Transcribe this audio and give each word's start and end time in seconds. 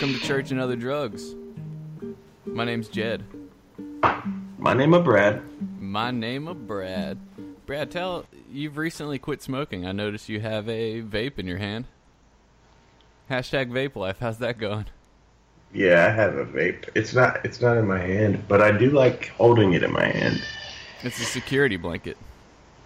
Welcome 0.00 0.18
to 0.18 0.26
Church 0.26 0.50
and 0.50 0.58
Other 0.58 0.76
Drugs. 0.76 1.34
My 2.46 2.64
name's 2.64 2.88
Jed. 2.88 3.22
My 4.56 4.72
name 4.72 4.94
is 4.94 5.04
Brad. 5.04 5.42
My 5.78 6.10
name 6.10 6.48
of 6.48 6.66
Brad. 6.66 7.18
Brad, 7.66 7.90
tell 7.90 8.24
you've 8.50 8.78
recently 8.78 9.18
quit 9.18 9.42
smoking. 9.42 9.84
I 9.84 9.92
notice 9.92 10.26
you 10.26 10.40
have 10.40 10.70
a 10.70 11.02
vape 11.02 11.38
in 11.38 11.46
your 11.46 11.58
hand. 11.58 11.84
Hashtag 13.30 13.70
vape 13.70 13.94
life. 13.94 14.16
How's 14.20 14.38
that 14.38 14.56
going? 14.56 14.86
Yeah, 15.74 16.06
I 16.06 16.10
have 16.14 16.34
a 16.34 16.46
vape. 16.46 16.88
It's 16.94 17.12
not 17.12 17.44
it's 17.44 17.60
not 17.60 17.76
in 17.76 17.86
my 17.86 17.98
hand, 17.98 18.48
but 18.48 18.62
I 18.62 18.72
do 18.72 18.88
like 18.88 19.28
holding 19.36 19.74
it 19.74 19.82
in 19.82 19.92
my 19.92 20.06
hand. 20.06 20.42
It's 21.02 21.20
a 21.20 21.26
security 21.26 21.76
blanket. 21.76 22.16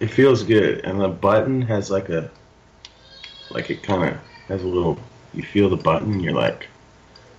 It 0.01 0.07
feels 0.07 0.43
good, 0.43 0.83
and 0.83 0.99
the 0.99 1.07
button 1.07 1.61
has 1.61 1.89
like 1.89 2.09
a 2.09 2.29
like 3.51 3.69
it 3.69 3.83
kind 3.83 4.15
of 4.15 4.19
has 4.49 4.63
a 4.63 4.67
little. 4.67 4.99
You 5.33 5.43
feel 5.43 5.69
the 5.69 5.77
button, 5.77 6.19
you're 6.19 6.33
like, 6.33 6.67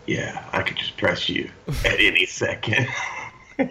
yeah, 0.07 0.49
I 0.53 0.63
could 0.63 0.77
just 0.77 0.97
press 0.97 1.29
you 1.29 1.51
at 1.85 2.01
any 2.01 2.27
second, 2.27 2.89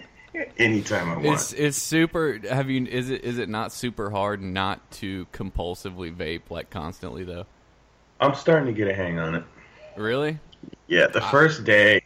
anytime 0.58 1.12
I 1.12 1.16
want. 1.16 1.26
It's 1.28 1.54
it's 1.54 1.78
super. 1.78 2.40
Have 2.50 2.70
you? 2.70 2.86
Is 2.86 3.10
it 3.10 3.24
is 3.24 3.38
it 3.38 3.50
not 3.50 3.72
super 3.72 4.10
hard 4.10 4.42
not 4.42 4.92
to 4.92 5.26
compulsively 5.34 6.14
vape 6.16 6.50
like 6.50 6.70
constantly 6.70 7.24
though? 7.24 7.46
I'm 8.20 8.36
starting 8.36 8.68
to 8.68 8.74
get 8.74 8.88
a 8.88 8.94
hang 8.94 9.20
on 9.20 9.36
it. 9.36 9.44
Really? 9.98 10.40
Yeah, 10.88 11.08
the 11.08 11.22
first 11.22 11.64
day, 11.64 12.02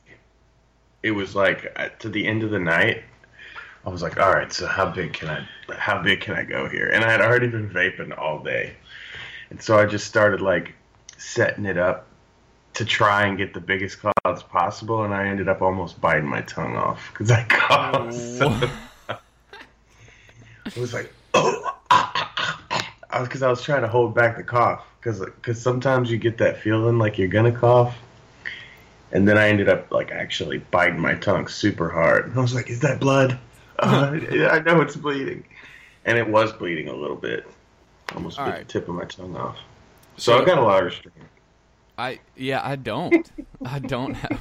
it 1.04 1.12
was 1.12 1.36
like 1.36 1.72
uh, 1.76 1.90
to 2.00 2.10
the 2.10 2.28
end 2.28 2.44
of 2.44 2.52
the 2.52 2.60
night. 2.60 3.04
I 3.86 3.90
was 3.90 4.02
like, 4.02 4.20
all 4.20 4.32
right, 4.32 4.52
so 4.52 4.68
how 4.68 4.92
big 4.92 5.14
can 5.14 5.30
I, 5.30 5.48
how 5.74 6.02
big 6.02 6.20
can 6.20 6.36
I 6.36 6.44
go 6.44 6.68
here? 6.68 6.90
And 6.90 7.04
I 7.04 7.12
had 7.12 7.22
already 7.22 7.48
been 7.48 7.70
vaping 7.70 8.16
all 8.18 8.44
day, 8.44 8.76
and 9.50 9.62
so 9.62 9.80
I 9.80 9.86
just 9.86 10.06
started 10.06 10.42
like 10.42 10.76
setting 11.18 11.66
it 11.66 11.78
up 11.78 12.09
to 12.74 12.86
try 12.86 13.26
and 13.26 13.38
get 13.38 13.54
the 13.54 13.60
biggest 13.60 14.00
clouds 14.00 14.44
possible, 14.44 15.04
and 15.04 15.14
I 15.14 15.28
ended 15.28 15.48
up 15.48 15.62
almost 15.62 16.00
biting 16.00 16.28
my 16.28 16.42
tongue 16.42 16.76
off 16.76 17.10
because 17.12 17.32
I 17.32 17.44
coughed. 17.46 18.14
So 18.14 18.70
it 20.66 20.78
was 20.78 20.94
like, 20.94 21.12
oh, 21.34 21.78
I 21.90 23.20
was 23.20 23.28
because 23.28 23.44
I 23.44 23.50
was 23.50 23.62
trying 23.62 23.82
to 23.82 23.88
hold 23.88 24.14
back 24.14 24.38
the 24.38 24.44
cough 24.44 24.86
because 25.00 25.20
because 25.20 25.62
sometimes 25.62 26.12
you 26.12 26.18
get 26.18 26.38
that 26.38 26.58
feeling 26.58 26.98
like 26.98 27.18
you're 27.18 27.28
gonna 27.28 27.52
cough, 27.52 27.98
and 29.12 29.28
then 29.28 29.38
I 29.38 29.50
ended 29.50 29.70
up 29.70 29.92
like 29.92 30.12
actually 30.12 30.60
biting 30.60 31.00
my 31.00 31.16
tongue 31.16 31.48
super 31.48 31.90
hard. 31.90 32.28
And 32.28 32.38
I 32.38 32.42
was 32.42 32.54
like, 32.54 32.70
"Is 32.70 32.82
that 32.82 33.00
blood?" 33.00 33.38
Uh, 33.80 34.20
I 34.52 34.60
know 34.60 34.82
it's 34.82 34.96
bleeding, 34.96 35.44
and 36.06 36.18
it 36.18 36.28
was 36.28 36.54
bleeding 36.54 36.88
a 36.88 36.96
little 36.96 37.18
bit. 37.18 37.46
Almost 38.16 38.38
bit 38.38 38.44
right. 38.44 38.60
the 38.60 38.66
tip 38.66 38.90
of 38.90 38.96
my 38.96 39.06
tongue 39.06 39.36
off. 39.36 39.58
So, 40.18 40.32
So- 40.32 40.40
I've 40.40 40.46
got 40.46 40.58
a 40.58 40.62
lot 40.62 40.80
of 40.80 40.86
restraint. 40.86 41.29
I 42.00 42.20
yeah, 42.38 42.62
I 42.64 42.78
don't. 42.78 43.30
I 43.66 43.80
don't 43.80 44.14
have. 44.14 44.40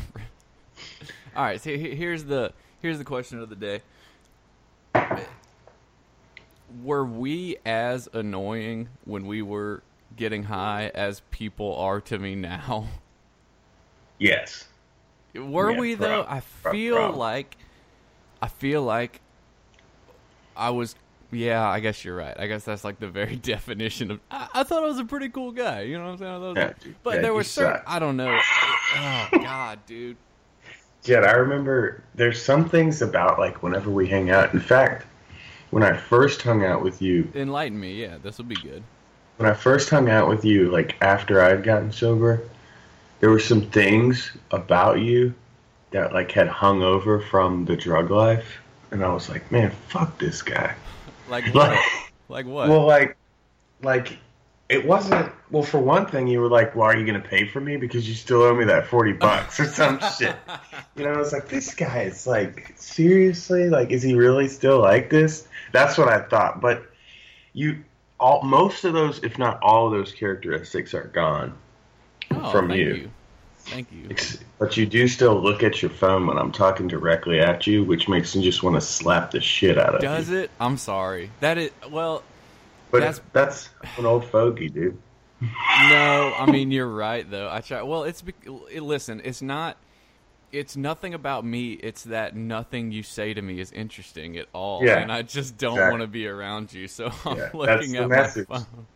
All 1.37 1.45
right, 1.45 1.61
so 1.61 1.77
here's 1.77 2.25
the 2.25 2.53
here's 2.81 2.99
the 2.99 3.05
question 3.05 3.41
of 3.41 3.49
the 3.51 3.57
day. 3.57 3.83
Were 6.83 7.05
we 7.05 7.57
as 7.65 8.09
annoying 8.13 8.89
when 9.05 9.27
we 9.27 9.43
were 9.43 9.83
getting 10.17 10.45
high 10.45 10.91
as 10.95 11.21
people 11.31 11.75
are 11.77 12.01
to 12.03 12.19
me 12.19 12.35
now? 12.35 12.87
Yes. 14.19 14.67
Were 15.35 15.71
Yeah, 15.73 15.79
we 15.79 15.97
prob- 15.97 16.09
though? 16.09 16.27
I 16.29 16.41
feel 16.41 16.97
prob- 16.97 17.17
like 17.17 17.57
I 18.43 18.49
feel 18.49 18.83
like 18.83 19.21
I 20.57 20.71
was 20.71 20.95
yeah, 21.31 21.69
I 21.69 21.81
guess 21.81 22.05
you're 22.05 22.17
right. 22.17 22.35
I 22.39 22.47
guess 22.47 22.65
that's 22.65 22.85
like 22.85 22.99
the 23.01 23.09
very 23.09 23.37
definition 23.55 24.11
of 24.13 24.21
I, 24.31 24.49
I 24.55 24.63
thought 24.63 24.83
I 24.83 24.87
was 24.87 24.99
a 24.99 25.05
pretty 25.05 25.29
cool 25.29 25.53
guy, 25.53 25.83
you 25.83 25.99
know 25.99 26.05
what 26.05 26.11
I'm 26.13 26.19
saying? 26.19 26.33
I 26.33 26.39
was- 26.39 26.57
Yeah, 26.57 26.73
dude. 26.81 26.95
but 27.03 27.15
Yeah, 27.17 27.21
there 27.23 27.35
was 27.35 27.51
certain. 27.51 27.83
I 27.87 27.99
don't 27.99 28.17
know. 28.17 28.39
oh 28.97 29.29
god, 29.33 29.79
dude. 29.87 30.17
Jed, 31.05 31.25
I 31.25 31.33
remember 31.33 32.03
there's 32.15 32.43
some 32.43 32.69
things 32.69 33.03
about 33.03 33.39
like 33.39 33.63
whenever 33.63 33.91
we 33.91 34.07
hang 34.09 34.31
out. 34.31 34.53
In 34.53 34.61
fact, 34.61 35.07
when 35.71 35.83
I 35.83 35.97
first 35.97 36.43
hung 36.43 36.65
out 36.65 36.83
with 36.83 37.01
you, 37.01 37.31
Enlighten 37.35 37.79
me, 37.79 37.95
yeah, 38.03 38.17
this 38.23 38.39
will 38.39 38.45
be 38.47 38.57
good. 38.57 38.83
when 39.37 39.49
I 39.49 39.55
first 39.55 39.89
hung 39.91 40.11
out 40.11 40.29
with 40.29 40.45
you, 40.45 40.71
like 40.71 40.97
after 41.03 41.41
I 41.41 41.51
had 41.51 41.63
gotten 41.63 41.93
sober, 41.93 42.43
there 43.21 43.31
were 43.31 43.39
some 43.39 43.63
things 43.63 44.37
about 44.51 45.01
you 45.01 45.35
that 45.91 46.13
like 46.13 46.33
had 46.33 46.49
hung 46.49 46.83
over 46.83 47.21
from 47.21 47.65
the 47.65 47.77
drug 47.77 48.11
life, 48.11 48.59
and 48.91 49.05
I 49.05 49.13
was 49.13 49.29
like, 49.29 49.51
man, 49.53 49.71
fuck 49.89 50.19
this 50.19 50.43
guy. 50.43 50.75
Like 51.29 51.45
what? 51.55 51.71
Like, 51.71 51.79
like 52.29 52.47
what? 52.47 52.69
well, 52.69 52.87
like, 52.87 53.17
like 53.83 54.19
it 54.69 54.87
wasn't. 54.87 55.33
Well, 55.51 55.63
for 55.63 55.79
one 55.79 56.07
thing, 56.07 56.27
you 56.27 56.41
were 56.41 56.49
like, 56.49 56.77
"Well, 56.77 56.87
are 56.87 56.97
you 56.97 57.07
gonna 57.07 57.21
pay 57.21 57.47
for 57.47 57.61
me 57.61 57.77
because 57.77 58.07
you 58.07 58.15
still 58.15 58.43
owe 58.43 58.55
me 58.55 58.65
that 58.67 58.87
forty 58.87 59.13
bucks 59.13 59.59
or 59.59 59.65
some 59.65 59.99
shit?" 60.19 60.37
You 60.97 61.05
know, 61.05 61.13
I 61.13 61.17
was 61.17 61.33
like, 61.33 61.49
"This 61.49 61.75
guy 61.75 62.03
is 62.03 62.27
like 62.27 62.75
seriously, 62.77 63.71
like, 63.71 63.91
is 63.91 64.03
he 64.03 64.15
really 64.15 64.49
still 64.49 64.81
like 64.81 65.11
this?" 65.11 65.49
That's 65.73 65.97
what 65.97 66.09
I 66.09 66.21
thought. 66.21 66.61
But 66.61 66.83
you, 67.55 67.83
all 68.21 68.43
most 68.43 68.85
of 68.85 68.93
those, 68.93 69.23
if 69.23 69.39
not 69.39 69.63
all 69.63 69.87
of 69.87 69.93
those 69.93 70.13
characteristics, 70.13 70.93
are 70.93 71.05
gone. 71.05 71.57
oh, 72.33 72.51
from 72.53 72.69
thank 72.69 72.81
you. 72.81 73.11
Thank 73.71 73.89
you. 73.93 74.09
But 74.59 74.77
you 74.77 74.87
do 74.87 75.07
still 75.09 75.41
look 75.41 75.63
at 75.63 75.83
your 75.83 75.91
phone 75.91 76.27
when 76.27 76.39
I'm 76.39 76.53
talking 76.53 76.89
directly 76.89 77.41
at 77.41 77.67
you, 77.67 77.85
which 77.85 78.09
makes 78.09 78.35
me 78.35 78.43
just 78.43 78.63
want 78.63 78.77
to 78.77 78.81
slap 78.81 79.31
the 79.31 79.41
shit 79.41 79.79
out 79.79 79.95
of 79.95 80.01
Does 80.01 80.29
you. 80.29 80.35
Does 80.35 80.45
it? 80.45 80.51
I'm 80.61 80.77
sorry. 80.77 81.31
That 81.41 81.59
is 81.59 81.71
well, 81.91 82.23
But 82.91 83.01
that's- 83.01 83.21
that's 83.33 83.69
an 83.99 84.07
old 84.07 84.25
fogey, 84.25 84.69
dude. 84.69 84.99
no, 85.41 86.35
I 86.37 86.51
mean 86.51 86.71
you're 86.73 86.89
right 86.89 87.29
though. 87.31 87.49
I 87.51 87.61
try. 87.61 87.83
Well, 87.83 88.05
it's 88.05 88.25
it, 88.73 88.83
listen. 88.83 89.21
It's 89.25 89.43
not. 89.43 89.77
It's 90.51 90.77
nothing 90.77 91.13
about 91.15 91.45
me. 91.45 91.73
It's 91.75 92.05
that 92.05 92.35
nothing 92.35 92.91
you 92.91 93.03
say 93.03 93.35
to 93.35 93.43
me 93.43 93.61
is 93.61 93.71
interesting 93.71 94.39
at 94.39 94.47
all, 94.55 94.83
Yeah, 94.85 94.99
and 94.99 95.13
I 95.13 95.21
just 95.23 95.59
don't 95.59 95.75
exactly. 95.75 95.91
want 95.93 96.01
to 96.03 96.07
be 96.09 96.27
around 96.27 96.73
you. 96.73 96.89
So 96.89 97.13
I'm 97.27 97.37
Yeah, 97.37 97.51
looking 97.53 97.97
at 97.97 98.09
my 98.09 98.27
phone. 98.27 98.87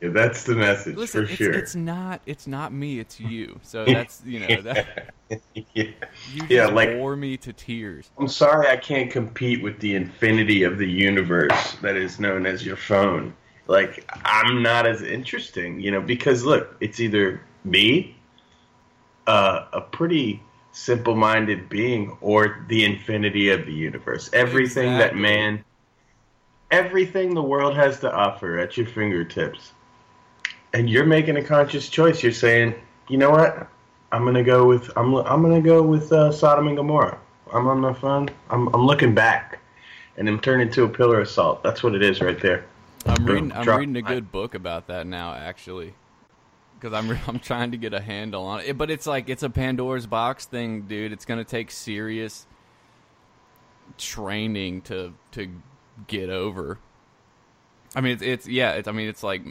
Yeah, 0.00 0.10
that's 0.10 0.42
the 0.44 0.54
message 0.54 0.96
Listen, 0.96 1.24
for 1.24 1.30
it's, 1.30 1.38
sure. 1.38 1.52
it's 1.52 1.74
not. 1.74 2.20
It's 2.26 2.46
not 2.46 2.72
me. 2.72 2.98
It's 2.98 3.18
you. 3.20 3.58
So 3.62 3.84
that's 3.86 4.22
you 4.24 4.40
know 4.40 4.60
that 4.62 5.14
yeah. 5.30 5.40
you 5.74 5.92
just 6.40 6.50
Yeah, 6.50 6.66
like- 6.66 6.90
bore 6.90 7.16
me 7.16 7.36
to 7.38 7.52
tears. 7.52 8.10
I'm 8.18 8.28
sorry 8.28 8.68
I 8.68 8.76
can't 8.76 9.10
compete 9.10 9.62
with 9.62 9.78
the 9.80 9.94
infinity 9.94 10.64
of 10.64 10.78
the 10.78 10.88
universe 10.90 11.76
that 11.82 11.96
is 11.96 12.18
known 12.20 12.44
as 12.46 12.66
your 12.66 12.76
phone. 12.76 13.34
Like 13.66 14.04
I'm 14.24 14.62
not 14.62 14.86
as 14.86 15.00
interesting, 15.00 15.80
you 15.80 15.90
know, 15.90 16.00
because 16.02 16.44
look, 16.44 16.76
it's 16.80 17.00
either 17.00 17.40
me, 17.64 18.14
uh, 19.26 19.66
a 19.72 19.80
pretty 19.80 20.42
simple-minded 20.72 21.68
being, 21.68 22.16
or 22.20 22.66
the 22.68 22.84
infinity 22.84 23.48
of 23.50 23.64
the 23.64 23.72
universe. 23.72 24.28
Everything 24.32 24.98
that 24.98 25.16
man, 25.16 25.64
everything 26.70 27.32
the 27.32 27.42
world 27.42 27.74
has 27.76 28.00
to 28.00 28.12
offer 28.12 28.58
at 28.58 28.76
your 28.76 28.86
fingertips, 28.86 29.72
and 30.74 30.90
you're 30.90 31.06
making 31.06 31.36
a 31.36 31.42
conscious 31.42 31.88
choice. 31.88 32.22
You're 32.22 32.32
saying, 32.32 32.74
you 33.08 33.16
know 33.16 33.30
what? 33.30 33.68
I'm 34.12 34.24
gonna 34.24 34.44
go 34.44 34.66
with 34.66 34.90
I'm 34.96 35.14
I'm 35.14 35.40
gonna 35.40 35.62
go 35.62 35.82
with 35.82 36.12
uh, 36.12 36.30
Sodom 36.30 36.66
and 36.66 36.76
Gomorrah. 36.76 37.18
I'm 37.52 37.66
on 37.68 37.80
my 37.80 37.94
phone. 37.94 38.28
I'm 38.50 38.68
I'm 38.74 38.84
looking 38.84 39.14
back, 39.14 39.60
and 40.16 40.28
I'm 40.28 40.40
turning 40.40 40.68
into 40.68 40.84
a 40.84 40.88
pillar 40.88 41.20
of 41.20 41.28
salt. 41.30 41.62
That's 41.62 41.82
what 41.82 41.94
it 41.94 42.02
is 42.02 42.20
right 42.20 42.38
there. 42.40 42.66
I'm 43.06 43.24
reading. 43.24 43.52
I'm 43.52 43.64
drop 43.64 43.78
reading 43.78 43.96
a 43.96 44.02
good 44.02 44.30
book 44.30 44.54
about 44.54 44.88
that 44.88 45.06
now, 45.06 45.34
actually, 45.34 45.94
because 46.78 46.92
I'm 46.92 47.18
I'm 47.26 47.38
trying 47.38 47.70
to 47.70 47.76
get 47.76 47.94
a 47.94 48.00
handle 48.00 48.44
on 48.44 48.60
it. 48.60 48.76
But 48.76 48.90
it's 48.90 49.06
like 49.06 49.28
it's 49.28 49.42
a 49.42 49.50
Pandora's 49.50 50.06
box 50.06 50.44
thing, 50.44 50.82
dude. 50.82 51.12
It's 51.12 51.24
gonna 51.24 51.44
take 51.44 51.70
serious 51.70 52.46
training 53.98 54.82
to 54.82 55.14
to 55.32 55.48
get 56.08 56.30
over. 56.30 56.78
I 57.96 58.00
mean, 58.00 58.12
it's, 58.12 58.22
it's 58.22 58.48
yeah. 58.48 58.72
It's 58.72 58.88
I 58.88 58.92
mean, 58.92 59.08
it's 59.08 59.22
like 59.22 59.42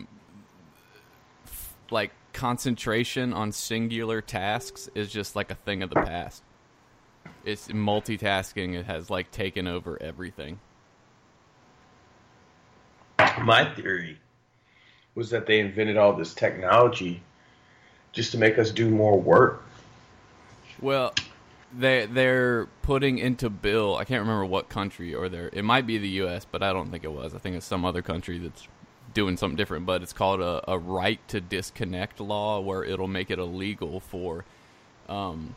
like 1.93 2.11
concentration 2.33 3.31
on 3.31 3.51
singular 3.51 4.21
tasks 4.21 4.89
is 4.95 5.11
just 5.11 5.35
like 5.35 5.51
a 5.51 5.55
thing 5.55 5.81
of 5.83 5.89
the 5.89 5.95
past. 5.95 6.43
It's 7.45 7.67
multitasking. 7.69 8.73
It 8.73 8.85
has 8.85 9.09
like 9.09 9.31
taken 9.31 9.67
over 9.67 10.01
everything. 10.01 10.59
My 13.41 13.73
theory 13.75 14.19
was 15.15 15.29
that 15.29 15.45
they 15.45 15.59
invented 15.59 15.95
all 15.95 16.13
this 16.13 16.33
technology 16.33 17.21
just 18.11 18.31
to 18.31 18.37
make 18.37 18.57
us 18.57 18.71
do 18.71 18.89
more 18.89 19.19
work. 19.19 19.63
Well, 20.81 21.13
they 21.77 22.05
they're 22.05 22.67
putting 22.81 23.19
into 23.19 23.49
bill. 23.49 23.95
I 23.95 24.05
can't 24.05 24.21
remember 24.21 24.45
what 24.45 24.69
country 24.69 25.13
or 25.13 25.29
there. 25.29 25.49
It 25.53 25.63
might 25.63 25.87
be 25.87 25.97
the 25.97 26.09
U.S., 26.09 26.45
but 26.49 26.61
I 26.63 26.73
don't 26.73 26.91
think 26.91 27.03
it 27.03 27.11
was. 27.11 27.33
I 27.33 27.37
think 27.37 27.55
it's 27.55 27.65
some 27.65 27.85
other 27.85 28.01
country 28.01 28.39
that's 28.39 28.67
doing 29.13 29.37
something 29.37 29.57
different. 29.57 29.85
But 29.85 30.01
it's 30.01 30.13
called 30.13 30.41
a, 30.41 30.63
a 30.69 30.77
right 30.77 31.19
to 31.29 31.41
disconnect 31.41 32.19
law, 32.19 32.59
where 32.59 32.83
it'll 32.83 33.07
make 33.07 33.31
it 33.31 33.39
illegal 33.39 33.99
for 33.99 34.45
um, 35.09 35.55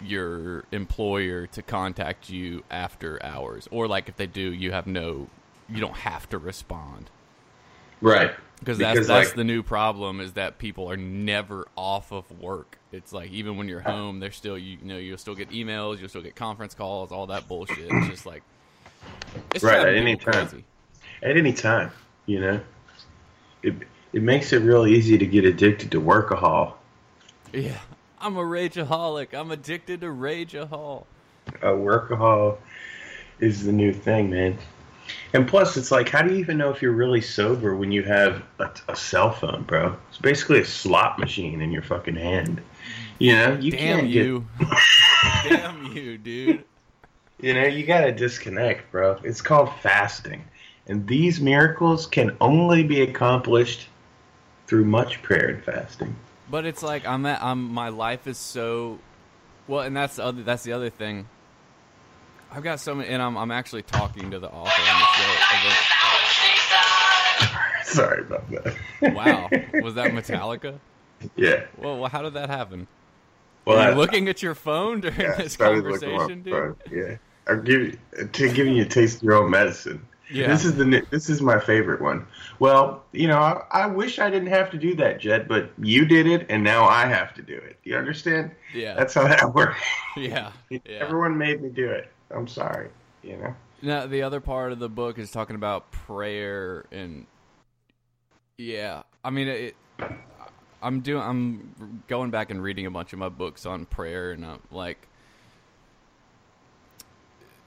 your 0.00 0.64
employer 0.72 1.46
to 1.48 1.62
contact 1.62 2.30
you 2.30 2.62
after 2.70 3.22
hours, 3.24 3.68
or 3.70 3.86
like 3.88 4.08
if 4.08 4.16
they 4.16 4.26
do, 4.26 4.52
you 4.52 4.72
have 4.72 4.86
no, 4.86 5.28
you 5.68 5.80
don't 5.80 5.96
have 5.96 6.28
to 6.30 6.38
respond. 6.38 7.10
Right. 8.00 8.32
Because 8.58 8.78
that's 8.78 9.06
that's 9.06 9.28
like, 9.28 9.34
the 9.34 9.44
new 9.44 9.62
problem 9.62 10.20
is 10.20 10.34
that 10.34 10.58
people 10.58 10.90
are 10.90 10.96
never 10.96 11.66
off 11.76 12.12
of 12.12 12.30
work. 12.40 12.78
It's 12.92 13.12
like 13.12 13.30
even 13.30 13.56
when 13.56 13.68
you're 13.68 13.80
home, 13.80 14.20
there's 14.20 14.36
still 14.36 14.56
you, 14.56 14.78
you 14.80 14.86
know 14.86 14.96
you'll 14.96 15.18
still 15.18 15.34
get 15.34 15.50
emails, 15.50 15.98
you'll 15.98 16.08
still 16.08 16.22
get 16.22 16.34
conference 16.34 16.74
calls, 16.74 17.12
all 17.12 17.26
that 17.26 17.46
bullshit. 17.48 17.90
It's 17.90 18.08
just 18.08 18.26
like 18.26 18.42
it's 19.54 19.62
Right, 19.64 19.80
at 19.80 19.94
any 19.94 20.16
time. 20.16 20.32
crazy. 20.32 20.64
At 21.22 21.36
any 21.36 21.52
time, 21.52 21.90
you 22.26 22.40
know, 22.40 22.60
it 23.62 23.74
it 24.12 24.22
makes 24.22 24.52
it 24.52 24.58
real 24.58 24.86
easy 24.86 25.18
to 25.18 25.26
get 25.26 25.44
addicted 25.44 25.90
to 25.90 26.00
workahol. 26.00 26.74
Yeah, 27.52 27.78
I'm 28.20 28.36
a 28.36 28.42
rageaholic. 28.42 29.34
I'm 29.34 29.50
addicted 29.50 30.00
to 30.02 30.08
rageahol. 30.08 31.04
A 31.62 31.68
workahol 31.68 32.58
is 33.40 33.64
the 33.64 33.72
new 33.72 33.92
thing, 33.92 34.30
man. 34.30 34.58
And 35.34 35.46
plus, 35.46 35.76
it's 35.76 35.90
like, 35.90 36.08
how 36.08 36.22
do 36.22 36.32
you 36.32 36.40
even 36.40 36.56
know 36.56 36.70
if 36.70 36.80
you're 36.80 36.92
really 36.92 37.20
sober 37.20 37.74
when 37.74 37.92
you 37.92 38.02
have 38.04 38.42
a, 38.58 38.70
a 38.88 38.96
cell 38.96 39.32
phone, 39.32 39.64
bro? 39.64 39.96
It's 40.08 40.18
basically 40.18 40.60
a 40.60 40.64
slot 40.64 41.18
machine 41.18 41.60
in 41.60 41.72
your 41.72 41.82
fucking 41.82 42.16
hand. 42.16 42.62
You 43.18 43.36
know, 43.36 43.58
you 43.60 43.72
Damn 43.72 43.98
can't 43.98 44.08
you. 44.08 44.46
Damn 45.44 45.92
you, 45.92 46.18
dude. 46.18 46.64
You 47.40 47.52
know, 47.52 47.64
you 47.64 47.84
gotta 47.84 48.12
disconnect, 48.12 48.90
bro. 48.90 49.18
It's 49.22 49.42
called 49.42 49.68
fasting, 49.82 50.44
and 50.86 51.06
these 51.06 51.40
miracles 51.40 52.06
can 52.06 52.36
only 52.40 52.82
be 52.82 53.02
accomplished 53.02 53.88
through 54.66 54.84
much 54.84 55.22
prayer 55.22 55.48
and 55.48 55.62
fasting. 55.64 56.14
But 56.50 56.64
it's 56.66 56.82
like 56.82 57.06
I'm 57.06 57.24
at 57.26 57.42
I'm 57.42 57.62
my 57.72 57.88
life 57.88 58.26
is 58.26 58.38
so 58.38 58.98
well, 59.66 59.80
and 59.80 59.96
that's 59.96 60.16
the 60.16 60.24
other 60.24 60.42
that's 60.42 60.62
the 60.62 60.72
other 60.72 60.90
thing. 60.90 61.28
I've 62.52 62.62
got 62.62 62.78
so 62.80 62.94
many, 62.94 63.08
and 63.08 63.20
I'm 63.22 63.36
I'm 63.36 63.50
actually 63.50 63.82
talking 63.82 64.30
to 64.30 64.38
the 64.38 64.48
author 64.48 64.82
on 64.82 65.00
the 65.00 65.70
show. 65.70 65.70
Sorry 67.84 68.20
about 68.22 68.48
that. 68.50 68.74
Wow, 69.14 69.48
was 69.82 69.94
that 69.94 70.10
Metallica? 70.12 70.78
yeah. 71.36 71.64
Well, 71.78 71.98
well, 72.00 72.10
how 72.10 72.22
did 72.22 72.34
that 72.34 72.50
happen? 72.50 72.86
Well, 73.64 73.76
Were 73.78 73.82
you 73.84 73.88
I- 73.90 73.94
looking 73.94 74.28
at 74.28 74.42
your 74.42 74.54
phone 74.54 75.00
during 75.00 75.18
Yeah, 75.20 75.34
this 75.36 75.56
conversation, 75.56 76.42
dude? 76.42 76.52
bro. 76.52 76.76
Yeah, 76.90 77.16
I'm 77.46 77.62
giving 77.64 77.98
to 78.32 78.52
giving 78.52 78.74
you 78.76 78.82
a 78.82 78.86
taste 78.86 79.18
of 79.18 79.22
your 79.22 79.34
own 79.42 79.50
medicine. 79.50 80.04
Yeah. 80.30 80.46
This 80.48 80.64
is 80.64 80.74
the 80.76 81.06
this 81.10 81.28
is 81.28 81.42
my 81.42 81.60
favorite 81.60 82.00
one. 82.00 82.26
Well, 82.58 83.04
you 83.12 83.28
know, 83.28 83.38
I, 83.38 83.62
I 83.70 83.86
wish 83.86 84.18
I 84.18 84.30
didn't 84.30 84.48
have 84.48 84.70
to 84.70 84.78
do 84.78 84.94
that, 84.96 85.20
Jed, 85.20 85.48
but 85.48 85.70
you 85.78 86.06
did 86.06 86.26
it, 86.26 86.46
and 86.48 86.64
now 86.64 86.84
I 86.84 87.06
have 87.06 87.34
to 87.34 87.42
do 87.42 87.54
it. 87.54 87.78
You 87.84 87.96
understand? 87.96 88.50
Yeah, 88.74 88.94
That's 88.94 89.12
how 89.14 89.28
that 89.28 89.54
works. 89.54 89.80
yeah, 90.16 90.52
yeah. 90.70 90.80
Everyone 90.88 91.36
made 91.36 91.60
me 91.60 91.68
do 91.68 91.90
it. 91.90 92.10
I'm 92.30 92.48
sorry. 92.48 92.88
You 93.22 93.36
know. 93.36 93.54
Now, 93.82 94.06
the 94.06 94.22
other 94.22 94.40
part 94.40 94.72
of 94.72 94.78
the 94.78 94.88
book 94.88 95.18
is 95.18 95.30
talking 95.30 95.56
about 95.56 95.90
prayer 95.90 96.86
and 96.90 97.26
yeah, 98.56 99.02
I 99.24 99.30
mean 99.30 99.48
it. 99.48 99.76
I'm 100.82 101.00
doing. 101.00 101.22
I'm 101.22 102.02
going 102.08 102.30
back 102.30 102.50
and 102.50 102.62
reading 102.62 102.86
a 102.86 102.90
bunch 102.90 103.12
of 103.12 103.18
my 103.18 103.28
books 103.28 103.66
on 103.66 103.84
prayer, 103.86 104.32
and 104.32 104.44
I'm 104.44 104.60
like, 104.70 105.08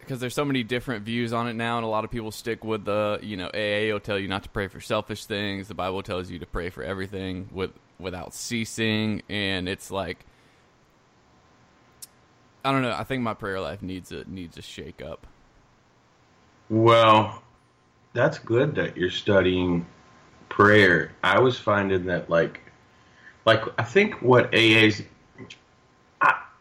because 0.07 0.21
there's 0.21 0.33
so 0.33 0.45
many 0.45 0.63
different 0.63 1.03
views 1.03 1.33
on 1.33 1.49
it 1.49 1.53
now, 1.53 1.75
and 1.77 1.85
a 1.85 1.89
lot 1.89 2.05
of 2.05 2.09
people 2.09 2.31
stick 2.31 2.63
with 2.63 2.85
the, 2.85 3.19
you 3.21 3.35
know, 3.35 3.47
AA 3.47 3.91
will 3.91 3.99
tell 3.99 4.17
you 4.17 4.29
not 4.29 4.43
to 4.43 4.49
pray 4.49 4.69
for 4.69 4.79
selfish 4.79 5.25
things. 5.25 5.67
The 5.67 5.73
Bible 5.73 6.01
tells 6.01 6.31
you 6.31 6.39
to 6.39 6.45
pray 6.45 6.69
for 6.69 6.81
everything 6.81 7.49
with 7.51 7.71
without 7.99 8.33
ceasing, 8.33 9.21
and 9.27 9.67
it's 9.67 9.91
like, 9.91 10.25
I 12.63 12.71
don't 12.71 12.83
know. 12.83 12.93
I 12.93 13.03
think 13.03 13.21
my 13.21 13.33
prayer 13.33 13.59
life 13.59 13.81
needs 13.81 14.13
a 14.13 14.23
needs 14.29 14.57
a 14.57 14.61
shake 14.61 15.01
up. 15.01 15.27
Well, 16.69 17.43
that's 18.13 18.39
good 18.39 18.75
that 18.75 18.95
you're 18.95 19.09
studying 19.09 19.85
prayer. 20.47 21.11
I 21.21 21.39
was 21.39 21.59
finding 21.59 22.05
that 22.05 22.29
like 22.29 22.61
like 23.45 23.61
I 23.77 23.83
think 23.83 24.21
what 24.21 24.55
AA's 24.55 25.01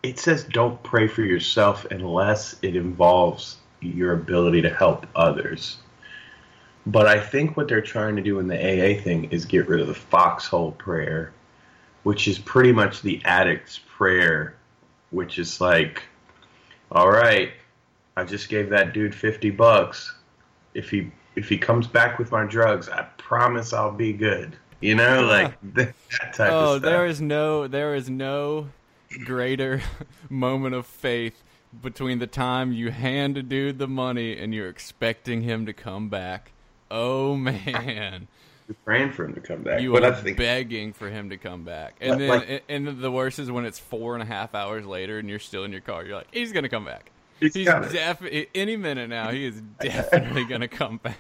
it 0.08 0.18
says 0.18 0.44
don't 0.44 0.82
pray 0.82 1.06
for 1.06 1.22
yourself 1.22 1.86
unless 1.90 2.56
it 2.62 2.76
involves 2.76 3.58
your 3.80 4.12
ability 4.12 4.62
to 4.62 4.70
help 4.70 5.06
others. 5.14 5.78
But 6.86 7.06
I 7.06 7.18
think 7.20 7.56
what 7.56 7.66
they're 7.68 7.80
trying 7.80 8.16
to 8.16 8.22
do 8.22 8.38
in 8.38 8.46
the 8.46 8.56
AA 8.56 9.00
thing 9.02 9.24
is 9.32 9.44
get 9.44 9.68
rid 9.68 9.80
of 9.80 9.88
the 9.88 9.94
foxhole 9.94 10.72
prayer, 10.72 11.32
which 12.04 12.28
is 12.28 12.38
pretty 12.38 12.72
much 12.72 13.02
the 13.02 13.20
addict's 13.24 13.80
prayer, 13.88 14.54
which 15.10 15.38
is 15.38 15.60
like, 15.60 16.02
all 16.92 17.10
right, 17.10 17.50
I 18.16 18.24
just 18.24 18.48
gave 18.48 18.70
that 18.70 18.92
dude 18.92 19.14
50 19.14 19.50
bucks. 19.50 20.14
If 20.74 20.90
he 20.90 21.10
if 21.34 21.48
he 21.48 21.58
comes 21.58 21.86
back 21.86 22.18
with 22.18 22.30
my 22.32 22.44
drugs, 22.46 22.88
I 22.88 23.02
promise 23.18 23.72
I'll 23.72 23.92
be 23.92 24.12
good. 24.12 24.56
You 24.80 24.94
know, 24.94 25.22
like 25.24 25.54
that 25.74 25.94
type 26.32 26.52
Oh, 26.52 26.74
of 26.74 26.78
stuff. 26.78 26.82
there 26.82 27.06
is 27.06 27.20
no 27.20 27.66
there 27.66 27.94
is 27.94 28.08
no 28.08 28.68
greater 29.24 29.80
moment 30.30 30.74
of 30.74 30.86
faith 30.86 31.42
between 31.82 32.18
the 32.18 32.26
time 32.26 32.72
you 32.72 32.90
hand 32.90 33.36
a 33.36 33.42
dude 33.42 33.78
the 33.78 33.88
money 33.88 34.36
and 34.38 34.54
you're 34.54 34.68
expecting 34.68 35.42
him 35.42 35.66
to 35.66 35.72
come 35.72 36.08
back. 36.08 36.52
Oh 36.90 37.34
man, 37.36 38.28
You're 38.68 38.76
praying 38.84 39.12
for 39.12 39.24
him 39.24 39.34
to 39.34 39.40
come 39.40 39.62
back. 39.62 39.80
you 39.80 39.92
but 39.92 40.04
are 40.04 40.14
think 40.14 40.36
begging 40.38 40.92
for 40.92 41.10
him 41.10 41.30
to 41.30 41.36
come 41.36 41.64
back, 41.64 41.96
and 42.00 42.20
then 42.20 42.28
like- 42.28 42.64
and 42.68 43.00
the 43.02 43.10
worst 43.10 43.38
is 43.38 43.50
when 43.50 43.64
it's 43.64 43.78
four 43.78 44.14
and 44.14 44.22
a 44.22 44.26
half 44.26 44.54
hours 44.54 44.86
later 44.86 45.18
and 45.18 45.28
you're 45.28 45.38
still 45.40 45.64
in 45.64 45.72
your 45.72 45.80
car. 45.80 46.04
You're 46.04 46.16
like, 46.16 46.28
he's 46.32 46.52
gonna 46.52 46.68
come 46.68 46.84
back. 46.84 47.10
He's 47.40 47.52
He's 47.54 47.66
definitely 47.66 48.48
any 48.54 48.76
minute 48.76 49.10
now. 49.10 49.30
He 49.30 49.44
is 49.44 49.60
definitely 49.80 50.44
gonna 50.46 50.68
come 50.68 50.98
back. 50.98 51.18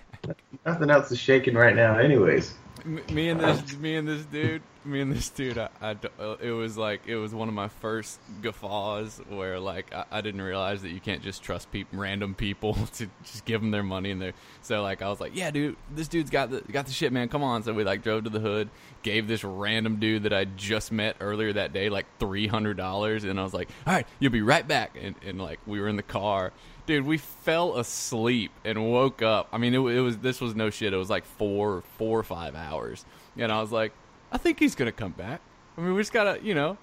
nothing 0.64 0.88
else 0.88 1.10
is 1.10 1.18
shaking 1.18 1.54
right 1.54 1.74
now, 1.76 1.98
anyways. 1.98 2.54
M- 2.84 3.02
me 3.12 3.28
and 3.28 3.40
this 3.40 3.76
me 3.76 3.96
and 3.96 4.08
this 4.08 4.24
dude 4.26 4.62
me 4.86 5.00
and 5.00 5.12
this 5.12 5.28
dude 5.28 5.58
I, 5.58 5.68
I 5.80 5.96
uh, 6.18 6.36
it 6.40 6.52
was 6.52 6.78
like 6.78 7.02
it 7.06 7.16
was 7.16 7.34
one 7.34 7.48
of 7.48 7.54
my 7.54 7.68
first 7.68 8.20
guffaws 8.42 9.20
where 9.28 9.58
like 9.58 9.92
I, 9.94 10.04
I 10.10 10.20
didn't 10.20 10.42
realize 10.42 10.82
that 10.82 10.90
you 10.90 11.00
can't 11.00 11.22
just 11.22 11.42
trust 11.42 11.70
peop 11.70 11.88
random 11.92 12.34
people 12.34 12.74
to 12.94 13.08
just 13.24 13.44
give 13.44 13.60
them 13.60 13.70
their 13.70 13.82
money 13.82 14.10
and 14.10 14.20
their 14.20 14.32
so 14.62 14.82
like 14.82 15.02
I 15.02 15.08
was 15.08 15.20
like 15.20 15.34
yeah 15.34 15.50
dude 15.50 15.76
this 15.94 16.08
dude's 16.08 16.30
got 16.30 16.50
the 16.50 16.60
got 16.60 16.86
the 16.86 16.92
shit 16.92 17.12
man. 17.12 17.28
Come 17.28 17.42
on. 17.42 17.62
So 17.62 17.72
we 17.72 17.84
like 17.84 18.02
drove 18.02 18.24
to 18.24 18.30
the 18.30 18.40
hood 18.40 18.70
gave 19.02 19.28
this 19.28 19.44
random 19.44 19.96
dude 19.96 20.24
that 20.24 20.32
I 20.32 20.44
just 20.44 20.90
met 20.92 21.16
earlier 21.20 21.52
that 21.52 21.72
day 21.72 21.88
like 21.88 22.06
three 22.18 22.46
hundred 22.46 22.76
dollars 22.76 23.24
and 23.24 23.38
I 23.38 23.42
was 23.42 23.54
like 23.54 23.68
all 23.86 23.92
right 23.92 24.06
you'll 24.20 24.32
be 24.32 24.42
right 24.42 24.66
back. 24.66 24.96
And, 25.00 25.14
and 25.26 25.40
like 25.40 25.60
we 25.66 25.80
were 25.80 25.88
in 25.88 25.96
the 25.96 26.02
car. 26.02 26.52
Dude, 26.86 27.04
we 27.04 27.18
fell 27.18 27.78
asleep 27.78 28.52
and 28.64 28.92
woke 28.92 29.20
up. 29.20 29.48
I 29.52 29.58
mean, 29.58 29.74
it, 29.74 29.80
it 29.80 30.00
was 30.00 30.18
this 30.18 30.40
was 30.40 30.54
no 30.54 30.70
shit. 30.70 30.92
It 30.92 30.96
was 30.96 31.10
like 31.10 31.24
four, 31.24 31.82
four 31.98 32.20
or 32.20 32.22
five 32.22 32.54
hours, 32.54 33.04
and 33.36 33.50
I 33.50 33.60
was 33.60 33.72
like, 33.72 33.92
I 34.32 34.38
think 34.38 34.58
he's 34.58 34.74
gonna 34.74 34.92
come 34.92 35.12
back. 35.12 35.40
I 35.76 35.80
mean, 35.80 35.94
we 35.94 36.00
just 36.00 36.12
gotta, 36.12 36.40
you 36.42 36.54
know, 36.54 36.76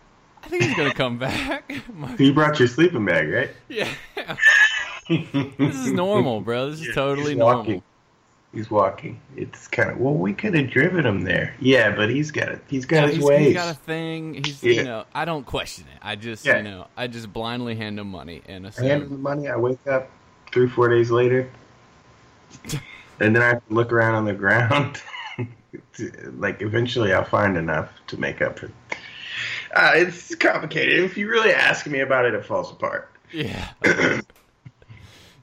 I 0.44 0.48
think 0.50 0.64
he's 0.64 0.76
gonna 0.76 0.94
come 1.04 1.18
back. 1.18 1.72
My- 1.94 2.16
you 2.18 2.34
brought 2.34 2.60
your 2.60 2.68
sleeping 2.68 3.06
bag, 3.06 3.30
right? 3.30 3.50
yeah, 3.70 3.88
this 5.10 5.76
is 5.76 5.92
normal, 5.92 6.42
bro. 6.42 6.70
This 6.72 6.82
is 6.82 6.88
Yeah, 6.88 6.94
totally 6.94 7.30
he's 7.32 7.38
normal. 7.38 7.58
walking. 7.64 7.84
He's 8.54 8.70
walking. 8.70 9.20
It's 9.36 9.68
kind 9.68 9.90
of 9.90 9.98
well, 9.98 10.14
we 10.14 10.32
could 10.34 10.54
have 10.54 10.70
driven 10.70 11.06
him 11.06 11.22
there. 11.22 11.56
Yeah, 11.60 11.96
but 11.96 12.10
he's 12.12 12.30
got 12.30 12.50
it. 12.50 12.62
He's 12.68 12.86
got 12.86 12.98
Yeah, 12.98 13.08
his 13.08 13.16
he's, 13.16 13.26
ways. 13.26 13.46
he's 13.48 13.54
got 13.56 13.72
a 13.72 13.74
thing. 13.80 14.44
He's, 14.44 14.64
Yeah. 14.64 14.72
you 14.74 14.84
know, 14.84 15.06
I 15.16 15.26
don't 15.26 15.44
question 15.46 15.86
it. 15.92 16.00
I 16.04 16.16
just, 16.16 16.46
Yeah. 16.46 16.58
you 16.58 16.64
know, 16.64 16.88
I 16.96 17.08
just 17.08 17.34
blindly 17.34 17.76
hand 17.76 18.00
him 18.00 18.12
money 18.12 18.42
and 18.48 18.68
I 18.68 18.72
hand 18.80 19.04
him 19.04 19.10
the 19.10 19.18
money. 19.18 19.48
I 19.48 19.56
wake 19.56 19.86
up 19.88 20.08
three, 20.52 20.68
four 20.70 20.88
days 20.88 21.10
later, 21.10 21.50
and 23.20 23.36
then 23.36 23.42
I 23.42 23.48
have 23.48 23.68
to 23.68 23.74
look 23.74 23.92
around 23.92 24.16
on 24.16 24.26
the 24.26 24.34
ground. 24.34 25.02
Like 26.34 26.62
eventually, 26.62 27.14
I'll 27.14 27.24
find 27.24 27.58
enough 27.58 27.90
to 28.08 28.18
make 28.18 28.42
up 28.42 28.60
for. 28.60 28.72
Uh, 29.76 29.92
it's 29.96 30.36
complicated. 30.36 31.04
If 31.04 31.18
you 31.18 31.28
really 31.28 31.52
ask 31.52 31.88
me 31.88 32.02
about 32.02 32.26
it, 32.26 32.34
it 32.34 32.46
falls 32.46 32.72
apart. 32.72 33.12
Yeah. 33.32 33.70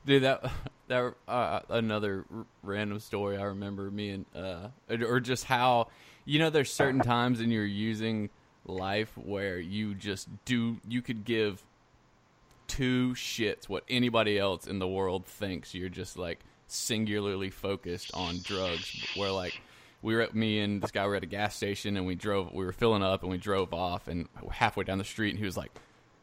Dude, 0.07 0.23
that 0.23 0.51
that 0.91 1.15
uh, 1.29 1.61
another 1.69 2.25
r- 2.35 2.47
random 2.63 2.99
story 2.99 3.39
I 3.39 3.45
remember 3.45 3.91
me 3.91 4.11
and 4.11 4.27
uh 4.35 4.69
or 4.91 5.21
just 5.21 5.45
how 5.45 5.89
you 6.25 6.39
know 6.41 6.51
there's 6.51 6.73
certain 6.73 7.01
times 7.01 7.41
in 7.41 7.51
your 7.51 7.65
using 7.65 8.29
life 8.67 9.17
where 9.17 9.59
you 9.59 9.95
just 9.95 10.29
do 10.45 10.79
you 10.89 11.01
could 11.01 11.25
give 11.25 11.65
two 12.67 13.15
shits 13.15 13.69
what 13.69 13.85
anybody 13.89 14.37
else 14.37 14.67
in 14.67 14.81
the 14.81 14.89
world 14.89 15.27
thinks 15.27 15.75
you're 15.75 15.89
just 15.89 16.19
like 16.19 16.41
singularly 16.67 17.51
focused 17.51 18.11
on 18.13 18.39
drugs 18.43 19.07
where 19.17 19.31
like 19.31 19.61
we 20.03 20.15
were 20.15 20.21
at 20.21 20.35
me 20.35 20.61
and 20.61 20.83
this 20.83 20.91
guy 20.91 21.07
were 21.07 21.17
at 21.17 21.23
a 21.23 21.27
gas 21.27 21.57
station 21.57 21.97
and 21.97 22.07
we 22.07 22.15
drove 22.15 22.53
we 22.53 22.65
were 22.65 22.73
filling 22.73 23.03
up 23.03 23.23
and 23.23 23.31
we 23.31 23.39
drove 23.39 23.73
off 23.75 24.09
and 24.09 24.29
halfway 24.51 24.85
down 24.85 24.99
the 24.99 25.05
street 25.05 25.31
and 25.31 25.39
he 25.39 25.45
was 25.45 25.57
like 25.57 25.71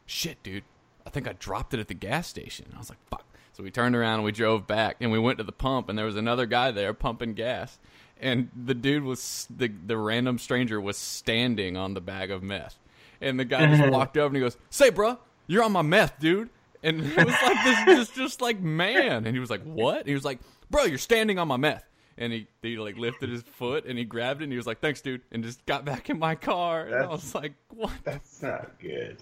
shit 0.06 0.42
dude 0.42 0.64
i 1.06 1.10
think 1.10 1.28
i 1.28 1.32
dropped 1.38 1.74
it 1.74 1.80
at 1.80 1.88
the 1.88 1.94
gas 1.94 2.26
station. 2.26 2.66
I 2.74 2.78
was 2.78 2.88
like 2.88 2.98
fuck. 3.10 3.24
So 3.52 3.64
we 3.64 3.72
turned 3.72 3.96
around 3.96 4.14
and 4.14 4.24
we 4.24 4.30
drove 4.30 4.68
back 4.68 4.98
and 5.00 5.10
we 5.10 5.18
went 5.18 5.38
to 5.38 5.44
the 5.44 5.52
pump 5.52 5.88
and 5.88 5.98
there 5.98 6.06
was 6.06 6.16
another 6.16 6.46
guy 6.46 6.70
there 6.70 6.94
pumping 6.94 7.34
gas 7.34 7.78
and 8.20 8.50
the 8.56 8.74
dude 8.74 9.02
was 9.02 9.46
the 9.54 9.68
the 9.68 9.96
random 9.96 10.38
stranger 10.38 10.80
was 10.80 10.96
standing 10.96 11.76
on 11.76 11.94
the 11.94 12.00
bag 12.00 12.30
of 12.30 12.42
meth. 12.42 12.78
And 13.20 13.38
the 13.38 13.44
guy 13.44 13.66
just 13.74 13.90
walked 13.92 14.16
over 14.16 14.28
and 14.28 14.36
he 14.36 14.40
goes 14.40 14.56
say 14.70 14.90
bruh 14.90 15.18
you're 15.46 15.62
on 15.62 15.72
my 15.72 15.82
meth 15.82 16.18
dude. 16.20 16.50
And 16.82 17.00
it 17.04 17.16
was 17.16 17.34
like 17.42 17.64
this 17.64 17.96
just 17.96 18.14
just 18.14 18.40
like 18.40 18.60
man. 18.60 19.26
And 19.26 19.34
he 19.34 19.40
was 19.40 19.50
like 19.50 19.62
what? 19.62 19.98
And 20.00 20.08
he 20.08 20.14
was 20.14 20.24
like 20.24 20.38
bro 20.70 20.84
you're 20.84 20.98
standing 20.98 21.38
on 21.38 21.48
my 21.48 21.56
meth 21.56 21.84
and 22.18 22.32
he 22.32 22.46
he 22.62 22.76
like 22.76 22.98
lifted 22.98 23.30
his 23.30 23.42
foot 23.42 23.86
and 23.86 23.96
he 23.96 24.04
grabbed 24.04 24.40
it 24.40 24.44
and 24.44 24.52
he 24.52 24.56
was 24.56 24.66
like, 24.66 24.80
"Thanks, 24.80 25.00
dude," 25.00 25.22
and 25.32 25.42
just 25.42 25.64
got 25.66 25.84
back 25.84 26.10
in 26.10 26.18
my 26.18 26.34
car. 26.34 26.86
And 26.86 26.94
I 26.96 27.06
was 27.06 27.34
like, 27.34 27.54
"What? 27.74 27.92
That's 28.04 28.42
not 28.42 28.78
good. 28.80 29.16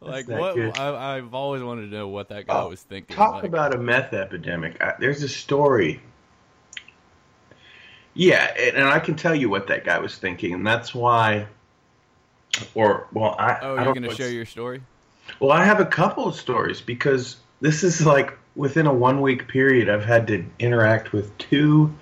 like 0.00 0.28
what?" 0.28 0.54
good. 0.54 0.78
I, 0.78 1.16
I've 1.16 1.34
always 1.34 1.62
wanted 1.62 1.90
to 1.90 1.96
know 1.96 2.08
what 2.08 2.28
that 2.28 2.46
guy 2.46 2.60
Oh, 2.60 2.68
was 2.68 2.82
thinking. 2.82 3.16
Talk 3.16 3.34
like, 3.34 3.44
about 3.44 3.74
a 3.74 3.78
meth 3.78 4.12
epidemic. 4.12 4.80
I, 4.80 4.94
there's 5.00 5.22
a 5.22 5.28
story. 5.28 6.00
Yeah, 8.14 8.52
and, 8.58 8.76
and 8.76 8.88
I 8.88 8.98
can 8.98 9.16
tell 9.16 9.34
you 9.34 9.48
what 9.48 9.68
that 9.68 9.84
guy 9.84 9.98
was 9.98 10.16
thinking, 10.16 10.52
and 10.52 10.66
that's 10.66 10.94
why. 10.94 11.46
Or 12.74 13.06
well, 13.12 13.34
I. 13.38 13.58
Oh, 13.62 13.76
I 13.76 13.84
you're 13.84 13.94
gonna 13.94 14.14
share 14.14 14.30
your 14.30 14.46
story? 14.46 14.82
Well, 15.40 15.52
I 15.52 15.64
have 15.64 15.80
a 15.80 15.86
couple 15.86 16.26
of 16.26 16.34
stories 16.34 16.80
because 16.80 17.36
this 17.60 17.82
is 17.82 18.04
like 18.04 18.36
within 18.56 18.86
a 18.86 18.92
one 18.92 19.20
week 19.20 19.46
period, 19.48 19.88
I've 19.88 20.04
had 20.04 20.26
to 20.28 20.44
interact 20.58 21.12
with 21.12 21.36
two 21.38 21.94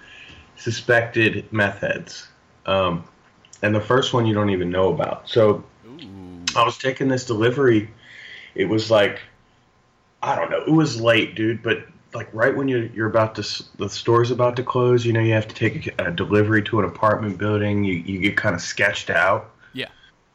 suspected 0.56 1.50
meth 1.52 1.80
heads. 1.80 2.28
Um, 2.66 3.04
and 3.62 3.74
the 3.74 3.80
first 3.80 4.12
one 4.12 4.26
you 4.26 4.34
don't 4.34 4.50
even 4.50 4.70
know 4.70 4.92
about. 4.92 5.28
So 5.28 5.64
Ooh. 5.86 6.44
I 6.56 6.64
was 6.64 6.78
taking 6.78 7.08
this 7.08 7.24
delivery. 7.24 7.90
It 8.54 8.66
was 8.66 8.90
like, 8.90 9.20
I 10.22 10.34
don't 10.34 10.50
know, 10.50 10.62
it 10.62 10.72
was 10.72 11.00
late, 11.00 11.34
dude, 11.34 11.62
but 11.62 11.86
like 12.14 12.28
right 12.32 12.56
when 12.56 12.68
you're, 12.68 12.86
you're 12.86 13.08
about 13.08 13.34
to, 13.36 13.64
the 13.76 13.88
store's 13.88 14.30
about 14.30 14.56
to 14.56 14.62
close, 14.62 15.04
you 15.04 15.12
know, 15.12 15.20
you 15.20 15.32
have 15.32 15.46
to 15.48 15.54
take 15.54 15.94
a, 15.98 16.06
a 16.06 16.10
delivery 16.10 16.62
to 16.62 16.78
an 16.78 16.84
apartment 16.86 17.38
building. 17.38 17.84
You, 17.84 17.94
you 17.94 18.18
get 18.18 18.36
kind 18.36 18.54
of 18.54 18.60
sketched 18.60 19.10
out 19.10 19.50
Yeah. 19.74 19.88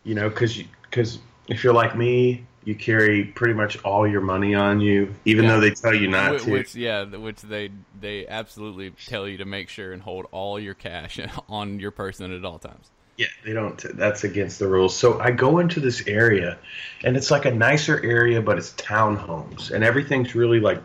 you 0.03 0.13
know, 0.13 0.29
because 0.29 0.57
you, 0.57 0.65
because 0.83 1.19
if 1.47 1.63
you're 1.63 1.73
like 1.73 1.97
me, 1.97 2.45
you 2.63 2.75
carry 2.75 3.23
pretty 3.25 3.53
much 3.55 3.81
all 3.83 4.07
your 4.07 4.21
money 4.21 4.53
on 4.53 4.79
you, 4.81 5.13
even 5.25 5.45
Yeah. 5.45 5.51
though 5.55 5.59
they 5.61 5.71
tell 5.71 5.95
you 5.95 6.07
not 6.07 6.35
Wh- 6.39 6.43
to. 6.43 6.51
Which 6.51 6.75
yeah, 6.75 7.03
which 7.05 7.41
they 7.41 7.71
they 7.99 8.27
absolutely 8.27 8.91
tell 9.07 9.27
you 9.27 9.37
to 9.37 9.45
make 9.45 9.67
sure 9.69 9.93
and 9.93 10.01
hold 10.01 10.27
all 10.31 10.59
your 10.59 10.73
cash 10.75 11.19
on 11.49 11.79
your 11.79 11.91
person 11.91 12.31
at 12.31 12.45
all 12.45 12.59
times. 12.59 12.91
yeah, 13.17 13.27
they 13.45 13.53
don't. 13.53 13.83
That's 13.97 14.23
against 14.23 14.59
the 14.59 14.67
rules. 14.67 14.95
So 14.95 15.19
I 15.19 15.31
go 15.31 15.59
into 15.59 15.79
this 15.79 16.05
area, 16.07 16.57
and 17.03 17.17
it's 17.17 17.31
like 17.31 17.45
a 17.45 17.51
nicer 17.51 17.99
area, 18.03 18.41
but 18.41 18.57
it's 18.57 18.71
townhomes, 18.73 19.71
and 19.71 19.83
everything's 19.83 20.35
really 20.35 20.59
like. 20.59 20.81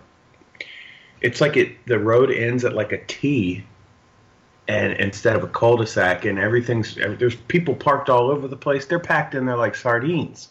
It's 1.21 1.41
like 1.41 1.57
it. 1.57 1.77
The 1.87 1.99
road 1.99 2.31
ends 2.31 2.65
at 2.65 2.75
like 2.75 2.93
a 2.93 3.05
T, 3.05 3.65
and 4.69 4.93
instead 4.95 5.37
of 5.37 5.45
a 5.45 5.49
cul-de-sac, 5.49 6.25
and 6.25 6.39
everything's 6.39 6.95
there's 6.95 7.37
people 7.37 7.75
parked 7.75 8.09
all 8.11 8.31
over 8.31 8.49
the 8.49 8.57
place. 8.57 8.87
They're 8.87 8.99
packed 8.99 9.35
in 9.35 9.47
there 9.47 9.57
like 9.57 9.75
sardines. 9.75 10.49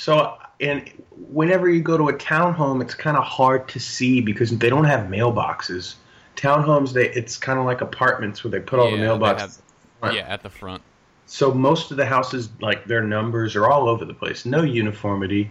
So, 0.00 0.38
and 0.60 0.90
whenever 1.30 1.68
you 1.68 1.82
go 1.82 1.98
to 1.98 2.08
a 2.08 2.14
townhome, 2.14 2.80
it's 2.80 2.94
kind 2.94 3.18
of 3.18 3.24
hard 3.24 3.68
to 3.68 3.78
see 3.78 4.22
because 4.22 4.48
they 4.56 4.70
don't 4.70 4.86
have 4.86 5.08
mailboxes. 5.08 5.96
Townhomes, 6.36 6.94
they 6.94 7.10
it's 7.10 7.36
kind 7.36 7.58
of 7.58 7.66
like 7.66 7.82
apartments 7.82 8.42
where 8.42 8.50
they 8.50 8.60
put 8.60 8.78
all 8.78 8.90
the 8.90 8.96
Yeah, 8.96 9.08
mailboxes. 9.08 9.60
have-. 10.02 10.14
Yeah, 10.14 10.22
at 10.22 10.42
the 10.42 10.48
front. 10.48 10.80
So 11.26 11.52
most 11.52 11.90
of 11.90 11.98
the 11.98 12.06
houses, 12.06 12.48
like 12.62 12.86
their 12.86 13.02
numbers, 13.02 13.54
are 13.56 13.68
all 13.68 13.90
over 13.90 14.06
the 14.06 14.14
place. 14.14 14.46
No 14.46 14.62
uniformity. 14.62 15.50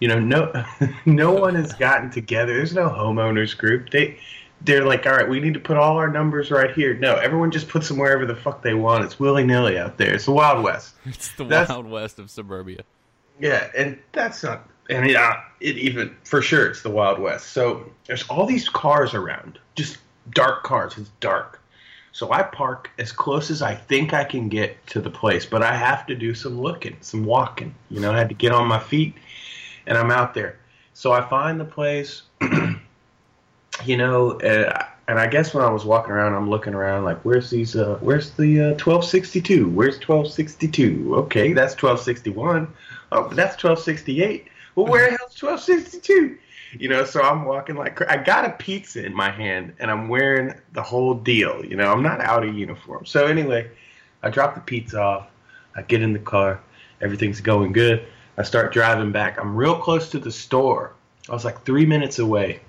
You 0.00 0.08
know, 0.08 0.18
no, 0.18 0.64
no 1.06 1.30
one 1.30 1.54
has 1.54 1.72
gotten 1.74 2.10
together. 2.10 2.52
There's 2.56 2.74
no 2.74 2.88
homeowners 2.88 3.56
group. 3.56 3.90
They, 3.90 4.18
they're 4.62 4.84
like, 4.84 5.06
all 5.06 5.12
right, 5.12 5.28
we 5.28 5.38
need 5.38 5.54
to 5.54 5.60
put 5.60 5.76
all 5.76 5.98
our 5.98 6.08
numbers 6.08 6.50
right 6.50 6.72
here. 6.74 6.94
No, 6.94 7.14
everyone 7.14 7.52
just 7.52 7.68
puts 7.68 7.86
them 7.86 7.98
wherever 7.98 8.26
the 8.26 8.34
fuck 8.34 8.60
they 8.60 8.74
want. 8.74 9.04
It's 9.04 9.20
willy 9.20 9.44
nilly 9.44 9.78
out 9.78 9.98
there. 9.98 10.12
It's 10.14 10.24
the 10.24 10.32
Wild 10.32 10.64
West. 10.64 10.96
It's 11.04 11.30
the 11.36 11.44
That's- 11.44 11.68
wild 11.68 11.86
west 11.88 12.18
of 12.18 12.28
suburbia. 12.28 12.82
Yeah, 13.38 13.70
and 13.76 13.98
that's 14.12 14.42
not. 14.42 14.68
And 14.90 15.08
yeah, 15.08 15.42
it 15.60 15.78
even 15.78 16.14
for 16.24 16.42
sure 16.42 16.66
it's 16.66 16.82
the 16.82 16.90
Wild 16.90 17.18
West. 17.18 17.48
So 17.48 17.90
there's 18.06 18.28
all 18.28 18.46
these 18.46 18.68
cars 18.68 19.14
around, 19.14 19.58
just 19.74 19.98
dark 20.30 20.62
cars. 20.62 20.96
It's 20.98 21.10
dark. 21.20 21.60
So 22.12 22.30
I 22.30 22.44
park 22.44 22.90
as 22.98 23.10
close 23.10 23.50
as 23.50 23.60
I 23.60 23.74
think 23.74 24.14
I 24.14 24.22
can 24.22 24.48
get 24.48 24.86
to 24.88 25.00
the 25.00 25.10
place, 25.10 25.46
but 25.46 25.62
I 25.62 25.74
have 25.74 26.06
to 26.06 26.14
do 26.14 26.32
some 26.32 26.60
looking, 26.60 26.96
some 27.00 27.24
walking. 27.24 27.74
You 27.90 28.00
know, 28.00 28.12
I 28.12 28.18
had 28.18 28.28
to 28.28 28.36
get 28.36 28.52
on 28.52 28.68
my 28.68 28.78
feet, 28.78 29.14
and 29.86 29.98
I'm 29.98 30.12
out 30.12 30.32
there. 30.32 30.58
So 30.92 31.10
I 31.10 31.28
find 31.28 31.58
the 31.58 31.64
place. 31.64 32.22
you 33.84 33.96
know, 33.96 34.38
uh, 34.40 34.86
and 35.08 35.18
I 35.18 35.26
guess 35.26 35.52
when 35.52 35.64
I 35.64 35.70
was 35.70 35.84
walking 35.84 36.12
around, 36.12 36.34
I'm 36.34 36.48
looking 36.48 36.72
around 36.72 37.04
like, 37.04 37.20
where's 37.24 37.50
these? 37.50 37.74
Uh, 37.76 37.98
where's 38.00 38.30
the 38.30 38.60
uh, 38.60 38.68
1262? 38.70 39.68
Where's 39.68 39.94
1262? 39.96 41.16
Okay, 41.16 41.52
that's 41.52 41.74
1261. 41.74 42.72
Oh, 43.14 43.22
but 43.28 43.36
that's 43.36 43.54
1268. 43.62 44.48
Well, 44.74 44.86
where 44.86 45.04
the 45.04 45.16
hell's 45.16 45.40
1262? 45.40 46.36
You 46.80 46.88
know, 46.88 47.04
so 47.04 47.22
I'm 47.22 47.44
walking 47.44 47.76
like 47.76 48.02
I 48.10 48.16
got 48.16 48.44
a 48.44 48.50
pizza 48.50 49.06
in 49.06 49.14
my 49.14 49.30
hand 49.30 49.72
and 49.78 49.88
I'm 49.88 50.08
wearing 50.08 50.52
the 50.72 50.82
whole 50.82 51.14
deal. 51.14 51.64
You 51.64 51.76
know, 51.76 51.92
I'm 51.92 52.02
not 52.02 52.20
out 52.20 52.44
of 52.44 52.52
uniform. 52.56 53.06
So 53.06 53.26
anyway, 53.26 53.70
I 54.24 54.30
drop 54.30 54.56
the 54.56 54.60
pizza 54.60 55.00
off. 55.00 55.28
I 55.76 55.82
get 55.82 56.02
in 56.02 56.12
the 56.12 56.18
car. 56.18 56.60
Everything's 57.00 57.40
going 57.40 57.72
good. 57.72 58.04
I 58.36 58.42
start 58.42 58.72
driving 58.72 59.12
back. 59.12 59.38
I'm 59.38 59.54
real 59.54 59.78
close 59.78 60.10
to 60.10 60.18
the 60.18 60.32
store. 60.32 60.92
I 61.28 61.32
was 61.32 61.44
like 61.44 61.64
three 61.64 61.86
minutes 61.86 62.18
away, 62.18 62.60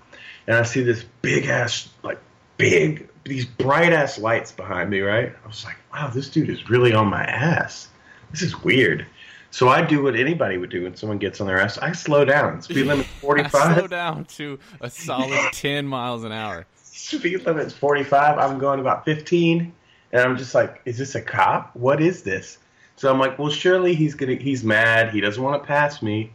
and 0.45 0.55
I 0.55 0.63
see 0.63 0.83
this 0.83 1.03
big 1.23 1.47
ass, 1.47 1.89
like 2.03 2.19
big, 2.57 3.09
these 3.23 3.45
bright 3.45 3.93
ass 3.93 4.19
lights 4.19 4.51
behind 4.51 4.91
me. 4.91 4.99
Right? 4.99 5.33
I 5.43 5.47
was 5.47 5.65
like, 5.65 5.77
wow, 5.91 6.11
this 6.13 6.29
dude 6.29 6.51
is 6.51 6.69
really 6.69 6.93
on 6.93 7.07
my 7.07 7.23
ass. 7.23 7.89
This 8.29 8.43
is 8.43 8.63
weird. 8.63 9.07
So 9.51 9.69
I 9.69 9.81
do 9.81 10.03
what 10.03 10.15
anybody 10.15 10.57
would 10.57 10.69
do 10.69 10.83
when 10.83 10.95
someone 10.95 11.17
gets 11.17 11.39
on 11.39 11.47
their 11.47 11.59
ass. 11.61 11.77
I 11.77 11.91
slow 11.93 12.25
down. 12.25 12.61
Speed 12.61 12.85
limit 12.87 13.05
I 13.05 13.21
45. 13.21 13.77
slow 13.77 13.87
down 13.87 14.25
to 14.25 14.59
a 14.81 14.89
solid 14.89 15.39
ten 15.53 15.87
miles 15.87 16.23
an 16.23 16.31
hour. 16.31 16.65
speed 16.81 17.45
limit's 17.45 17.73
45 17.73 18.37
i'm 18.39 18.57
going 18.57 18.79
about 18.79 19.03
15 19.05 19.71
and 20.13 20.21
i'm 20.21 20.37
just 20.37 20.55
like 20.55 20.81
is 20.85 20.97
this 20.97 21.13
a 21.15 21.21
cop 21.21 21.75
what 21.75 22.01
is 22.01 22.23
this 22.23 22.57
so 22.95 23.11
i'm 23.11 23.19
like 23.19 23.37
well 23.37 23.49
surely 23.49 23.93
he's 23.93 24.15
gonna 24.15 24.35
he's 24.35 24.63
mad 24.63 25.11
he 25.11 25.19
doesn't 25.21 25.43
want 25.43 25.61
to 25.61 25.67
pass 25.67 26.01
me 26.01 26.31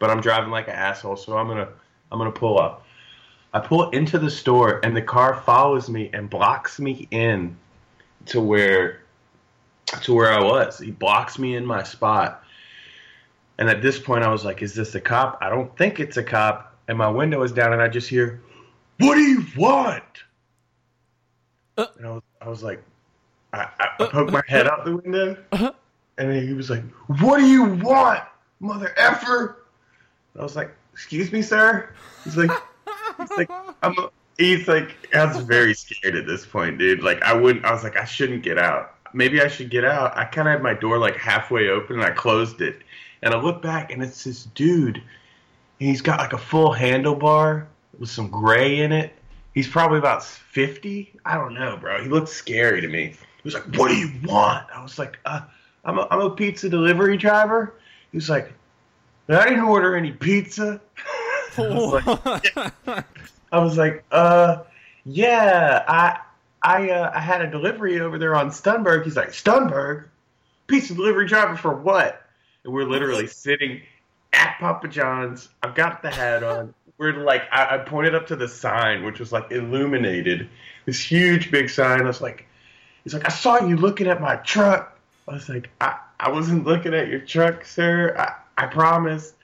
but 0.00 0.10
i'm 0.10 0.20
driving 0.20 0.50
like 0.50 0.66
an 0.68 0.74
asshole 0.74 1.16
so 1.16 1.36
i'm 1.38 1.46
gonna 1.46 1.68
i'm 2.10 2.18
gonna 2.18 2.30
pull 2.32 2.58
up 2.60 2.84
i 3.54 3.60
pull 3.60 3.90
into 3.90 4.18
the 4.18 4.30
store 4.30 4.80
and 4.84 4.96
the 4.96 5.02
car 5.02 5.40
follows 5.46 5.88
me 5.88 6.10
and 6.12 6.28
blocks 6.28 6.78
me 6.80 7.06
in 7.12 7.56
to 8.26 8.40
where 8.40 9.02
to 10.02 10.12
where 10.14 10.32
i 10.32 10.42
was 10.42 10.78
he 10.78 10.90
blocks 10.90 11.38
me 11.38 11.54
in 11.56 11.64
my 11.64 11.82
spot 11.82 12.41
and 13.62 13.70
at 13.70 13.80
this 13.80 13.96
point 14.00 14.24
i 14.24 14.28
was 14.28 14.44
like 14.44 14.60
is 14.60 14.74
this 14.74 14.96
a 14.96 15.00
cop 15.00 15.38
i 15.40 15.48
don't 15.48 15.70
think 15.78 16.00
it's 16.00 16.16
a 16.16 16.22
cop 16.24 16.76
and 16.88 16.98
my 16.98 17.08
window 17.08 17.40
is 17.44 17.52
down 17.52 17.72
and 17.72 17.80
i 17.80 17.86
just 17.86 18.08
hear 18.08 18.42
what 18.98 19.14
do 19.14 19.20
you 19.22 19.44
want? 19.56 20.02
Uh. 21.76 21.86
and 21.96 22.06
I 22.06 22.10
was, 22.12 22.22
I 22.40 22.48
was 22.48 22.62
like, 22.62 22.82
I, 23.52 23.66
I, 23.80 23.86
I 23.98 24.06
poked 24.06 24.30
my 24.32 24.42
head 24.46 24.68
out 24.68 24.84
the 24.84 24.96
window, 24.96 25.36
Uh-huh. 25.52 25.72
and 26.18 26.32
he 26.48 26.52
was 26.52 26.70
like, 26.70 26.84
"What 27.20 27.38
do 27.38 27.46
you 27.46 27.64
want, 27.64 28.20
mother 28.60 28.92
effer?" 28.96 29.64
I 30.38 30.42
was 30.42 30.54
like, 30.54 30.74
"Excuse 30.92 31.32
me, 31.32 31.42
sir." 31.42 31.88
He's 32.24 32.36
like, 32.36 32.50
"He's 33.18 33.30
like, 33.36 33.50
I'm." 33.82 33.98
A, 33.98 34.10
he's 34.38 34.68
like, 34.68 34.94
I 35.14 35.24
was 35.24 35.38
very 35.38 35.74
scared 35.74 36.14
at 36.14 36.26
this 36.26 36.46
point, 36.46 36.78
dude. 36.78 37.02
Like, 37.02 37.22
I 37.22 37.32
wouldn't. 37.32 37.64
I 37.64 37.72
was 37.72 37.82
like, 37.82 37.96
I 37.96 38.04
shouldn't 38.04 38.42
get 38.44 38.58
out. 38.58 38.94
Maybe 39.14 39.40
I 39.42 39.48
should 39.48 39.70
get 39.70 39.84
out. 39.84 40.16
I 40.16 40.24
kind 40.26 40.46
of 40.46 40.52
had 40.52 40.62
my 40.62 40.74
door 40.74 40.98
like 40.98 41.16
halfway 41.16 41.68
open, 41.70 41.96
and 41.96 42.04
I 42.04 42.10
closed 42.12 42.60
it. 42.60 42.82
And 43.22 43.34
I 43.34 43.40
look 43.40 43.62
back, 43.62 43.92
and 43.92 44.02
it's 44.02 44.24
this 44.24 44.44
dude. 44.54 44.96
And 44.96 45.88
he's 45.88 46.00
got 46.00 46.18
like 46.18 46.32
a 46.32 46.38
full 46.38 46.72
handlebar 46.72 47.66
with 47.98 48.10
some 48.10 48.28
gray 48.28 48.80
in 48.80 48.92
it. 48.92 49.12
He's 49.54 49.68
probably 49.68 49.98
about 49.98 50.24
50. 50.24 51.14
I 51.24 51.36
don't 51.36 51.54
know, 51.54 51.76
bro. 51.76 52.02
He 52.02 52.08
looked 52.08 52.28
scary 52.28 52.80
to 52.80 52.88
me. 52.88 53.08
He 53.08 53.16
was 53.44 53.54
like, 53.54 53.64
What 53.76 53.88
do 53.88 53.96
you 53.96 54.10
want? 54.24 54.66
I 54.74 54.82
was 54.82 54.98
like, 54.98 55.18
uh, 55.24 55.42
I'm, 55.84 55.98
a, 55.98 56.08
I'm 56.10 56.20
a 56.20 56.30
pizza 56.30 56.68
delivery 56.68 57.16
driver. 57.16 57.74
He 58.10 58.16
was 58.16 58.28
like, 58.28 58.52
I 59.28 59.48
didn't 59.48 59.64
order 59.64 59.96
any 59.96 60.12
pizza. 60.12 60.80
I, 61.58 61.68
was 61.68 62.24
like, 62.24 62.76
I 63.52 63.58
was 63.58 63.76
like, 63.76 64.04
uh, 64.10 64.62
yeah, 65.04 65.84
I 65.86 66.18
I 66.62 66.90
uh, 66.90 67.12
I 67.14 67.20
had 67.20 67.42
a 67.42 67.50
delivery 67.50 68.00
over 68.00 68.18
there 68.18 68.34
on 68.34 68.50
Stunberg. 68.50 69.04
He's 69.04 69.16
like, 69.16 69.30
Stunberg? 69.30 70.04
Pizza 70.66 70.94
delivery 70.94 71.26
driver 71.26 71.56
for 71.56 71.74
what? 71.74 72.21
And 72.64 72.72
we're 72.72 72.84
literally 72.84 73.26
sitting 73.26 73.82
at 74.32 74.56
Papa 74.58 74.88
John's. 74.88 75.48
I've 75.62 75.74
got 75.74 76.02
the 76.02 76.10
hat 76.10 76.42
on. 76.42 76.74
We're 76.98 77.14
like, 77.14 77.42
I, 77.50 77.76
I 77.76 77.78
pointed 77.78 78.14
up 78.14 78.26
to 78.28 78.36
the 78.36 78.48
sign, 78.48 79.04
which 79.04 79.18
was 79.18 79.32
like 79.32 79.50
illuminated. 79.50 80.48
This 80.86 81.00
huge 81.00 81.50
big 81.50 81.70
sign. 81.70 82.02
I 82.02 82.06
was 82.06 82.20
like, 82.20 82.46
he's 83.04 83.14
like, 83.14 83.26
I 83.26 83.30
saw 83.30 83.64
you 83.64 83.76
looking 83.76 84.06
at 84.06 84.20
my 84.20 84.36
truck. 84.36 84.98
I 85.28 85.34
was 85.34 85.48
like, 85.48 85.70
I, 85.80 85.98
I 86.20 86.30
wasn't 86.30 86.64
looking 86.64 86.94
at 86.94 87.08
your 87.08 87.20
truck, 87.20 87.64
sir. 87.64 88.14
I, 88.18 88.64
I 88.64 88.66
promise. 88.66 89.34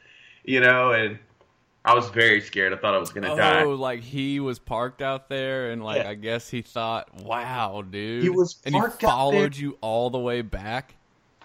You 0.45 0.61
know, 0.61 0.93
and 0.93 1.19
I 1.85 1.95
was 1.95 2.09
very 2.11 2.41
scared. 2.41 2.73
I 2.73 2.77
thought 2.77 2.95
I 2.95 2.99
was 2.99 3.11
gonna 3.11 3.33
oh, 3.33 3.37
die. 3.37 3.63
Oh, 3.63 3.71
like 3.71 4.01
he 4.01 4.41
was 4.41 4.59
parked 4.59 5.01
out 5.03 5.29
there, 5.29 5.71
and 5.71 5.83
like 5.83 6.03
Yeah. 6.03 6.11
I 6.11 6.15
guess 6.15 6.49
he 6.49 6.63
thought, 6.63 7.15
"Wow, 7.23 7.83
dude!" 7.83 8.23
He 8.23 8.29
was 8.29 8.57
and 8.65 8.75
he 8.75 8.81
followed 9.01 9.57
you 9.57 9.79
all 9.81 10.11
the 10.11 10.19
way 10.19 10.43
back. 10.43 10.95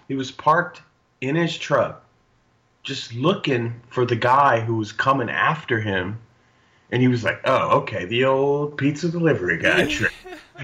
He 0.08 0.16
was 0.16 0.32
parked 0.32 0.82
in 1.24 1.36
his 1.36 1.58
truck, 1.58 2.04
just 2.84 3.14
looking 3.14 3.82
for 3.90 4.06
the 4.06 4.16
guy 4.16 4.60
who 4.60 4.76
was 4.76 4.92
coming 4.92 5.30
after 5.30 5.80
him. 5.80 6.20
And 6.92 7.02
he 7.02 7.08
was 7.08 7.24
like, 7.24 7.42
"Oh, 7.46 7.80
okay, 7.80 8.06
the 8.06 8.26
old 8.26 8.78
pizza 8.78 9.10
delivery 9.10 9.58
guy 9.58 9.86
trick." 9.88 10.14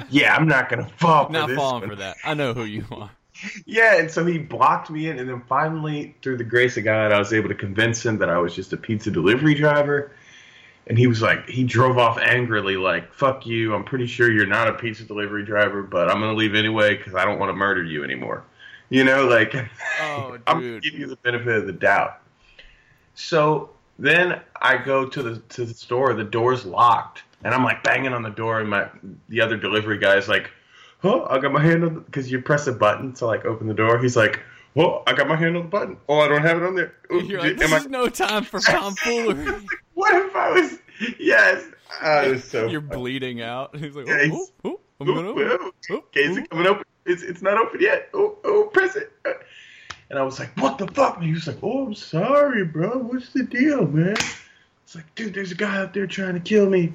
yeah, 0.09 0.35
I'm 0.35 0.47
not 0.47 0.69
gonna 0.69 0.87
fall 0.97 1.25
for 1.25 1.31
Not 1.31 1.47
this 1.47 1.57
falling 1.57 1.81
one. 1.81 1.89
for 1.89 1.95
that. 1.95 2.17
I 2.23 2.33
know 2.35 2.53
who 2.53 2.65
you 2.65 2.85
are. 2.91 3.09
Yeah, 3.65 3.95
and 3.95 4.11
so 4.11 4.25
he 4.25 4.37
blocked 4.37 4.89
me 4.89 5.09
in, 5.09 5.17
and 5.17 5.29
then 5.29 5.41
finally, 5.47 6.13
through 6.21 6.37
the 6.37 6.43
grace 6.43 6.75
of 6.75 6.83
God, 6.83 7.13
I 7.13 7.19
was 7.19 7.31
able 7.31 7.47
to 7.47 7.55
convince 7.55 8.05
him 8.05 8.17
that 8.19 8.29
I 8.29 8.37
was 8.37 8.53
just 8.53 8.73
a 8.73 8.77
pizza 8.77 9.09
delivery 9.11 9.55
driver. 9.55 10.11
And 10.87 10.97
he 10.97 11.07
was 11.07 11.21
like, 11.21 11.47
he 11.47 11.63
drove 11.63 11.97
off 11.97 12.17
angrily, 12.19 12.75
like, 12.75 13.13
"Fuck 13.13 13.45
you! 13.45 13.73
I'm 13.73 13.83
pretty 13.85 14.07
sure 14.07 14.29
you're 14.29 14.45
not 14.45 14.67
a 14.67 14.73
pizza 14.73 15.03
delivery 15.03 15.45
driver, 15.45 15.83
but 15.83 16.09
I'm 16.09 16.19
gonna 16.19 16.33
leave 16.33 16.53
anyway 16.53 16.97
because 16.97 17.15
I 17.15 17.23
don't 17.25 17.39
want 17.39 17.49
to 17.49 17.55
murder 17.55 17.83
you 17.83 18.03
anymore." 18.03 18.43
You 18.89 19.03
know, 19.03 19.25
like, 19.27 19.53
Oh, 20.01 20.37
I'm 20.47 20.59
gonna 20.61 20.79
give 20.79 20.93
you 20.95 21.07
the 21.07 21.15
benefit 21.17 21.55
of 21.55 21.65
the 21.67 21.73
doubt. 21.73 22.21
So 23.15 23.69
then 23.97 24.39
I 24.61 24.77
go 24.77 25.05
to 25.07 25.21
the 25.23 25.37
to 25.39 25.65
the 25.65 25.73
store. 25.73 26.13
The 26.13 26.23
door's 26.23 26.65
locked, 26.65 27.23
and 27.43 27.53
I'm 27.53 27.63
like 27.63 27.83
banging 27.83 28.13
on 28.13 28.23
the 28.23 28.29
door, 28.29 28.59
and 28.59 28.69
my 28.69 28.87
the 29.27 29.41
other 29.41 29.57
delivery 29.57 29.97
guy's 29.99 30.27
like, 30.27 30.49
"Oh, 31.03 31.25
I 31.29 31.37
got 31.39 31.51
my 31.51 31.61
hand 31.61 31.83
on 31.83 31.99
because 32.01 32.31
you 32.31 32.41
press 32.41 32.67
a 32.67 32.71
button 32.71 33.13
to 33.15 33.25
like 33.25 33.45
open 33.45 33.67
the 33.67 33.73
door." 33.73 33.99
He's 33.99 34.15
like, 34.15 34.39
"Well, 34.73 35.03
I 35.05 35.13
got 35.13 35.27
my 35.27 35.35
hand 35.35 35.57
on 35.57 35.63
the 35.63 35.69
button. 35.69 35.97
Oh, 36.07 36.19
I 36.19 36.27
don't 36.27 36.41
have 36.43 36.57
it 36.57 36.63
on 36.63 36.75
there. 36.75 36.95
Ooh, 37.11 37.19
You're 37.25 37.41
like, 37.41 37.57
this 37.57 37.71
I- 37.71 37.77
is 37.77 37.87
no 37.87 38.07
time 38.07 38.43
for 38.43 38.59
tomfoolery. 38.61 39.53
what 39.95 40.15
if 40.15 40.35
I 40.35 40.51
was? 40.51 40.79
Yes, 41.19 41.63
uh, 42.01 42.25
was 42.31 42.43
so. 42.43 42.67
You're 42.67 42.81
funny. 42.81 42.95
bleeding 42.95 43.41
out. 43.41 43.75
He's 43.75 43.95
like, 43.95 44.07
Yeah, 44.07 44.13
oh, 44.15 44.23
he's- 44.23 44.51
oh, 44.63 44.69
oh, 44.71 44.79
I'm 45.01 45.07
gonna. 45.07 45.29
Ooh, 45.29 45.39
ooh, 45.39 45.71
okay, 45.91 46.21
is 46.21 46.37
oh. 46.37 46.43
coming 46.49 46.67
open? 46.67 46.83
It's 47.05 47.23
it's 47.23 47.41
not 47.41 47.57
open 47.57 47.81
yet. 47.81 48.09
Oh, 48.13 48.37
oh, 48.43 48.69
press 48.71 48.95
it. 48.95 49.11
And 50.09 50.17
I 50.17 50.23
was 50.23 50.39
like, 50.39 50.49
what 50.57 50.77
the 50.77 50.87
fuck? 50.87 51.17
And 51.17 51.25
he 51.25 51.33
was 51.33 51.47
like, 51.47 51.59
oh, 51.61 51.85
I'm 51.85 51.93
sorry, 51.93 52.65
bro. 52.65 52.97
What's 52.97 53.31
the 53.31 53.43
deal, 53.43 53.85
man? 53.85 54.17
It's 54.83 54.95
like, 54.95 55.13
dude, 55.13 55.35
there's 55.35 55.51
a 55.51 55.55
guy 55.55 55.77
out 55.77 55.93
there 55.93 56.07
trying 56.07 56.33
to 56.33 56.39
kill 56.39 56.67
me. 56.67 56.93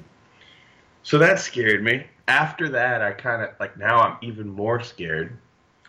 So 1.03 1.17
that 1.19 1.39
scared 1.39 1.83
me. 1.83 2.05
After 2.27 2.67
that, 2.69 3.01
I 3.01 3.11
kind 3.11 3.41
of 3.41 3.51
like 3.59 3.77
now 3.77 3.99
I'm 3.99 4.17
even 4.21 4.49
more 4.49 4.81
scared. 4.81 5.37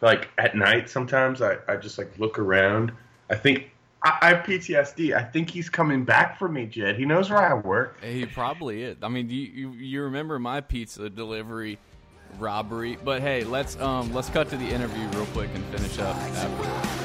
Like 0.03 0.29
at 0.39 0.55
night, 0.55 0.89
sometimes 0.91 1.41
I, 1.41 1.57
I 1.67 1.77
just 1.77 1.99
like 1.99 2.17
look 2.19 2.39
around. 2.39 2.93
I 3.31 3.35
think 3.35 3.71
I, 4.05 4.19
I 4.21 4.29
have 4.35 4.45
PTSD. 4.45 5.17
I 5.17 5.25
think 5.25 5.51
he's 5.51 5.71
coming 5.71 6.05
back 6.05 6.39
for 6.39 6.49
me, 6.49 6.67
Jed. 6.67 6.97
He 6.97 7.07
knows 7.07 7.31
where 7.31 7.43
I 7.43 7.55
work. 7.55 8.03
He 8.05 8.27
probably 8.27 8.83
is. 8.83 8.99
I 9.03 9.09
mean, 9.09 9.31
you, 9.31 9.41
you 9.41 9.71
you 9.73 10.03
remember 10.03 10.39
my 10.39 10.61
pizza 10.61 11.09
delivery 11.09 11.79
robbery? 12.39 12.99
But 13.03 13.23
hey, 13.23 13.45
let's 13.45 13.79
um 13.81 14.13
let's 14.13 14.31
cut 14.31 14.49
to 14.51 14.57
the 14.57 14.69
interview 14.69 15.07
real 15.09 15.27
quick 15.27 15.51
and 15.55 15.65
finish 15.67 15.99
up. 15.99 16.17
After. 16.17 16.97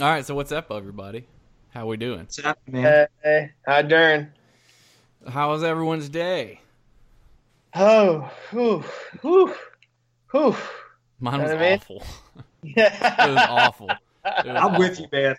All 0.00 0.08
right, 0.08 0.24
so 0.24 0.34
what's 0.34 0.50
up, 0.50 0.70
everybody? 0.70 1.26
How 1.74 1.86
we 1.86 1.98
doing? 1.98 2.20
what's 2.20 2.40
happening, 2.40 2.84
man? 2.84 3.06
Hey, 3.22 3.50
how 3.66 3.82
darn? 3.82 4.32
How 5.28 5.50
was 5.50 5.62
everyone's 5.62 6.08
day? 6.08 6.62
Oh, 7.74 8.30
whew, 8.48 8.82
whew, 9.20 9.54
whew. 10.30 10.56
Mine 11.20 11.42
was 11.42 11.50
Know 11.50 11.56
what 11.56 11.64
I 11.64 11.68
mean? 11.70 11.74
awful. 11.74 12.02
It 12.64 13.30
was 13.30 13.46
awful. 13.46 13.90
It 14.24 14.46
was 14.46 14.62
I'm 14.62 14.78
with 14.78 15.00
you, 15.00 15.06
man. 15.12 15.36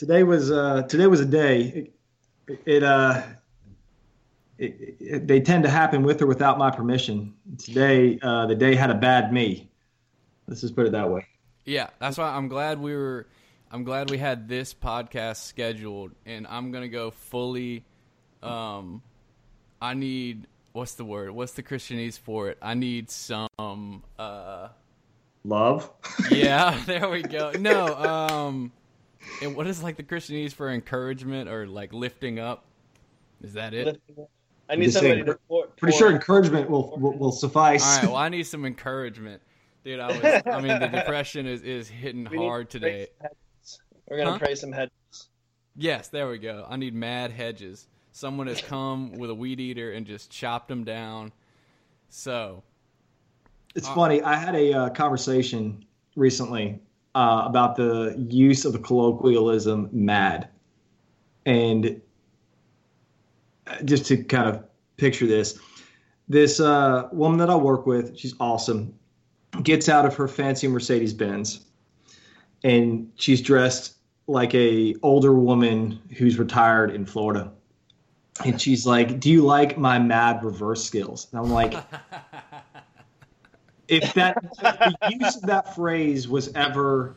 Today 0.00 0.24
was 0.24 0.50
uh, 0.50 0.82
today 0.88 1.06
was 1.06 1.20
a 1.20 1.24
day. 1.24 1.90
It, 2.48 2.62
it 2.66 2.82
uh, 2.82 3.22
it, 4.58 4.96
it, 4.98 5.26
they 5.28 5.40
tend 5.40 5.62
to 5.62 5.70
happen 5.70 6.02
with 6.02 6.20
or 6.22 6.26
without 6.26 6.58
my 6.58 6.72
permission. 6.72 7.34
Today, 7.58 8.18
uh, 8.20 8.46
the 8.46 8.54
day 8.56 8.74
had 8.74 8.90
a 8.90 8.94
bad 8.94 9.32
me. 9.32 9.70
Let's 10.48 10.60
just 10.60 10.74
put 10.74 10.86
it 10.86 10.92
that 10.92 11.08
way. 11.08 11.24
Yeah, 11.64 11.90
that's 12.00 12.18
why 12.18 12.30
I'm 12.30 12.48
glad 12.48 12.80
we 12.80 12.96
were. 12.96 13.28
I'm 13.70 13.84
glad 13.84 14.10
we 14.10 14.18
had 14.18 14.48
this 14.48 14.74
podcast 14.74 15.36
scheduled, 15.36 16.10
and 16.26 16.46
I'm 16.48 16.72
gonna 16.72 16.88
go 16.88 17.12
fully. 17.12 17.84
Um, 18.42 19.02
I 19.80 19.94
need 19.94 20.48
what's 20.72 20.94
the 20.94 21.04
word? 21.04 21.30
What's 21.30 21.52
the 21.52 21.62
Christianese 21.62 22.18
for 22.18 22.48
it? 22.48 22.58
I 22.60 22.74
need 22.74 23.10
some. 23.10 24.02
Uh, 24.18 24.68
Love. 25.44 25.90
yeah, 26.30 26.82
there 26.86 27.08
we 27.08 27.22
go. 27.22 27.52
No, 27.52 27.96
um, 27.96 28.72
and 29.40 29.54
what 29.54 29.68
is 29.68 29.82
like 29.82 29.96
the 29.96 30.02
Christianese 30.02 30.52
for 30.52 30.68
encouragement 30.68 31.48
or 31.48 31.66
like 31.66 31.92
lifting 31.92 32.40
up? 32.40 32.64
Is 33.42 33.52
that 33.52 33.72
it? 33.72 34.00
I 34.68 34.76
need 34.76 34.92
somebody 34.92 35.14
saying, 35.14 35.26
to 35.26 35.38
pour, 35.48 35.66
Pretty 35.68 35.92
pour- 35.92 35.98
sure 35.98 36.12
encouragement 36.12 36.68
will 36.68 36.96
will, 36.98 37.16
will 37.16 37.32
suffice. 37.32 37.84
All 37.84 37.96
right. 37.96 38.06
Well, 38.08 38.16
I 38.16 38.28
need 38.30 38.48
some 38.48 38.64
encouragement, 38.64 39.42
dude. 39.84 40.00
I 40.00 40.08
was. 40.08 40.42
I 40.46 40.60
mean, 40.60 40.78
the 40.80 40.88
depression 40.92 41.46
is 41.46 41.62
is 41.62 41.88
hitting 41.88 42.26
we 42.30 42.38
need 42.38 42.46
hard 42.46 42.70
to 42.70 42.80
today. 42.80 43.06
Some 44.10 44.18
heads. 44.18 44.18
We're 44.18 44.24
gonna 44.24 44.38
Huh? 44.38 44.38
pray 44.44 44.54
some 44.54 44.72
hedges. 44.72 45.28
Yes, 45.76 46.08
there 46.08 46.28
we 46.28 46.38
go. 46.38 46.66
I 46.68 46.76
need 46.76 46.94
mad 46.94 47.30
hedges. 47.30 47.86
Someone 48.12 48.48
has 48.48 48.60
come 48.60 49.12
with 49.12 49.30
a 49.30 49.34
weed 49.34 49.60
eater 49.60 49.92
and 49.92 50.06
just 50.06 50.30
chopped 50.30 50.68
them 50.68 50.84
down. 50.84 51.32
So, 52.08 52.62
It's 53.76 53.86
funny. 53.88 54.20
I 54.22 54.34
had 54.34 54.56
a 54.56 54.72
uh, 54.72 54.90
conversation 54.90 55.84
recently 56.16 56.80
uh, 57.14 57.44
about 57.46 57.76
the 57.76 58.16
use 58.28 58.64
of 58.64 58.72
the 58.72 58.80
colloquialism 58.80 59.88
"mad," 59.92 60.48
and 61.46 62.00
uh, 63.68 63.82
just 63.84 64.06
to 64.06 64.24
kind 64.24 64.48
of 64.48 64.64
picture 64.96 65.26
this, 65.28 65.56
this 66.28 66.58
uh, 66.58 67.08
woman 67.12 67.38
that 67.38 67.48
I 67.48 67.54
work 67.54 67.86
with, 67.86 68.18
she's 68.18 68.34
awesome, 68.40 68.92
gets 69.62 69.88
out 69.88 70.04
of 70.04 70.16
her 70.16 70.26
fancy 70.26 70.66
Mercedes 70.66 71.14
Benz, 71.14 71.60
and 72.64 73.08
she's 73.14 73.40
dressed 73.40 73.98
like 74.30 74.54
a 74.54 74.94
older 75.02 75.34
woman 75.34 76.00
who's 76.16 76.38
retired 76.38 76.94
in 76.94 77.04
Florida. 77.04 77.52
And 78.44 78.60
she's 78.60 78.86
like, 78.86 79.20
"Do 79.20 79.30
you 79.30 79.42
like 79.42 79.76
my 79.76 79.98
mad 79.98 80.42
reverse 80.42 80.82
skills?" 80.82 81.26
And 81.32 81.40
I'm 81.40 81.50
like, 81.50 81.74
if 83.88 84.14
that 84.14 84.38
if 84.42 85.00
the 85.00 85.16
use 85.20 85.36
of 85.36 85.42
that 85.42 85.74
phrase 85.74 86.26
was 86.28 86.50
ever 86.54 87.16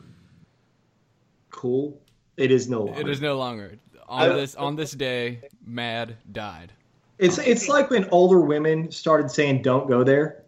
cool, 1.50 1.98
it 2.36 2.50
is 2.50 2.68
no 2.68 2.82
longer. 2.82 3.00
it 3.00 3.08
is 3.08 3.20
no 3.22 3.38
longer 3.38 3.78
on 4.06 4.30
I- 4.32 4.34
this 4.34 4.54
on 4.56 4.76
this 4.76 4.92
day. 4.92 5.40
Mad 5.64 6.16
died. 6.32 6.72
It's 7.18 7.38
it's 7.38 7.68
like 7.68 7.90
when 7.90 8.08
older 8.10 8.40
women 8.40 8.90
started 8.90 9.30
saying 9.30 9.62
"Don't 9.62 9.88
go 9.88 10.02
there," 10.02 10.42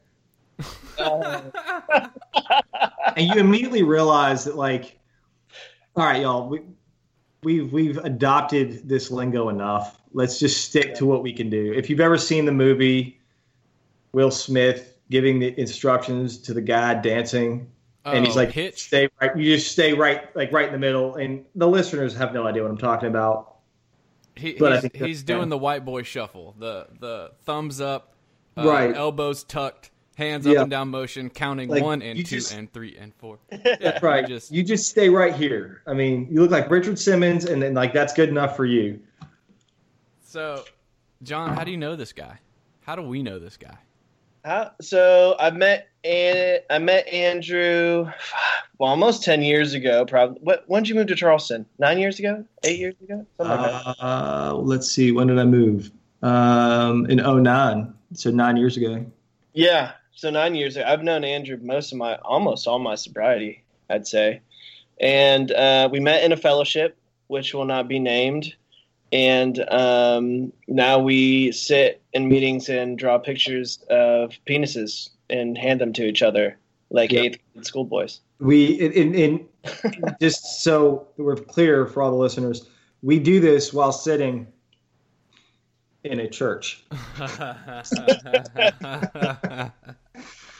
Uh, 0.99 1.43
and 3.17 3.27
you 3.29 3.35
immediately 3.41 3.83
realize 3.83 4.45
that 4.45 4.57
like, 4.57 4.99
all 5.97 6.05
right, 6.05 6.23
y'all, 6.23 6.49
we 6.49 6.61
we've 7.43 7.73
we've 7.73 7.99
adopted 7.99 8.89
this 8.89 9.11
lingo 9.11 9.49
enough. 9.49 10.01
Let's 10.13 10.39
just 10.39 10.65
stick 10.65 10.95
to 10.97 11.07
what 11.07 11.23
we 11.23 11.33
can 11.33 11.51
do. 11.51 11.73
If 11.73 11.91
you've 11.91 12.01
ever 12.01 12.19
seen 12.19 12.45
the 12.45 12.53
movie 12.53 13.21
Will 14.13 14.31
Smith 14.31 14.99
giving 15.11 15.39
the 15.39 15.59
instructions 15.61 16.39
to 16.39 16.55
the 16.55 16.61
guy 16.61 16.95
dancing 16.95 17.71
and 18.05 18.25
he's 18.25 18.37
Oh, 18.37 18.41
like, 18.41 18.53
Hitch? 18.53 18.85
stay 18.85 19.09
right. 19.21 19.37
You 19.37 19.57
just 19.57 19.73
stay 19.73 19.93
right, 19.93 20.35
like 20.37 20.53
right 20.53 20.67
in 20.67 20.73
the 20.73 20.79
middle, 20.79 21.17
and 21.17 21.45
the 21.55 21.67
listeners 21.69 22.15
have 22.17 22.33
no 22.33 22.47
idea 22.47 22.63
what 22.63 22.71
I'm 22.71 22.79
talking 22.79 23.09
about. 23.09 23.57
He, 24.37 24.53
he's 24.53 24.89
he's 24.95 25.23
doing 25.23 25.49
the 25.49 25.59
white 25.59 25.85
boy 25.85 26.03
shuffle. 26.03 26.55
The 26.59 26.87
the 27.01 27.33
thumbs 27.45 27.81
up, 27.81 28.15
uh, 28.57 28.65
Right. 28.69 28.95
elbows 28.95 29.43
tucked, 29.45 29.91
hands 30.17 30.47
up 30.47 30.57
and 30.57 30.71
down 30.71 30.89
motion, 30.89 31.31
counting 31.31 31.69
Like, 31.69 31.83
one 31.83 32.03
and 32.03 32.19
two 32.19 32.37
just- 32.37 32.53
and 32.53 32.73
three 32.73 32.97
and 32.99 33.15
four. 33.15 33.39
That's 33.81 34.03
right. 34.03 34.23
you 34.29 34.35
just- 34.37 34.51
you 34.53 34.63
just 34.65 34.91
stay 34.91 35.09
right 35.09 35.35
here. 35.35 35.83
I 35.87 35.93
mean, 35.95 36.27
you 36.31 36.41
look 36.41 36.51
like 36.51 36.69
Richard 36.71 36.99
Simmons, 36.99 37.45
and 37.45 37.63
then 37.63 37.75
like 37.75 37.93
that's 37.93 38.13
good 38.13 38.29
enough 38.29 38.57
for 38.57 38.65
you. 38.65 38.99
So, 40.23 40.65
John, 41.23 41.55
how 41.57 41.65
do 41.65 41.71
you 41.71 41.77
know 41.77 41.97
this 41.97 42.13
guy? 42.13 42.39
How 42.81 42.97
do 42.97 43.03
we 43.03 43.23
know 43.23 43.39
this 43.39 43.57
guy? 43.57 43.77
How, 44.45 44.71
so 44.81 45.35
I 45.41 45.51
met 45.51 45.89
An- 46.05 46.61
I 46.71 46.79
met 46.79 47.07
Andrew 47.09 48.05
well, 48.79 48.91
almost 48.91 49.23
ten 49.25 49.43
years 49.43 49.75
ago. 49.75 50.05
Probably. 50.07 50.39
What, 50.43 50.65
when 50.67 50.83
did 50.83 50.89
you 50.89 50.95
move 50.95 51.09
to 51.09 51.15
Charleston? 51.17 51.67
Nine 51.79 51.99
years 51.99 52.19
ago? 52.19 52.45
Eight 52.65 52.79
years 52.79 52.95
ago? 53.03 53.27
Something 53.37 53.57
like 53.61 53.85
that. 53.85 53.97
Uh, 54.05 54.55
let's 54.57 54.89
see. 54.91 55.13
When 55.13 55.27
did 55.27 55.39
I 55.39 55.45
move? 55.45 55.91
Um, 56.23 57.07
in 57.07 57.19
09. 57.19 57.93
So 58.15 58.31
nine 58.31 58.57
years 58.57 58.77
ago. 58.77 59.05
Yeah. 59.53 59.93
So 60.17 60.31
nine 60.31 60.55
years 60.55 60.77
ago, 60.77 60.87
I've 60.87 61.03
known 61.03 61.25
Andrew 61.25 61.59
most 61.61 61.93
of 61.93 61.99
my 61.99 62.17
almost 62.17 62.67
all 62.67 62.79
my 62.79 62.95
sobriety, 62.95 63.63
I'd 63.91 64.07
say, 64.07 64.41
and 64.99 65.53
uh, 65.53 65.91
we 65.93 66.01
met 66.01 66.25
in 66.25 66.33
a 66.33 66.39
fellowship, 66.39 66.97
which 67.27 67.53
will 67.53 67.67
not 67.67 67.87
be 67.87 67.99
named. 67.99 68.55
And 69.13 69.59
um, 69.71 70.55
now 70.67 70.99
we 71.01 71.53
sit 71.53 72.03
in 72.15 72.29
meetings 72.29 72.71
and 72.71 72.99
draw 72.99 73.19
pictures 73.19 73.79
of 73.91 74.33
penises 74.47 75.11
and 75.29 75.59
hand 75.59 75.83
them 75.83 75.93
to 75.93 76.07
each 76.07 76.23
other 76.23 76.57
like 76.89 77.13
Yep. 77.13 77.25
eighth 77.25 77.39
grade 77.53 77.67
schoolboys. 77.67 78.21
We 78.41 78.65
in, 78.65 78.93
in, 78.93 79.15
in 79.15 79.49
just 80.21 80.63
so 80.63 81.09
that 81.19 81.25
we're 81.25 81.37
clear 81.37 81.87
for 81.87 82.03
all 82.03 82.11
the 82.11 82.17
listeners, 82.17 82.67
we 83.03 83.19
do 83.19 83.39
this 83.39 83.71
while 83.71 83.93
sitting 83.93 84.47
in 86.05 86.21
a 86.21 86.29
church. 86.29 86.83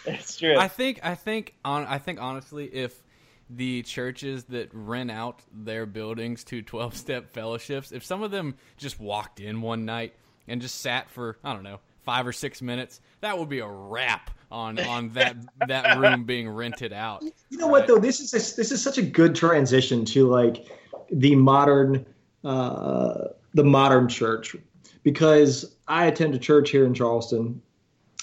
It's 0.07 0.37
true. 0.37 0.57
I 0.57 0.69
think 0.69 1.01
I 1.03 1.15
think 1.15 1.55
on 1.65 1.87
I 1.87 1.99
think 1.99 2.21
honestly, 2.21 2.67
if 2.67 3.03
the 3.49 3.83
churches 3.83 4.45
that 4.45 4.69
rent 4.73 5.11
out 5.11 5.43
their 5.53 5.87
buildings 5.87 6.45
to 6.45 6.63
twelve 6.63 6.97
step 6.97 7.33
fellowships, 7.33 7.93
if 7.93 8.05
some 8.05 8.23
of 8.23 8.31
them 8.31 8.57
just 8.77 8.99
walked 9.01 9.41
in 9.41 9.61
one 9.61 9.85
night 9.85 10.15
and 10.49 10.61
just 10.61 10.81
sat 10.81 11.11
for 11.11 11.39
I 11.45 11.53
don't 11.53 11.63
know 11.63 11.81
five 12.03 12.27
or 12.27 12.33
six 12.33 12.63
minutes, 12.63 13.01
that 13.21 13.37
would 13.39 13.49
be 13.49 13.59
a 13.59 13.69
wrap 13.69 14.31
on 14.51 14.79
on 14.79 15.11
that 15.11 15.37
that 15.67 15.99
room 15.99 16.25
being 16.25 16.49
rented 16.49 16.93
out. 16.93 17.23
You 17.51 17.59
know 17.59 17.67
what 17.67 17.87
though? 17.87 17.99
This 17.99 18.21
is 18.21 18.33
a, 18.33 18.57
this 18.57 18.71
is 18.71 18.83
such 18.83 18.99
a 18.99 19.03
good 19.03 19.35
transition 19.35 20.05
to 20.07 20.29
like 20.29 20.67
the 21.11 21.35
modern 21.35 22.07
uh, 22.45 23.29
the 23.55 23.65
modern 23.65 24.09
church 24.09 24.57
because 25.03 25.77
I 25.89 26.07
attend 26.07 26.35
a 26.35 26.39
church 26.39 26.71
here 26.71 26.87
in 26.87 26.95
Charleston 26.95 27.61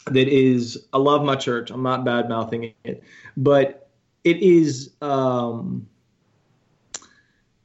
that 0.06 0.28
is 0.28 0.86
I 0.94 0.98
love 0.98 1.24
my 1.24 1.36
church. 1.36 1.72
I'm 1.72 1.84
not 1.84 2.04
bad 2.06 2.30
mouthing 2.30 2.74
it, 2.84 3.04
but 3.38 3.90
it 4.24 4.38
is 4.38 4.92
um, 5.02 5.88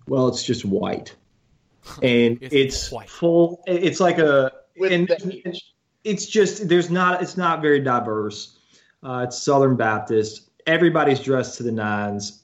well, 0.07 0.29
it's 0.29 0.45
just 0.45 0.65
white 0.65 1.15
and 2.03 2.39
It's 2.41 2.55
it's, 2.55 2.93
white. 2.93 3.09
full. 3.11 3.63
It's 3.67 4.01
like 4.01 4.19
a 4.19 4.53
With 4.77 4.93
and 4.93 5.09
the- 5.09 5.61
it's 6.05 6.27
just 6.27 6.69
there's 6.69 6.91
not 6.91 7.23
it's 7.23 7.37
not 7.37 7.61
very 7.61 7.81
diverse. 7.81 8.57
Uh, 9.03 9.25
it's 9.29 9.41
Southern 9.43 9.77
Baptist. 9.77 10.51
Everybody's 10.67 11.21
dressed 11.21 11.57
to 11.59 11.63
the 11.63 11.73
nines. 11.73 12.43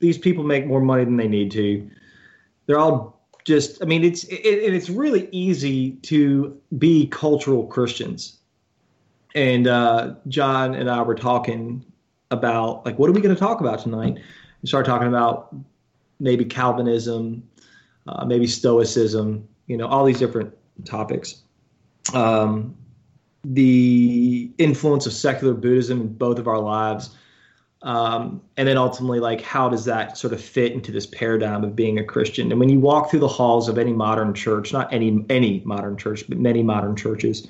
These 0.00 0.18
people 0.18 0.44
make 0.44 0.66
more 0.66 0.80
money 0.80 1.04
than 1.04 1.16
they 1.16 1.28
need 1.28 1.50
to. 1.52 1.88
They're 2.66 2.78
all 2.78 3.20
just. 3.44 3.82
I 3.82 3.86
mean, 3.86 4.04
it's 4.04 4.24
it, 4.24 4.34
it, 4.44 4.74
it's 4.74 4.88
really 4.90 5.28
easy 5.32 5.92
to 6.02 6.56
be 6.78 7.06
cultural 7.08 7.66
Christians. 7.66 8.37
And 9.34 9.66
uh, 9.66 10.14
John 10.28 10.74
and 10.74 10.90
I 10.90 11.02
were 11.02 11.14
talking 11.14 11.84
about 12.30 12.84
like, 12.84 12.98
what 12.98 13.08
are 13.08 13.12
we 13.12 13.20
going 13.20 13.34
to 13.34 13.40
talk 13.40 13.60
about 13.60 13.80
tonight? 13.80 14.18
We 14.62 14.68
started 14.68 14.88
talking 14.88 15.08
about 15.08 15.54
maybe 16.18 16.44
Calvinism, 16.44 17.42
uh, 18.06 18.24
maybe 18.24 18.46
Stoicism. 18.46 19.46
You 19.66 19.76
know, 19.76 19.86
all 19.86 20.04
these 20.04 20.18
different 20.18 20.54
topics 20.84 21.42
um, 22.14 22.76
the 23.44 24.50
influence 24.58 25.06
of 25.06 25.12
secular 25.12 25.54
Buddhism 25.54 26.00
in 26.00 26.08
both 26.14 26.38
of 26.38 26.48
our 26.48 26.58
lives, 26.58 27.10
um, 27.82 28.42
and 28.56 28.66
then 28.66 28.76
ultimately, 28.76 29.20
like, 29.20 29.40
how 29.40 29.68
does 29.68 29.84
that 29.84 30.18
sort 30.18 30.32
of 30.32 30.40
fit 30.40 30.72
into 30.72 30.90
this 30.90 31.06
paradigm 31.06 31.62
of 31.62 31.76
being 31.76 31.98
a 31.98 32.04
Christian? 32.04 32.50
And 32.50 32.58
when 32.58 32.68
you 32.68 32.80
walk 32.80 33.10
through 33.10 33.20
the 33.20 33.28
halls 33.28 33.68
of 33.68 33.78
any 33.78 33.92
modern 33.92 34.34
church, 34.34 34.72
not 34.72 34.92
any 34.92 35.24
any 35.28 35.62
modern 35.64 35.96
church, 35.96 36.24
but 36.28 36.38
many 36.38 36.62
modern 36.62 36.96
churches, 36.96 37.46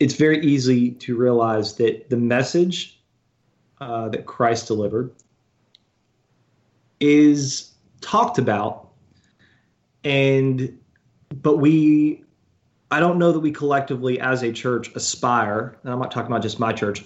it's 0.00 0.14
very 0.14 0.44
easy 0.44 0.92
to 0.92 1.16
realize 1.16 1.76
that 1.76 2.08
the 2.10 2.16
message 2.16 3.00
uh, 3.80 4.08
that 4.10 4.26
Christ 4.26 4.66
delivered 4.66 5.12
is 7.00 7.72
talked 8.00 8.38
about, 8.38 8.88
and 10.04 10.78
but 11.42 11.58
we 11.58 12.22
I 12.90 13.00
don't 13.00 13.18
know 13.18 13.32
that 13.32 13.40
we 13.40 13.50
collectively, 13.50 14.18
as 14.20 14.42
a 14.42 14.52
church, 14.52 14.94
aspire, 14.94 15.78
and 15.82 15.92
I'm 15.92 15.98
not 15.98 16.10
talking 16.10 16.30
about 16.30 16.42
just 16.42 16.58
my 16.58 16.72
church, 16.72 17.04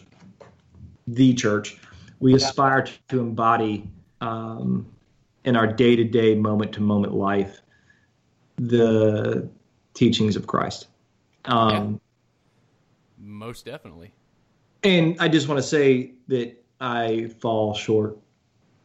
the 1.06 1.34
church, 1.34 1.78
we 2.20 2.34
aspire 2.34 2.82
to, 2.82 2.92
to 3.08 3.20
embody 3.20 3.88
um, 4.20 4.86
in 5.44 5.56
our 5.56 5.66
day 5.66 5.96
to 5.96 6.04
day, 6.04 6.36
moment 6.36 6.72
to 6.74 6.80
moment 6.80 7.14
life 7.14 7.60
the 8.56 9.48
teachings 9.94 10.36
of 10.36 10.46
Christ. 10.46 10.86
Um, 11.46 12.00
Most 13.22 13.64
definitely. 13.64 14.12
And 14.82 15.16
I 15.20 15.28
just 15.28 15.48
want 15.48 15.58
to 15.58 15.62
say 15.62 16.12
that 16.28 16.62
I 16.80 17.30
fall 17.40 17.72
short 17.74 18.18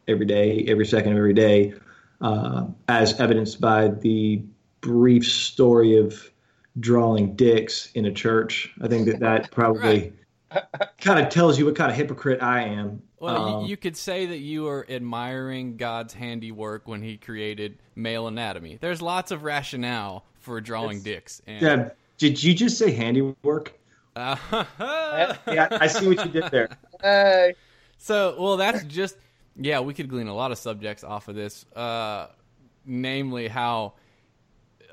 every 0.07 0.25
day, 0.25 0.63
every 0.67 0.85
second 0.85 1.13
of 1.13 1.17
every 1.17 1.33
day, 1.33 1.73
uh, 2.21 2.67
as 2.87 3.19
evidenced 3.19 3.59
by 3.59 3.87
the 3.87 4.43
brief 4.81 5.25
story 5.25 5.97
of 5.97 6.31
drawing 6.79 7.35
dicks 7.35 7.91
in 7.93 8.05
a 8.05 8.11
church. 8.11 8.71
I 8.81 8.87
think 8.87 9.07
that 9.07 9.19
that 9.19 9.51
probably 9.51 10.13
kind 11.01 11.19
of 11.19 11.29
tells 11.29 11.57
you 11.57 11.65
what 11.65 11.75
kind 11.75 11.89
of 11.89 11.97
hypocrite 11.97 12.41
I 12.41 12.63
am. 12.63 13.01
Well, 13.19 13.61
Um, 13.61 13.65
you, 13.65 13.77
could 13.77 13.97
say 13.97 14.27
that 14.27 14.37
you 14.37 14.67
are 14.67 14.85
admiring 14.87 15.77
God's 15.77 16.13
handiwork 16.13 16.87
when 16.87 17.01
He 17.01 17.17
created 17.17 17.79
male 17.95 18.27
anatomy. 18.27 18.77
There's 18.79 19.01
lots 19.01 19.31
of 19.31 19.43
rationale 19.43 20.23
for 20.39 20.61
drawing 20.61 21.01
dicks. 21.01 21.41
And, 21.47 21.61
yeah, 21.61 21.89
did 22.19 22.41
you 22.41 22.53
just 22.53 22.77
say 22.77 22.91
handiwork? 22.91 23.73
Uh, 24.17 25.35
Yeah, 25.47 25.67
I 25.71 25.87
see 25.87 26.07
what 26.07 26.25
you 26.25 26.31
did 26.31 26.51
there. 26.51 26.69
Hey. 27.01 27.53
so, 27.97 28.35
well, 28.39 28.57
that's 28.57 28.83
just 28.83 29.15
yeah. 29.55 29.79
We 29.79 29.93
could 29.93 30.09
glean 30.09 30.27
a 30.27 30.35
lot 30.35 30.51
of 30.51 30.57
subjects 30.57 31.03
off 31.03 31.27
of 31.27 31.35
this, 31.35 31.65
uh, 31.75 32.27
namely 32.85 33.47
how 33.47 33.93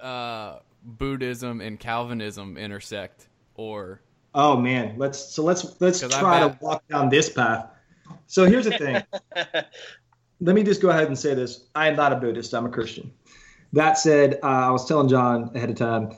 uh, 0.00 0.58
Buddhism 0.84 1.60
and 1.60 1.80
Calvinism 1.80 2.56
intersect, 2.56 3.26
or 3.54 4.00
Oh 4.34 4.56
man, 4.56 4.94
let's 4.96 5.18
so 5.18 5.44
let's 5.44 5.80
let's 5.80 6.00
try 6.00 6.40
to 6.40 6.58
walk 6.60 6.86
down 6.88 7.08
this 7.08 7.30
path. 7.30 7.66
So 8.26 8.44
here's 8.44 8.64
the 8.64 8.76
thing. 8.76 9.02
Let 10.40 10.54
me 10.56 10.64
just 10.64 10.82
go 10.82 10.90
ahead 10.90 11.06
and 11.06 11.18
say 11.18 11.34
this: 11.34 11.68
I 11.74 11.88
am 11.88 11.96
not 11.96 12.12
a 12.12 12.16
Buddhist. 12.16 12.52
I'm 12.52 12.66
a 12.66 12.68
Christian. 12.68 13.12
That 13.72 13.96
said, 13.96 14.40
uh, 14.42 14.46
I 14.46 14.70
was 14.70 14.86
telling 14.86 15.08
John 15.08 15.52
ahead 15.54 15.70
of 15.70 15.76
time. 15.76 16.10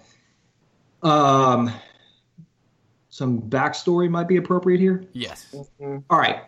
Um, 1.02 1.70
some 3.16 3.40
backstory 3.40 4.10
might 4.10 4.28
be 4.28 4.36
appropriate 4.36 4.78
here. 4.78 5.06
yes, 5.14 5.46
Mm-hmm. 5.50 6.00
All 6.10 6.18
right. 6.18 6.42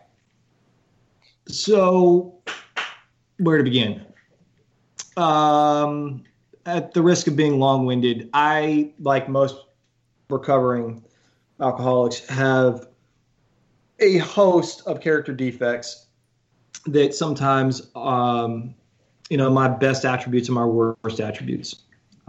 So, 1.46 2.42
where 3.38 3.56
to 3.56 3.64
begin? 3.64 4.04
Um, 5.16 6.24
at 6.66 6.92
the 6.92 7.00
risk 7.00 7.26
of 7.26 7.36
being 7.36 7.58
long 7.58 7.86
winded, 7.86 8.28
I, 8.34 8.92
like 9.00 9.30
most 9.30 9.56
recovering 10.28 11.02
alcoholics, 11.58 12.28
have 12.28 12.88
a 14.00 14.18
host 14.18 14.82
of 14.86 15.00
character 15.00 15.32
defects 15.32 16.08
that 16.84 17.14
sometimes, 17.14 17.90
um, 17.96 18.74
you 19.30 19.38
know, 19.38 19.48
my 19.48 19.68
best 19.68 20.04
attributes 20.04 20.50
are 20.50 20.52
my 20.52 20.66
worst 20.66 21.18
attributes. 21.18 21.76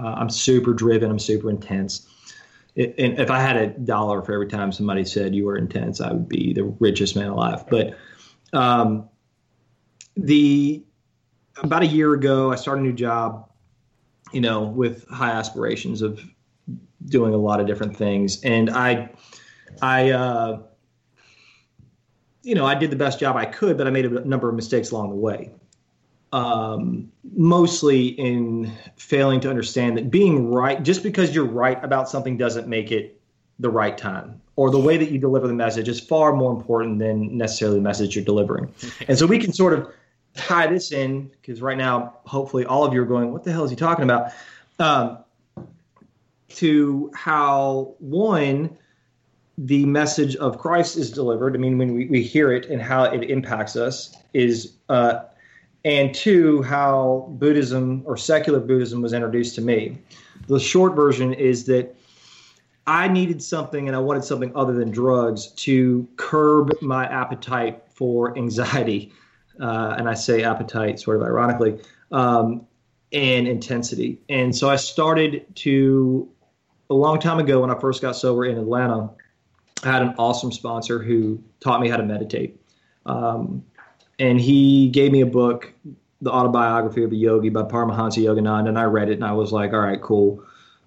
Uh, 0.01 0.15
I'm 0.17 0.29
super 0.29 0.73
driven, 0.73 1.11
I'm 1.11 1.19
super 1.19 1.49
intense. 1.49 2.07
And 2.75 3.19
if 3.19 3.29
I 3.29 3.39
had 3.39 3.57
a 3.57 3.67
dollar 3.67 4.21
for 4.21 4.33
every 4.33 4.47
time 4.47 4.71
somebody 4.71 5.03
said 5.03 5.35
you 5.35 5.45
were 5.45 5.57
intense, 5.57 5.99
I 5.99 6.11
would 6.11 6.29
be 6.29 6.53
the 6.53 6.63
richest 6.63 7.15
man 7.15 7.27
alive. 7.27 7.65
But 7.69 7.97
um, 8.53 9.09
the 10.15 10.83
about 11.57 11.83
a 11.83 11.87
year 11.87 12.13
ago, 12.13 12.51
I 12.51 12.55
started 12.55 12.81
a 12.81 12.85
new 12.85 12.93
job, 12.93 13.49
you 14.31 14.41
know, 14.41 14.63
with 14.63 15.07
high 15.09 15.31
aspirations 15.31 16.01
of 16.01 16.21
doing 17.05 17.33
a 17.33 17.37
lot 17.37 17.59
of 17.59 17.67
different 17.67 17.97
things, 17.97 18.41
and 18.43 18.69
I, 18.69 19.09
I, 19.81 20.11
uh, 20.11 20.61
you 22.43 22.55
know, 22.55 22.65
I 22.65 22.75
did 22.75 22.91
the 22.91 22.95
best 22.95 23.19
job 23.19 23.35
I 23.35 23.45
could, 23.45 23.77
but 23.77 23.87
I 23.87 23.89
made 23.89 24.05
a 24.05 24.25
number 24.25 24.47
of 24.49 24.55
mistakes 24.55 24.91
along 24.91 25.09
the 25.09 25.15
way. 25.15 25.51
Um, 26.31 27.11
mostly 27.35 28.07
in 28.09 28.71
failing 28.97 29.39
to 29.39 29.49
understand 29.49 29.97
that 29.97 30.11
being 30.11 30.51
right, 30.51 30.83
just 30.83 31.01
because 31.01 31.33
you're 31.33 31.45
right 31.45 31.83
about 31.83 32.07
something 32.07 32.37
doesn't 32.37 32.67
make 32.67 32.91
it 32.91 33.19
the 33.57 33.69
right 33.69 33.97
time, 33.97 34.39
or 34.55 34.69
the 34.69 34.79
way 34.79 34.97
that 34.97 35.11
you 35.11 35.17
deliver 35.17 35.47
the 35.47 35.53
message 35.53 35.89
is 35.89 35.99
far 35.99 36.33
more 36.35 36.53
important 36.53 36.99
than 36.99 37.35
necessarily 37.35 37.77
the 37.77 37.83
message 37.83 38.15
you're 38.15 38.23
delivering. 38.23 38.71
And 39.07 39.17
so 39.17 39.25
we 39.25 39.39
can 39.39 39.53
sort 39.53 39.73
of 39.73 39.91
tie 40.35 40.67
this 40.67 40.91
in 40.91 41.31
because 41.41 41.61
right 41.61 41.77
now, 41.77 42.17
hopefully, 42.25 42.63
all 42.65 42.85
of 42.85 42.93
you 42.93 43.01
are 43.01 43.05
going, 43.05 43.33
"What 43.33 43.43
the 43.43 43.51
hell 43.51 43.63
is 43.63 43.71
he 43.71 43.75
talking 43.75 44.03
about?" 44.03 44.31
Um, 44.77 45.17
to 46.49 47.11
how 47.15 47.95
one 47.99 48.77
the 49.57 49.85
message 49.85 50.35
of 50.37 50.57
Christ 50.57 50.95
is 50.95 51.11
delivered. 51.11 51.55
I 51.55 51.59
mean, 51.59 51.77
when 51.77 51.93
we, 51.93 52.05
we 52.05 52.23
hear 52.23 52.53
it 52.53 52.67
and 52.67 52.81
how 52.81 53.03
it 53.03 53.29
impacts 53.29 53.75
us 53.75 54.15
is, 54.33 54.73
uh, 54.87 55.21
and 55.85 56.13
two, 56.13 56.61
how 56.63 57.27
Buddhism 57.39 58.03
or 58.05 58.17
secular 58.17 58.59
Buddhism 58.59 59.01
was 59.01 59.13
introduced 59.13 59.55
to 59.55 59.61
me. 59.61 59.97
The 60.47 60.59
short 60.59 60.95
version 60.95 61.33
is 61.33 61.65
that 61.65 61.95
I 62.85 63.07
needed 63.07 63.41
something 63.41 63.87
and 63.87 63.95
I 63.95 63.99
wanted 63.99 64.23
something 64.23 64.51
other 64.55 64.73
than 64.73 64.91
drugs 64.91 65.47
to 65.47 66.07
curb 66.15 66.73
my 66.81 67.05
appetite 67.05 67.83
for 67.93 68.37
anxiety. 68.37 69.13
Uh, 69.59 69.93
and 69.97 70.07
I 70.07 70.13
say 70.13 70.43
appetite 70.43 71.01
sort 71.01 71.17
of 71.17 71.23
ironically, 71.23 71.81
um, 72.13 72.65
and 73.11 73.45
intensity. 73.45 74.21
And 74.29 74.55
so 74.55 74.69
I 74.69 74.77
started 74.77 75.53
to, 75.57 76.29
a 76.89 76.93
long 76.93 77.19
time 77.19 77.39
ago 77.39 77.59
when 77.59 77.69
I 77.69 77.77
first 77.77 78.01
got 78.01 78.15
sober 78.15 78.45
in 78.45 78.57
Atlanta, 78.57 79.09
I 79.83 79.91
had 79.91 80.01
an 80.01 80.15
awesome 80.17 80.53
sponsor 80.53 81.03
who 81.03 81.43
taught 81.59 81.81
me 81.81 81.89
how 81.89 81.97
to 81.97 82.05
meditate. 82.05 82.57
Um, 83.05 83.65
and 84.19 84.39
he 84.39 84.89
gave 84.89 85.11
me 85.11 85.21
a 85.21 85.25
book, 85.25 85.73
The 86.21 86.31
Autobiography 86.31 87.03
of 87.03 87.11
a 87.11 87.15
Yogi 87.15 87.49
by 87.49 87.63
Paramahansa 87.63 88.23
Yogananda, 88.23 88.69
and 88.69 88.77
I 88.77 88.83
read 88.83 89.09
it 89.09 89.13
and 89.13 89.25
I 89.25 89.31
was 89.31 89.51
like, 89.51 89.73
all 89.73 89.79
right, 89.79 90.01
cool. 90.01 90.43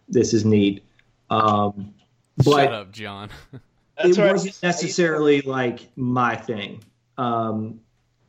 This 0.09 0.35
is 0.35 0.45
neat. 0.45 0.85
Um, 1.31 1.95
but 2.39 2.65
Shut 2.65 2.73
up, 2.73 2.93
John. 2.93 3.31
That's 3.97 4.17
it 4.17 4.33
wasn't 4.33 4.63
necessarily 4.63 5.43
like 5.43 5.89
my 5.97 6.35
thing. 6.35 6.83
Um, 7.19 7.81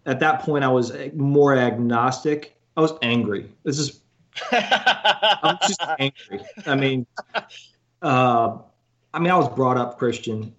at 0.05 0.19
that 0.19 0.41
point, 0.41 0.63
I 0.63 0.67
was 0.67 0.93
more 1.13 1.55
agnostic. 1.55 2.55
I 2.75 2.81
was 2.81 2.93
angry. 3.01 3.49
This 3.63 3.79
is 3.79 4.01
I 4.51 5.39
was 5.43 5.67
just 5.67 5.81
angry. 5.99 6.45
I 6.65 6.75
mean, 6.75 7.05
uh, 8.01 8.57
I 9.13 9.19
mean, 9.19 9.31
I 9.31 9.37
was 9.37 9.49
brought 9.49 9.77
up 9.77 9.97
Christian. 9.97 10.53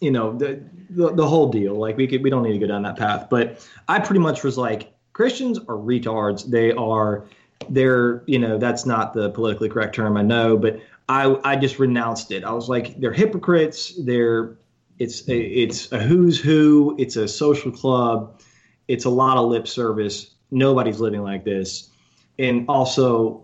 You 0.00 0.10
know, 0.10 0.36
the, 0.36 0.62
the 0.90 1.14
the 1.14 1.26
whole 1.26 1.50
deal. 1.50 1.74
Like, 1.74 1.96
we 1.96 2.06
could, 2.06 2.22
we 2.22 2.30
don't 2.30 2.42
need 2.42 2.52
to 2.52 2.58
go 2.58 2.66
down 2.66 2.82
that 2.82 2.96
path. 2.96 3.28
But 3.30 3.66
I 3.88 4.00
pretty 4.00 4.20
much 4.20 4.42
was 4.42 4.56
like, 4.56 4.92
Christians 5.12 5.58
are 5.58 5.76
retards. 5.76 6.48
They 6.48 6.72
are, 6.72 7.26
they're, 7.68 8.22
you 8.26 8.38
know, 8.38 8.58
that's 8.58 8.86
not 8.86 9.12
the 9.12 9.30
politically 9.30 9.68
correct 9.68 9.94
term, 9.94 10.16
I 10.16 10.22
know, 10.22 10.56
but 10.56 10.80
I 11.10 11.36
I 11.44 11.56
just 11.56 11.78
renounced 11.78 12.30
it. 12.30 12.44
I 12.44 12.52
was 12.52 12.68
like, 12.68 12.98
they're 13.00 13.12
hypocrites. 13.12 13.94
They're 14.04 14.56
it's 15.00 15.26
a, 15.28 15.36
it's 15.36 15.90
a 15.92 15.98
who's 15.98 16.38
who. 16.38 16.94
It's 16.98 17.16
a 17.16 17.26
social 17.26 17.72
club. 17.72 18.40
It's 18.86 19.06
a 19.06 19.10
lot 19.10 19.36
of 19.36 19.48
lip 19.48 19.66
service. 19.66 20.34
Nobody's 20.50 21.00
living 21.00 21.22
like 21.22 21.44
this, 21.44 21.90
and 22.38 22.64
also 22.68 23.42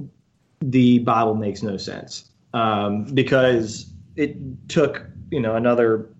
the 0.61 1.01
Bible 1.01 1.35
makes 1.35 1.63
no 1.63 1.77
sense 1.77 2.31
um, 2.55 3.05
because 3.15 3.91
it 4.17 4.37
took 4.69 5.05
you 5.31 5.41
know 5.41 5.57
another 5.57 6.11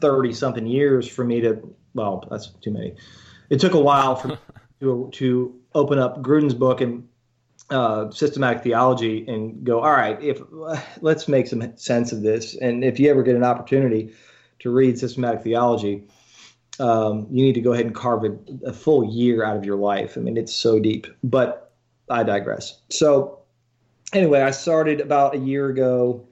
thirty 0.00 0.32
something 0.32 0.66
years 0.66 1.08
for 1.08 1.24
me 1.24 1.40
to 1.40 1.74
well 1.94 2.26
that's 2.30 2.48
too 2.62 2.70
many. 2.70 2.94
It 3.50 3.60
took 3.60 3.74
a 3.74 3.80
while 3.80 4.16
for 4.16 4.38
to 4.80 5.10
to 5.12 5.60
open 5.74 5.98
up 5.98 6.22
Grudem's 6.22 6.54
book 6.54 6.80
and 6.80 7.08
uh, 7.70 8.10
systematic 8.10 8.62
theology 8.62 9.26
and 9.28 9.62
go 9.64 9.80
all 9.80 9.92
right 9.92 10.20
if 10.22 10.40
let's 11.00 11.28
make 11.28 11.46
some 11.46 11.76
sense 11.76 12.12
of 12.12 12.22
this. 12.22 12.56
And 12.56 12.84
if 12.84 12.98
you 12.98 13.10
ever 13.10 13.22
get 13.22 13.36
an 13.36 13.44
opportunity 13.44 14.14
to 14.60 14.70
read 14.70 14.98
systematic 14.98 15.42
theology 15.42 16.04
um, 16.80 17.26
you 17.30 17.44
need 17.44 17.54
to 17.54 17.60
go 17.60 17.72
ahead 17.72 17.86
and 17.86 17.94
carve 17.94 18.24
a, 18.24 18.36
a 18.64 18.72
full 18.72 19.04
year 19.04 19.44
out 19.44 19.56
of 19.56 19.64
your 19.64 19.76
life. 19.76 20.16
I 20.16 20.20
mean 20.20 20.36
it's 20.36 20.54
so 20.54 20.78
deep 20.78 21.06
but 21.22 21.72
i 22.10 22.22
digress. 22.22 22.80
So 22.88 23.40
anyway 24.14 24.40
i 24.40 24.50
started 24.50 25.00
about 25.00 25.34
a 25.34 25.38
year 25.38 25.68
ago 25.68 26.26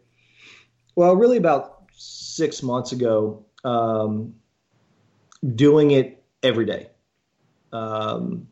well 0.94 1.14
really 1.14 1.36
about 1.36 1.82
six 1.92 2.62
months 2.62 2.92
ago 2.92 3.44
um, 3.66 4.34
doing 5.54 5.90
it 5.90 6.22
every 6.42 6.64
day 6.64 6.88
um, 7.72 8.48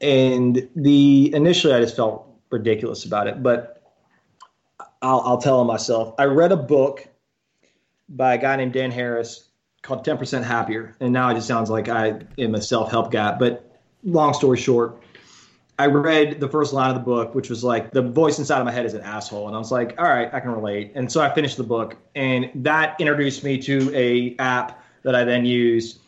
and 0.00 0.68
the 0.74 1.34
initially 1.34 1.74
I 1.74 1.80
just 1.80 1.96
felt 1.96 2.26
ridiculous 2.50 3.04
about 3.04 3.26
it, 3.26 3.42
but 3.42 3.82
I'll, 5.02 5.20
I'll 5.20 5.38
tell 5.38 5.64
myself. 5.64 6.14
I 6.18 6.24
read 6.24 6.52
a 6.52 6.56
book 6.56 7.06
by 8.08 8.34
a 8.34 8.38
guy 8.38 8.56
named 8.56 8.72
Dan 8.72 8.90
Harris 8.90 9.48
called 9.82 10.04
10% 10.04 10.42
Happier, 10.42 10.96
and 11.00 11.12
now 11.12 11.30
it 11.30 11.34
just 11.34 11.46
sounds 11.46 11.70
like 11.70 11.88
I 11.88 12.20
am 12.38 12.54
a 12.54 12.62
self 12.62 12.90
help 12.90 13.10
guy. 13.10 13.36
But 13.38 13.78
long 14.04 14.34
story 14.34 14.58
short, 14.58 15.02
I 15.80 15.86
read 15.86 16.40
the 16.40 16.48
first 16.48 16.74
line 16.74 16.90
of 16.90 16.94
the 16.94 17.02
book, 17.02 17.34
which 17.34 17.48
was 17.48 17.64
like 17.64 17.90
the 17.90 18.02
voice 18.02 18.38
inside 18.38 18.58
of 18.58 18.66
my 18.66 18.70
head 18.70 18.84
is 18.84 18.92
an 18.92 19.00
asshole, 19.00 19.46
and 19.46 19.56
I 19.56 19.58
was 19.58 19.72
like, 19.72 19.94
all 19.98 20.04
right, 20.04 20.28
I 20.30 20.38
can 20.38 20.50
relate. 20.50 20.92
And 20.94 21.10
so 21.10 21.22
I 21.22 21.34
finished 21.34 21.56
the 21.56 21.64
book, 21.64 21.96
and 22.14 22.50
that 22.56 23.00
introduced 23.00 23.42
me 23.44 23.56
to 23.62 23.90
a 23.94 24.36
app 24.38 24.84
that 25.04 25.14
I 25.14 25.24
then 25.24 25.46
used, 25.46 26.00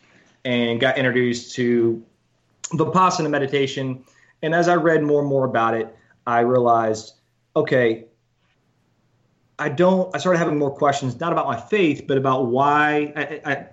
and 0.45 0.79
got 0.79 0.95
introduced 0.95 1.55
to 1.55 2.05
Vipassana 2.65 3.31
meditation. 3.31 4.03
And 4.43 4.53
as 4.53 4.67
I 4.67 4.75
read 4.75 5.01
more 5.01 5.21
and 5.21 5.27
more 5.27 5.45
about 5.45 5.73
it, 5.73 5.95
I 6.27 6.41
realized, 6.41 7.13
okay, 7.55 8.05
I 9.57 9.69
don't. 9.69 10.15
I 10.15 10.19
started 10.19 10.37
having 10.37 10.59
more 10.59 10.69
questions, 10.69 11.19
not 11.19 11.31
about 11.31 11.47
my 11.47 11.59
faith, 11.59 12.05
but 12.07 12.19
about 12.19 12.45
why. 12.45 13.11
I, 13.15 13.51
I, 13.51 13.65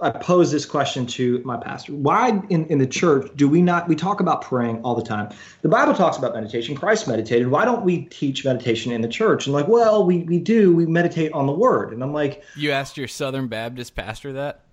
I 0.00 0.10
pose 0.10 0.52
this 0.52 0.64
question 0.64 1.06
to 1.06 1.42
my 1.44 1.56
pastor: 1.56 1.92
Why 1.92 2.40
in, 2.50 2.66
in 2.66 2.78
the 2.78 2.86
church 2.86 3.30
do 3.34 3.48
we 3.48 3.60
not? 3.62 3.88
We 3.88 3.96
talk 3.96 4.20
about 4.20 4.42
praying 4.42 4.82
all 4.82 4.94
the 4.94 5.02
time. 5.02 5.30
The 5.62 5.68
Bible 5.68 5.94
talks 5.94 6.16
about 6.16 6.34
meditation. 6.34 6.76
Christ 6.76 7.08
meditated. 7.08 7.48
Why 7.48 7.64
don't 7.64 7.84
we 7.84 8.02
teach 8.04 8.44
meditation 8.44 8.92
in 8.92 9.00
the 9.00 9.08
church? 9.08 9.46
And 9.46 9.54
like, 9.54 9.66
well, 9.66 10.04
we 10.04 10.22
we 10.22 10.38
do. 10.38 10.74
We 10.74 10.86
meditate 10.86 11.32
on 11.32 11.46
the 11.46 11.52
Word. 11.52 11.92
And 11.92 12.02
I'm 12.02 12.12
like, 12.12 12.44
You 12.54 12.70
asked 12.70 12.96
your 12.96 13.08
Southern 13.08 13.48
Baptist 13.48 13.94
pastor 13.96 14.34
that? 14.34 14.64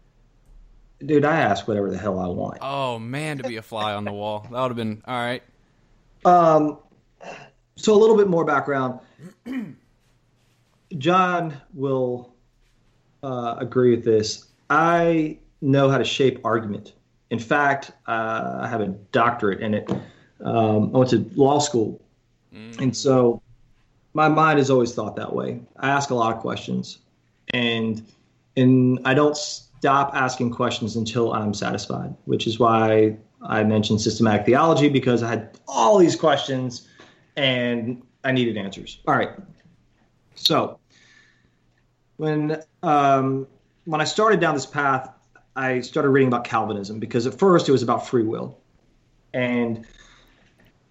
dude, 1.04 1.26
I 1.26 1.42
ask 1.42 1.68
whatever 1.68 1.90
the 1.90 1.98
hell 1.98 2.20
I 2.20 2.28
want. 2.28 2.60
Oh 2.62 3.00
man, 3.00 3.38
to 3.40 3.44
be 3.44 3.58
a 3.58 3.62
fly 3.62 3.94
on 3.94 4.06
the 4.06 4.14
wall. 4.14 4.48
That 4.52 4.62
would 4.62 4.70
have 4.70 4.78
been 4.78 5.02
all 5.06 5.18
right. 5.18 5.44
Um, 6.24 6.80
so 7.76 7.94
a 7.94 8.00
little 8.00 8.18
bit 8.18 8.28
more 8.28 8.46
background. 8.46 9.00
John 10.98 11.60
will 11.74 12.34
uh, 13.24 13.56
agree 13.58 13.92
with 13.96 14.06
this. 14.06 14.45
I 14.70 15.38
know 15.62 15.90
how 15.90 15.98
to 15.98 16.04
shape 16.04 16.40
argument. 16.44 16.94
In 17.30 17.40
fact, 17.40 17.92
uh, 18.08 18.60
I 18.62 18.68
have 18.68 18.82
a 18.82 18.88
doctorate 18.88 19.62
in 19.62 19.74
it. 19.74 19.92
Um, 20.44 20.96
I 20.96 21.00
went 21.00 21.10
to 21.12 21.30
law 21.36 21.60
school, 21.60 22.02
and 22.80 22.96
so 22.96 23.42
my 24.14 24.28
mind 24.28 24.60
has 24.60 24.70
always 24.70 24.94
thought 24.94 25.16
that 25.16 25.34
way. 25.34 25.62
I 25.78 25.90
ask 25.90 26.10
a 26.10 26.16
lot 26.16 26.36
of 26.36 26.42
questions, 26.42 27.00
and 27.54 28.06
and 28.56 29.00
I 29.06 29.14
don't 29.14 29.36
stop 29.36 30.12
asking 30.14 30.52
questions 30.52 30.96
until 30.96 31.34
I'm 31.34 31.54
satisfied. 31.54 32.16
Which 32.26 32.48
is 32.48 32.60
why 32.60 33.18
I 33.42 33.64
mentioned 33.64 34.02
systematic 34.02 34.46
theology 34.46 34.90
because 34.90 35.24
I 35.24 35.30
had 35.30 35.60
all 35.68 35.98
these 35.98 36.16
questions 36.16 36.88
and 37.36 38.02
I 38.24 38.32
needed 38.32 38.58
answers. 38.58 39.00
All 39.08 39.16
right, 39.16 39.32
so 40.36 40.80
when 42.18 42.62
um, 42.84 43.48
when 43.86 44.02
I 44.02 44.04
started 44.04 44.40
down 44.40 44.54
this 44.54 44.66
path, 44.66 45.10
I 45.56 45.80
started 45.80 46.10
reading 46.10 46.28
about 46.28 46.44
Calvinism 46.44 47.00
because 47.00 47.26
at 47.26 47.38
first 47.38 47.70
it 47.70 47.72
was 47.72 47.82
about 47.82 48.08
free 48.08 48.24
will, 48.24 48.60
and 49.34 49.86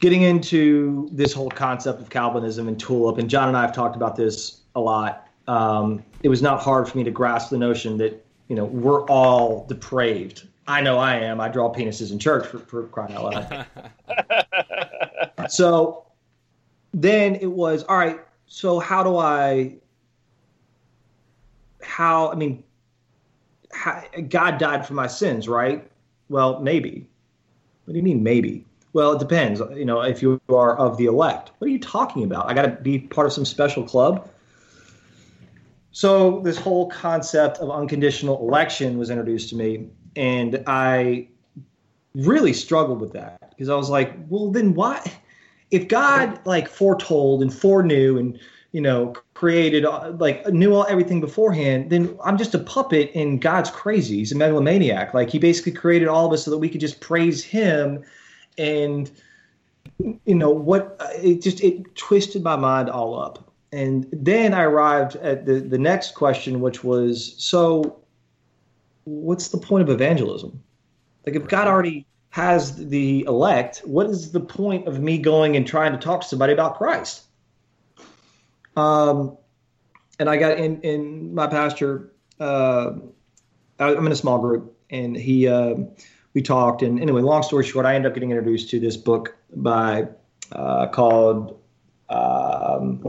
getting 0.01 0.23
into 0.23 1.09
this 1.13 1.33
whole 1.33 1.51
concept 1.51 2.01
of 2.01 2.11
Calvinism 2.11 2.69
and 2.69 2.79
tulip. 2.79 3.19
And 3.19 3.29
John 3.29 3.49
and 3.49 3.57
I 3.57 3.63
have 3.63 3.75
talked 3.75 3.97
about 3.97 4.17
this 4.17 4.61
a 4.75 4.81
lot. 4.81 5.29
Um, 5.47 6.03
it 6.23 6.29
was 6.29 6.41
not 6.41 6.63
hard 6.63 6.89
for 6.89 6.97
me 6.97 7.05
to 7.05 7.11
grasp 7.11 7.51
the 7.51 7.59
notion 7.59 7.99
that 7.99 8.25
you 8.49 8.57
know 8.57 8.65
we're 8.65 9.05
all 9.07 9.67
depraved. 9.67 10.49
I 10.67 10.81
know 10.81 10.99
I 10.99 11.17
am. 11.17 11.41
I 11.41 11.49
draw 11.49 11.73
penises 11.73 12.11
in 12.11 12.19
church 12.19 12.47
for, 12.47 12.59
for 12.59 12.85
crying 12.85 13.15
out 13.15 13.25
loud. 13.25 13.67
so 15.51 16.07
then 16.95 17.35
it 17.35 17.51
was 17.51 17.83
all 17.85 17.99
right. 17.99 18.21
So 18.47 18.79
how 18.79 19.03
do 19.03 19.19
I? 19.19 19.77
How 21.83 22.33
I 22.33 22.35
mean, 22.35 22.65
God 24.29 24.59
died 24.59 24.87
for 24.87 24.95
my 24.95 25.07
sins, 25.07 25.49
right? 25.49 25.89
Well, 26.29 26.61
maybe. 26.61 27.07
What 27.85 27.93
do 27.93 27.99
you 27.99 28.03
mean, 28.03 28.23
maybe? 28.23 28.65
Well, 28.93 29.13
it 29.13 29.19
depends. 29.19 29.61
You 29.75 29.85
know, 29.85 30.01
if 30.03 30.23
you 30.23 30.41
are 30.49 30.77
of 30.79 30.97
the 30.97 31.07
elect, 31.07 31.51
what 31.59 31.67
are 31.67 31.71
you 31.71 31.81
talking 31.81 32.23
about? 32.23 32.49
I 32.49 32.55
got 32.55 32.63
to 32.63 32.71
be 32.71 33.01
part 33.01 33.27
of 33.27 33.33
some 33.33 33.45
special 33.45 33.83
club. 33.83 34.29
so 35.91 36.41
this 36.41 36.57
whole 36.57 36.89
concept 36.91 37.59
of 37.59 37.71
unconditional 37.71 38.39
election 38.41 38.97
was 38.97 39.11
introduced 39.11 39.49
to 39.51 39.57
me, 39.57 39.89
and 40.17 40.63
I 40.67 41.29
really 42.15 42.53
struggled 42.53 43.01
with 43.01 43.13
that 43.13 43.51
because 43.51 43.69
I 43.69 43.75
was 43.75 43.91
like, 43.91 44.15
well, 44.29 44.51
then 44.51 44.75
why? 44.75 45.01
If 45.71 45.89
God 45.89 46.41
like 46.47 46.69
foretold 46.69 47.43
and 47.43 47.53
foreknew 47.53 48.17
and 48.19 48.39
you 48.73 48.81
know 48.81 49.15
created 49.35 49.85
uh, 49.85 50.13
like 50.19 50.47
knew 50.49 50.75
all 50.75 50.87
everything 50.89 51.21
beforehand, 51.21 51.91
then 51.91 52.17
I'm 52.25 52.39
just 52.39 52.55
a 52.55 52.59
puppet 52.59 53.11
and 53.15 53.41
God's 53.41 53.71
crazy. 53.71 54.19
He's 54.19 54.33
a 54.33 54.37
megalomaniac. 54.37 55.13
Like 55.13 55.29
he 55.29 55.39
basically 55.39 55.73
created 55.73 56.09
all 56.09 56.27
of 56.27 56.33
us 56.33 56.45
so 56.45 56.51
that 56.53 56.59
we 56.59 56.69
could 56.69 56.81
just 56.81 57.01
praise 57.01 57.45
Him, 57.45 58.05
and 58.57 59.11
you 59.99 60.35
know 60.35 60.51
what? 60.51 60.97
It 61.17 61.43
just 61.43 61.63
it 61.63 61.95
twisted 61.97 62.43
my 62.43 62.57
mind 62.57 62.89
all 62.89 63.19
up. 63.19 63.53
And 63.73 64.07
then 64.13 64.55
I 64.55 64.63
arrived 64.63 65.17
at 65.17 65.47
the 65.47 65.61
the 65.61 65.79
next 65.79 66.15
question, 66.15 66.61
which 66.61 66.85
was 66.85 67.35
so. 67.39 68.01
What's 69.07 69.49
the 69.49 69.59
point 69.59 69.83
of 69.83 69.91
evangelism? 69.91 70.63
Like 71.27 71.35
if 71.35 71.47
God 71.47 71.69
already 71.69 72.07
has 72.31 72.89
the 72.89 73.23
elect, 73.25 73.83
what 73.85 74.07
is 74.07 74.33
the 74.33 74.41
point 74.41 74.89
of 74.89 74.99
me 75.01 75.19
going 75.19 75.57
and 75.57 75.67
trying 75.67 75.93
to 75.93 75.99
talk 75.99 76.23
to 76.23 76.27
somebody 76.27 76.55
about 76.55 76.79
Christ? 76.79 77.24
Um, 78.77 79.37
and 80.19 80.29
I 80.29 80.37
got 80.37 80.59
in 80.59 80.81
in 80.83 81.35
my 81.35 81.47
pastor. 81.47 82.13
Uh, 82.41 82.93
I- 83.79 83.95
I'm 83.97 84.07
in 84.07 84.13
a 84.13 84.17
small 84.17 84.39
group, 84.39 84.77
and 84.91 85.17
he 85.17 85.49
uh, 85.49 85.75
we 86.35 86.43
talked. 86.43 86.83
And 86.83 87.01
anyway, 87.01 87.23
long 87.23 87.43
story 87.43 87.65
short, 87.65 87.87
I 87.87 87.95
ended 87.95 88.11
up 88.11 88.15
getting 88.15 88.31
introduced 88.31 88.71
to 88.71 88.81
this 88.81 88.97
book 88.97 89.37
by 89.57 90.09
uh, 90.53 90.87
called 90.89 91.61
um, 92.09 93.03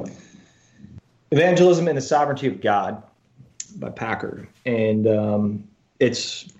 "Evangelism 1.32 1.88
and 1.88 1.98
the 1.98 2.02
Sovereignty 2.02 2.48
of 2.48 2.62
God" 2.62 3.02
by 3.78 3.90
Packer, 3.90 4.48
and 4.66 5.08
um, 5.08 5.68
it's 6.00 6.52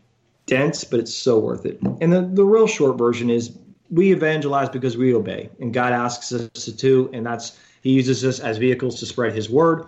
dense, 0.46 0.84
but 0.84 1.00
it's 1.00 1.14
so 1.14 1.40
worth 1.40 1.66
it. 1.66 1.80
And 2.02 2.14
the, 2.14 2.22
the 2.22 2.44
real 2.46 2.68
short 2.68 2.98
version 2.98 3.30
is 3.30 3.58
we 3.90 4.12
evangelize 4.12 4.70
because 4.70 4.98
we 4.98 5.14
obey, 5.14 5.50
and 5.60 5.74
God 5.74 5.94
asks 5.94 6.32
us 6.32 6.66
to, 6.66 7.10
and 7.14 7.26
that's 7.26 7.58
He 7.86 7.92
uses 7.92 8.26
us 8.26 8.40
as 8.40 8.58
vehicles 8.58 9.00
to 9.00 9.06
spread 9.06 9.34
His 9.34 9.48
word, 9.48 9.86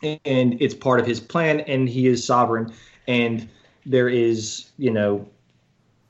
and 0.00 0.62
it's 0.62 0.74
part 0.74 1.00
of 1.00 1.06
His 1.06 1.18
plan, 1.18 1.58
and 1.58 1.88
He 1.88 2.06
is 2.06 2.24
sovereign, 2.24 2.72
and 3.08 3.48
there 3.84 4.08
is, 4.08 4.70
you 4.78 4.92
know, 4.92 5.28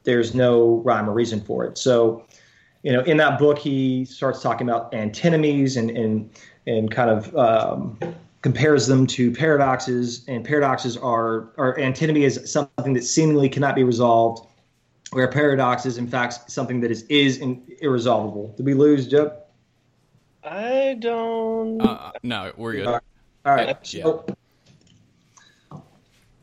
there's 0.04 0.34
no 0.34 0.82
rhyme 0.84 1.08
or 1.08 1.14
reason 1.14 1.40
for 1.40 1.64
it. 1.64 1.78
So, 1.78 2.26
you 2.82 2.92
know, 2.92 3.00
in 3.00 3.16
that 3.16 3.38
book, 3.38 3.58
he 3.58 4.04
starts 4.04 4.42
talking 4.42 4.68
about 4.68 4.92
antinomies 4.92 5.78
and 5.78 5.90
and 5.90 6.30
and 6.66 6.90
kind 6.90 7.08
of 7.08 7.34
um, 7.34 7.98
compares 8.42 8.86
them 8.86 9.06
to 9.06 9.32
paradoxes, 9.32 10.22
and 10.28 10.44
paradoxes 10.44 10.98
are 10.98 11.48
or 11.56 11.80
antinomy 11.80 12.24
is 12.24 12.52
something 12.52 12.92
that 12.92 13.04
seemingly 13.04 13.48
cannot 13.48 13.74
be 13.74 13.84
resolved, 13.84 14.46
where 15.12 15.28
paradox 15.28 15.86
is 15.86 15.96
in 15.96 16.06
fact 16.06 16.50
something 16.50 16.80
that 16.80 16.90
is 16.90 17.04
is 17.04 17.38
in, 17.38 17.62
irresolvable. 17.80 18.52
Did 18.58 18.66
we 18.66 18.74
lose, 18.74 19.08
Joe? 19.08 19.34
I 20.42 20.96
don't. 20.98 21.81
Uh, 21.81 22.12
no, 22.22 22.53
we're 22.57 22.72
good. 22.72 22.87
All 22.87 23.00
right. 23.44 23.76
Yeah. 23.92 24.05
So 24.05 24.26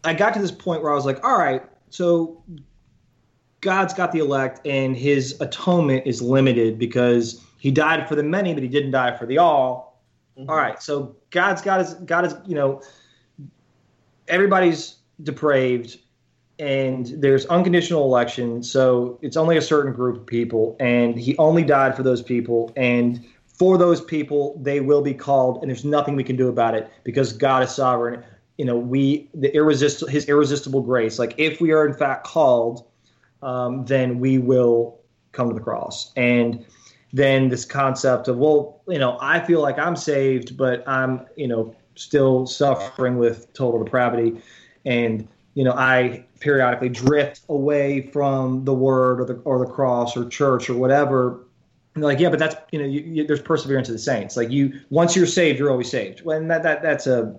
I 0.03 0.13
got 0.13 0.33
to 0.35 0.39
this 0.39 0.51
point 0.51 0.81
where 0.81 0.91
I 0.91 0.95
was 0.95 1.05
like, 1.05 1.23
all 1.23 1.37
right, 1.37 1.63
so 1.89 2.41
God's 3.61 3.93
got 3.93 4.11
the 4.11 4.19
elect, 4.19 4.65
and 4.65 4.95
his 4.95 5.39
atonement 5.41 6.07
is 6.07 6.21
limited 6.21 6.79
because 6.79 7.43
he 7.57 7.71
died 7.71 8.07
for 8.07 8.15
the 8.15 8.23
many, 8.23 8.53
but 8.53 8.63
he 8.63 8.69
didn't 8.69 8.91
die 8.91 9.17
for 9.17 9.25
the 9.25 9.37
all. 9.37 10.01
Mhm. 10.39 10.47
All 10.49 10.55
right, 10.55 10.81
so 10.81 11.15
God's 11.31 11.61
got 11.61 11.79
his, 11.79 11.95
God 11.95 12.25
is, 12.25 12.35
you 12.45 12.55
know, 12.55 12.81
everybody's 14.27 14.97
depraved, 15.23 15.97
and 16.59 17.07
there's 17.17 17.45
unconditional 17.47 18.03
election, 18.03 18.63
so 18.63 19.19
it's 19.21 19.35
only 19.35 19.57
a 19.57 19.61
certain 19.61 19.91
group 19.93 20.17
of 20.17 20.25
people, 20.25 20.77
and 20.79 21.17
he 21.17 21.35
only 21.37 21.63
died 21.63 21.95
for 21.95 22.03
those 22.03 22.21
people, 22.21 22.71
and 22.77 23.25
for 23.57 23.77
those 23.77 24.01
people, 24.01 24.59
they 24.61 24.79
will 24.79 25.01
be 25.01 25.13
called, 25.13 25.61
and 25.61 25.69
there's 25.69 25.85
nothing 25.85 26.15
we 26.15 26.23
can 26.23 26.35
do 26.35 26.47
about 26.47 26.75
it 26.75 26.89
because 27.03 27.33
God 27.33 27.63
is 27.63 27.71
sovereign. 27.71 28.23
You 28.57 28.65
know, 28.65 28.77
we 28.77 29.29
the 29.33 29.53
irresistible, 29.55 30.11
His 30.11 30.29
irresistible 30.29 30.81
grace. 30.81 31.17
Like 31.17 31.33
if 31.37 31.59
we 31.59 31.71
are 31.71 31.85
in 31.85 31.93
fact 31.93 32.25
called, 32.25 32.85
um, 33.41 33.85
then 33.85 34.19
we 34.19 34.37
will 34.37 34.99
come 35.31 35.49
to 35.49 35.55
the 35.55 35.61
cross. 35.61 36.11
And 36.15 36.65
then 37.13 37.49
this 37.49 37.65
concept 37.65 38.27
of 38.27 38.37
well, 38.37 38.81
you 38.87 38.99
know, 38.99 39.17
I 39.21 39.39
feel 39.39 39.61
like 39.61 39.79
I'm 39.79 39.95
saved, 39.95 40.55
but 40.55 40.87
I'm 40.87 41.25
you 41.35 41.47
know 41.47 41.75
still 41.95 42.45
suffering 42.45 43.17
with 43.17 43.51
total 43.53 43.83
depravity, 43.83 44.39
and 44.85 45.27
you 45.55 45.63
know 45.63 45.73
I 45.73 46.25
periodically 46.39 46.89
drift 46.89 47.41
away 47.49 48.01
from 48.01 48.65
the 48.65 48.73
word 48.73 49.19
or 49.19 49.25
the 49.25 49.35
or 49.45 49.57
the 49.57 49.71
cross 49.71 50.15
or 50.15 50.29
church 50.29 50.69
or 50.69 50.75
whatever 50.75 51.46
and 51.97 52.03
they're 52.03 52.11
like, 52.11 52.19
yeah, 52.19 52.29
but 52.29 52.37
that's 52.37 52.55
you 52.71 52.77
know, 52.77 52.85
you, 52.85 52.99
you, 53.01 53.25
there's 53.25 53.41
perseverance 53.41 53.89
of 53.89 53.93
the 53.93 53.99
saints. 53.99 54.37
Like 54.37 54.51
you, 54.51 54.79
once 54.91 55.15
you're 55.15 55.25
saved, 55.25 55.57
you're 55.57 55.71
always 55.71 55.89
saved. 55.89 56.23
Well, 56.23 56.37
and 56.37 56.49
that, 56.51 56.61
that 56.61 56.83
that's 56.83 57.07
a 57.07 57.35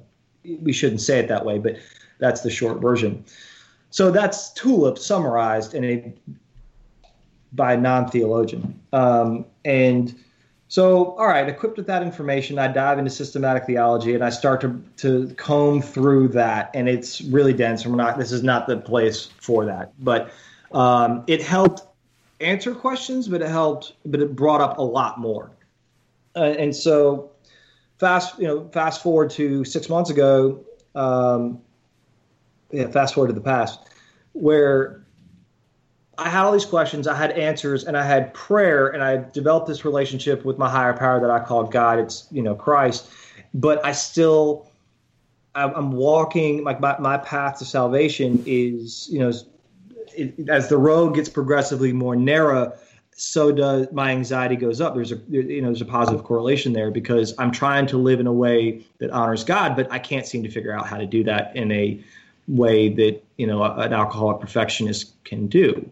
we 0.61 0.73
shouldn't 0.73 1.01
say 1.01 1.21
it 1.21 1.29
that 1.29 1.45
way, 1.45 1.61
but 1.61 1.77
that's 2.19 2.41
the 2.41 2.51
short 2.51 2.81
version. 2.81 3.25
So 3.91 4.11
that's 4.11 4.53
Tulip 4.55 4.99
summarized 4.99 5.75
in 5.75 5.85
a 5.85 6.13
by 7.53 7.75
a 7.75 7.77
non-theologian. 7.77 8.81
Um, 8.93 9.45
and 9.65 10.13
so, 10.67 11.13
all 11.13 11.29
right, 11.29 11.49
equipped 11.49 11.77
with 11.77 11.87
that 11.87 12.03
information, 12.03 12.59
I 12.59 12.67
dive 12.67 12.99
into 12.99 13.13
systematic 13.13 13.65
theology 13.65 14.17
and 14.17 14.25
I 14.25 14.31
start 14.31 14.61
to 14.63 14.83
to 14.97 15.33
comb 15.37 15.83
through 15.83 16.29
that, 16.31 16.73
and 16.75 16.89
it's 16.89 17.21
really 17.21 17.53
dense. 17.53 17.85
And 17.85 17.93
we're 17.93 18.03
not. 18.03 18.19
This 18.19 18.33
is 18.33 18.43
not 18.43 18.67
the 18.67 18.79
place 18.79 19.27
for 19.39 19.65
that, 19.67 19.93
but 20.01 20.33
um, 20.73 21.23
it 21.29 21.41
helped 21.41 21.83
answer 22.41 22.75
questions, 22.75 23.29
but 23.29 23.43
it 23.43 23.49
helped, 23.49 23.95
but 24.07 24.21
it 24.21 24.37
brought 24.37 24.61
up 24.61 24.79
a 24.79 24.83
lot 24.83 25.19
more. 25.19 25.51
Uh, 26.37 26.55
and 26.59 26.75
so, 26.75 27.31
fast, 27.99 28.39
you 28.39 28.47
know, 28.47 28.69
fast 28.69 29.03
forward 29.03 29.31
to 29.31 29.65
six 29.65 29.89
months 29.89 30.11
ago, 30.11 30.65
um, 30.95 31.61
yeah, 32.71 32.87
fast 32.89 33.15
forward 33.15 33.29
to 33.29 33.35
the 33.35 33.41
past, 33.41 33.81
where 34.33 35.05
I 36.19 36.29
had 36.29 36.45
all 36.45 36.53
these 36.53 36.67
questions, 36.67 37.07
I 37.07 37.15
had 37.15 37.31
answers, 37.33 37.85
and 37.85 37.97
I 37.97 38.05
had 38.05 38.35
prayer, 38.35 38.89
and 38.89 39.03
I 39.03 39.17
developed 39.33 39.69
this 39.69 39.85
relationship 39.85 40.45
with 40.45 40.59
my 40.59 40.69
higher 40.69 40.93
power 40.93 41.21
that 41.21 41.31
I 41.31 41.39
called 41.41 41.73
God. 41.73 41.99
It's 41.99 42.27
you 42.31 42.43
know 42.43 42.55
Christ, 42.55 43.09
but 43.55 43.85
I 43.85 43.93
still. 43.93 44.67
I'm 45.55 45.73
I'm 45.75 45.93
walking 45.93 46.63
like 46.63 46.79
my, 46.79 46.97
my 46.99 47.17
path 47.17 47.59
to 47.61 47.65
salvation 47.65 48.45
is 48.47 49.09
you 49.11 49.19
know 49.19 49.33
it, 50.19 50.49
as 50.49 50.69
the 50.69 50.77
road 50.77 51.15
gets 51.15 51.29
progressively 51.29 51.93
more 51.93 52.17
narrow, 52.17 52.77
so 53.21 53.51
does 53.51 53.91
my 53.93 54.13
anxiety 54.13 54.55
goes 54.55 54.81
up. 54.81 54.95
There's 54.95 55.13
a 55.13 55.21
you 55.29 55.61
know 55.61 55.69
there's 55.69 55.81
a 55.81 55.85
positive 55.85 56.25
correlation 56.25 56.73
there 56.73 56.91
because 56.91 57.35
I'm 57.39 57.51
trying 57.51 57.87
to 57.89 57.99
live 57.99 58.21
in 58.21 58.27
a 58.27 58.33
way 58.33 58.85
that 58.99 59.11
honors 59.11 59.45
God, 59.45 59.75
but 59.75 59.91
I 59.91 59.99
can't 59.99 60.27
seem 60.27 60.43
to 60.45 60.51
figure 60.51 60.73
out 60.73 60.87
how 60.87 60.99
to 60.99 61.07
do 61.07 61.25
that 61.25 61.55
in 61.57 61.73
a 61.73 62.01
way 62.47 62.89
that 62.91 63.23
you 63.37 63.47
know 63.47 63.63
an 63.63 63.93
alcoholic 63.93 64.41
perfectionist 64.41 65.23
can 65.25 65.49
do. 65.49 65.91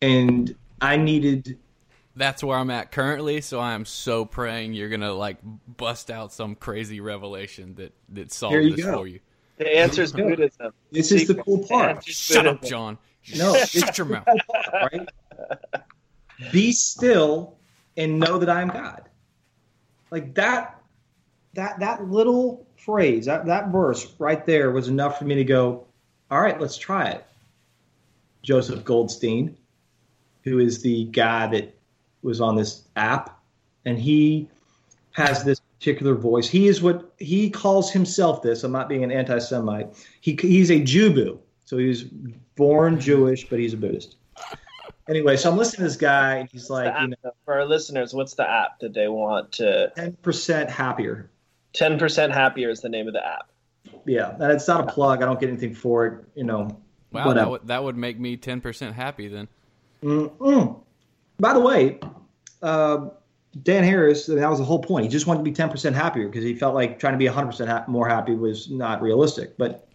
And 0.00 0.54
I 0.80 0.96
needed 0.96 1.58
That's 2.16 2.42
where 2.42 2.58
I'm 2.58 2.70
at 2.70 2.90
currently, 2.90 3.40
so 3.40 3.60
I 3.60 3.74
am 3.74 3.84
so 3.84 4.24
praying 4.24 4.72
you're 4.72 4.88
gonna 4.88 5.12
like 5.12 5.38
bust 5.66 6.10
out 6.10 6.32
some 6.32 6.54
crazy 6.54 7.00
revelation 7.00 7.74
that 7.74 7.92
that 8.08 8.32
solves 8.32 8.56
this 8.74 8.84
go. 8.84 8.96
for 8.98 9.06
you. 9.06 9.20
The 9.58 9.76
answer 9.76 10.02
is 10.02 10.14
Yeah. 10.16 10.24
Buddhism. 10.24 10.72
this 10.90 11.12
is 11.12 11.26
the 11.28 11.34
cool 11.44 11.66
part. 11.66 11.96
answer's 11.96 12.16
Shut 12.16 12.46
up, 12.46 12.62
John. 12.62 12.96
No, 13.36 13.54
shut 13.64 13.98
your 13.98 14.06
mouth. 14.06 14.26
right? 14.72 15.06
Be 16.52 16.72
still 16.72 17.58
and 17.96 18.18
know 18.20 18.38
that 18.38 18.48
I 18.48 18.62
am 18.62 18.68
God. 18.68 19.02
Like 20.10 20.34
that, 20.36 20.80
that 21.54 21.80
that 21.80 22.04
little 22.08 22.66
phrase, 22.76 23.26
that 23.26 23.44
that 23.46 23.68
verse 23.70 24.14
right 24.18 24.44
there 24.46 24.70
was 24.70 24.88
enough 24.88 25.18
for 25.18 25.24
me 25.24 25.34
to 25.34 25.44
go, 25.44 25.86
all 26.30 26.40
right, 26.40 26.58
let's 26.60 26.78
try 26.78 27.08
it. 27.10 27.26
Joseph 28.42 28.84
Goldstein, 28.84 29.56
who 30.44 30.58
is 30.60 30.80
the 30.80 31.04
guy 31.06 31.48
that 31.48 31.74
was 32.22 32.40
on 32.40 32.56
this 32.56 32.84
app, 32.96 33.40
and 33.84 33.98
he 33.98 34.48
has 35.12 35.44
this 35.44 35.60
particular 35.78 36.14
voice. 36.14 36.48
He 36.48 36.68
is 36.68 36.82
what 36.82 37.12
he 37.18 37.50
calls 37.50 37.90
himself. 37.90 38.42
This 38.42 38.64
I'm 38.64 38.72
not 38.72 38.88
being 38.88 39.04
an 39.04 39.12
anti-Semite. 39.12 39.88
He 40.20 40.38
he's 40.40 40.70
a 40.70 40.80
Jubu, 40.80 41.38
so 41.64 41.78
he's 41.78 42.04
born 42.56 43.00
Jewish, 43.00 43.48
but 43.48 43.58
he's 43.58 43.74
a 43.74 43.76
Buddhist. 43.76 44.16
Anyway, 45.08 45.36
so 45.36 45.50
I'm 45.50 45.56
listening 45.56 45.78
to 45.78 45.84
this 45.84 45.96
guy, 45.96 46.36
and 46.36 46.48
he's 46.50 46.68
The 46.68 46.74
like, 46.74 47.00
you 47.00 47.08
know, 47.08 47.32
for 47.44 47.54
our 47.54 47.64
listeners, 47.64 48.12
what's 48.12 48.34
the 48.34 48.48
app 48.48 48.78
that 48.80 48.92
they 48.92 49.08
want 49.08 49.52
to? 49.52 49.90
ten 49.96 50.12
percent 50.22 50.68
happier. 50.68 51.30
Ten 51.72 51.98
percent 51.98 52.32
happier 52.32 52.68
is 52.68 52.80
the 52.80 52.88
name 52.88 53.06
of 53.06 53.14
the 53.14 53.26
app. 53.26 53.50
Yeah, 54.04 54.34
and 54.38 54.52
it's 54.52 54.68
not 54.68 54.80
a 54.80 54.92
plug. 54.92 55.22
I 55.22 55.26
don't 55.26 55.40
get 55.40 55.48
anything 55.48 55.74
for 55.74 56.06
it. 56.06 56.24
You 56.34 56.44
know, 56.44 56.78
Wow, 57.12 57.32
that 57.32 57.48
would, 57.48 57.66
that 57.68 57.82
would 57.82 57.96
make 57.96 58.18
me 58.18 58.36
ten 58.36 58.60
percent 58.60 58.94
happy 58.94 59.28
then. 59.28 59.48
Mm-mm. 60.02 60.80
By 61.38 61.52
the 61.54 61.60
way, 61.60 61.98
uh, 62.62 63.08
Dan 63.62 63.84
Harris, 63.84 64.26
that 64.26 64.48
was 64.48 64.58
the 64.58 64.64
whole 64.64 64.80
point. 64.80 65.04
He 65.04 65.10
just 65.10 65.26
wanted 65.26 65.44
to 65.44 65.50
be 65.50 65.52
10% 65.52 65.94
happier 65.94 66.28
because 66.28 66.44
he 66.44 66.54
felt 66.54 66.74
like 66.74 66.98
trying 66.98 67.14
to 67.14 67.18
be 67.18 67.26
100% 67.26 67.68
ha- 67.68 67.84
more 67.88 68.08
happy 68.08 68.34
was 68.34 68.70
not 68.70 69.00
realistic. 69.00 69.56
But 69.56 69.88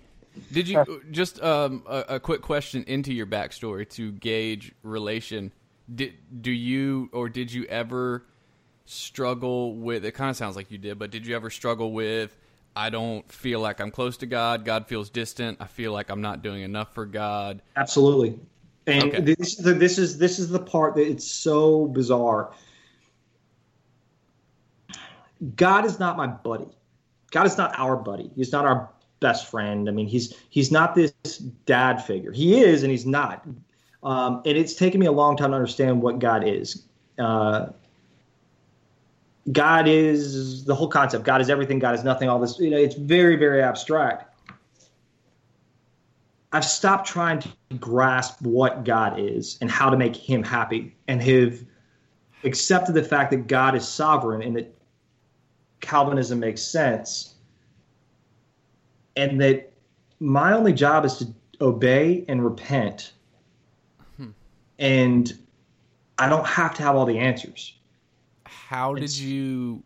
Did 0.52 0.68
you 0.68 1.02
just 1.12 1.42
um, 1.44 1.84
a, 1.88 2.06
a 2.10 2.20
quick 2.20 2.42
question 2.42 2.84
into 2.88 3.14
your 3.14 3.28
backstory 3.28 3.88
to 3.92 4.12
gauge 4.14 4.74
relation? 4.82 5.52
Did 5.94 6.14
do 6.42 6.52
you 6.52 7.10
or 7.12 7.30
did 7.30 7.52
you 7.52 7.66
ever 7.66 8.26
struggle 8.86 9.76
with? 9.76 10.06
It 10.06 10.14
kind 10.14 10.30
of 10.30 10.36
sounds 10.36 10.56
like 10.56 10.72
you 10.72 10.78
did, 10.78 10.98
but 10.98 11.12
did 11.12 11.28
you 11.28 11.36
ever 11.36 11.50
struggle 11.50 11.92
with? 11.92 12.36
I 12.76 12.90
don't 12.90 13.30
feel 13.32 13.60
like 13.60 13.80
I'm 13.80 13.92
close 13.92 14.18
to 14.18 14.26
God. 14.26 14.66
God 14.66 14.88
feels 14.88 15.10
distant. 15.10 15.60
I 15.62 15.68
feel 15.68 15.92
like 15.92 16.10
I'm 16.10 16.22
not 16.22 16.42
doing 16.42 16.64
enough 16.64 16.94
for 16.94 17.06
God. 17.06 17.62
Absolutely. 17.76 18.40
And 18.88 19.04
Okay. 19.04 19.22
this, 19.22 19.60
is 19.60 19.78
this 19.78 19.98
is 19.98 20.18
this 20.18 20.40
is 20.40 20.50
the 20.50 20.60
part 20.60 20.96
that 20.96 21.08
it's 21.08 21.30
so 21.30 21.88
bizarre. 21.88 22.52
God 25.56 25.86
is 25.86 26.00
not 26.00 26.18
my 26.18 26.28
buddy. 26.28 26.68
God 27.32 27.46
is 27.46 27.58
not 27.58 27.78
our 27.78 27.96
buddy. 27.96 28.30
He's 28.36 28.52
not 28.52 28.66
our 28.66 28.90
best 29.20 29.50
friend. 29.50 29.90
I 29.90 29.92
mean, 29.92 30.08
he's 30.08 30.36
he's 30.50 30.72
not 30.72 30.96
this 30.96 31.12
dad 31.66 32.04
figure. 32.04 32.32
He 32.32 32.62
is, 32.62 32.84
and 32.84 32.92
he's 32.92 33.06
not. 33.06 33.46
Um, 34.04 34.42
and 34.46 34.58
it's 34.58 34.74
taken 34.74 35.00
me 35.00 35.08
a 35.08 35.12
long 35.12 35.38
time 35.38 35.52
to 35.52 35.56
understand 35.56 36.02
what 36.02 36.20
God 36.20 36.48
is. 36.48 36.84
Uh, 37.18 37.68
God 39.52 39.88
is 39.88 40.64
the 40.66 40.76
whole 40.76 40.88
concept. 40.88 41.26
God 41.26 41.42
is 41.42 41.50
everything. 41.50 41.80
God 41.80 41.96
is 41.96 42.04
nothing. 42.04 42.30
All 42.30 42.40
this, 42.40 42.60
you 42.60 42.70
know, 42.70 42.78
it's 42.78 42.96
very, 42.96 43.36
very 43.36 43.62
abstract. 43.62 44.30
I've 46.52 46.66
stopped 46.66 47.08
trying 47.08 47.40
to 47.40 47.50
grasp 47.80 48.42
what 48.42 48.84
God 48.84 49.20
is 49.20 49.58
and 49.60 49.72
how 49.72 49.90
to 49.90 49.98
make 49.98 50.16
Him 50.16 50.44
happy, 50.44 50.96
and 51.08 51.22
have 51.22 51.60
accepted 52.44 52.94
the 52.94 53.04
fact 53.04 53.32
that 53.32 53.48
God 53.48 53.76
is 53.76 53.88
sovereign 53.88 54.42
and 54.42 54.56
that 54.56 54.76
Calvinism 55.84 56.40
makes 56.40 56.62
sense, 56.64 57.36
and 59.16 59.40
that 59.42 59.72
my 60.20 60.54
only 60.54 60.74
job 60.74 61.06
is 61.06 61.18
to 61.18 61.28
obey 61.62 62.26
and 62.28 62.44
repent, 62.44 63.14
hmm. 64.18 64.30
and 64.80 65.38
I 66.18 66.30
don't 66.30 66.48
have 66.48 66.74
to 66.76 66.84
have 66.84 66.96
all 66.96 67.06
the 67.06 67.20
answers. 67.20 67.76
How 68.46 68.94
did 68.96 69.04
It's- 69.04 69.20
you? 69.20 69.84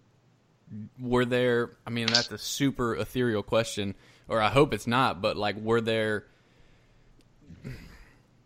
Were 0.99 1.23
there? 1.23 1.71
I 1.85 1.89
mean, 1.91 2.07
that's 2.07 2.29
a 2.29 2.37
super 2.37 2.95
ethereal 2.97 3.41
question, 3.41 3.95
or 4.27 4.41
I 4.41 4.49
hope 4.49 4.73
it's 4.73 4.85
not. 4.85 5.21
But 5.21 5.37
like, 5.37 5.55
were 5.55 5.79
there? 5.79 6.25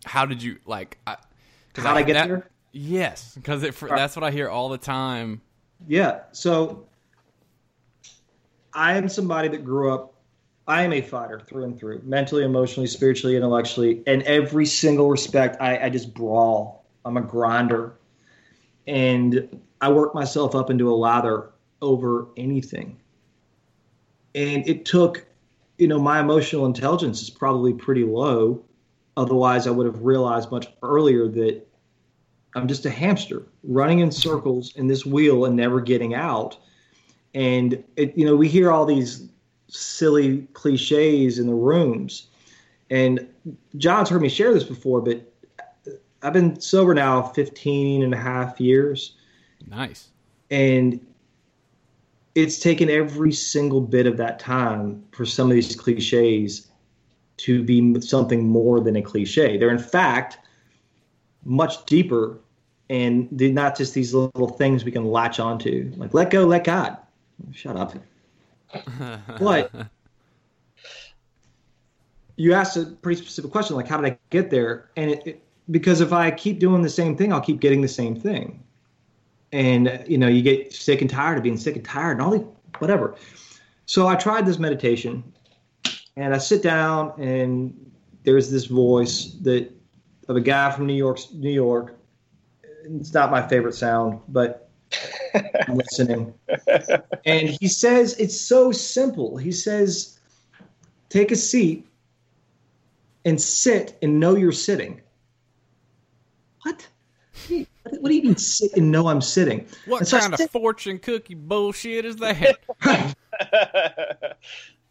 How 0.06 0.26
did 0.28 0.42
you 0.44 0.60
like? 0.66 1.00
I, 1.08 1.18
'cause 1.74 1.84
How'd 1.84 1.98
I 1.98 2.04
get 2.04 2.14
that- 2.14 2.28
there? 2.28 2.48
Yes, 2.74 3.34
because 3.36 3.62
that's 3.62 4.16
what 4.16 4.24
I 4.24 4.30
hear 4.32 4.48
all 4.50 4.70
the 4.70 4.78
time. 4.78 5.42
Yeah. 5.88 6.22
So 6.32 6.86
I 8.74 8.98
am 8.98 9.10
somebody 9.10 9.48
that 9.50 9.64
grew 9.64 9.94
up. 9.94 10.14
I 10.68 10.84
am 10.84 10.94
a 10.94 11.02
fighter 11.02 11.40
through 11.40 11.66
and 11.66 11.78
through, 11.78 12.02
mentally, 12.06 12.44
emotionally, 12.44 12.88
spiritually, 12.88 13.36
intellectually, 13.36 14.04
in 14.06 14.22
every 14.24 14.66
single 14.66 15.10
respect. 15.10 15.58
I, 15.60 15.86
I 15.86 15.90
just 15.90 16.14
brawl. 16.14 16.86
I'm 17.04 17.18
a 17.18 17.22
grinder, 17.22 17.96
and 18.88 19.60
I 19.82 19.92
work 19.92 20.14
myself 20.14 20.54
up 20.54 20.70
into 20.70 20.90
a 20.92 20.96
lather 20.96 21.50
over 21.82 22.28
anything. 22.38 23.00
And 24.36 24.68
it 24.70 24.86
took, 24.86 25.26
you 25.78 25.88
know, 25.88 26.00
my 26.00 26.20
emotional 26.20 26.66
intelligence 26.66 27.22
is 27.22 27.30
probably 27.30 27.74
pretty 27.74 28.04
low. 28.04 28.64
Otherwise, 29.18 29.68
I 29.68 29.72
would 29.72 29.88
have 29.88 30.04
realized 30.04 30.52
much 30.52 30.68
earlier 30.84 31.28
that 31.28 31.68
I'm 32.56 32.68
just 32.68 32.86
a 32.86 32.90
hamster 32.90 33.44
running 33.64 34.00
in 34.00 34.12
circles 34.12 34.76
in 34.76 34.88
this 34.88 35.06
wheel 35.06 35.46
and 35.46 35.56
never 35.56 35.82
getting 35.82 36.14
out. 36.14 36.58
And 37.34 37.84
it, 37.96 38.18
you 38.18 38.26
know, 38.26 38.36
we 38.36 38.48
hear 38.48 38.72
all 38.72 38.86
these 38.86 39.28
silly 39.68 40.48
cliches 40.54 41.40
in 41.40 41.48
the 41.48 41.54
rooms. 41.54 42.28
And 42.90 43.28
John's 43.78 44.10
heard 44.10 44.22
me 44.22 44.30
share 44.30 44.54
this 44.54 44.66
before, 44.66 45.02
but 45.02 45.22
I've 46.22 46.34
been 46.34 46.60
sober 46.60 46.94
now 46.94 47.22
15 47.22 48.04
and 48.04 48.14
a 48.14 48.18
half 48.18 48.60
years. 48.60 49.16
Nice. 49.68 50.10
And 50.50 51.00
it's 52.36 52.60
taken 52.60 52.90
every 52.90 53.32
single 53.32 53.82
bit 53.82 54.08
of 54.08 54.18
that 54.18 54.40
time 54.40 55.04
for 55.12 55.26
some 55.26 55.50
of 55.50 55.56
these 55.56 55.76
cliches 55.76 56.68
to 57.38 57.64
be 57.64 58.00
something 58.02 58.48
more 58.48 58.80
than 58.80 58.96
a 58.96 59.02
cliche. 59.02 59.58
They're 59.58 59.72
in 59.72 59.80
fact 59.80 60.40
much 61.44 61.86
deeper 61.86 62.40
and 62.90 63.32
not 63.32 63.78
just 63.78 63.94
these 63.94 64.14
little 64.14 64.50
things 64.50 64.84
we 64.84 64.92
can 64.92 65.06
latch 65.06 65.40
onto. 65.40 65.92
Like 65.96 66.14
let 66.14 66.30
go, 66.30 66.46
let 66.46 66.66
God. 66.66 66.98
Shut 67.52 67.76
up. 67.76 67.94
but 69.40 69.72
you 72.36 72.54
asked 72.54 72.78
a 72.78 72.86
pretty 72.86 73.22
specific 73.22 73.52
question, 73.52 73.76
like 73.76 73.88
how 73.88 73.98
did 73.98 74.12
I 74.12 74.18
get 74.30 74.50
there? 74.50 74.90
And 74.96 75.12
it, 75.12 75.28
it, 75.28 75.44
because 75.70 76.02
if 76.02 76.14
I 76.14 76.32
keep 76.32 76.60
doing 76.60 76.82
the 76.82 76.90
same 76.90 77.16
thing, 77.16 77.32
I'll 77.32 77.42
keep 77.42 77.60
getting 77.60 77.82
the 77.82 77.88
same 77.88 78.16
thing 78.16 78.64
and 79.52 80.04
you 80.08 80.18
know 80.18 80.28
you 80.28 80.42
get 80.42 80.74
sick 80.74 81.02
and 81.02 81.10
tired 81.10 81.38
of 81.38 81.44
being 81.44 81.58
sick 81.58 81.76
and 81.76 81.86
tired 81.86 82.14
and 82.14 82.22
all 82.22 82.32
the 82.32 82.46
whatever 82.80 83.16
so 83.86 84.08
i 84.08 84.16
tried 84.16 84.46
this 84.46 84.60
meditation 84.60 85.24
and 86.16 86.34
i 86.34 86.38
sit 86.38 86.62
down 86.62 87.14
and 87.22 87.92
there's 88.24 88.50
this 88.50 88.66
voice 88.66 89.36
that 89.42 89.72
of 90.28 90.36
a 90.36 90.42
guy 90.42 90.72
from 90.72 90.86
new 90.86 90.94
york 90.94 91.20
new 91.34 91.52
york 91.52 91.98
it's 92.84 93.14
not 93.14 93.30
my 93.30 93.46
favorite 93.46 93.76
sound 93.76 94.20
but 94.30 94.61
i'm 95.34 95.76
listening 95.76 96.34
and 97.26 97.50
he 97.50 97.68
says 97.68 98.16
it's 98.18 98.40
so 98.40 98.72
simple 98.72 99.38
he 99.38 99.52
says 99.52 100.20
take 101.10 101.32
a 101.32 101.36
seat 101.36 101.88
and 103.26 103.40
sit 103.40 103.98
and 104.02 104.20
know 104.20 104.36
you're 104.36 104.52
sitting 104.52 105.02
what 106.64 106.88
what 107.84 108.10
do 108.10 108.16
you 108.16 108.24
mean 108.24 108.38
sit 108.38 108.72
and 108.78 108.92
know 108.92 109.08
I'm 109.08 109.22
sitting? 109.22 109.68
What 109.86 110.08
so 110.08 110.20
kind 110.20 110.34
of 110.34 110.52
fortune 110.52 111.00
cookie 111.00 111.34
bullshit 111.34 112.06
is 112.06 112.18
that? 112.18 112.60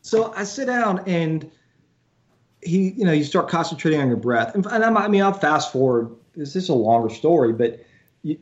So 0.03 0.33
I 0.33 0.45
sit 0.45 0.67
down 0.67 1.05
and 1.07 1.49
he, 2.63 2.91
you 2.91 3.05
know, 3.05 3.13
you 3.13 3.23
start 3.23 3.49
concentrating 3.49 4.01
on 4.01 4.09
your 4.09 4.17
breath. 4.17 4.55
And, 4.55 4.67
and 4.67 4.85
I'm, 4.85 4.97
I 4.97 5.09
mean, 5.09 5.23
I'll 5.23 5.33
fast 5.33 5.73
forward. 5.73 6.11
This 6.35 6.57
is 6.57 6.69
a 6.69 6.75
longer 6.75 7.15
story, 7.15 7.53
but 7.53 7.85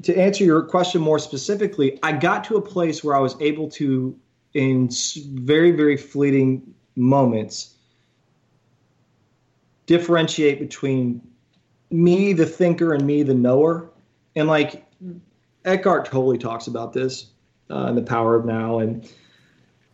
to 0.03 0.17
answer 0.17 0.45
your 0.45 0.63
question 0.63 1.01
more 1.01 1.19
specifically, 1.19 1.99
I 2.03 2.13
got 2.13 2.45
to 2.45 2.57
a 2.57 2.63
place 2.63 3.05
where 3.05 3.15
I 3.15 3.21
was 3.21 3.37
able 3.41 3.69
to, 3.71 4.19
in 4.55 4.91
very, 5.33 5.71
very 5.71 5.97
fleeting 5.97 6.75
moments, 6.97 7.75
differentiate 9.87 10.59
between 10.59 11.23
me, 11.91 12.33
the 12.33 12.47
thinker, 12.47 12.93
and 12.93 13.07
me, 13.07 13.23
the 13.23 13.35
knower. 13.35 13.89
And 14.37 14.49
like 14.49 14.85
Eckhart 15.65 16.07
Tolle 16.07 16.37
talks 16.37 16.67
about 16.67 16.93
this 16.93 17.31
uh, 17.71 17.87
in 17.87 17.95
The 17.95 18.03
Power 18.03 18.35
of 18.35 18.45
Now. 18.45 18.81
And 18.81 19.11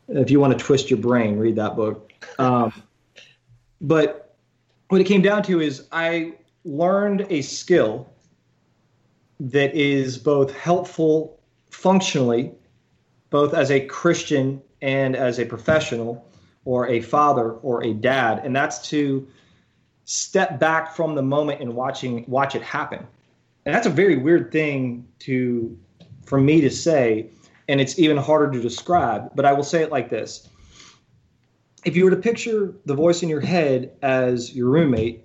if 0.08 0.30
you 0.30 0.40
want 0.40 0.58
to 0.58 0.64
twist 0.64 0.90
your 0.90 0.98
brain, 0.98 1.38
read 1.38 1.56
that 1.56 1.76
book. 1.76 2.12
Um, 2.38 2.72
but 3.80 4.36
what 4.88 5.00
it 5.00 5.04
came 5.04 5.22
down 5.22 5.42
to 5.44 5.60
is 5.60 5.86
I 5.92 6.34
learned 6.64 7.26
a 7.28 7.42
skill 7.42 8.08
that 9.40 9.74
is 9.74 10.18
both 10.18 10.54
helpful 10.56 11.40
functionally, 11.70 12.52
both 13.30 13.54
as 13.54 13.70
a 13.70 13.80
Christian 13.86 14.62
and 14.80 15.16
as 15.16 15.38
a 15.38 15.44
professional, 15.44 16.28
or 16.64 16.88
a 16.88 17.00
father 17.00 17.52
or 17.52 17.84
a 17.84 17.92
dad, 17.92 18.40
and 18.44 18.54
that's 18.54 18.88
to 18.88 19.26
step 20.04 20.58
back 20.58 20.94
from 20.94 21.14
the 21.14 21.22
moment 21.22 21.60
and 21.60 21.74
watching 21.74 22.24
watch 22.28 22.54
it 22.54 22.62
happen. 22.62 23.06
And 23.64 23.74
that's 23.74 23.86
a 23.86 23.90
very 23.90 24.16
weird 24.16 24.52
thing 24.52 25.06
to 25.20 25.78
for 26.26 26.40
me 26.40 26.60
to 26.62 26.70
say, 26.70 27.30
and 27.68 27.80
it's 27.80 27.98
even 27.98 28.16
harder 28.16 28.50
to 28.52 28.60
describe, 28.60 29.34
but 29.34 29.44
I 29.44 29.52
will 29.52 29.62
say 29.62 29.82
it 29.82 29.90
like 29.90 30.08
this. 30.08 30.48
If 31.84 31.96
you 31.96 32.04
were 32.04 32.10
to 32.10 32.16
picture 32.16 32.74
the 32.86 32.94
voice 32.94 33.22
in 33.22 33.28
your 33.28 33.40
head 33.40 33.92
as 34.00 34.54
your 34.54 34.68
roommate 34.68 35.24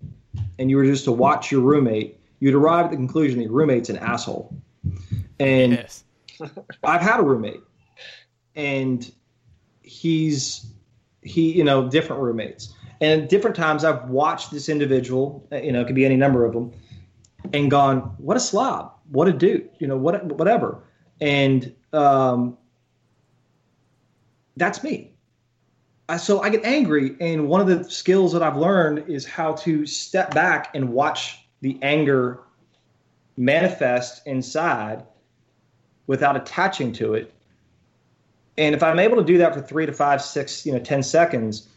and 0.58 0.70
you 0.70 0.76
were 0.76 0.84
just 0.84 1.06
to 1.06 1.12
watch 1.12 1.52
your 1.52 1.62
roommate, 1.62 2.19
you'd 2.40 2.56
arrive 2.56 2.86
at 2.86 2.92
the 2.92 2.98
conclusion 2.98 3.40
that 3.40 3.46
your 3.46 3.54
roommate's 3.54 3.90
an 3.90 3.98
asshole. 3.98 4.54
And 5.40 5.74
yes. 5.74 6.04
I've 6.84 7.02
had 7.02 7.20
a 7.20 7.24
roommate, 7.24 7.62
and 8.56 9.12
he's 9.82 10.66
he 11.22 11.52
you 11.52 11.64
know 11.64 11.90
different 11.90 12.22
roommates, 12.22 12.74
and 13.02 13.28
different 13.28 13.56
times 13.56 13.84
I've 13.84 14.10
watched 14.10 14.52
this 14.52 14.70
individual, 14.70 15.48
uh, 15.52 15.58
you 15.58 15.72
know, 15.72 15.82
it 15.82 15.86
could 15.86 15.96
be 15.96 16.06
any 16.06 16.16
number 16.16 16.46
of 16.46 16.54
them, 16.54 16.72
and 17.54 17.70
gone, 17.70 18.00
what 18.18 18.38
a 18.38 18.40
slob, 18.40 18.94
what 19.12 19.28
a 19.28 19.34
dude, 19.34 19.70
you 19.80 19.88
know, 19.88 19.98
what 19.98 20.26
whatever, 20.26 20.84
and 21.20 21.74
um, 21.94 22.58
that's 24.58 24.84
me. 24.84 25.14
I, 26.08 26.18
so 26.18 26.42
I 26.42 26.50
get 26.50 26.64
angry, 26.66 27.16
and 27.20 27.48
one 27.48 27.62
of 27.62 27.68
the 27.68 27.90
skills 27.90 28.34
that 28.34 28.42
I've 28.42 28.58
learned 28.58 29.10
is 29.10 29.26
how 29.26 29.54
to 29.54 29.86
step 29.86 30.34
back 30.34 30.72
and 30.74 30.90
watch 30.90 31.49
the 31.62 31.78
anger 31.82 32.40
manifest 33.38 34.26
inside 34.28 35.04
without 36.08 36.36
attaching 36.36 36.92
to 36.94 37.14
it. 37.14 37.34
And 38.58 38.76
if 38.76 38.84
I'm 38.84 39.00
able 39.00 39.18
to 39.18 39.24
do 39.24 39.38
that 39.38 39.54
for 39.54 39.62
three 39.62 39.86
to 39.86 39.94
five, 39.94 40.22
six, 40.22 40.66
you 40.66 40.74
know, 40.74 40.80
ten 40.80 41.02
seconds, 41.02 41.70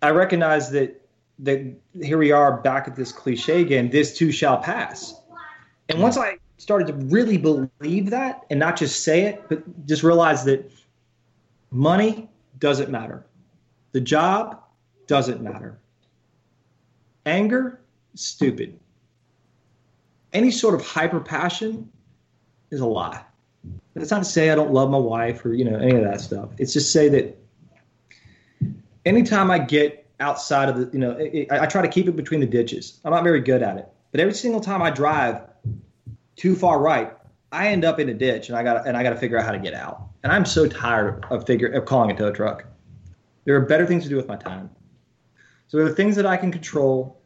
I 0.00 0.10
recognize 0.10 0.70
that 0.70 1.00
that 1.40 1.60
here 2.00 2.16
we 2.16 2.30
are 2.30 2.58
back 2.60 2.86
at 2.86 2.94
this 2.94 3.10
cliche 3.10 3.60
again. 3.60 3.90
This 3.90 4.16
too 4.16 4.30
shall 4.30 4.58
pass. 4.58 5.20
And 5.88 6.00
once 6.00 6.16
I 6.16 6.38
started 6.58 6.86
to 6.86 6.92
really 6.92 7.36
believe 7.36 8.10
that, 8.10 8.44
and 8.50 8.60
not 8.60 8.76
just 8.76 9.02
say 9.02 9.22
it, 9.22 9.48
but 9.48 9.86
just 9.86 10.02
realize 10.02 10.44
that 10.44 10.70
money 11.70 12.30
doesn't 12.60 12.88
matter, 12.90 13.26
the 13.92 14.00
job 14.00 14.62
doesn't 15.06 15.42
matter, 15.42 15.76
anger, 17.26 17.80
stupid. 18.14 18.78
Any 20.32 20.50
sort 20.50 20.74
of 20.74 20.84
hyper 20.84 21.20
passion 21.20 21.90
is 22.70 22.80
a 22.80 22.86
lie. 22.86 23.22
That's 23.94 24.10
not 24.10 24.18
to 24.18 24.24
say 24.24 24.50
I 24.50 24.54
don't 24.54 24.72
love 24.72 24.90
my 24.90 24.98
wife 24.98 25.44
or 25.44 25.54
you 25.54 25.64
know 25.64 25.78
any 25.78 25.94
of 25.94 26.04
that 26.04 26.20
stuff. 26.20 26.50
It's 26.58 26.72
just 26.72 26.92
say 26.92 27.08
that 27.10 27.38
anytime 29.06 29.50
I 29.50 29.58
get 29.58 30.06
outside 30.20 30.68
of 30.68 30.76
the 30.76 30.90
you 30.92 30.98
know 30.98 31.12
it, 31.12 31.50
I, 31.50 31.60
I 31.60 31.66
try 31.66 31.82
to 31.82 31.88
keep 31.88 32.08
it 32.08 32.16
between 32.16 32.40
the 32.40 32.46
ditches. 32.46 33.00
I'm 33.04 33.12
not 33.12 33.22
very 33.22 33.40
good 33.40 33.62
at 33.62 33.76
it, 33.76 33.88
but 34.10 34.20
every 34.20 34.34
single 34.34 34.60
time 34.60 34.82
I 34.82 34.90
drive 34.90 35.42
too 36.36 36.56
far 36.56 36.80
right, 36.80 37.12
I 37.52 37.68
end 37.68 37.84
up 37.84 38.00
in 38.00 38.08
a 38.08 38.14
ditch 38.14 38.48
and 38.48 38.58
I 38.58 38.64
got 38.64 38.86
and 38.86 38.96
I 38.96 39.02
got 39.02 39.10
to 39.10 39.16
figure 39.16 39.38
out 39.38 39.46
how 39.46 39.52
to 39.52 39.58
get 39.58 39.74
out. 39.74 40.08
And 40.24 40.32
I'm 40.32 40.44
so 40.44 40.66
tired 40.66 41.24
of 41.30 41.46
figure 41.46 41.68
of 41.68 41.84
calling 41.84 42.10
a 42.10 42.16
tow 42.16 42.32
truck. 42.32 42.64
There 43.44 43.54
are 43.56 43.60
better 43.60 43.86
things 43.86 44.02
to 44.04 44.08
do 44.08 44.16
with 44.16 44.26
my 44.26 44.36
time. 44.36 44.70
So 45.68 45.76
there 45.76 45.86
are 45.86 45.94
things 45.94 46.16
that 46.16 46.26
I 46.26 46.36
can 46.36 46.50
control, 46.50 47.20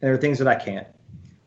there 0.00 0.12
are 0.12 0.16
things 0.16 0.38
that 0.38 0.48
I 0.48 0.54
can't. 0.54 0.86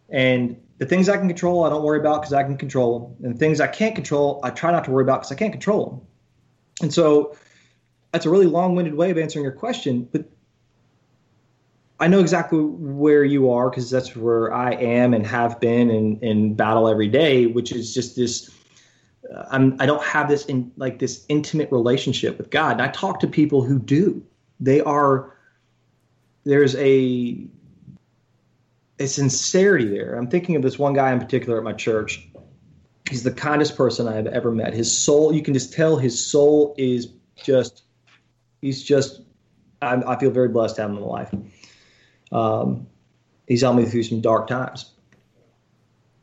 And 0.09 0.57
the 0.77 0.85
things 0.85 1.09
I 1.09 1.17
can 1.17 1.27
control, 1.27 1.63
I 1.63 1.69
don't 1.69 1.83
worry 1.83 1.99
about 1.99 2.21
because 2.21 2.33
I 2.33 2.43
can 2.43 2.57
control 2.57 2.99
them. 2.99 3.25
And 3.25 3.35
the 3.35 3.39
things 3.39 3.59
I 3.59 3.67
can't 3.67 3.95
control, 3.95 4.39
I 4.43 4.49
try 4.49 4.71
not 4.71 4.85
to 4.85 4.91
worry 4.91 5.03
about 5.03 5.21
because 5.21 5.31
I 5.31 5.35
can't 5.35 5.51
control 5.51 5.85
them. 5.85 6.01
And 6.81 6.93
so 6.93 7.35
that's 8.11 8.25
a 8.25 8.29
really 8.29 8.45
long-winded 8.45 8.93
way 8.93 9.11
of 9.11 9.17
answering 9.17 9.43
your 9.43 9.53
question, 9.53 10.07
but 10.11 10.25
I 11.99 12.07
know 12.07 12.19
exactly 12.19 12.59
where 12.59 13.23
you 13.23 13.49
are 13.51 13.69
because 13.69 13.89
that's 13.89 14.15
where 14.15 14.53
I 14.53 14.71
am 14.73 15.13
and 15.13 15.25
have 15.25 15.59
been 15.59 15.89
and, 15.89 16.21
and 16.21 16.57
battle 16.57 16.87
every 16.89 17.07
day, 17.07 17.45
which 17.47 17.71
is 17.71 17.93
just 17.93 18.15
this. 18.15 18.51
Uh, 19.33 19.45
I'm 19.49 19.77
I 19.79 19.85
don't 19.85 20.03
have 20.03 20.27
this 20.27 20.45
in 20.45 20.71
like 20.75 20.99
this 20.99 21.25
intimate 21.29 21.71
relationship 21.71 22.37
with 22.37 22.49
God. 22.49 22.73
And 22.73 22.81
I 22.81 22.89
talk 22.89 23.21
to 23.21 23.27
people 23.27 23.63
who 23.63 23.79
do. 23.79 24.21
They 24.59 24.81
are. 24.81 25.37
There's 26.43 26.75
a 26.75 27.47
a 28.99 29.07
sincerity 29.07 29.87
there. 29.87 30.15
I'm 30.15 30.27
thinking 30.27 30.55
of 30.55 30.61
this 30.61 30.77
one 30.77 30.93
guy 30.93 31.11
in 31.11 31.19
particular 31.19 31.57
at 31.57 31.63
my 31.63 31.73
church. 31.73 32.27
He's 33.09 33.23
the 33.23 33.31
kindest 33.31 33.75
person 33.75 34.07
I 34.07 34.13
have 34.15 34.27
ever 34.27 34.51
met. 34.51 34.73
His 34.73 34.95
soul, 34.95 35.33
you 35.33 35.41
can 35.41 35.53
just 35.53 35.73
tell 35.73 35.97
his 35.97 36.23
soul 36.23 36.73
is 36.77 37.09
just, 37.35 37.83
he's 38.61 38.83
just, 38.83 39.21
I, 39.81 39.95
I 39.95 40.19
feel 40.19 40.31
very 40.31 40.47
blessed 40.47 40.77
to 40.77 40.83
have 40.83 40.91
him 40.91 40.97
in 40.97 41.03
my 41.03 41.09
life. 41.09 41.33
Um, 42.31 42.87
he's 43.47 43.61
helped 43.61 43.77
me 43.79 43.85
through 43.85 44.03
some 44.03 44.21
dark 44.21 44.47
times. 44.47 44.91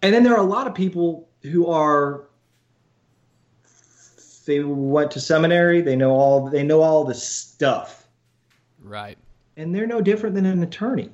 And 0.02 0.14
then 0.14 0.22
there 0.22 0.34
are 0.34 0.40
a 0.40 0.48
lot 0.48 0.66
of 0.66 0.74
people 0.74 1.28
who 1.42 1.66
are, 1.66 2.24
they 4.46 4.60
went 4.60 5.10
to 5.12 5.20
seminary, 5.20 5.82
they 5.82 5.96
know 5.96 6.12
all, 6.12 6.48
they 6.48 6.62
know 6.62 6.80
all 6.80 7.04
the 7.04 7.14
stuff, 7.14 8.08
Right. 8.82 9.18
and 9.56 9.74
they're 9.74 9.86
no 9.86 10.00
different 10.00 10.34
than 10.34 10.46
an 10.46 10.62
attorney 10.62 11.10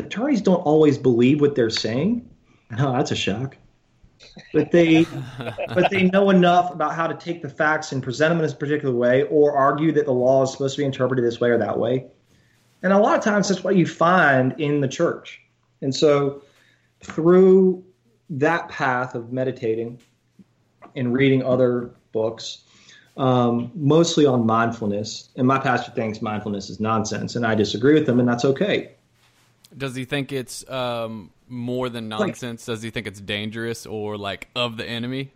attorneys 0.00 0.40
don't 0.40 0.60
always 0.62 0.98
believe 0.98 1.40
what 1.40 1.54
they're 1.54 1.70
saying. 1.70 2.28
No, 2.70 2.92
that's 2.92 3.10
a 3.10 3.16
shock. 3.16 3.56
But 4.52 4.70
they, 4.70 5.06
but 5.68 5.90
they 5.90 6.04
know 6.04 6.30
enough 6.30 6.72
about 6.72 6.94
how 6.94 7.06
to 7.06 7.14
take 7.14 7.42
the 7.42 7.48
facts 7.48 7.92
and 7.92 8.02
present 8.02 8.30
them 8.34 8.44
in 8.44 8.50
a 8.50 8.54
particular 8.54 8.94
way, 8.94 9.24
or 9.24 9.56
argue 9.56 9.92
that 9.92 10.06
the 10.06 10.12
law 10.12 10.42
is 10.42 10.52
supposed 10.52 10.76
to 10.76 10.82
be 10.82 10.84
interpreted 10.84 11.24
this 11.24 11.40
way 11.40 11.50
or 11.50 11.58
that 11.58 11.78
way. 11.78 12.06
And 12.82 12.92
a 12.92 12.98
lot 12.98 13.16
of 13.16 13.24
times, 13.24 13.48
that's 13.48 13.62
what 13.62 13.76
you 13.76 13.86
find 13.86 14.58
in 14.58 14.80
the 14.80 14.88
church. 14.88 15.40
And 15.82 15.94
so, 15.94 16.42
through 17.02 17.84
that 18.30 18.68
path 18.68 19.14
of 19.14 19.32
meditating 19.32 20.00
and 20.96 21.12
reading 21.12 21.42
other 21.42 21.90
books, 22.12 22.64
um, 23.16 23.70
mostly 23.74 24.24
on 24.24 24.46
mindfulness, 24.46 25.30
and 25.36 25.46
my 25.46 25.58
pastor 25.58 25.92
thinks 25.92 26.22
mindfulness 26.22 26.70
is 26.70 26.80
nonsense, 26.80 27.36
and 27.36 27.44
I 27.44 27.54
disagree 27.54 27.94
with 27.94 28.06
them, 28.06 28.18
and 28.18 28.28
that's 28.28 28.44
okay. 28.44 28.94
Does 29.76 29.94
he 29.94 30.04
think 30.04 30.32
it's 30.32 30.68
um, 30.68 31.30
more 31.48 31.88
than 31.88 32.08
nonsense? 32.08 32.66
Does 32.66 32.82
he 32.82 32.90
think 32.90 33.06
it's 33.06 33.20
dangerous 33.20 33.86
or 33.86 34.16
like 34.16 34.48
of 34.54 34.76
the 34.76 34.84
enemy? 34.84 35.32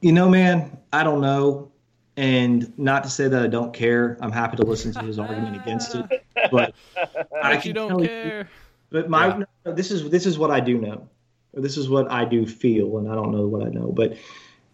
You 0.00 0.12
know, 0.12 0.28
man, 0.28 0.78
I 0.92 1.04
don't 1.04 1.20
know. 1.20 1.70
And 2.16 2.76
not 2.78 3.04
to 3.04 3.10
say 3.10 3.28
that 3.28 3.42
I 3.42 3.46
don't 3.46 3.72
care. 3.72 4.18
I'm 4.20 4.32
happy 4.32 4.56
to 4.58 4.64
listen 4.64 4.92
to 4.92 5.00
his 5.00 5.18
argument 5.18 5.56
against 5.56 5.94
it. 5.94 6.22
But 6.50 6.74
I 7.42 7.60
you 7.62 7.72
don't 7.72 8.04
care. 8.04 8.50
But 8.90 9.08
my 9.08 9.28
Yeah. 9.28 9.44
no, 9.64 9.72
this 9.72 9.90
is 9.90 10.10
this 10.10 10.26
is 10.26 10.38
what 10.38 10.50
I 10.50 10.60
do 10.60 10.78
know. 10.78 11.08
Or 11.54 11.62
this 11.62 11.76
is 11.76 11.88
what 11.88 12.10
I 12.10 12.24
do 12.24 12.46
feel, 12.46 12.98
and 12.98 13.10
I 13.10 13.14
don't 13.14 13.32
know 13.32 13.46
what 13.46 13.66
I 13.66 13.70
know. 13.70 13.90
But 13.92 14.16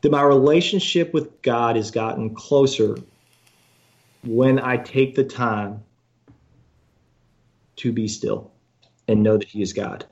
that 0.00 0.10
my 0.10 0.22
relationship 0.22 1.14
with 1.14 1.42
God 1.42 1.76
has 1.76 1.90
gotten 1.90 2.34
closer 2.34 2.96
when 4.24 4.58
I 4.58 4.76
take 4.76 5.14
the 5.14 5.24
time 5.24 5.82
to 7.78 7.92
be 7.92 8.08
still 8.08 8.50
and 9.06 9.22
know 9.22 9.36
that 9.38 9.48
He 9.48 9.62
is 9.62 9.72
God. 9.72 10.04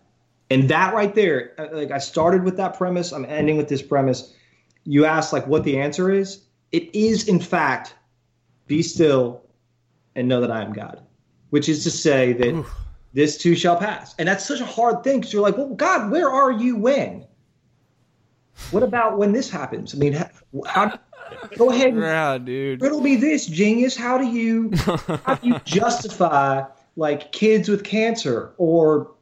And 0.51 0.69
that 0.69 0.95
right 0.95 1.15
there, 1.15 1.53
uh, 1.59 1.69
like 1.73 1.91
I 1.91 1.99
started 1.99 2.45
with 2.45 2.57
that 2.57 2.77
premise, 2.79 3.13
I'm 3.13 3.25
ending 3.25 3.57
with 3.57 3.69
this 3.69 3.83
premise. 3.83 4.35
You 4.85 5.05
ask 5.05 5.33
like 5.33 5.47
what 5.47 5.65
the 5.65 5.79
answer 5.79 6.11
is. 6.11 6.43
It 6.73 6.95
is 6.95 7.29
in 7.29 7.41
fact, 7.41 7.95
be 8.67 8.83
still 8.83 9.43
and 10.15 10.29
know 10.29 10.41
that 10.41 10.51
I 10.51 10.63
am 10.63 10.73
God, 10.73 11.01
which 11.51 11.69
is 11.69 11.85
to 11.85 11.91
say 11.91 12.33
that 12.35 12.65
this 13.13 13.37
too 13.37 13.55
shall 13.55 13.77
pass. 13.77 14.15
And 14.19 14.29
that's 14.29 14.45
such 14.45 14.61
a 14.61 14.67
hard 14.67 15.03
thing 15.05 15.21
because 15.21 15.33
you're 15.33 15.43
like, 15.43 15.57
well, 15.57 15.75
God, 15.75 16.11
where 16.11 16.29
are 16.31 16.53
you 16.53 16.77
when? 16.77 17.27
What 18.71 18.83
about 18.83 19.19
when 19.19 19.33
this 19.33 19.51
happens? 19.51 19.95
I 19.95 19.99
mean, 19.99 20.13
how, 20.13 20.29
how 20.67 20.99
go 21.57 21.71
ahead 21.71 21.89
and 21.89 21.99
Yeah, 22.03 22.39
dude. 22.39 22.81
riddle 22.81 23.01
me 23.01 23.17
this, 23.17 23.47
genius. 23.47 23.97
How 23.97 24.19
do 24.19 24.27
you 24.27 24.71
how 25.25 25.35
do 25.35 25.47
you 25.47 25.59
justify 25.65 26.63
like 26.97 27.33
kids 27.33 27.69
with 27.69 27.85
cancer 27.85 28.53
or 28.59 29.13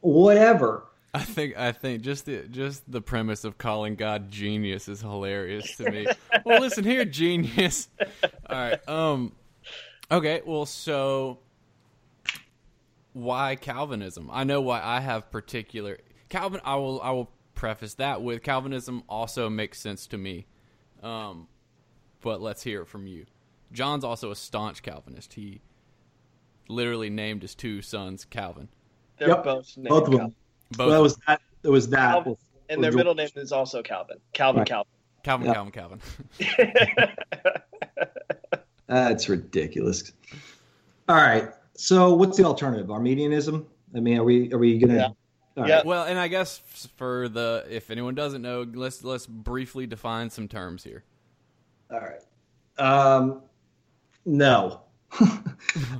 whatever? 0.00 0.84
I 1.12 1.22
think 1.22 1.56
I 1.56 1.70
think 1.72 2.02
just 2.02 2.26
the 2.26 2.42
just 2.48 2.90
the 2.90 3.00
premise 3.00 3.44
of 3.44 3.56
calling 3.56 3.94
God 3.94 4.30
genius 4.30 4.88
is 4.88 5.00
hilarious 5.00 5.76
to 5.76 5.90
me. 5.90 6.06
well, 6.44 6.60
listen 6.60 6.82
here, 6.82 7.04
genius. 7.04 7.88
All 8.50 8.56
right. 8.56 8.88
Um. 8.88 9.32
Okay. 10.10 10.42
Well, 10.44 10.66
so 10.66 11.38
why 13.12 13.54
Calvinism? 13.54 14.28
I 14.32 14.42
know 14.42 14.60
why 14.60 14.82
I 14.82 15.00
have 15.00 15.30
particular 15.30 15.98
Calvin. 16.28 16.60
I 16.64 16.74
will 16.76 17.00
I 17.00 17.12
will 17.12 17.30
preface 17.54 17.94
that 17.94 18.20
with 18.20 18.42
Calvinism 18.42 19.04
also 19.08 19.48
makes 19.48 19.80
sense 19.80 20.08
to 20.08 20.18
me. 20.18 20.46
Um, 21.02 21.46
but 22.22 22.40
let's 22.40 22.62
hear 22.62 22.82
it 22.82 22.88
from 22.88 23.06
you. 23.06 23.26
John's 23.72 24.02
also 24.04 24.32
a 24.32 24.36
staunch 24.36 24.82
Calvinist. 24.82 25.34
He 25.34 25.60
literally 26.68 27.10
named 27.10 27.42
his 27.42 27.54
two 27.54 27.82
sons 27.82 28.24
Calvin. 28.24 28.68
They're 29.18 29.28
Yep, 29.28 29.44
both 29.44 29.76
named 29.76 29.88
Both 29.88 30.04
of 30.04 30.10
them. 30.10 30.18
Calvin. 30.20 30.34
Both 30.72 30.86
Well, 30.88 30.98
it 31.00 31.02
was 31.02 31.16
that. 31.26 31.40
It 31.62 31.68
was 31.68 31.88
that. 31.90 32.10
Calvin. 32.12 32.36
And 32.68 32.82
their 32.82 32.90
George. 32.90 32.96
middle 32.98 33.14
name 33.14 33.28
is 33.36 33.52
also 33.52 33.82
Calvin. 33.82 34.18
Calvin 34.32 34.60
Right. 34.60 34.68
Calvin. 34.68 34.90
Calvin, 35.22 35.46
Yeah. 35.46 35.54
Calvin, 35.54 35.72
Calvin. 35.72 36.00
That's 38.86 39.28
ridiculous. 39.28 40.12
All 41.08 41.16
right. 41.16 41.50
So, 41.74 42.14
what's 42.14 42.36
the 42.36 42.44
alternative? 42.44 42.90
Arminianism? 42.90 43.66
I 43.96 44.00
mean, 44.00 44.18
are 44.18 44.24
we 44.24 44.52
are 44.52 44.58
we 44.58 44.78
gonna? 44.78 44.94
Yeah. 44.94 45.04
All 45.06 45.14
right. 45.56 45.68
Yeah. 45.68 45.82
Well, 45.84 46.04
and 46.04 46.18
I 46.18 46.28
guess 46.28 46.58
for 46.96 47.28
the 47.28 47.64
if 47.70 47.90
anyone 47.90 48.14
doesn't 48.14 48.42
know, 48.42 48.66
let's 48.74 49.02
let's 49.04 49.26
briefly 49.26 49.86
define 49.86 50.30
some 50.30 50.48
terms 50.48 50.84
here. 50.84 51.04
All 51.90 52.00
right. 52.00 52.20
Um, 52.78 53.42
no. 54.24 54.80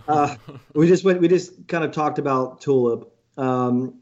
Uh, 0.06 0.36
we 0.74 0.86
just 0.86 1.04
went. 1.04 1.20
We 1.20 1.28
just 1.28 1.66
kind 1.68 1.84
of 1.84 1.90
talked 1.92 2.18
about 2.18 2.60
tulip. 2.60 3.10
Um, 3.36 3.94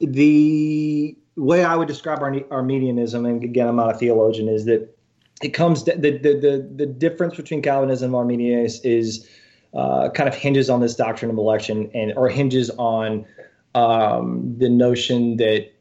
the 0.00 1.16
way 1.36 1.64
I 1.64 1.76
would 1.76 1.88
describe 1.88 2.20
Arne- 2.20 2.44
Arminianism, 2.50 3.26
and 3.26 3.42
again, 3.44 3.68
I'm 3.68 3.76
not 3.76 3.94
a 3.94 3.98
theologian, 3.98 4.48
is 4.48 4.64
that 4.64 4.96
it 5.42 5.50
comes 5.50 5.84
the 5.84 5.92
the 5.92 6.10
the, 6.10 6.68
the 6.74 6.86
difference 6.86 7.36
between 7.36 7.62
Calvinism 7.62 8.06
and 8.06 8.16
Arminianism 8.16 8.80
is 8.84 9.28
uh, 9.74 10.08
kind 10.10 10.28
of 10.28 10.34
hinges 10.34 10.70
on 10.70 10.80
this 10.80 10.94
doctrine 10.94 11.30
of 11.30 11.38
election, 11.38 11.90
and 11.94 12.12
or 12.16 12.28
hinges 12.28 12.70
on 12.70 13.26
um, 13.74 14.56
the 14.58 14.68
notion 14.68 15.36
that 15.36 15.72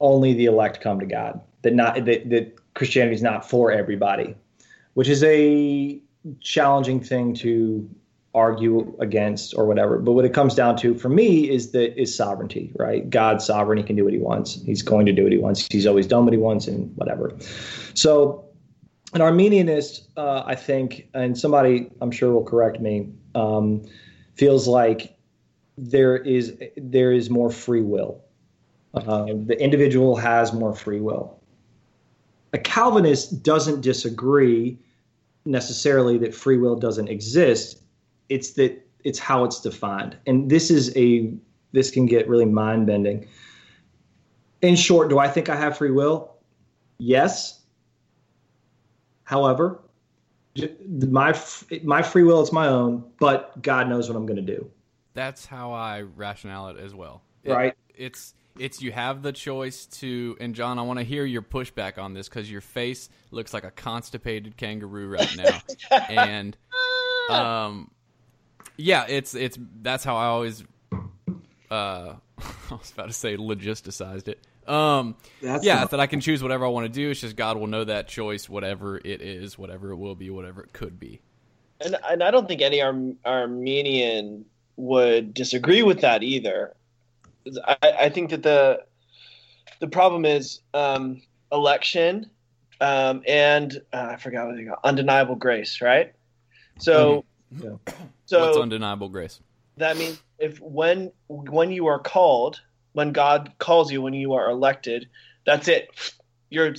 only 0.00 0.34
the 0.34 0.46
elect 0.46 0.80
come 0.80 1.00
to 1.00 1.06
God. 1.06 1.40
That 1.62 1.74
not 1.74 2.04
that, 2.04 2.30
that 2.30 2.74
Christianity 2.74 3.16
is 3.16 3.22
not 3.22 3.48
for 3.48 3.72
everybody, 3.72 4.34
which 4.94 5.08
is 5.08 5.22
a 5.24 6.00
challenging 6.40 7.00
thing 7.00 7.34
to 7.34 7.88
argue 8.34 8.94
against 9.00 9.54
or 9.56 9.66
whatever. 9.66 9.98
But 9.98 10.12
what 10.12 10.24
it 10.24 10.32
comes 10.32 10.54
down 10.54 10.76
to 10.78 10.94
for 10.94 11.08
me 11.08 11.50
is 11.50 11.72
that 11.72 12.00
is 12.00 12.14
sovereignty, 12.14 12.72
right? 12.76 13.08
God's 13.08 13.44
sovereign; 13.44 13.78
he 13.78 13.84
can 13.84 13.96
do 13.96 14.04
what 14.04 14.12
he 14.12 14.18
wants. 14.18 14.62
He's 14.62 14.82
going 14.82 15.06
to 15.06 15.12
do 15.12 15.24
what 15.24 15.32
he 15.32 15.38
wants. 15.38 15.66
He's 15.70 15.86
always 15.86 16.06
done 16.06 16.24
what 16.24 16.32
he 16.32 16.38
wants, 16.38 16.68
and 16.68 16.94
whatever. 16.96 17.36
So, 17.94 18.44
an 19.14 19.20
Arminianist, 19.20 20.06
uh, 20.16 20.44
I 20.46 20.54
think, 20.54 21.08
and 21.14 21.36
somebody 21.36 21.90
I'm 22.00 22.10
sure 22.10 22.32
will 22.32 22.44
correct 22.44 22.80
me, 22.80 23.08
um, 23.34 23.82
feels 24.34 24.68
like 24.68 25.16
there 25.76 26.16
is 26.16 26.56
there 26.76 27.12
is 27.12 27.30
more 27.30 27.50
free 27.50 27.82
will. 27.82 28.22
Uh, 28.94 29.26
the 29.46 29.56
individual 29.60 30.16
has 30.16 30.52
more 30.52 30.74
free 30.74 31.00
will. 31.00 31.40
A 32.52 32.58
Calvinist 32.58 33.44
doesn't 33.44 33.80
disagree 33.80 34.76
necessarily 35.44 36.18
that 36.18 36.34
free 36.34 36.58
will 36.58 36.76
doesn't 36.76 37.08
exist. 37.08 37.82
It's 38.28 38.52
that 38.52 38.86
it's 39.04 39.18
how 39.18 39.44
it's 39.44 39.60
defined, 39.60 40.16
and 40.26 40.50
this 40.50 40.70
is 40.70 40.94
a 40.96 41.32
this 41.72 41.90
can 41.90 42.06
get 42.06 42.28
really 42.28 42.44
mind 42.44 42.86
bending. 42.86 43.26
In 44.62 44.76
short, 44.76 45.08
do 45.08 45.18
I 45.18 45.28
think 45.28 45.48
I 45.48 45.56
have 45.56 45.78
free 45.78 45.90
will? 45.90 46.34
Yes. 46.98 47.60
However, 49.24 49.80
my 50.78 51.38
my 51.82 52.02
free 52.02 52.24
will 52.24 52.42
is 52.42 52.52
my 52.52 52.66
own, 52.66 53.04
but 53.18 53.60
God 53.62 53.88
knows 53.88 54.08
what 54.08 54.16
I'm 54.16 54.26
going 54.26 54.44
to 54.44 54.56
do. 54.56 54.70
That's 55.14 55.46
how 55.46 55.72
I 55.72 56.02
rationale 56.02 56.68
it 56.68 56.76
as 56.78 56.94
well. 56.94 57.22
It- 57.44 57.52
Right. 57.52 57.74
It's 57.94 58.34
it's 58.58 58.82
you 58.82 58.92
have 58.92 59.22
the 59.22 59.32
choice 59.32 59.86
to 59.86 60.36
and 60.40 60.54
John, 60.54 60.78
I 60.78 60.82
want 60.82 60.98
to 60.98 61.04
hear 61.04 61.24
your 61.24 61.42
pushback 61.42 61.98
on 61.98 62.14
this 62.14 62.28
because 62.28 62.50
your 62.50 62.60
face 62.60 63.08
looks 63.30 63.54
like 63.54 63.64
a 63.64 63.70
constipated 63.70 64.56
kangaroo 64.56 65.08
right 65.08 65.36
now, 65.36 65.60
and 66.08 66.56
um, 67.30 67.90
yeah, 68.76 69.06
it's 69.08 69.34
it's 69.34 69.58
that's 69.82 70.04
how 70.04 70.16
I 70.16 70.26
always 70.26 70.64
uh, 70.92 70.94
I 71.70 72.14
was 72.70 72.90
about 72.92 73.06
to 73.08 73.12
say 73.12 73.36
logisticized 73.36 74.28
it. 74.28 74.40
Um, 74.68 75.16
That's 75.42 75.64
yeah, 75.64 75.80
the- 75.84 75.88
that 75.92 76.00
I 76.00 76.06
can 76.06 76.20
choose 76.20 76.42
whatever 76.42 76.64
I 76.64 76.68
want 76.68 76.86
to 76.86 76.92
do. 76.92 77.10
It's 77.10 77.20
just 77.20 77.34
God 77.36 77.56
will 77.56 77.66
know 77.66 77.84
that 77.84 78.08
choice, 78.08 78.48
whatever 78.48 78.98
it 78.98 79.20
is, 79.20 79.58
whatever 79.58 79.90
it 79.90 79.96
will 79.96 80.14
be, 80.14 80.30
whatever 80.30 80.62
it 80.62 80.72
could 80.72 81.00
be. 81.00 81.20
And, 81.80 81.96
and 82.08 82.22
I 82.22 82.30
don't 82.30 82.46
think 82.46 82.60
any 82.60 82.80
Arm- 82.82 83.16
Arminian 83.24 84.44
would 84.76 85.34
disagree 85.34 85.82
with 85.82 86.02
that 86.02 86.22
either. 86.22 86.74
I, 87.66 87.76
I 87.82 88.08
think 88.08 88.30
that 88.30 88.42
the 88.42 88.80
the 89.80 89.88
problem 89.88 90.24
is 90.24 90.60
um, 90.74 91.22
election 91.52 92.30
um, 92.80 93.22
and 93.26 93.80
uh, 93.92 94.08
I 94.12 94.16
forgot 94.16 94.46
what 94.46 94.56
they 94.56 94.64
call 94.64 94.78
undeniable 94.84 95.34
grace, 95.34 95.80
right? 95.80 96.12
So, 96.78 97.24
Yeah. 97.50 97.70
so 98.24 98.40
What's 98.40 98.56
undeniable 98.56 99.08
grace? 99.08 99.40
that 99.76 99.96
means 99.96 100.18
if 100.38 100.58
when 100.60 101.12
when 101.28 101.70
you 101.70 101.86
are 101.86 101.98
called, 101.98 102.60
when 102.92 103.12
God 103.12 103.52
calls 103.58 103.92
you, 103.92 104.00
when 104.02 104.14
you 104.14 104.32
are 104.32 104.48
elected, 104.50 105.08
that's 105.44 105.68
it. 105.68 105.88
You're 106.48 106.74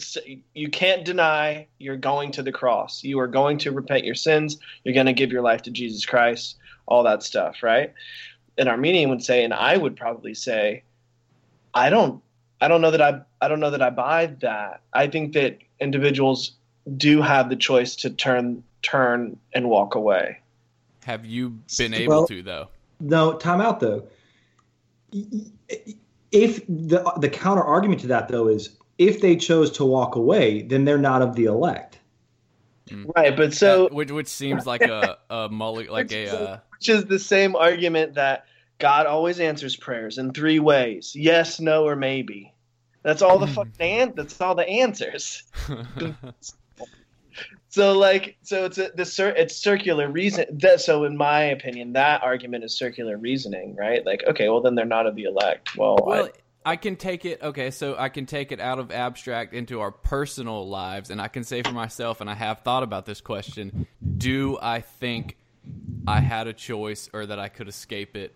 you 0.54 0.70
can't 0.70 1.06
deny 1.06 1.68
you're 1.78 1.98
going 1.98 2.32
to 2.34 2.44
the 2.44 2.52
cross. 2.52 3.04
You 3.04 3.20
are 3.20 3.28
going 3.28 3.58
to 3.60 3.72
repent 3.72 4.04
your 4.04 4.16
sins. 4.16 4.58
You're 4.84 4.96
going 4.96 5.06
to 5.06 5.14
give 5.14 5.32
your 5.32 5.42
life 5.42 5.62
to 5.64 5.72
Jesus 5.72 6.06
Christ. 6.06 6.58
All 6.88 7.04
that 7.04 7.24
stuff, 7.24 7.64
right? 7.64 7.94
An 8.58 8.68
Arminian 8.68 9.10
would 9.10 9.24
say, 9.24 9.44
and 9.44 9.54
I 9.54 9.78
would 9.78 9.96
probably 9.96 10.34
say, 10.34 10.84
I 11.74 11.90
don't, 11.90 12.22
I 12.60 12.68
don't 12.68 12.82
know 12.82 12.92
that 12.92 13.02
I, 13.02 13.22
I 13.42 13.48
don't 13.48 13.60
know 13.60 13.72
that 13.72 13.82
I 13.82 13.90
buy 13.90 14.28
that. 14.42 14.82
I 14.94 15.08
think 15.08 15.34
that 15.34 15.58
individuals 15.80 16.52
do 16.98 17.22
have 17.22 17.50
the 17.50 17.56
choice 17.56 17.96
to 17.98 18.10
turn, 18.10 18.64
turn 18.82 19.38
and 19.54 19.70
walk 19.70 19.96
away. 19.96 20.40
Have 21.06 21.26
you 21.26 21.58
been 21.78 21.94
able 21.94 22.10
Well- 22.14 22.28
to 22.28 22.44
though? 22.44 22.68
No, 23.00 23.34
time 23.34 23.62
out 23.62 23.80
though. 23.80 24.08
If 26.32 26.66
the 26.68 27.12
the 27.18 27.30
counter 27.30 27.64
argument 27.64 28.02
to 28.02 28.08
that 28.08 28.28
though 28.28 28.48
is 28.48 28.78
if 28.98 29.22
they 29.22 29.36
chose 29.36 29.72
to 29.72 29.86
walk 29.86 30.16
away, 30.16 30.62
then 30.62 30.86
they're 30.86 30.98
not 31.00 31.22
of 31.22 31.36
the 31.36 31.46
elect. 31.46 31.98
Right, 33.16 33.36
but 33.36 33.54
so 33.54 33.84
That- 33.86 33.94
which 33.94 34.12
which 34.12 34.28
seems 34.28 34.66
like 34.68 34.82
a 34.84 35.18
a 35.30 35.50
mulli, 35.50 35.90
like 35.90 36.12
a 36.12 36.28
uh, 36.52 36.60
which 36.82 36.90
is 36.90 37.06
the 37.06 37.20
same 37.20 37.56
argument 37.56 38.16
that 38.16 38.46
God 38.80 39.06
always 39.06 39.40
answers 39.40 39.76
prayers 39.76 40.18
in 40.18 40.34
three 40.34 40.58
ways: 40.58 41.14
yes, 41.16 41.60
no, 41.60 41.86
or 41.86 41.96
maybe. 41.96 42.56
That's 43.04 43.22
all 43.22 43.38
the 43.38 43.46
hmm. 43.46 43.54
fucking 43.54 43.74
an- 43.80 44.14
That's 44.16 44.42
all 44.42 44.56
the 44.56 44.68
answers. 44.68 45.44
So 47.70 47.98
like, 47.98 48.36
so 48.42 48.66
it's 48.66 48.78
a, 48.78 48.92
the 48.94 49.06
cir- 49.06 49.30
it's 49.30 49.56
circular 49.56 50.12
reason. 50.12 50.46
That 50.60 50.82
so 50.82 51.06
in 51.06 51.16
my 51.16 51.44
opinion, 51.44 51.94
that 51.94 52.22
argument 52.22 52.66
is 52.66 52.78
circular 52.78 53.18
reasoning, 53.18 53.78
right? 53.78 54.06
Like, 54.06 54.26
okay, 54.28 54.50
well 54.50 54.60
then 54.60 54.76
they're 54.76 54.84
not 54.86 55.08
of 55.08 55.16
the 55.16 55.24
elect. 55.24 55.78
Well, 55.78 55.98
well. 56.06 56.26
I, 56.66 56.74
I 56.74 56.76
can 56.76 56.98
take 56.98 57.24
it 57.24 57.42
okay, 57.42 57.72
so 57.72 57.96
I 57.98 58.10
can 58.10 58.26
take 58.26 58.52
it 58.52 58.60
out 58.60 58.80
of 58.80 58.92
abstract 58.92 59.54
into 59.54 59.80
our 59.80 59.92
personal 59.92 60.68
lives, 60.68 61.10
and 61.10 61.22
I 61.22 61.30
can 61.30 61.46
say 61.46 61.64
for 61.64 61.72
myself, 61.72 62.20
and 62.20 62.30
I 62.30 62.34
have 62.34 62.60
thought 62.60 62.84
about 62.84 63.06
this 63.06 63.22
question: 63.22 63.88
Do 64.18 64.60
I 64.62 64.82
think 64.82 65.38
I 66.08 66.20
had 66.20 66.48
a 66.48 66.54
choice, 66.54 67.10
or 67.14 67.26
that 67.26 67.40
I 67.40 67.48
could 67.48 67.68
escape 67.68 68.16
it? 68.16 68.36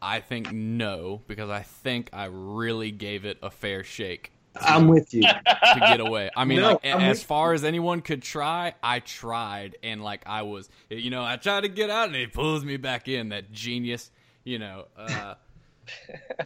I 0.00 0.20
think 0.20 0.52
no, 0.52 1.22
because 1.28 1.48
I 1.48 1.62
think 1.62 2.10
I 2.12 2.24
really 2.24 2.90
gave 2.90 3.24
it 3.24 3.38
a 3.42 3.50
fair 3.50 3.84
shake. 3.84 4.32
I'm 4.56 4.88
with 4.88 5.14
you. 5.14 5.22
to 5.22 5.76
get 5.78 6.00
away. 6.00 6.30
I 6.36 6.44
mean, 6.44 6.60
No, 6.60 6.72
like, 6.72 6.84
as 6.84 7.22
far 7.22 7.52
as 7.52 7.64
anyone 7.64 8.00
could 8.02 8.22
try, 8.22 8.74
I 8.82 9.00
tried, 9.00 9.76
and 9.82 10.02
like 10.02 10.22
I 10.26 10.42
was, 10.42 10.68
you 10.90 11.10
know, 11.10 11.22
I 11.22 11.36
tried 11.36 11.62
to 11.62 11.68
get 11.68 11.88
out, 11.88 12.08
and 12.08 12.16
he 12.16 12.26
pulls 12.26 12.64
me 12.64 12.76
back 12.76 13.08
in. 13.08 13.30
That 13.30 13.52
genius, 13.52 14.10
you 14.44 14.58
know. 14.58 14.86
Uh, 14.96 15.34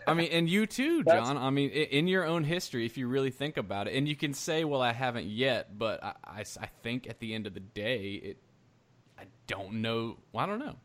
I 0.07 0.15
mean, 0.15 0.29
and 0.33 0.49
you 0.49 0.67
too, 0.67 1.03
John. 1.09 1.37
I 1.37 1.51
mean, 1.51 1.71
in 1.71 2.09
your 2.09 2.25
own 2.25 2.45
history, 2.45 2.87
if 2.87 2.97
you 2.97 3.09
really 3.09 3.31
think 3.31 3.57
about 3.57 3.89
it, 3.89 3.95
and 3.95 4.07
you 4.07 4.17
can 4.17 4.35
say, 4.35 4.65
"Well, 4.65 4.83
I 4.83 4.93
haven't 4.93 5.27
yet," 5.27 5.79
but 5.79 6.03
I, 6.05 6.13
I 6.61 6.67
think 6.83 7.09
at 7.09 7.19
the 7.19 7.35
end 7.35 7.47
of 7.47 7.55
the 7.55 7.61
day, 7.61 8.13
it, 8.23 8.39
I 9.19 9.25
don't 9.47 9.81
know. 9.83 10.17
Well, 10.33 10.45
I 10.45 10.49
don't 10.49 10.59
know. 10.59 10.77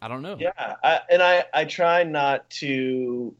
I 0.00 0.08
don't 0.08 0.22
know. 0.22 0.36
yeah, 0.38 0.76
I, 0.82 1.00
and 1.10 1.22
I 1.22 1.44
I 1.54 1.64
try 1.64 2.02
not 2.02 2.48
to 2.50 3.34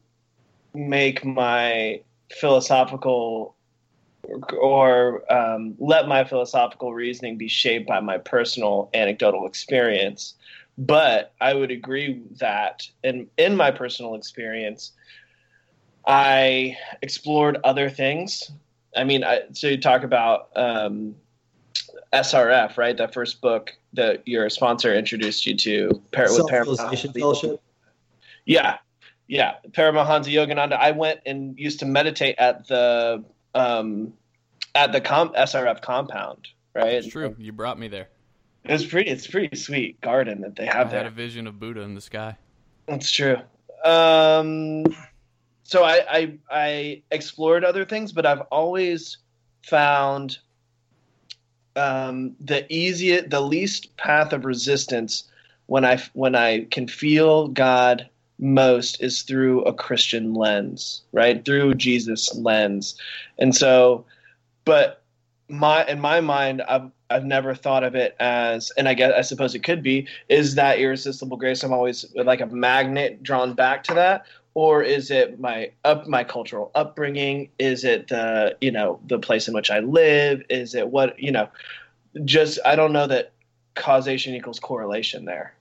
make 0.73 1.23
my 1.23 2.01
philosophical 2.31 3.55
or 4.59 5.31
um, 5.31 5.75
let 5.77 6.07
my 6.07 6.23
philosophical 6.23 6.93
reasoning 6.93 7.37
be 7.37 7.47
shaped 7.47 7.87
by 7.87 7.99
my 7.99 8.17
personal 8.17 8.89
anecdotal 8.93 9.45
experience. 9.45 10.33
But 10.77 11.33
I 11.39 11.53
would 11.53 11.71
agree 11.71 12.21
that 12.39 12.87
in 13.03 13.27
in 13.37 13.55
my 13.55 13.71
personal 13.71 14.15
experience, 14.15 14.91
I 16.05 16.77
explored 17.01 17.57
other 17.63 17.89
things. 17.89 18.51
I 18.95 19.03
mean, 19.03 19.23
I, 19.23 19.41
so 19.53 19.67
you 19.67 19.77
talk 19.77 20.03
about 20.03 20.49
um, 20.55 21.15
SRF, 22.15 22.77
right? 22.77 22.95
That 22.97 23.13
first 23.13 23.41
book 23.41 23.73
that 23.93 24.27
your 24.27 24.49
sponsor 24.49 24.93
introduced 24.93 25.45
you 25.45 25.55
to, 25.57 26.01
Par- 26.11 26.25
with 26.25 26.35
Self-realization 26.35 27.13
fellowship. 27.13 27.61
yeah, 28.45 28.77
yeah. 29.27 29.55
Paramahansa 29.71 30.31
Yogananda. 30.31 30.73
I 30.73 30.91
went 30.91 31.19
and 31.25 31.57
used 31.59 31.79
to 31.79 31.85
meditate 31.85 32.35
at 32.37 32.67
the 32.67 33.23
um, 33.53 34.13
at 34.73 34.91
the 34.91 35.01
com- 35.01 35.33
SRF 35.33 35.81
compound. 35.81 36.47
Right, 36.73 36.93
It's 36.93 37.07
true. 37.07 37.35
You 37.39 37.53
brought 37.53 37.79
me 37.79 37.87
there. 37.87 38.09
It 38.65 38.71
was 38.71 38.85
pretty. 38.85 39.09
It's 39.09 39.27
a 39.27 39.31
pretty 39.31 39.55
sweet 39.55 40.01
garden 40.01 40.41
that 40.41 40.55
they 40.55 40.67
I 40.67 40.73
have 40.75 40.91
had 40.91 41.05
a 41.05 41.09
vision 41.11 41.47
of 41.47 41.59
Buddha 41.59 41.81
in 41.81 41.95
the 41.95 42.01
sky. 42.01 42.37
That's 42.87 43.09
true. 43.11 43.37
Um, 43.85 44.85
so 45.63 45.83
I, 45.83 46.01
I 46.09 46.37
I 46.49 47.01
explored 47.11 47.63
other 47.63 47.85
things, 47.85 48.11
but 48.11 48.25
I've 48.25 48.41
always 48.51 49.17
found 49.63 50.39
um, 51.75 52.35
the 52.39 52.71
easiest, 52.73 53.29
the 53.29 53.41
least 53.41 53.95
path 53.97 54.33
of 54.33 54.45
resistance 54.45 55.25
when 55.67 55.85
I 55.85 56.01
when 56.13 56.35
I 56.35 56.65
can 56.71 56.87
feel 56.87 57.47
God 57.47 58.07
most 58.39 59.01
is 59.01 59.21
through 59.21 59.63
a 59.63 59.73
Christian 59.73 60.33
lens, 60.33 61.01
right? 61.11 61.43
Through 61.43 61.75
Jesus 61.75 62.35
lens, 62.35 62.95
and 63.39 63.55
so, 63.55 64.05
but 64.65 65.01
my 65.49 65.85
in 65.85 65.99
my 65.99 66.21
mind, 66.21 66.61
I've 66.63 66.91
I've 67.09 67.25
never 67.25 67.53
thought 67.53 67.83
of 67.83 67.95
it 67.95 68.15
as, 68.19 68.71
and 68.77 68.87
I 68.87 68.93
guess 68.93 69.13
I 69.15 69.21
suppose 69.21 69.53
it 69.53 69.63
could 69.63 69.83
be, 69.83 70.07
is 70.27 70.55
that 70.55 70.79
irresistible 70.79 71.37
grace? 71.37 71.63
I'm 71.63 71.73
always 71.73 72.05
like 72.15 72.41
a 72.41 72.47
magnet 72.47 73.21
drawn 73.21 73.53
back 73.53 73.83
to 73.85 73.93
that, 73.93 74.25
or 74.55 74.81
is 74.81 75.11
it 75.11 75.39
my 75.39 75.69
up 75.83 76.07
my 76.07 76.23
cultural 76.23 76.71
upbringing? 76.73 77.49
Is 77.59 77.83
it 77.83 78.07
the 78.07 78.57
you 78.61 78.71
know 78.71 78.99
the 79.05 79.19
place 79.19 79.47
in 79.47 79.53
which 79.53 79.69
I 79.69 79.79
live? 79.81 80.41
Is 80.49 80.73
it 80.73 80.87
what 80.87 81.19
you 81.19 81.31
know? 81.31 81.47
Just 82.23 82.57
I 82.65 82.75
don't 82.75 82.91
know 82.93 83.05
that 83.05 83.33
causation 83.75 84.33
equals 84.33 84.59
correlation 84.59 85.25
there. 85.25 85.53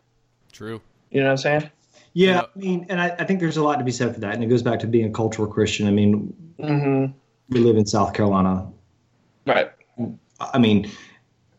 True. 0.53 0.81
You 1.11 1.21
know 1.21 1.27
what 1.27 1.33
I'm 1.33 1.37
saying? 1.39 1.71
Yeah, 2.13 2.31
Yeah. 2.33 2.41
I 2.43 2.59
mean, 2.59 2.87
and 2.89 3.01
I, 3.01 3.09
I 3.19 3.25
think 3.25 3.41
there's 3.41 3.57
a 3.57 3.63
lot 3.65 3.79
to 3.79 3.85
be 3.85 3.91
said 3.91 4.15
for 4.15 4.21
that, 4.21 4.35
and 4.35 4.43
it 4.45 4.47
goes 4.47 4.63
back 4.63 4.79
to 4.81 4.87
being 4.87 5.07
a 5.07 5.11
cultural 5.13 5.49
Christian. 5.49 5.87
I 5.87 5.91
mean, 5.91 6.33
Mm-hmm. 6.61 7.13
we 7.49 7.59
live 7.61 7.77
in 7.77 7.85
South 7.85 8.15
Carolina. 8.15 8.71
Right. 9.45 9.73
I 10.41 10.59
mean, 10.59 10.89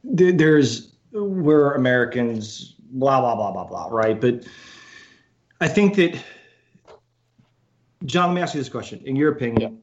there, 0.05 0.31
there's 0.31 0.93
we're 1.11 1.73
Americans. 1.73 2.75
blah 2.91 3.19
blah 3.19 3.35
blah 3.35 3.51
blah 3.51 3.65
blah, 3.65 3.87
right? 3.91 4.19
But 4.19 4.45
I 5.59 5.67
think 5.67 5.95
that 5.95 6.17
John, 8.05 8.29
let 8.29 8.35
me 8.35 8.41
ask 8.41 8.53
you 8.53 8.59
this 8.61 8.69
question: 8.69 9.01
In 9.05 9.15
your 9.15 9.31
opinion, 9.31 9.81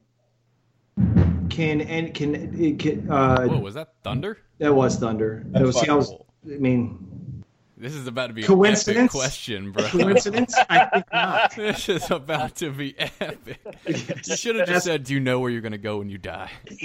can 1.49 1.81
and 1.81 2.13
can, 2.13 2.35
it 2.59 2.79
can 2.79 3.09
uh, 3.11 3.45
Whoa, 3.47 3.59
was 3.59 3.73
that 3.75 3.93
thunder? 4.03 4.37
that 4.59 4.73
was 4.73 4.97
thunder? 4.97 5.43
That 5.47 5.63
was, 5.63 5.79
see, 5.79 5.87
I 5.89 5.93
was. 5.93 6.11
I 6.45 6.57
mean, 6.57 7.43
This 7.77 7.93
is 7.95 8.07
about 8.07 8.27
to 8.27 8.33
be 8.33 8.43
a 8.43 8.45
Coincidence? 8.47 8.97
an 8.97 8.97
epic 9.05 9.11
question, 9.11 9.71
bro. 9.71 9.83
coincidence? 9.87 10.55
I 10.69 10.85
think 10.85 11.05
not. 11.11 11.55
this 11.55 11.89
is 11.89 12.11
about 12.11 12.55
to 12.57 12.69
be 12.71 12.95
epic. 12.99 13.59
You 13.87 13.95
should 14.35 14.55
have 14.55 14.67
That's- 14.67 14.67
just 14.67 14.85
said, 14.85 15.03
"Do 15.03 15.13
you 15.13 15.19
know 15.19 15.39
where 15.39 15.49
you're 15.51 15.61
going 15.61 15.71
to 15.73 15.77
go 15.77 15.97
when 15.97 16.09
you 16.09 16.17
die?" 16.17 16.49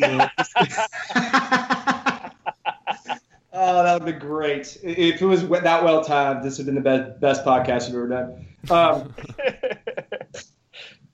oh, 3.52 3.82
that 3.82 3.94
would 4.02 4.06
be 4.06 4.18
great. 4.18 4.78
If 4.82 5.20
it 5.22 5.26
was 5.26 5.48
that 5.48 5.84
well 5.84 6.02
timed, 6.04 6.42
this 6.44 6.58
would 6.58 6.66
have 6.66 6.74
been 6.74 6.82
the 6.82 7.08
best 7.10 7.20
best 7.20 7.44
podcast 7.44 7.86
you've 7.88 7.96
ever 7.96 8.08
done. 8.08 8.46
Um, 8.70 9.14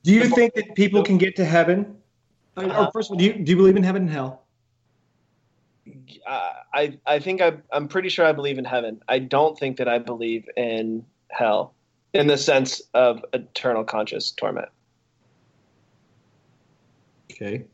do 0.04 0.12
you 0.12 0.28
think 0.28 0.54
that 0.54 0.74
people 0.74 1.02
can 1.02 1.18
get 1.18 1.34
to 1.36 1.44
heaven? 1.44 1.96
Or- 2.56 2.90
first 2.92 3.10
of 3.10 3.14
all, 3.14 3.18
do 3.18 3.24
you, 3.24 3.32
do 3.32 3.50
you 3.50 3.56
believe 3.56 3.76
in 3.76 3.82
heaven 3.82 4.02
and 4.02 4.10
hell? 4.10 4.44
I 6.26 6.98
I 7.06 7.18
think 7.18 7.40
I 7.40 7.54
I'm 7.72 7.88
pretty 7.88 8.08
sure 8.08 8.24
I 8.24 8.32
believe 8.32 8.58
in 8.58 8.64
heaven. 8.64 9.02
I 9.08 9.18
don't 9.18 9.58
think 9.58 9.76
that 9.78 9.88
I 9.88 9.98
believe 9.98 10.48
in 10.56 11.04
hell 11.30 11.74
in 12.12 12.26
the 12.26 12.38
sense 12.38 12.80
of 12.94 13.24
eternal 13.32 13.84
conscious 13.84 14.30
torment. 14.30 14.68
Okay, 17.30 17.64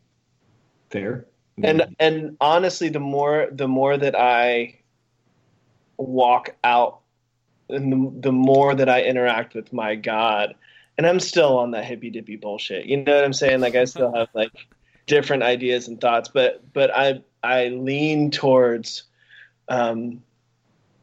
fair. 0.90 1.26
And 1.62 1.94
and 1.98 2.36
honestly, 2.40 2.88
the 2.88 3.00
more 3.00 3.48
the 3.52 3.68
more 3.68 3.96
that 3.96 4.18
I 4.18 4.78
walk 5.98 6.56
out, 6.64 7.00
and 7.68 7.92
the, 7.92 8.20
the 8.28 8.32
more 8.32 8.74
that 8.74 8.88
I 8.88 9.02
interact 9.02 9.54
with 9.54 9.72
my 9.72 9.94
God, 9.94 10.54
and 11.00 11.06
I'm 11.06 11.18
still 11.18 11.56
on 11.56 11.70
that 11.70 11.86
hippy 11.86 12.10
dippy 12.10 12.36
bullshit. 12.36 12.84
You 12.84 12.98
know 12.98 13.14
what 13.14 13.24
I'm 13.24 13.32
saying? 13.32 13.60
Like 13.60 13.74
I 13.74 13.86
still 13.86 14.12
have 14.14 14.28
like 14.34 14.52
different 15.06 15.42
ideas 15.42 15.88
and 15.88 15.98
thoughts, 15.98 16.28
but 16.28 16.62
but 16.74 16.94
I 16.94 17.22
I 17.42 17.68
lean 17.68 18.30
towards. 18.30 19.04
Um, 19.66 20.22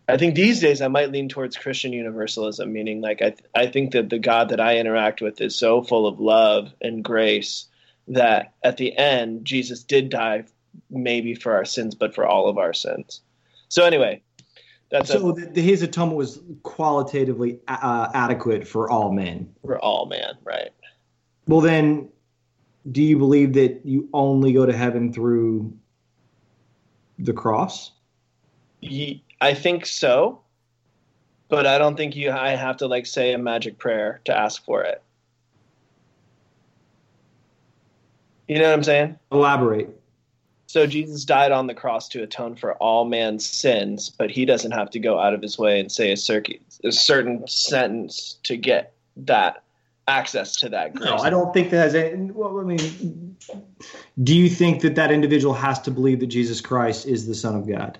I 0.08 0.18
think 0.18 0.36
these 0.36 0.60
days 0.60 0.84
I 0.84 0.88
might 0.88 1.12
lean 1.12 1.30
towards 1.30 1.58
Christian 1.58 1.93
universalism, 1.93 2.72
meaning 2.72 3.02
like 3.02 3.24
I 3.24 3.34
I 3.56 3.66
think 3.66 3.93
that 3.93 4.12
the 4.12 4.20
God 4.20 4.50
that 4.50 4.60
I 4.60 4.78
interact 4.78 5.20
with 5.20 5.41
is 5.41 5.56
so 5.56 5.82
full 5.82 6.06
of 6.06 6.20
love 6.20 6.72
and 6.80 7.04
grace 7.04 7.66
that 8.08 8.54
at 8.64 8.78
the 8.78 8.95
end 8.95 9.45
Jesus 9.45 9.84
did 9.84 10.10
die 10.10 10.43
maybe 10.91 11.34
for 11.34 11.56
our 11.56 11.66
sins, 11.66 11.95
but 11.95 12.14
for 12.14 12.28
all 12.28 12.50
of 12.50 12.60
our 12.60 12.72
sins. 12.72 13.22
So 13.68 13.84
anyway, 13.84 14.22
that's 14.90 15.10
so 15.10 15.30
a, 15.30 15.34
the, 15.34 15.46
the, 15.48 15.62
his 15.62 15.82
atonement 15.82 16.18
was 16.18 16.42
qualitatively 16.64 17.60
uh, 17.68 18.10
adequate 18.14 18.68
for 18.68 18.90
all 18.90 19.12
men. 19.12 19.54
for 19.66 19.78
all 19.80 20.06
men, 20.06 20.38
right? 20.44 20.70
Well, 21.48 21.62
then, 21.62 22.10
do 22.92 23.02
you 23.02 23.18
believe 23.18 23.54
that 23.54 23.82
you 23.86 24.10
only 24.14 24.54
go 24.54 24.66
to 24.66 24.76
heaven 24.76 25.12
through 25.12 25.78
the 27.20 27.34
cross? 27.34 27.92
Ye- 28.82 29.24
I 29.42 29.54
think 29.54 29.86
so, 29.86 30.42
but 31.50 31.68
I 31.68 31.78
don't 31.78 31.96
think 31.96 32.16
you. 32.16 32.32
I 32.32 32.50
have 32.50 32.78
to 32.78 32.88
like 32.88 33.06
say 33.06 33.34
a 33.34 33.38
magic 33.38 33.78
prayer 33.78 34.22
to 34.26 34.38
ask 34.38 34.64
for 34.66 34.84
it. 34.84 35.02
You 38.48 38.60
know 38.60 38.66
what 38.66 38.74
I'm 38.74 38.84
saying? 38.84 39.20
Elaborate. 39.32 39.90
So 40.68 40.86
Jesus 40.86 41.24
died 41.24 41.53
on 41.53 41.68
the 41.68 41.74
cross 41.74 42.09
to 42.09 42.22
atone 42.24 42.55
for 42.57 42.74
all 42.76 43.05
man's 43.05 43.49
sins, 43.49 44.09
but 44.09 44.30
he 44.30 44.43
doesn't 44.43 44.72
have 44.72 44.89
to 44.91 44.99
go 44.99 45.18
out 45.18 45.34
of 45.34 45.41
his 45.41 45.57
way 45.57 45.80
and 45.80 45.89
say 45.89 46.11
a, 46.11 46.18
circuit, 46.18 46.61
a 46.84 46.91
certain 46.91 47.47
sentence 47.47 48.38
to 48.43 48.57
get 48.57 48.93
that 49.15 49.63
access 50.09 50.57
to 50.57 50.70
that 50.70 50.93
grace. 50.93 51.09
No, 51.09 51.18
I 51.18 51.30
don't 51.30 51.53
think 51.53 51.70
that 51.72 51.78
has 51.78 51.95
any. 51.95 52.32
Well, 52.32 52.59
I 52.59 52.63
mean, 52.63 53.38
do 54.22 54.36
you 54.36 54.49
think 54.49 54.82
that 54.82 54.95
that 54.95 55.09
individual 55.09 55.53
has 55.53 55.80
to 55.84 55.91
believe 55.91 56.20
that 56.20 56.28
Jesus 56.28 56.59
Christ 56.59 57.05
is 57.05 57.28
the 57.28 57.36
Son 57.36 57.55
of 57.55 57.68
God? 57.68 57.97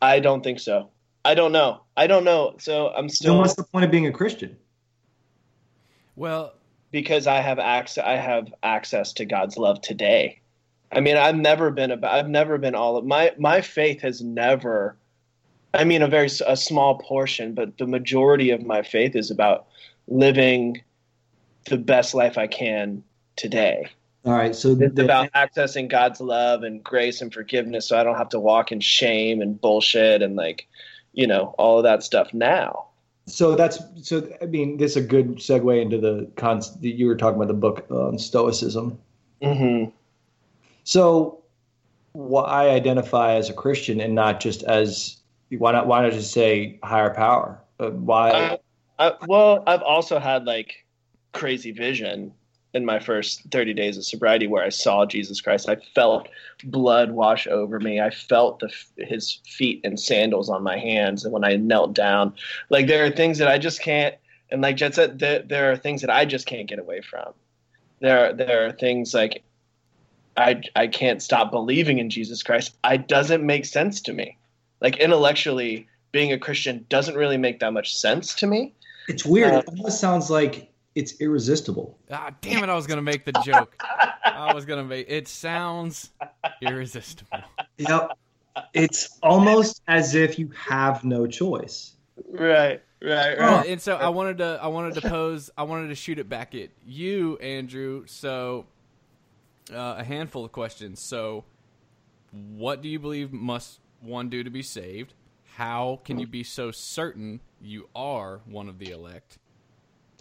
I 0.00 0.18
don't 0.18 0.42
think 0.42 0.60
so. 0.60 0.88
I 1.24 1.34
don't 1.34 1.52
know. 1.52 1.82
I 1.96 2.06
don't 2.06 2.24
know. 2.24 2.56
So 2.58 2.88
I'm 2.88 3.04
Then 3.06 3.10
still 3.10 3.38
what's 3.38 3.54
the 3.54 3.64
point 3.64 3.84
of 3.84 3.90
being 3.90 4.06
a 4.06 4.12
Christian? 4.12 4.56
Well, 6.16 6.54
because 6.90 7.26
I 7.26 7.40
have 7.40 7.58
access. 7.58 8.04
I 8.04 8.16
have 8.16 8.52
access 8.62 9.12
to 9.14 9.24
God's 9.24 9.56
love 9.56 9.80
today. 9.80 10.41
I 10.92 11.00
mean, 11.00 11.16
I've 11.16 11.36
never 11.36 11.70
been 11.70 11.90
about. 11.90 12.14
I've 12.14 12.28
never 12.28 12.58
been 12.58 12.74
all 12.74 12.96
of 12.96 13.04
my 13.04 13.32
my 13.38 13.60
faith 13.60 14.02
has 14.02 14.20
never. 14.22 14.96
I 15.74 15.84
mean, 15.84 16.02
a 16.02 16.08
very 16.08 16.28
a 16.46 16.56
small 16.56 16.98
portion, 16.98 17.54
but 17.54 17.78
the 17.78 17.86
majority 17.86 18.50
of 18.50 18.62
my 18.64 18.82
faith 18.82 19.16
is 19.16 19.30
about 19.30 19.66
living 20.06 20.82
the 21.66 21.78
best 21.78 22.14
life 22.14 22.36
I 22.36 22.46
can 22.46 23.02
today. 23.36 23.86
All 24.24 24.32
right, 24.34 24.54
so 24.54 24.72
It's 24.72 24.94
the- 24.94 25.04
about 25.04 25.32
accessing 25.32 25.88
God's 25.88 26.20
love 26.20 26.62
and 26.62 26.84
grace 26.84 27.20
and 27.22 27.32
forgiveness, 27.32 27.88
so 27.88 27.98
I 27.98 28.04
don't 28.04 28.16
have 28.18 28.28
to 28.30 28.38
walk 28.40 28.70
in 28.70 28.80
shame 28.80 29.40
and 29.40 29.60
bullshit 29.60 30.22
and 30.22 30.36
like, 30.36 30.68
you 31.12 31.26
know, 31.26 31.54
all 31.58 31.78
of 31.78 31.84
that 31.84 32.02
stuff 32.02 32.32
now. 32.34 32.86
so 33.26 33.54
that's 33.56 33.78
so. 34.02 34.28
I 34.42 34.46
mean, 34.46 34.76
this 34.76 34.92
is 34.96 35.04
a 35.04 35.06
good 35.06 35.36
segue 35.38 35.80
into 35.80 35.96
the 35.98 36.28
cons. 36.36 36.76
You 36.80 37.06
were 37.06 37.16
talking 37.16 37.36
about 37.36 37.48
the 37.48 37.54
book 37.54 37.86
on 37.90 38.18
Stoicism. 38.18 38.98
hmm 39.42 39.84
So, 40.84 41.42
why 42.12 42.44
I 42.44 42.70
identify 42.70 43.34
as 43.34 43.48
a 43.48 43.54
Christian 43.54 44.00
and 44.00 44.14
not 44.14 44.40
just 44.40 44.62
as 44.64 45.16
why 45.50 45.72
not? 45.72 45.86
Why 45.86 46.02
not 46.02 46.12
just 46.12 46.32
say 46.32 46.78
higher 46.82 47.14
power? 47.14 47.60
Uh, 47.78 47.90
why? 47.90 48.30
Uh, 48.30 48.56
I, 48.98 49.12
well, 49.26 49.62
I've 49.66 49.82
also 49.82 50.18
had 50.18 50.44
like 50.44 50.84
crazy 51.32 51.72
vision 51.72 52.32
in 52.74 52.84
my 52.86 52.98
first 52.98 53.42
30 53.50 53.74
days 53.74 53.98
of 53.98 54.04
sobriety 54.04 54.46
where 54.46 54.64
I 54.64 54.70
saw 54.70 55.04
Jesus 55.04 55.40
Christ. 55.40 55.68
I 55.68 55.76
felt 55.94 56.28
blood 56.64 57.10
wash 57.10 57.46
over 57.46 57.78
me. 57.78 58.00
I 58.00 58.10
felt 58.10 58.60
the, 58.60 58.72
his 58.96 59.40
feet 59.44 59.80
and 59.84 60.00
sandals 60.00 60.48
on 60.48 60.62
my 60.62 60.78
hands. 60.78 61.24
And 61.24 61.32
when 61.32 61.44
I 61.44 61.56
knelt 61.56 61.94
down, 61.94 62.34
like 62.70 62.86
there 62.86 63.04
are 63.04 63.10
things 63.10 63.38
that 63.38 63.48
I 63.48 63.58
just 63.58 63.82
can't, 63.82 64.14
and 64.50 64.62
like 64.62 64.76
Jed 64.76 64.94
said, 64.94 65.18
there, 65.18 65.42
there 65.42 65.72
are 65.72 65.76
things 65.76 66.00
that 66.00 66.10
I 66.10 66.24
just 66.24 66.46
can't 66.46 66.68
get 66.68 66.78
away 66.78 67.02
from. 67.02 67.34
There, 68.00 68.32
there 68.32 68.66
are 68.66 68.72
things 68.72 69.12
like 69.12 69.42
I, 70.36 70.62
I 70.74 70.86
can't 70.86 71.22
stop 71.22 71.50
believing 71.50 71.98
in 71.98 72.10
Jesus 72.10 72.42
Christ. 72.42 72.76
It 72.84 73.08
doesn't 73.08 73.44
make 73.44 73.64
sense 73.64 74.00
to 74.02 74.12
me. 74.12 74.38
Like 74.80 74.96
intellectually, 74.98 75.86
being 76.10 76.32
a 76.32 76.38
Christian 76.38 76.86
doesn't 76.88 77.14
really 77.14 77.36
make 77.36 77.60
that 77.60 77.72
much 77.72 77.94
sense 77.96 78.34
to 78.36 78.46
me. 78.46 78.74
it's 79.08 79.24
weird. 79.24 79.52
uh, 79.52 79.58
it 79.58 79.64
almost 79.68 80.00
sounds 80.00 80.30
like 80.30 80.70
it's 80.94 81.20
irresistible. 81.20 81.98
ah, 82.10 82.30
damn 82.42 82.62
it! 82.64 82.68
I 82.68 82.74
was 82.74 82.86
going 82.86 82.98
to 82.98 83.02
make 83.02 83.24
the 83.24 83.32
joke. 83.32 83.74
I 84.24 84.52
was 84.52 84.64
going 84.66 84.78
to 84.82 84.84
make. 84.84 85.06
It 85.08 85.26
sounds 85.28 86.10
irresistible. 86.60 87.38
Yep. 87.78 88.18
It's 88.74 89.18
almost 89.22 89.80
as 89.88 90.14
if 90.14 90.38
you 90.38 90.50
have 90.50 91.04
no 91.04 91.26
choice. 91.26 91.92
Right, 92.28 92.82
right, 93.02 93.38
Well, 93.38 93.56
right. 93.58 93.66
and 93.68 93.80
so 93.80 93.96
I 93.96 94.10
wanted 94.10 94.38
to 94.38 94.58
I 94.62 94.66
wanted 94.66 94.94
to 95.00 95.08
pose 95.08 95.48
I 95.56 95.62
wanted 95.62 95.88
to 95.88 95.94
shoot 95.94 96.18
it 96.18 96.28
back 96.28 96.54
at 96.54 96.68
you, 96.86 97.38
Andrew. 97.38 98.04
So 98.06 98.66
uh, 99.72 99.96
a 99.98 100.04
handful 100.04 100.44
of 100.44 100.52
questions. 100.52 101.00
So 101.00 101.44
what 102.32 102.82
do 102.82 102.88
you 102.88 102.98
believe 102.98 103.32
must 103.32 103.80
one 104.00 104.28
do 104.28 104.42
to 104.42 104.50
be 104.50 104.62
saved? 104.62 105.14
How 105.56 106.00
can 106.04 106.18
you 106.18 106.26
be 106.26 106.42
so 106.42 106.70
certain 106.70 107.40
you 107.60 107.88
are 107.94 108.40
one 108.46 108.68
of 108.68 108.78
the 108.78 108.90
elect? 108.90 109.38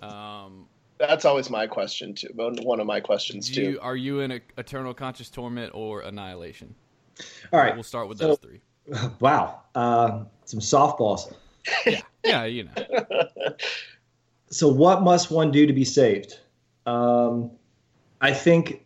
Um, 0.01 0.67
That's 0.97 1.23
always 1.25 1.49
my 1.49 1.67
question 1.67 2.13
too. 2.13 2.27
One 2.35 2.79
of 2.79 2.85
my 2.85 2.99
questions 2.99 3.47
do 3.47 3.53
too. 3.55 3.71
you, 3.71 3.79
are 3.81 3.95
you 3.95 4.19
in 4.19 4.31
a, 4.31 4.41
eternal 4.57 4.93
conscious 4.93 5.29
torment 5.29 5.71
or 5.73 6.01
annihilation? 6.01 6.75
All 7.53 7.59
right. 7.59 7.73
We'll 7.73 7.83
start 7.83 8.09
with 8.09 8.17
So- 8.17 8.27
those 8.27 8.37
three. 8.39 8.61
Wow. 9.19 9.61
Uh, 9.75 10.23
some 10.45 10.59
softballs. 10.59 11.33
Yeah, 12.25 12.45
you 12.45 12.63
know. 12.65 12.73
So, 14.53 14.67
what 14.67 15.01
must 15.01 15.31
one 15.31 15.49
do 15.49 15.65
to 15.65 15.71
be 15.71 15.85
saved? 15.85 16.37
Um, 16.85 17.51
I 18.19 18.33
think 18.33 18.85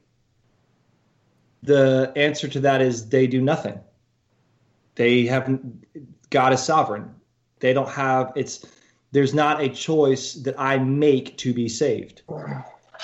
the 1.66 2.11
answer 2.16 2.47
to 2.47 2.59
that 2.61 2.82
is 2.82 3.09
they 3.09 3.28
do 3.28 3.41
nothing. 3.41 3.80
They 4.95 5.26
have 5.26 5.59
God 6.30 6.53
is 6.53 6.63
sovereign. 6.63 7.13
They 7.59 7.74
don't 7.74 7.89
have 7.89 8.32
it's. 8.36 8.66
There's 9.11 9.34
not 9.34 9.61
a 9.61 9.70
choice 9.70 10.34
that 10.34 10.59
I 10.59 10.78
make 10.78 11.38
to 11.38 11.53
be 11.53 11.70
saved, 11.70 12.24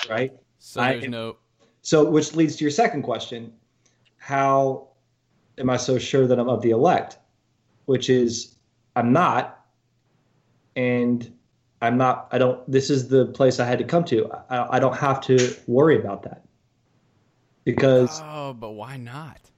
right? 0.08 0.32
So 0.58 0.80
I- 0.80 1.00
no 1.00 1.36
So, 1.82 2.08
which 2.08 2.34
leads 2.34 2.56
to 2.56 2.64
your 2.64 2.70
second 2.70 3.02
question: 3.02 3.52
How 4.16 4.88
am 5.58 5.68
I 5.70 5.76
so 5.76 5.98
sure 5.98 6.26
that 6.26 6.38
I'm 6.38 6.48
of 6.48 6.62
the 6.62 6.70
elect? 6.70 7.18
Which 7.86 8.08
is, 8.08 8.56
I'm 8.94 9.12
not, 9.12 9.64
and 10.76 11.32
I'm 11.80 11.96
not. 11.96 12.28
I 12.30 12.38
don't. 12.38 12.70
This 12.70 12.90
is 12.90 13.08
the 13.08 13.26
place 13.26 13.58
I 13.58 13.66
had 13.66 13.78
to 13.78 13.84
come 13.84 14.04
to. 14.04 14.30
I, 14.48 14.76
I 14.76 14.78
don't 14.78 14.96
have 14.96 15.20
to 15.22 15.54
worry 15.66 15.98
about 15.98 16.22
that 16.22 16.44
because, 17.64 18.20
Oh, 18.24 18.52
but 18.52 18.70
why 18.72 18.96
not? 18.96 19.50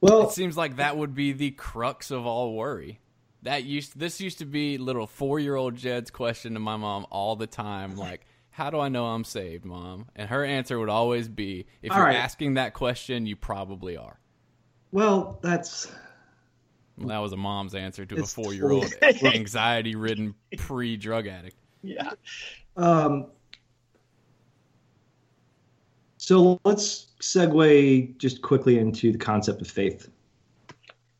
well, 0.00 0.28
It 0.28 0.32
seems 0.32 0.56
like 0.56 0.76
that 0.76 0.96
would 0.96 1.14
be 1.14 1.32
the 1.32 1.50
crux 1.52 2.10
of 2.10 2.26
all 2.26 2.54
worry. 2.54 3.00
that 3.42 3.64
used 3.64 3.98
this 3.98 4.20
used 4.20 4.38
to 4.38 4.44
be 4.44 4.76
little 4.78 5.06
four 5.06 5.38
year 5.38 5.54
old 5.56 5.76
Jed's 5.76 6.10
question 6.10 6.54
to 6.54 6.60
my 6.60 6.76
mom 6.76 7.06
all 7.10 7.36
the 7.36 7.46
time, 7.46 7.96
like, 7.96 8.26
"How 8.50 8.70
do 8.70 8.80
I 8.80 8.88
know 8.88 9.06
I'm 9.06 9.24
saved, 9.24 9.64
mom?" 9.64 10.06
And 10.16 10.28
her 10.28 10.44
answer 10.44 10.78
would 10.78 10.88
always 10.88 11.28
be, 11.28 11.66
"If 11.82 11.92
you're 11.94 12.04
right. 12.04 12.16
asking 12.16 12.54
that 12.54 12.74
question, 12.74 13.26
you 13.26 13.36
probably 13.36 13.96
are." 13.96 14.18
Well, 14.92 15.38
that's 15.42 15.90
Well, 16.98 17.08
that 17.08 17.18
was 17.18 17.32
a 17.32 17.36
mom's 17.36 17.74
answer 17.74 18.04
to 18.06 18.22
a 18.22 18.26
four 18.26 18.52
year 18.54 18.70
old 18.70 18.92
anxiety 19.22 19.94
ridden 19.94 20.34
pre 20.56 20.96
drug 20.96 21.26
addict. 21.26 21.56
Yeah. 21.82 22.12
Um, 22.76 23.26
so 26.26 26.60
let's 26.64 27.06
segue 27.20 28.18
just 28.18 28.42
quickly 28.42 28.80
into 28.80 29.12
the 29.12 29.18
concept 29.18 29.62
of 29.62 29.68
faith. 29.68 30.10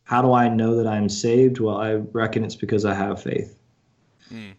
How 0.03 0.21
do 0.21 0.33
I 0.33 0.49
know 0.49 0.75
that 0.75 0.89
I'm 0.89 1.09
saved? 1.09 1.61
Well, 1.61 1.77
I 1.77 1.93
reckon 2.11 2.43
it's 2.43 2.57
because 2.57 2.85
I 2.85 2.93
have 2.93 3.23
faith. 3.23 3.57
Mm. 4.35 4.55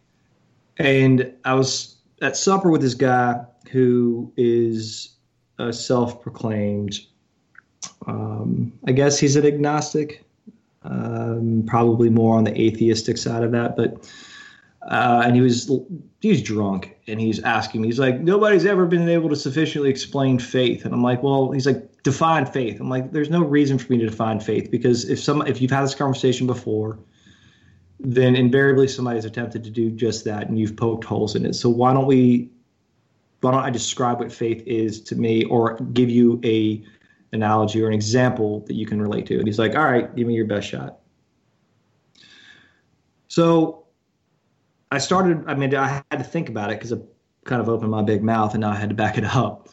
And 0.77 1.33
I 1.43 1.53
was 1.53 1.97
at 2.21 2.37
supper 2.37 2.71
with 2.71 2.79
this 2.79 2.93
guy 2.93 3.43
who 3.71 4.31
is 4.37 5.17
a 5.59 5.73
self 5.73 6.21
proclaimed, 6.21 6.97
um, 8.05 8.71
I 8.87 8.93
guess 8.93 9.19
he's 9.19 9.35
an 9.35 9.45
agnostic, 9.45 10.23
um, 10.83 11.65
probably 11.67 12.09
more 12.09 12.37
on 12.37 12.45
the 12.45 12.57
atheistic 12.57 13.17
side 13.17 13.43
of 13.43 13.51
that, 13.51 13.75
but 13.75 14.09
uh, 14.87 15.23
and 15.25 15.35
he 15.35 15.41
was 15.41 15.69
he 16.21 16.29
was 16.29 16.41
drunk 16.41 16.97
and 17.07 17.19
he's 17.19 17.41
asking 17.43 17.81
me 17.81 17.87
he's 17.89 17.99
like 17.99 18.19
nobody's 18.21 18.65
ever 18.65 18.85
been 18.85 19.07
able 19.09 19.29
to 19.29 19.35
sufficiently 19.35 19.89
explain 19.89 20.39
faith. 20.39 20.85
And 20.85 20.93
i'm 20.93 21.03
like 21.03 21.21
well 21.23 21.51
he's 21.51 21.65
like 21.65 22.03
define 22.03 22.45
faith. 22.45 22.79
I'm 22.79 22.89
like 22.89 23.11
there's 23.11 23.29
no 23.29 23.43
reason 23.43 23.77
for 23.77 23.91
me 23.91 23.99
to 23.99 24.05
define 24.05 24.39
faith 24.39 24.71
because 24.71 25.09
if 25.09 25.19
some 25.19 25.45
if 25.45 25.61
you've 25.61 25.71
had 25.71 25.83
this 25.83 25.95
conversation 25.95 26.47
before 26.47 26.97
then 27.99 28.35
invariably 28.35 28.87
somebody's 28.87 29.25
attempted 29.25 29.63
to 29.63 29.69
do 29.69 29.89
just 29.89 30.23
that 30.23 30.47
and 30.47 30.57
you've 30.57 30.77
poked 30.77 31.03
holes 31.03 31.35
in 31.35 31.45
it. 31.45 31.53
So 31.53 31.67
why 31.67 31.93
don't 31.93 32.05
we 32.05 32.49
why 33.41 33.51
don't 33.51 33.63
i 33.63 33.69
describe 33.69 34.19
what 34.19 34.31
faith 34.31 34.63
is 34.65 35.01
to 35.01 35.15
me 35.15 35.43
or 35.45 35.77
give 35.93 36.09
you 36.09 36.39
a 36.43 36.83
analogy 37.33 37.81
or 37.81 37.87
an 37.87 37.93
example 37.93 38.61
that 38.67 38.75
you 38.75 38.85
can 38.85 39.01
relate 39.01 39.25
to? 39.25 39.37
And 39.37 39.47
he's 39.47 39.59
like 39.59 39.75
all 39.75 39.83
right 39.83 40.15
give 40.15 40.27
me 40.27 40.33
your 40.33 40.45
best 40.45 40.69
shot. 40.69 40.99
So 43.27 43.86
I 44.91 44.99
started. 44.99 45.43
I 45.47 45.55
mean, 45.55 45.75
I 45.75 46.01
had 46.11 46.17
to 46.17 46.23
think 46.23 46.49
about 46.49 46.71
it 46.71 46.79
because 46.79 46.93
I 46.93 46.97
kind 47.43 47.61
of 47.61 47.69
opened 47.69 47.91
my 47.91 48.01
big 48.01 48.23
mouth, 48.23 48.53
and 48.53 48.61
now 48.61 48.71
I 48.71 48.75
had 48.75 48.89
to 48.89 48.95
back 48.95 49.17
it 49.17 49.25
up. 49.25 49.69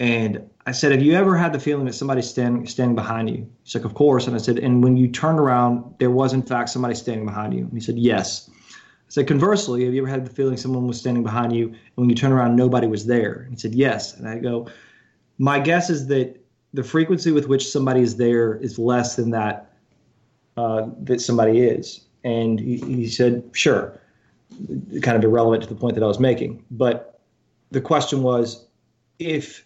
And 0.00 0.50
I 0.66 0.72
said, 0.72 0.92
"Have 0.92 1.02
you 1.02 1.14
ever 1.14 1.36
had 1.36 1.52
the 1.52 1.60
feeling 1.60 1.84
that 1.86 1.94
somebody's 1.94 2.28
standing 2.28 2.66
standing 2.66 2.94
behind 2.94 3.28
you?" 3.28 3.46
He's 3.62 3.74
like, 3.74 3.84
"Of 3.84 3.94
course." 3.94 4.26
And 4.26 4.34
I 4.34 4.38
said, 4.38 4.58
"And 4.58 4.82
when 4.82 4.96
you 4.96 5.08
turned 5.08 5.38
around, 5.38 5.84
there 5.98 6.10
was 6.10 6.32
in 6.32 6.42
fact 6.42 6.70
somebody 6.70 6.94
standing 6.94 7.26
behind 7.26 7.52
you." 7.52 7.60
And 7.60 7.72
he 7.72 7.80
said, 7.80 7.98
"Yes." 7.98 8.48
I 8.50 9.10
said, 9.10 9.26
"Conversely, 9.26 9.84
have 9.84 9.92
you 9.94 10.02
ever 10.02 10.10
had 10.10 10.24
the 10.24 10.30
feeling 10.30 10.56
someone 10.56 10.86
was 10.86 10.98
standing 10.98 11.22
behind 11.22 11.54
you, 11.54 11.66
and 11.66 11.76
when 11.96 12.08
you 12.08 12.16
turn 12.16 12.32
around, 12.32 12.56
nobody 12.56 12.86
was 12.86 13.06
there?" 13.06 13.42
And 13.42 13.52
he 13.52 13.58
said, 13.58 13.74
"Yes." 13.74 14.16
And 14.16 14.26
I 14.26 14.38
go, 14.38 14.66
"My 15.38 15.60
guess 15.60 15.90
is 15.90 16.06
that 16.06 16.40
the 16.72 16.82
frequency 16.82 17.30
with 17.30 17.48
which 17.48 17.70
somebody 17.70 18.00
is 18.00 18.16
there 18.16 18.56
is 18.56 18.78
less 18.78 19.14
than 19.16 19.30
that 19.30 19.72
uh, 20.56 20.88
that 21.02 21.20
somebody 21.20 21.60
is." 21.60 22.00
And 22.24 22.58
he, 22.58 22.78
he 22.78 23.08
said, 23.08 23.44
"Sure." 23.52 24.00
Kind 25.02 25.16
of 25.16 25.24
irrelevant 25.24 25.62
to 25.62 25.68
the 25.68 25.74
point 25.74 25.94
that 25.94 26.04
I 26.04 26.06
was 26.06 26.20
making. 26.20 26.64
But 26.70 27.20
the 27.70 27.80
question 27.80 28.22
was 28.22 28.66
if 29.18 29.64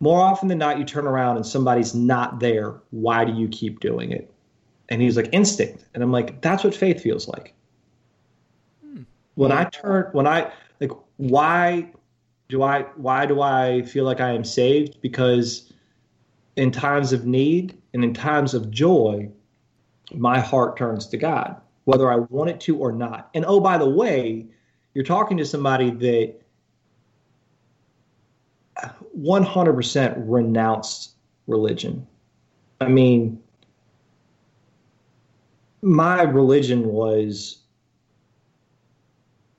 more 0.00 0.20
often 0.20 0.48
than 0.48 0.58
not 0.58 0.78
you 0.78 0.84
turn 0.84 1.06
around 1.06 1.36
and 1.36 1.46
somebody's 1.46 1.94
not 1.94 2.40
there, 2.40 2.74
why 2.90 3.24
do 3.24 3.32
you 3.32 3.48
keep 3.48 3.80
doing 3.80 4.12
it? 4.12 4.32
And 4.88 5.02
he's 5.02 5.16
like, 5.16 5.28
instinct. 5.32 5.84
And 5.94 6.02
I'm 6.02 6.12
like, 6.12 6.40
that's 6.42 6.62
what 6.62 6.74
faith 6.74 7.02
feels 7.02 7.28
like. 7.28 7.54
Hmm. 8.82 9.02
When 9.34 9.52
I 9.52 9.64
turn, 9.64 10.10
when 10.12 10.26
I, 10.26 10.52
like, 10.80 10.92
why 11.16 11.90
do 12.48 12.62
I, 12.62 12.82
why 12.96 13.26
do 13.26 13.40
I 13.40 13.82
feel 13.82 14.04
like 14.04 14.20
I 14.20 14.30
am 14.30 14.44
saved? 14.44 15.00
Because 15.00 15.72
in 16.56 16.70
times 16.70 17.12
of 17.12 17.26
need 17.26 17.76
and 17.94 18.04
in 18.04 18.14
times 18.14 18.54
of 18.54 18.70
joy, 18.70 19.28
my 20.14 20.38
heart 20.38 20.76
turns 20.76 21.06
to 21.08 21.16
God 21.16 21.60
whether 21.86 22.10
I 22.12 22.16
want 22.16 22.50
it 22.50 22.60
to 22.62 22.76
or 22.76 22.92
not. 22.92 23.30
And 23.32 23.44
oh, 23.46 23.60
by 23.60 23.78
the 23.78 23.88
way, 23.88 24.46
you're 24.92 25.04
talking 25.04 25.36
to 25.36 25.44
somebody 25.44 25.90
that 25.90 26.34
100% 29.18 30.14
renounced 30.26 31.12
religion. 31.46 32.06
I 32.80 32.88
mean, 32.88 33.40
my 35.80 36.22
religion 36.22 36.88
was 36.88 37.62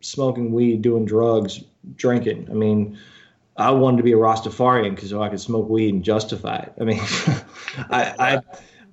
smoking 0.01 0.51
weed, 0.51 0.81
doing 0.81 1.05
drugs, 1.05 1.63
drinking. 1.95 2.47
I 2.51 2.53
mean, 2.53 2.97
I 3.55 3.71
wanted 3.71 3.97
to 3.97 4.03
be 4.03 4.11
a 4.11 4.17
Rastafarian 4.17 4.95
because 4.95 5.13
I 5.13 5.29
could 5.29 5.39
smoke 5.39 5.69
weed 5.69 5.93
and 5.93 6.03
justify 6.03 6.57
it. 6.57 6.73
I 6.79 6.83
mean, 6.83 6.99
I, 7.89 8.13
I 8.19 8.41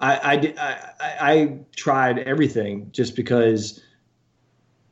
I, 0.01 0.17
I, 0.17 0.55
I, 1.01 1.33
I 1.33 1.59
tried 1.77 2.19
everything 2.19 2.89
just 2.93 3.17
because 3.17 3.83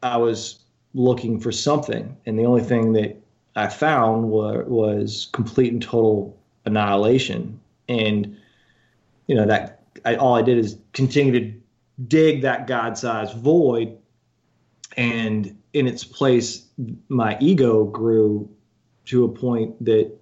I 0.03 0.17
was 0.17 0.65
looking 0.95 1.41
for 1.41 1.53
something, 1.53 2.17
and 2.27 2.39
the 2.39 2.45
only 2.45 2.63
thing 2.63 2.93
that 2.95 3.17
I 3.57 3.69
found 3.69 4.31
was, 4.31 4.65
was 4.67 5.29
complete 5.33 5.73
and 5.73 5.83
total 5.83 6.39
annihilation. 6.65 7.61
And 7.89 8.37
you 9.27 9.35
know 9.35 9.47
that 9.47 9.83
I, 10.05 10.17
all 10.17 10.35
I 10.35 10.43
did 10.43 10.59
is 10.59 10.79
continue 10.93 11.33
to 11.39 11.53
dig 12.09 12.43
that 12.43 12.67
God-sized 12.67 13.37
void, 13.37 13.97
and 14.97 15.57
in 15.73 15.87
its 15.87 16.05
place, 16.05 16.67
my 17.09 17.37
ego 17.41 17.85
grew 17.85 18.49
to 19.07 19.25
a 19.25 19.29
point 19.29 19.85
that 19.85 20.13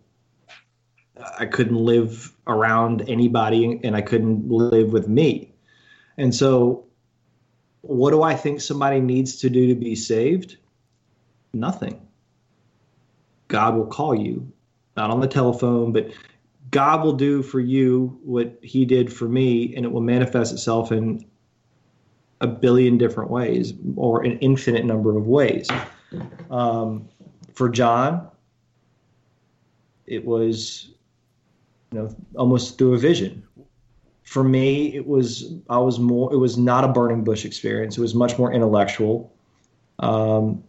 I 1.38 1.46
couldn't 1.46 1.76
live 1.76 2.32
around 2.46 3.08
anybody 3.08 3.80
and 3.82 3.96
I 3.96 4.02
couldn't 4.02 4.48
live 4.48 4.92
with 4.92 5.08
me. 5.08 5.52
And 6.16 6.34
so, 6.34 6.86
what 7.82 8.10
do 8.10 8.22
I 8.22 8.34
think 8.34 8.60
somebody 8.60 9.00
needs 9.00 9.36
to 9.36 9.50
do 9.50 9.68
to 9.68 9.74
be 9.74 9.94
saved? 9.94 10.56
Nothing. 11.52 12.06
God 13.48 13.74
will 13.74 13.86
call 13.86 14.14
you, 14.14 14.52
not 14.96 15.10
on 15.10 15.20
the 15.20 15.26
telephone, 15.26 15.92
but 15.92 16.10
God 16.70 17.02
will 17.02 17.14
do 17.14 17.42
for 17.42 17.58
you 17.58 18.18
what 18.22 18.58
he 18.62 18.84
did 18.84 19.12
for 19.12 19.28
me, 19.28 19.74
and 19.74 19.84
it 19.84 19.90
will 19.90 20.02
manifest 20.02 20.52
itself 20.52 20.92
in 20.92 21.24
a 22.40 22.46
billion 22.46 22.96
different 22.96 23.30
ways 23.30 23.72
or 23.96 24.22
an 24.22 24.38
infinite 24.38 24.84
number 24.84 25.16
of 25.16 25.26
ways. 25.26 25.68
Um, 26.50 27.08
for 27.54 27.68
John, 27.68 28.28
it 30.06 30.24
was 30.24 30.92
you 31.92 31.98
know 31.98 32.14
almost 32.36 32.78
through 32.78 32.94
a 32.94 32.98
vision. 32.98 33.42
For 34.22 34.44
me 34.44 34.94
it 34.94 35.06
was 35.06 35.54
i 35.68 35.78
was 35.78 35.98
more 35.98 36.32
it 36.32 36.36
was 36.36 36.56
not 36.56 36.84
a 36.84 36.88
burning 36.88 37.24
bush 37.24 37.44
experience. 37.44 37.98
It 37.98 38.00
was 38.00 38.14
much 38.14 38.38
more 38.38 38.52
intellectual. 38.52 39.32
Um, 39.98 40.62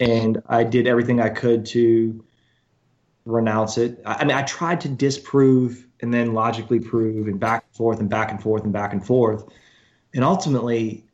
and 0.00 0.42
i 0.46 0.62
did 0.64 0.86
everything 0.86 1.20
i 1.20 1.28
could 1.28 1.64
to 1.66 2.24
renounce 3.24 3.78
it. 3.78 4.00
I, 4.04 4.14
I 4.14 4.24
mean 4.24 4.36
i 4.36 4.42
tried 4.42 4.80
to 4.82 4.88
disprove 4.88 5.86
and 6.00 6.12
then 6.12 6.34
logically 6.34 6.80
prove 6.80 7.26
and 7.26 7.40
back 7.40 7.64
and 7.66 7.76
forth 7.76 8.00
and 8.00 8.08
back 8.08 8.30
and 8.30 8.42
forth 8.42 8.64
and 8.64 8.72
back 8.72 8.92
and 8.92 9.04
forth. 9.04 9.44
And 10.14 10.24
ultimately 10.24 11.04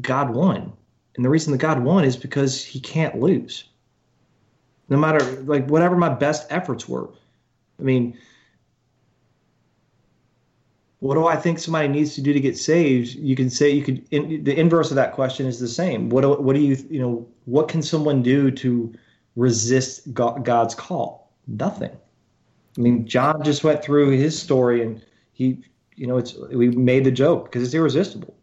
god 0.00 0.30
won. 0.30 0.72
And 1.16 1.24
the 1.24 1.30
reason 1.30 1.52
that 1.52 1.58
god 1.58 1.82
won 1.82 2.04
is 2.04 2.16
because 2.16 2.62
he 2.62 2.78
can't 2.78 3.18
lose. 3.20 3.64
No 4.90 4.98
matter 4.98 5.24
like 5.42 5.66
whatever 5.68 5.96
my 5.96 6.10
best 6.10 6.46
efforts 6.50 6.86
were. 6.86 7.08
I 7.80 7.82
mean 7.82 8.18
what 11.06 11.14
do 11.14 11.26
I 11.26 11.36
think 11.36 11.58
somebody 11.58 11.88
needs 11.88 12.14
to 12.16 12.20
do 12.20 12.32
to 12.32 12.40
get 12.40 12.58
saved? 12.58 13.14
You 13.14 13.36
can 13.36 13.48
say 13.48 13.70
you 13.70 13.82
could. 13.82 14.06
In, 14.10 14.44
the 14.44 14.58
inverse 14.58 14.90
of 14.90 14.96
that 14.96 15.12
question 15.12 15.46
is 15.46 15.60
the 15.60 15.68
same. 15.68 16.08
What 16.08 16.22
do, 16.22 16.32
what 16.34 16.54
do 16.54 16.60
you 16.60 16.76
you 16.90 17.00
know? 17.00 17.26
What 17.44 17.68
can 17.68 17.82
someone 17.82 18.22
do 18.22 18.50
to 18.50 18.92
resist 19.36 20.12
Go- 20.12 20.38
God's 20.38 20.74
call? 20.74 21.32
Nothing. 21.46 21.92
I 22.76 22.80
mean, 22.80 23.06
John 23.06 23.42
just 23.42 23.64
went 23.64 23.82
through 23.82 24.10
his 24.10 24.38
story, 24.38 24.82
and 24.82 25.02
he, 25.32 25.62
you 25.94 26.06
know, 26.06 26.18
it's 26.18 26.36
we 26.52 26.68
made 26.70 27.04
the 27.04 27.10
joke 27.10 27.44
because 27.44 27.62
it's 27.62 27.74
irresistible. 27.74 28.34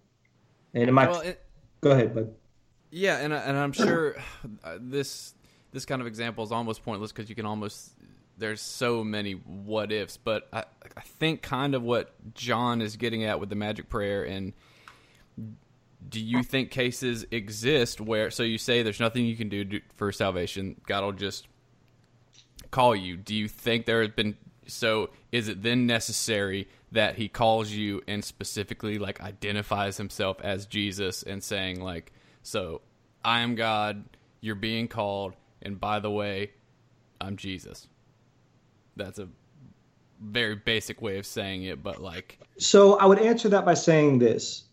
And 0.74 0.90
it 0.90 0.92
might 0.92 1.10
Well, 1.10 1.22
it, 1.22 1.46
go 1.82 1.92
ahead, 1.92 2.16
bud. 2.16 2.34
Yeah, 2.92 3.18
and 3.18 3.34
and 3.34 3.58
I'm 3.58 3.74
sure 3.74 4.16
this 4.80 5.34
this 5.72 5.86
kind 5.86 6.02
of 6.02 6.08
example 6.08 6.44
is 6.44 6.52
almost 6.52 6.84
pointless 6.84 7.12
because 7.12 7.30
you 7.30 7.36
can 7.36 7.46
almost 7.46 7.94
there's 8.44 8.60
so 8.60 9.06
many 9.06 9.32
what 9.32 9.90
ifs, 9.90 10.18
but 10.18 10.50
I 10.52 10.66
I 10.98 11.02
think 11.02 11.42
kind 11.42 11.76
of 11.76 11.82
what 11.82 12.14
John 12.34 12.82
is 12.82 12.98
getting 12.98 13.24
at 13.24 13.40
with 13.40 13.48
the 13.48 13.56
magic 13.56 13.90
prayer 13.90 14.26
and 14.26 14.52
do 16.10 16.20
you 16.20 16.44
think 16.44 16.70
cases 16.70 17.26
exist 17.32 18.02
where 18.02 18.30
so 18.30 18.44
you 18.44 18.58
say 18.58 18.84
there's 18.84 19.00
nothing 19.00 19.26
you 19.26 19.38
can 19.38 19.48
do 19.48 19.80
for 19.96 20.12
salvation, 20.12 20.76
God 20.86 21.06
will 21.06 21.14
just 21.14 21.48
call 22.70 22.94
you. 22.94 23.16
Do 23.16 23.34
you 23.34 23.48
think 23.48 23.86
there 23.86 24.02
has 24.02 24.12
been 24.12 24.36
so 24.68 25.10
is 25.32 25.48
it 25.48 25.64
then 25.64 25.88
necessary 25.88 26.68
that 26.92 27.16
he 27.16 27.30
calls 27.30 27.72
you 27.72 28.02
and 28.10 28.26
specifically 28.26 29.00
like 29.00 29.22
identifies 29.22 29.96
himself 29.96 30.42
as 30.42 30.66
Jesus 30.66 31.24
and 31.24 31.42
saying 31.42 31.80
like, 31.80 32.12
so 32.42 32.82
I 33.24 33.40
am 33.40 33.56
God, 33.56 34.04
you're 34.42 34.56
being 34.56 34.90
called, 34.90 35.34
and 35.62 35.80
by 35.80 36.02
the 36.02 36.12
way, 36.12 36.52
I'm 37.22 37.38
Jesus. 37.38 37.88
That's 38.96 39.20
a 39.20 39.28
very 40.22 40.56
basic 40.56 41.02
way 41.02 41.18
of 41.18 41.26
saying 41.26 41.64
it, 41.64 41.84
but 41.84 42.02
like, 42.02 42.40
So 42.58 42.98
I 42.98 43.06
would 43.06 43.20
answer 43.20 43.50
that 43.50 43.66
by 43.66 43.74
saying 43.74 44.20
this. 44.20 44.64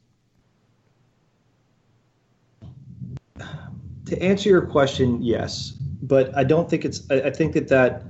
To 4.06 4.22
answer 4.22 4.48
your 4.48 4.62
question, 4.62 5.22
yes, 5.22 5.70
but 6.02 6.36
I 6.36 6.42
don't 6.42 6.68
think 6.68 6.84
it's. 6.84 7.08
I, 7.10 7.20
I 7.20 7.30
think 7.30 7.52
that 7.54 7.68
that 7.68 8.02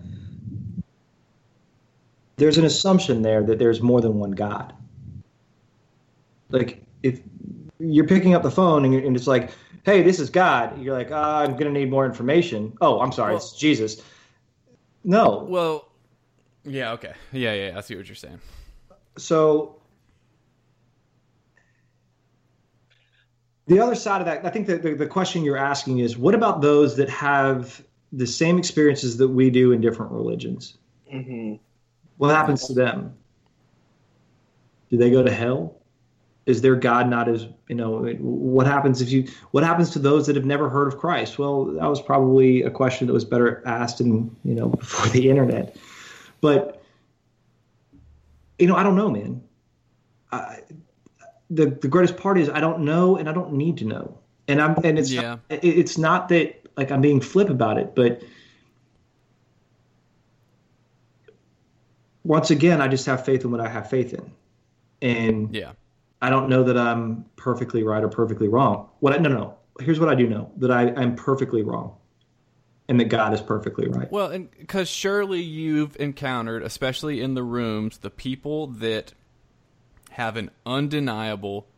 there's 2.37 2.57
an 2.57 2.65
assumption 2.65 3.21
there 3.21 3.43
that 3.43 3.59
there's 3.59 3.83
more 3.83 4.01
than 4.01 4.19
one 4.19 4.31
God. 4.31 4.73
Like 6.49 6.83
if 7.03 7.21
you're 7.79 8.07
picking 8.07 8.35
up 8.35 8.43
the 8.43 8.51
phone 8.51 8.87
and, 8.87 8.95
and 8.95 9.15
it's 9.15 9.27
like, 9.27 9.51
"Hey, 9.85 10.03
this 10.03 10.19
is 10.19 10.31
God," 10.31 10.81
you're 10.81 10.97
like, 10.97 11.11
ah, 11.13 11.41
"I'm 11.41 11.57
gonna 11.57 11.71
need 11.71 11.91
more 11.91 12.07
information." 12.07 12.77
Oh, 12.81 13.01
I'm 13.01 13.13
sorry, 13.13 13.37
it's 13.37 13.53
Jesus. 13.53 14.03
No, 15.05 15.47
well, 15.49 15.90
yeah, 16.65 16.93
okay, 16.93 17.15
yeah, 17.33 17.55
yeah, 17.55 17.79
I 17.79 17.81
see 17.81 17.97
what 17.97 18.07
you're 18.09 18.15
saying. 18.15 18.41
so 19.17 19.77
the 23.67 23.79
other 23.79 23.95
side 23.95 24.21
of 24.21 24.27
that, 24.27 24.45
I 24.45 24.51
think 24.51 24.67
that 24.67 24.83
the, 24.83 24.95
the 24.95 25.07
question 25.07 25.45
you're 25.45 25.57
asking 25.57 26.01
is 26.01 26.19
what 26.19 26.35
about 26.35 26.61
those 26.61 26.97
that 26.97 27.09
have 27.09 27.83
the 28.13 28.27
same 28.27 28.59
experiences 28.59 29.17
that 29.19 29.29
we 29.29 29.51
do 29.51 29.73
in 29.73 29.81
different 29.81 30.13
religions? 30.13 30.77
hmm 31.11 31.55
What 32.17 32.35
happens 32.35 32.67
to 32.67 32.75
them? 32.75 33.15
Do 34.91 34.97
they 34.97 35.11
go 35.11 35.23
to 35.23 35.31
hell? 35.31 35.77
Is 36.47 36.63
their 36.63 36.75
God 36.75 37.09
not 37.09 37.29
as 37.29 37.47
you 37.69 37.77
know? 37.77 38.01
What 38.19 38.67
happens 38.67 39.01
if 39.01 39.13
you? 39.13 39.29
What 39.53 39.63
happens 39.63 39.91
to 39.91 40.01
those 40.01 40.27
that 40.27 40.35
have 40.35 40.45
never 40.45 40.69
heard 40.69 40.89
of 40.89 40.99
Christ? 40.99 41.39
Well, 41.39 41.67
that 41.67 41.87
was 41.87 42.03
probably 42.03 42.63
a 42.63 42.71
question 42.71 43.07
that 43.07 43.13
was 43.13 43.25
better 43.25 43.63
asked 43.67 44.01
in 44.01 44.35
you 44.43 44.55
know 44.57 44.69
before 44.81 45.09
the 45.11 45.31
internet. 45.31 45.77
But 46.41 46.83
you 48.59 48.67
know, 48.67 48.77
I 48.77 48.83
don't 48.83 48.97
know, 48.97 49.11
man. 49.11 49.43
I, 50.33 50.59
the 51.51 51.67
the 51.67 51.89
greatest 51.89 52.17
part 52.17 52.39
is 52.39 52.49
I 52.49 52.61
don't 52.61 52.81
know 52.81 53.17
and 53.17 53.29
I 53.29 53.33
don't 53.33 53.53
need 53.53 53.79
to 53.79 53.85
know. 53.85 54.19
And 54.49 54.61
I'm 54.61 54.77
and 54.85 54.99
it's 54.99 55.11
Yeah. 55.11 55.39
it, 55.49 55.65
it's 55.65 55.99
not 55.99 56.29
that 56.29 56.69
like 56.77 56.91
I'm 56.91 57.01
being 57.01 57.21
flip 57.21 57.51
about 57.51 57.79
it, 57.79 57.95
but 57.95 58.23
once 62.25 62.51
again, 62.51 62.81
I 62.81 62.89
just 62.89 63.07
have 63.07 63.25
faith 63.25 63.45
in 63.45 63.51
what 63.51 63.61
I 63.61 63.69
have 63.69 63.91
faith 63.91 64.15
in, 64.15 64.33
and 65.03 65.55
Yeah, 65.55 65.73
I 66.23 66.31
don't 66.31 66.49
know 66.49 66.63
that 66.65 66.77
I'm 66.79 67.25
perfectly 67.37 67.83
right 67.83 68.03
or 68.03 68.09
perfectly 68.09 68.49
wrong. 68.49 68.89
What 69.01 69.13
I 69.15 69.19
no 69.19 69.29
no. 69.29 69.55
Here's 69.81 69.99
what 69.99 70.09
I 70.09 70.15
do 70.15 70.29
know: 70.29 70.53
that 70.59 70.71
I 70.71 70.93
I'm 70.95 71.17
perfectly 71.17 71.63
wrong, 71.63 71.97
and 72.91 72.99
that 72.99 73.09
God 73.09 73.33
is 73.33 73.41
perfectly 73.41 73.87
right. 73.89 74.11
Well, 74.11 74.33
and 74.33 74.51
because 74.59 74.89
surely 74.89 75.41
you've 75.41 75.97
encountered, 76.01 76.65
especially 76.65 77.21
in 77.21 77.35
the 77.35 77.45
rooms, 77.45 77.99
the 77.99 78.11
people 78.11 78.67
that 78.67 79.13
have 80.11 80.37
an 80.37 80.51
undeniable 80.67 81.69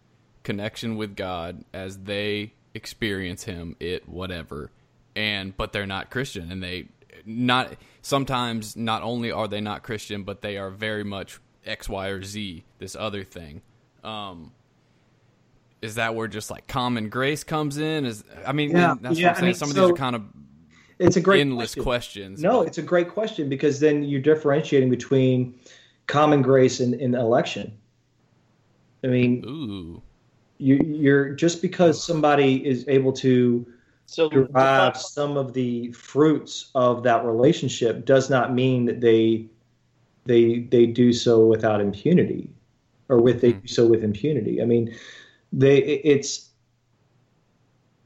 connection 0.42 0.96
with 0.96 1.14
God 1.14 1.66
as 1.74 1.98
they 1.98 2.54
experience 2.72 3.44
Him, 3.44 3.76
it 3.78 4.08
whatever, 4.08 4.70
and 5.14 5.54
but 5.54 5.74
they're 5.74 5.86
not 5.86 6.10
Christian, 6.10 6.50
and 6.50 6.62
they 6.62 6.88
not 7.26 7.74
sometimes 8.00 8.74
not 8.74 9.02
only 9.02 9.30
are 9.30 9.46
they 9.46 9.60
not 9.60 9.82
Christian, 9.82 10.22
but 10.22 10.40
they 10.40 10.56
are 10.56 10.70
very 10.70 11.04
much 11.04 11.38
X, 11.66 11.90
Y, 11.90 12.08
or 12.08 12.22
Z, 12.22 12.64
this 12.78 12.96
other 12.96 13.22
thing. 13.22 13.60
Um, 14.02 14.52
is 15.82 15.96
that 15.96 16.14
where 16.14 16.26
just 16.26 16.50
like 16.50 16.66
common 16.66 17.10
grace 17.10 17.44
comes 17.44 17.76
in? 17.76 18.06
Is 18.06 18.24
I 18.46 18.52
mean, 18.52 18.70
Yeah, 18.70 18.94
that's 18.98 19.18
yeah, 19.18 19.28
what 19.28 19.30
I'm 19.30 19.36
I 19.36 19.40
saying. 19.40 19.46
mean, 19.48 19.54
Some 19.56 19.68
of 19.68 19.74
these 19.76 19.84
are 19.90 19.92
kind 19.92 20.16
of 20.16 20.22
It's 20.98 21.16
a 21.16 21.20
great 21.20 21.40
endless 21.40 21.74
question. 21.74 21.82
questions. 21.82 22.42
No, 22.42 22.58
but- 22.58 22.68
it's 22.68 22.78
a 22.78 22.82
great 22.82 23.08
question 23.08 23.48
because 23.48 23.80
then 23.80 24.02
you're 24.02 24.20
differentiating 24.20 24.90
between 24.90 25.58
common 26.06 26.42
grace 26.42 26.80
and, 26.80 26.94
and 26.94 27.14
election. 27.14 27.72
I 29.04 29.08
mean, 29.08 29.44
Ooh. 29.44 30.02
you, 30.58 30.76
you're 30.84 31.30
just 31.30 31.60
because 31.60 32.02
somebody 32.02 32.64
is 32.66 32.84
able 32.88 33.12
to 33.14 33.66
So 34.06 34.28
derive 34.28 34.96
some 34.96 35.36
of 35.36 35.54
the 35.54 35.90
fruits 35.92 36.70
of 36.74 37.02
that 37.02 37.24
relationship 37.24 38.04
does 38.04 38.30
not 38.30 38.54
mean 38.54 38.84
that 38.86 39.00
they 39.00 39.46
they 40.24 40.60
they 40.60 40.86
do 40.86 41.12
so 41.12 41.44
without 41.46 41.80
impunity 41.80 42.48
or 43.08 43.20
with 43.20 43.40
they 43.40 43.52
hmm. 43.52 43.60
do 43.60 43.66
so 43.66 43.86
with 43.86 44.04
impunity. 44.04 44.62
I 44.62 44.66
mean, 44.66 44.94
they 45.52 45.78
it's 45.78 46.50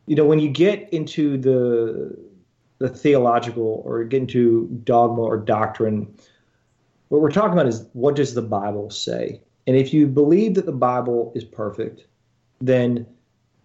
you 0.06 0.16
know 0.16 0.24
when 0.24 0.38
you 0.38 0.48
get 0.48 0.88
into 0.92 1.36
the 1.36 2.16
the 2.78 2.88
theological 2.88 3.82
or 3.84 4.04
get 4.04 4.22
into 4.22 4.66
dogma 4.84 5.22
or 5.22 5.36
doctrine, 5.38 6.14
what 7.08 7.20
we're 7.20 7.30
talking 7.30 7.52
about 7.52 7.66
is 7.66 7.86
what 7.92 8.16
does 8.16 8.34
the 8.34 8.42
Bible 8.42 8.90
say? 8.90 9.40
And 9.66 9.76
if 9.76 9.92
you 9.92 10.06
believe 10.06 10.54
that 10.54 10.66
the 10.66 10.72
Bible 10.72 11.32
is 11.34 11.44
perfect, 11.44 12.06
then 12.60 13.06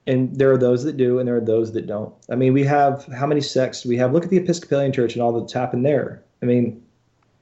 and 0.07 0.35
there 0.35 0.51
are 0.51 0.57
those 0.57 0.83
that 0.83 0.97
do 0.97 1.19
and 1.19 1.27
there 1.27 1.37
are 1.37 1.41
those 1.41 1.71
that 1.73 1.85
don't. 1.85 2.13
I 2.29 2.35
mean, 2.35 2.53
we 2.53 2.63
have 2.63 3.05
how 3.13 3.27
many 3.27 3.41
sects 3.41 3.81
do 3.81 3.89
we 3.89 3.97
have? 3.97 4.13
Look 4.13 4.23
at 4.23 4.29
the 4.29 4.37
Episcopalian 4.37 4.91
Church 4.91 5.13
and 5.13 5.21
all 5.21 5.39
that's 5.39 5.53
happened 5.53 5.85
there. 5.85 6.23
I 6.41 6.45
mean, 6.45 6.83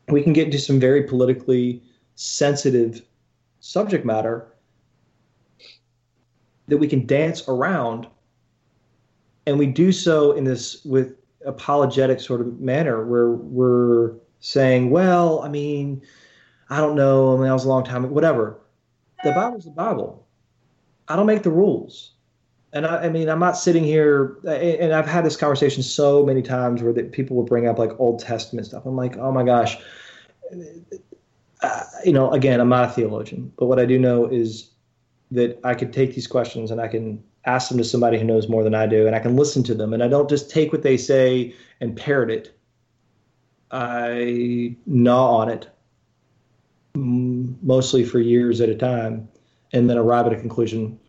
we 0.10 0.22
can 0.22 0.34
get 0.34 0.46
into 0.46 0.60
some 0.60 0.80
very 0.80 1.04
politically 1.04 1.82
sensitive 2.16 3.02
subject 3.62 4.06
matter 4.06 4.48
that 6.68 6.78
we 6.78 6.88
can 6.88 7.06
dance 7.06 7.48
around 7.48 8.08
and 9.46 9.58
we 9.58 9.66
do 9.66 9.92
so 9.92 10.34
in 10.34 10.44
this 10.44 10.84
with 10.86 11.16
apologetic 11.46 12.20
sort 12.20 12.42
of 12.42 12.60
manner 12.60 13.06
where 13.06 13.30
we're 13.30 14.14
saying, 14.40 14.90
well, 14.90 15.42
I 15.42 15.50
mean, 15.50 16.02
I 16.70 16.78
don't 16.78 16.96
know, 16.96 17.34
I 17.34 17.36
mean, 17.36 17.48
that 17.48 17.54
was 17.54 17.66
a 17.66 17.70
long 17.70 17.84
time, 17.84 18.10
whatever. 18.10 18.60
The 19.24 19.32
Bible's 19.32 19.66
the 19.66 19.72
Bible. 19.72 20.26
I 21.08 21.16
don't 21.16 21.26
make 21.26 21.44
the 21.44 21.52
rules. 21.52 22.12
And 22.72 22.86
I, 22.86 23.06
I 23.06 23.10
mean, 23.10 23.30
I'm 23.30 23.40
not 23.40 23.58
sitting 23.58 23.84
here, 23.84 24.38
and 24.46 24.94
I've 24.94 25.08
had 25.08 25.26
this 25.26 25.36
conversation 25.36 25.82
so 25.82 26.24
many 26.26 26.42
times 26.42 26.84
where 26.84 26.94
that 26.94 27.12
people 27.12 27.36
will 27.36 27.44
bring 27.44 27.68
up 27.68 27.80
like 27.80 28.00
Old 28.00 28.20
Testament 28.20 28.68
stuff. 28.68 28.86
I'm 28.86 28.96
like, 28.96 29.18
oh 29.18 29.32
my 29.32 29.44
gosh, 29.44 29.78
uh, 31.62 31.84
you 32.06 32.14
know. 32.14 32.30
Again, 32.32 32.62
I'm 32.62 32.70
not 32.70 32.86
a 32.86 32.92
theologian, 32.92 33.52
but 33.58 33.66
what 33.66 33.80
I 33.80 33.86
do 33.86 33.98
know 33.98 34.28
is 34.28 34.70
that 35.32 35.60
I 35.64 35.74
could 35.74 35.92
take 35.92 36.14
these 36.14 36.28
questions 36.28 36.70
and 36.70 36.80
I 36.80 36.88
can 36.88 37.24
ask 37.46 37.70
them 37.70 37.78
to 37.78 37.84
somebody 37.84 38.18
who 38.18 38.26
knows 38.26 38.50
more 38.50 38.64
than 38.64 38.76
I 38.76 38.86
do, 38.88 39.08
and 39.08 39.16
I 39.16 39.20
can 39.20 39.36
listen 39.36 39.64
to 39.64 39.74
them, 39.74 39.94
and 39.94 40.04
I 40.04 40.08
don't 40.08 40.30
just 40.30 40.50
take 40.50 40.72
what 40.72 40.84
they 40.84 40.98
say 40.98 41.54
and 41.80 41.96
parrot 41.96 42.30
it. 42.30 42.58
I 43.72 44.76
gnaw 44.86 45.38
on 45.38 45.50
it, 45.50 45.70
mm, 46.96 47.56
mostly 47.62 48.04
for 48.04 48.20
years 48.20 48.62
at 48.62 48.70
a 48.70 48.76
time, 48.76 49.28
and 49.74 49.90
then 49.90 49.98
arrive 49.98 50.26
at 50.28 50.34
a 50.34 50.40
conclusion 50.40 51.00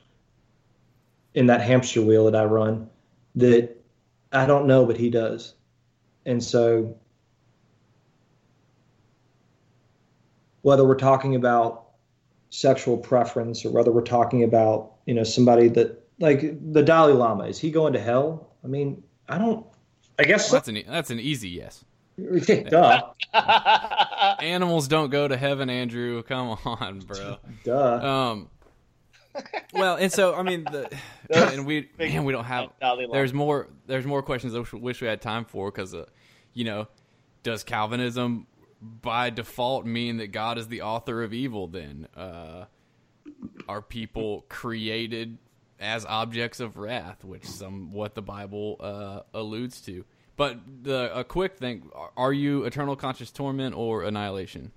in 1.34 1.46
that 1.46 1.62
hamster 1.62 2.02
wheel 2.02 2.24
that 2.24 2.36
I 2.36 2.44
run 2.44 2.88
that 3.36 3.76
I 4.32 4.46
don't 4.46 4.66
know, 4.66 4.84
but 4.84 4.96
he 4.96 5.10
does. 5.10 5.54
And 6.26 6.42
so, 6.42 6.96
whether 10.62 10.84
we're 10.84 10.94
talking 10.94 11.34
about 11.34 11.86
sexual 12.50 12.96
preference 12.96 13.64
or 13.64 13.70
whether 13.70 13.90
we're 13.90 14.02
talking 14.02 14.44
about, 14.44 14.92
you 15.06 15.14
know, 15.14 15.24
somebody 15.24 15.68
that, 15.68 15.99
like 16.20 16.72
the 16.72 16.82
Dalai 16.82 17.14
Lama, 17.14 17.44
is 17.44 17.58
he 17.58 17.70
going 17.70 17.94
to 17.94 18.00
hell? 18.00 18.50
I 18.62 18.68
mean, 18.68 19.02
I 19.28 19.38
don't, 19.38 19.66
I 20.18 20.24
guess, 20.24 20.50
That's 20.50 20.68
an 20.68 20.82
that's 20.86 21.10
an 21.10 21.18
easy 21.18 21.48
yes. 21.48 21.84
duh, 22.68 23.00
Animals 24.40 24.86
don't 24.86 25.10
go 25.10 25.26
to 25.26 25.36
heaven, 25.36 25.70
Andrew. 25.70 26.22
Come 26.22 26.58
on, 26.64 27.00
bro. 27.00 27.38
duh. 27.64 28.04
Um. 28.04 28.50
Well, 29.72 29.96
and 29.96 30.12
so 30.12 30.34
I 30.34 30.42
mean, 30.42 30.64
the, 30.64 30.90
and 31.30 31.64
we 31.64 31.88
man, 31.98 32.24
we 32.24 32.32
don't 32.32 32.44
have. 32.44 32.70
There's 33.12 33.32
more. 33.32 33.68
There's 33.86 34.04
more 34.06 34.22
questions. 34.22 34.54
I 34.54 34.58
wish, 34.58 34.72
wish 34.72 35.00
we 35.00 35.06
had 35.06 35.22
time 35.22 35.44
for 35.46 35.70
because, 35.70 35.94
uh, 35.94 36.06
you 36.52 36.64
know, 36.64 36.88
does 37.42 37.64
Calvinism 37.64 38.46
by 38.82 39.30
default 39.30 39.86
mean 39.86 40.18
that 40.18 40.32
God 40.32 40.58
is 40.58 40.68
the 40.68 40.82
author 40.82 41.22
of 41.22 41.32
evil? 41.32 41.68
Then 41.68 42.08
uh, 42.16 42.64
are 43.68 43.80
people 43.80 44.44
created 44.48 45.38
as 45.80 46.04
objects 46.04 46.60
of 46.60 46.76
wrath, 46.76 47.24
which 47.24 47.44
some 47.44 47.92
what 47.92 48.14
the 48.14 48.22
Bible 48.22 48.76
uh, 48.80 49.20
alludes 49.34 49.80
to? 49.82 50.04
But 50.36 50.58
the 50.82 51.16
a 51.16 51.24
quick 51.24 51.56
thing: 51.56 51.90
are- 52.16 52.32
you 52.32 52.64
eternal 52.64 52.96
conscious 52.96 53.30
torment 53.30 53.74
or 53.74 54.04
annihilation, 54.04 54.72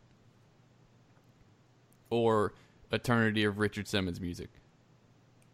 or 2.09 2.53
eternity 2.91 3.43
of 3.43 3.59
Richard 3.59 3.87
Simmons 3.87 4.19
music? 4.19 4.49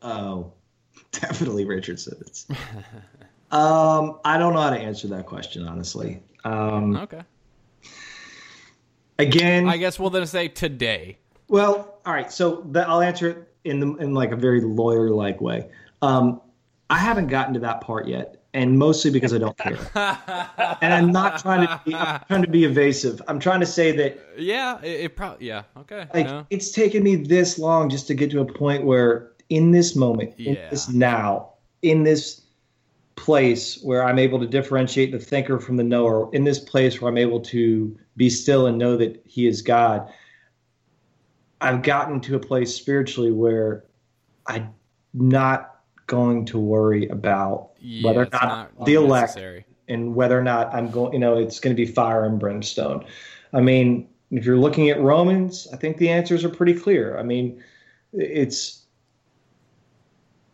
Oh, 0.02 0.54
definitely 1.12 1.66
Richard 1.66 2.00
Simmons. 2.00 2.48
um, 3.52 4.20
I 4.24 4.38
don't 4.38 4.54
know 4.54 4.62
how 4.62 4.70
to 4.70 4.80
answer 4.80 5.08
that 5.10 5.26
question 5.26 5.68
honestly. 5.68 6.22
Um, 6.44 6.96
Okay. 6.96 7.22
Again, 9.18 9.68
I 9.68 9.76
guess 9.76 10.00
we'll 10.00 10.12
then 10.12 10.26
say 10.26 10.48
today. 10.48 11.18
Well, 11.50 12.00
all 12.06 12.14
right. 12.14 12.32
So 12.32 12.66
the, 12.72 12.88
I'll 12.88 13.02
answer 13.02 13.30
it 13.30 13.49
in 13.64 13.80
the 13.80 13.96
in 13.98 14.14
like 14.14 14.32
a 14.32 14.36
very 14.36 14.62
lawyer 14.62 15.10
like 15.10 15.42
way. 15.42 15.70
Um, 16.02 16.42
I 16.90 16.98
haven't 16.98 17.28
gotten 17.28 17.54
to 17.54 17.60
that 17.60 17.82
part 17.82 18.08
yet, 18.08 18.42
and 18.54 18.78
mostly 18.78 19.12
because 19.12 19.34
I 19.34 19.38
don't 19.38 19.58
care. 19.58 19.78
and 20.82 20.94
I'm 20.94 21.12
not 21.12 21.40
trying 21.40 21.68
to 21.68 21.82
be, 21.86 21.94
I'm 21.94 22.22
trying 22.28 22.42
to 22.42 22.50
be 22.50 22.64
evasive. 22.64 23.22
I'm 23.28 23.40
trying 23.40 23.60
to 23.60 23.66
say 23.66 23.92
that 23.98 24.18
Yeah, 24.38 24.82
it, 24.82 25.02
it 25.02 25.16
probably. 25.16 25.48
Yeah, 25.48 25.64
okay. 25.78 26.08
like 26.14 26.26
no. 26.26 26.46
it's 26.50 26.72
taken 26.72 27.04
me 27.04 27.16
this 27.16 27.60
long 27.60 27.90
just 27.90 28.08
to 28.08 28.14
get 28.14 28.32
to 28.32 28.42
a 28.42 28.46
point 28.46 28.86
where 28.86 29.32
in 29.50 29.72
this 29.72 29.96
moment, 29.96 30.34
in 30.40 30.58
this 30.70 30.90
now, 30.90 31.54
in 31.82 32.04
this 32.04 32.42
place 33.16 33.82
where 33.84 34.04
I'm 34.04 34.18
able 34.18 34.40
to 34.40 34.48
differentiate 34.48 35.12
the 35.12 35.20
thinker 35.20 35.60
from 35.60 35.78
the 35.78 35.84
knower, 35.84 36.30
in 36.34 36.44
this 36.44 36.60
place 36.60 37.02
where 37.02 37.10
I'm 37.10 37.18
able 37.18 37.42
to 37.42 37.98
be 38.16 38.30
still 38.30 38.68
and 38.68 38.78
know 38.78 38.98
that 38.98 39.22
He 39.26 39.46
is 39.46 39.62
God, 39.62 40.12
I've 41.62 41.82
gotten 41.82 42.22
to 42.22 42.36
a 42.36 42.40
place 42.40 42.74
spiritually 42.76 43.32
where 43.32 43.86
I'm 44.48 44.74
not 45.14 45.82
going 46.08 46.46
to 46.46 46.60
worry 46.60 47.08
about 47.08 47.72
Yeah, 47.80 48.08
whether 48.08 48.22
or 48.22 48.24
it's 48.24 48.32
not, 48.32 48.86
the 48.86 48.96
elect 48.96 49.40
and 49.88 50.16
whether 50.16 50.38
or 50.38 50.44
not 50.44 50.74
I'm 50.74 50.90
going, 50.90 51.14
you 51.14 51.20
know, 51.20 51.38
it's 51.38 51.60
going 51.60 51.76
to 51.76 51.86
be 51.86 51.92
fire 51.92 52.26
and 52.26 52.40
brimstone. 52.40 53.06
I 53.54 53.62
mean, 53.62 54.08
if 54.32 54.46
you're 54.46 54.58
looking 54.58 54.90
at 54.90 55.02
Romans, 55.02 55.68
I 55.74 55.78
think 55.78 55.98
the 55.98 56.10
answers 56.10 56.46
are 56.46 56.50
pretty 56.50 56.74
clear. 56.74 57.18
I 57.18 57.24
mean, 57.24 57.64
it's 58.14 58.86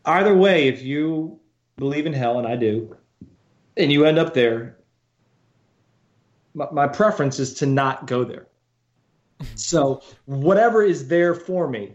either 0.05 0.35
way, 0.35 0.67
if 0.67 0.81
you 0.81 1.39
believe 1.77 2.05
in 2.05 2.13
hell, 2.13 2.39
and 2.39 2.47
I 2.47 2.55
do, 2.55 2.95
and 3.77 3.91
you 3.91 4.05
end 4.05 4.17
up 4.17 4.33
there, 4.33 4.77
my, 6.53 6.67
my 6.71 6.87
preference 6.87 7.39
is 7.39 7.53
to 7.55 7.65
not 7.65 8.07
go 8.07 8.23
there. 8.23 8.47
So, 9.55 10.01
whatever 10.25 10.83
is 10.83 11.07
there 11.07 11.35
for 11.35 11.67
me, 11.67 11.93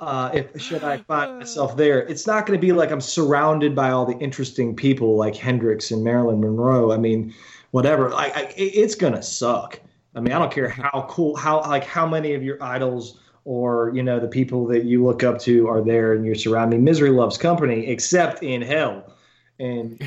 uh, 0.00 0.30
if 0.32 0.60
should 0.60 0.84
I 0.84 0.98
find 0.98 1.38
myself 1.40 1.76
there, 1.76 2.00
it's 2.00 2.26
not 2.26 2.46
going 2.46 2.58
to 2.58 2.66
be 2.66 2.72
like 2.72 2.90
I'm 2.90 3.00
surrounded 3.00 3.74
by 3.74 3.90
all 3.90 4.06
the 4.06 4.18
interesting 4.18 4.74
people 4.74 5.16
like 5.16 5.36
Hendrix 5.36 5.90
and 5.90 6.04
Marilyn 6.04 6.40
Monroe. 6.40 6.92
I 6.92 6.96
mean, 6.96 7.34
whatever. 7.70 8.12
I, 8.12 8.26
I, 8.26 8.54
it's 8.56 8.94
going 8.94 9.14
to 9.14 9.22
suck. 9.22 9.80
I 10.14 10.20
mean, 10.20 10.32
I 10.32 10.38
don't 10.38 10.52
care 10.52 10.68
how 10.68 11.06
cool, 11.08 11.36
how 11.36 11.60
like 11.60 11.84
how 11.84 12.06
many 12.06 12.34
of 12.34 12.42
your 12.42 12.62
idols 12.62 13.20
or 13.44 13.92
you 13.94 14.02
know 14.02 14.20
the 14.20 14.28
people 14.28 14.66
that 14.66 14.84
you 14.84 15.04
look 15.04 15.22
up 15.22 15.38
to 15.40 15.68
are 15.68 15.80
there 15.80 16.12
and 16.12 16.24
you're 16.24 16.34
surrounded. 16.34 16.82
Misery 16.82 17.10
loves 17.10 17.38
company, 17.38 17.86
except 17.86 18.42
in 18.42 18.62
hell. 18.62 19.12
And 19.60 20.00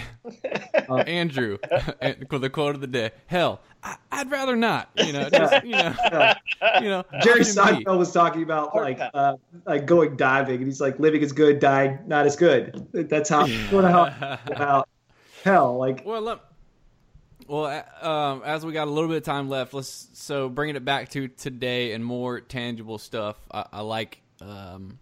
Andrew, 0.89 1.57
the 2.01 2.49
quote 2.51 2.75
of 2.75 2.81
the 2.81 2.87
day: 2.87 3.11
"Hell, 3.27 3.59
I, 3.83 3.97
I'd 4.11 4.31
rather 4.31 4.55
not." 4.55 4.89
You 4.95 5.11
know, 5.11 5.29
just, 5.29 5.65
you 5.65 5.71
know, 5.71 5.93
you 6.81 6.89
know. 6.89 7.03
Jerry. 7.21 7.41
Seinfeld 7.41 7.97
was 7.97 8.13
talking 8.13 8.43
about 8.43 8.73
like 8.75 8.99
uh, 9.13 9.35
like 9.65 9.85
going 9.85 10.15
diving, 10.15 10.57
and 10.57 10.65
he's 10.65 10.79
like, 10.79 10.99
"Living 10.99 11.21
is 11.21 11.33
good, 11.33 11.59
dying 11.59 11.99
not 12.07 12.25
as 12.25 12.37
good." 12.37 12.87
That's 12.93 13.29
how 13.29 13.45
sort 13.45 13.83
of 13.83 13.91
how 13.91 14.39
about 14.47 14.89
hell. 15.43 15.77
Like, 15.77 16.05
Well, 16.05 16.21
let, 16.21 16.39
well, 17.47 17.65
uh, 18.01 18.07
um, 18.07 18.43
as 18.45 18.65
we 18.65 18.71
got 18.71 18.87
a 18.87 18.91
little 18.91 19.09
bit 19.09 19.17
of 19.17 19.23
time 19.23 19.49
left, 19.49 19.73
let's 19.73 20.07
so 20.13 20.47
bringing 20.47 20.77
it 20.77 20.85
back 20.85 21.09
to 21.09 21.27
today 21.27 21.91
and 21.91 22.05
more 22.05 22.39
tangible 22.39 22.97
stuff. 22.97 23.35
I, 23.51 23.65
I 23.73 23.81
like 23.81 24.21
um, 24.39 24.99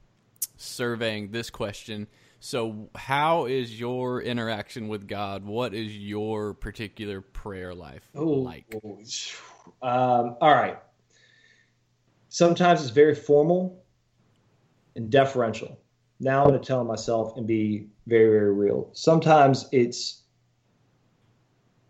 surveying 0.57 1.29
this 1.31 1.49
question. 1.51 2.07
So, 2.41 2.89
how 2.95 3.45
is 3.45 3.77
your 3.77 4.21
interaction 4.21 4.87
with 4.87 5.07
God? 5.07 5.43
What 5.43 5.73
is 5.73 5.95
your 5.97 6.53
particular 6.53 7.19
prayer 7.19 7.75
life 7.75 8.09
like? 8.13 8.65
um, 9.81 10.37
all 10.39 10.53
right. 10.53 10.79
Sometimes 12.29 12.81
it's 12.81 12.91
very 12.91 13.15
formal 13.15 13.83
and 14.95 15.09
deferential. 15.09 15.79
Now 16.21 16.43
I'm 16.43 16.49
going 16.49 16.59
to 16.59 16.65
tell 16.65 16.83
myself 16.83 17.35
and 17.35 17.45
be 17.45 17.87
very, 18.07 18.29
very 18.29 18.53
real. 18.53 18.89
Sometimes 18.93 19.67
it's 19.71 20.21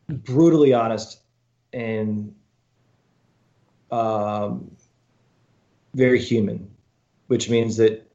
brutally 0.08 0.74
honest 0.74 1.20
and 1.74 2.34
um, 3.92 4.72
very 5.94 6.20
human, 6.20 6.72
which 7.28 7.50
means 7.50 7.78
that 7.78 7.94
it 7.94 8.12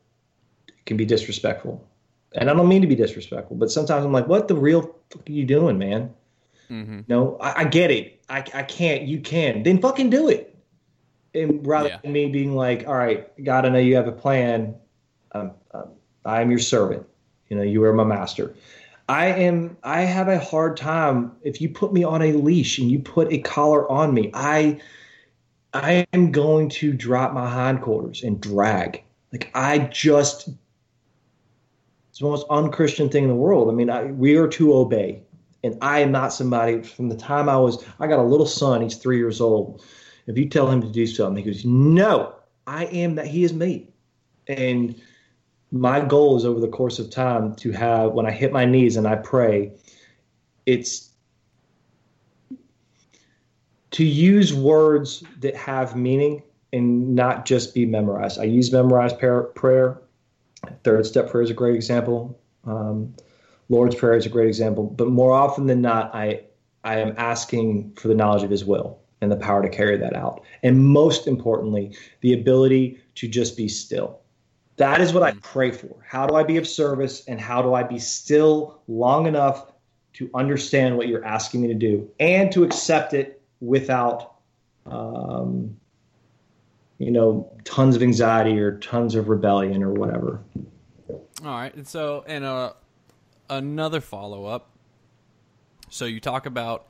can 0.86 0.96
be 0.96 1.04
disrespectful. 1.04 1.86
And 2.34 2.50
I 2.50 2.54
don't 2.54 2.68
mean 2.68 2.82
to 2.82 2.88
be 2.88 2.96
disrespectful, 2.96 3.56
but 3.56 3.70
sometimes 3.70 4.04
I'm 4.04 4.12
like, 4.12 4.26
what 4.26 4.48
the 4.48 4.56
real 4.56 4.82
fuck 5.10 5.28
are 5.28 5.32
you 5.32 5.44
doing, 5.44 5.78
man? 5.78 6.12
Mm-hmm. 6.68 7.00
No, 7.06 7.36
I, 7.38 7.60
I 7.60 7.64
get 7.64 7.90
it. 7.90 8.20
I, 8.28 8.38
I 8.54 8.62
can't. 8.62 9.02
You 9.02 9.20
can. 9.20 9.62
Then 9.62 9.80
fucking 9.80 10.10
do 10.10 10.28
it. 10.28 10.56
And 11.34 11.64
rather 11.66 11.90
Yeah. 11.90 11.98
than 12.02 12.12
me 12.12 12.28
being 12.28 12.54
like, 12.56 12.86
all 12.88 12.94
right, 12.94 13.28
God, 13.44 13.66
I 13.66 13.68
know 13.68 13.78
you 13.78 13.96
have 13.96 14.08
a 14.08 14.12
plan. 14.12 14.74
Um, 15.32 15.52
um, 15.72 15.90
I 16.24 16.40
am 16.42 16.50
your 16.50 16.60
servant. 16.60 17.06
You 17.48 17.56
know, 17.56 17.62
you 17.62 17.84
are 17.84 17.92
my 17.92 18.04
master. 18.04 18.54
I 19.08 19.26
am. 19.26 19.76
I 19.82 20.00
have 20.02 20.28
a 20.28 20.38
hard 20.38 20.76
time 20.76 21.32
if 21.42 21.60
you 21.60 21.68
put 21.68 21.92
me 21.92 22.02
on 22.04 22.22
a 22.22 22.32
leash 22.32 22.78
and 22.78 22.90
you 22.90 22.98
put 22.98 23.30
a 23.32 23.38
collar 23.38 23.90
on 23.90 24.14
me. 24.14 24.30
I, 24.32 24.80
I 25.74 26.06
am 26.14 26.32
going 26.32 26.70
to 26.70 26.92
drop 26.92 27.34
my 27.34 27.48
hindquarters 27.48 28.22
and 28.22 28.40
drag. 28.40 29.02
Like 29.30 29.50
I 29.54 29.78
just. 29.78 30.48
It's 32.14 32.20
the 32.20 32.26
most 32.26 32.46
unchristian 32.48 33.08
thing 33.08 33.24
in 33.24 33.28
the 33.28 33.34
world. 33.34 33.68
I 33.68 33.72
mean, 33.72 33.90
I, 33.90 34.04
we 34.04 34.36
are 34.36 34.46
to 34.46 34.72
obey 34.72 35.20
and 35.64 35.76
I 35.82 35.98
am 35.98 36.12
not 36.12 36.32
somebody 36.32 36.80
from 36.80 37.08
the 37.08 37.16
time 37.16 37.48
I 37.48 37.56
was 37.56 37.84
I 37.98 38.06
got 38.06 38.20
a 38.20 38.22
little 38.22 38.46
son, 38.46 38.82
he's 38.82 38.94
three 38.94 39.16
years 39.16 39.40
old. 39.40 39.84
If 40.28 40.38
you 40.38 40.48
tell 40.48 40.70
him 40.70 40.80
to 40.80 40.86
do 40.86 41.08
something, 41.08 41.42
he 41.42 41.50
goes, 41.50 41.64
No, 41.64 42.36
I 42.68 42.84
am 42.84 43.16
that 43.16 43.26
he 43.26 43.42
is 43.42 43.52
me. 43.52 43.88
And 44.46 44.94
my 45.72 46.04
goal 46.04 46.36
is 46.36 46.44
over 46.44 46.60
the 46.60 46.68
course 46.68 47.00
of 47.00 47.10
time 47.10 47.56
to 47.56 47.72
have 47.72 48.12
when 48.12 48.26
I 48.26 48.30
hit 48.30 48.52
my 48.52 48.64
knees 48.64 48.96
and 48.96 49.08
I 49.08 49.16
pray, 49.16 49.72
it's 50.66 51.10
to 53.90 54.04
use 54.04 54.54
words 54.54 55.24
that 55.40 55.56
have 55.56 55.96
meaning 55.96 56.44
and 56.72 57.16
not 57.16 57.44
just 57.44 57.74
be 57.74 57.86
memorized. 57.86 58.38
I 58.38 58.44
use 58.44 58.70
memorized 58.70 59.18
prayer. 59.18 60.00
Third 60.84 61.06
step 61.06 61.30
prayer 61.30 61.42
is 61.42 61.50
a 61.50 61.54
great 61.54 61.74
example. 61.74 62.38
Um, 62.64 63.14
Lord's 63.68 63.94
Prayer 63.94 64.14
is 64.14 64.26
a 64.26 64.28
great 64.28 64.48
example, 64.48 64.84
but 64.84 65.08
more 65.08 65.32
often 65.32 65.66
than 65.66 65.80
not, 65.80 66.14
I 66.14 66.42
I 66.84 66.98
am 66.98 67.14
asking 67.16 67.94
for 67.96 68.08
the 68.08 68.14
knowledge 68.14 68.42
of 68.42 68.50
His 68.50 68.64
will 68.64 68.98
and 69.20 69.32
the 69.32 69.36
power 69.36 69.62
to 69.62 69.68
carry 69.70 69.96
that 69.96 70.14
out, 70.14 70.42
and 70.62 70.84
most 70.84 71.26
importantly, 71.26 71.96
the 72.20 72.34
ability 72.34 73.00
to 73.14 73.28
just 73.28 73.56
be 73.56 73.68
still. 73.68 74.20
That 74.76 75.00
is 75.00 75.12
what 75.14 75.22
I 75.22 75.32
pray 75.40 75.70
for. 75.70 76.04
How 76.06 76.26
do 76.26 76.34
I 76.34 76.42
be 76.42 76.56
of 76.56 76.66
service, 76.66 77.24
and 77.26 77.40
how 77.40 77.62
do 77.62 77.74
I 77.74 77.84
be 77.84 77.98
still 77.98 78.82
long 78.88 79.26
enough 79.26 79.72
to 80.14 80.30
understand 80.34 80.96
what 80.96 81.08
you're 81.08 81.24
asking 81.24 81.62
me 81.62 81.68
to 81.68 81.74
do, 81.74 82.10
and 82.20 82.52
to 82.52 82.64
accept 82.64 83.14
it 83.14 83.40
without, 83.60 84.34
um, 84.86 85.76
you 87.04 87.10
know, 87.10 87.52
tons 87.64 87.96
of 87.96 88.02
anxiety 88.02 88.58
or 88.58 88.78
tons 88.78 89.14
of 89.14 89.28
rebellion 89.28 89.82
or 89.82 89.92
whatever. 89.92 90.40
All 91.10 91.50
right, 91.50 91.74
and 91.74 91.86
so 91.86 92.24
and 92.26 92.44
uh, 92.44 92.72
another 93.50 94.00
follow 94.00 94.46
up. 94.46 94.70
So 95.90 96.06
you 96.06 96.18
talk 96.18 96.46
about, 96.46 96.86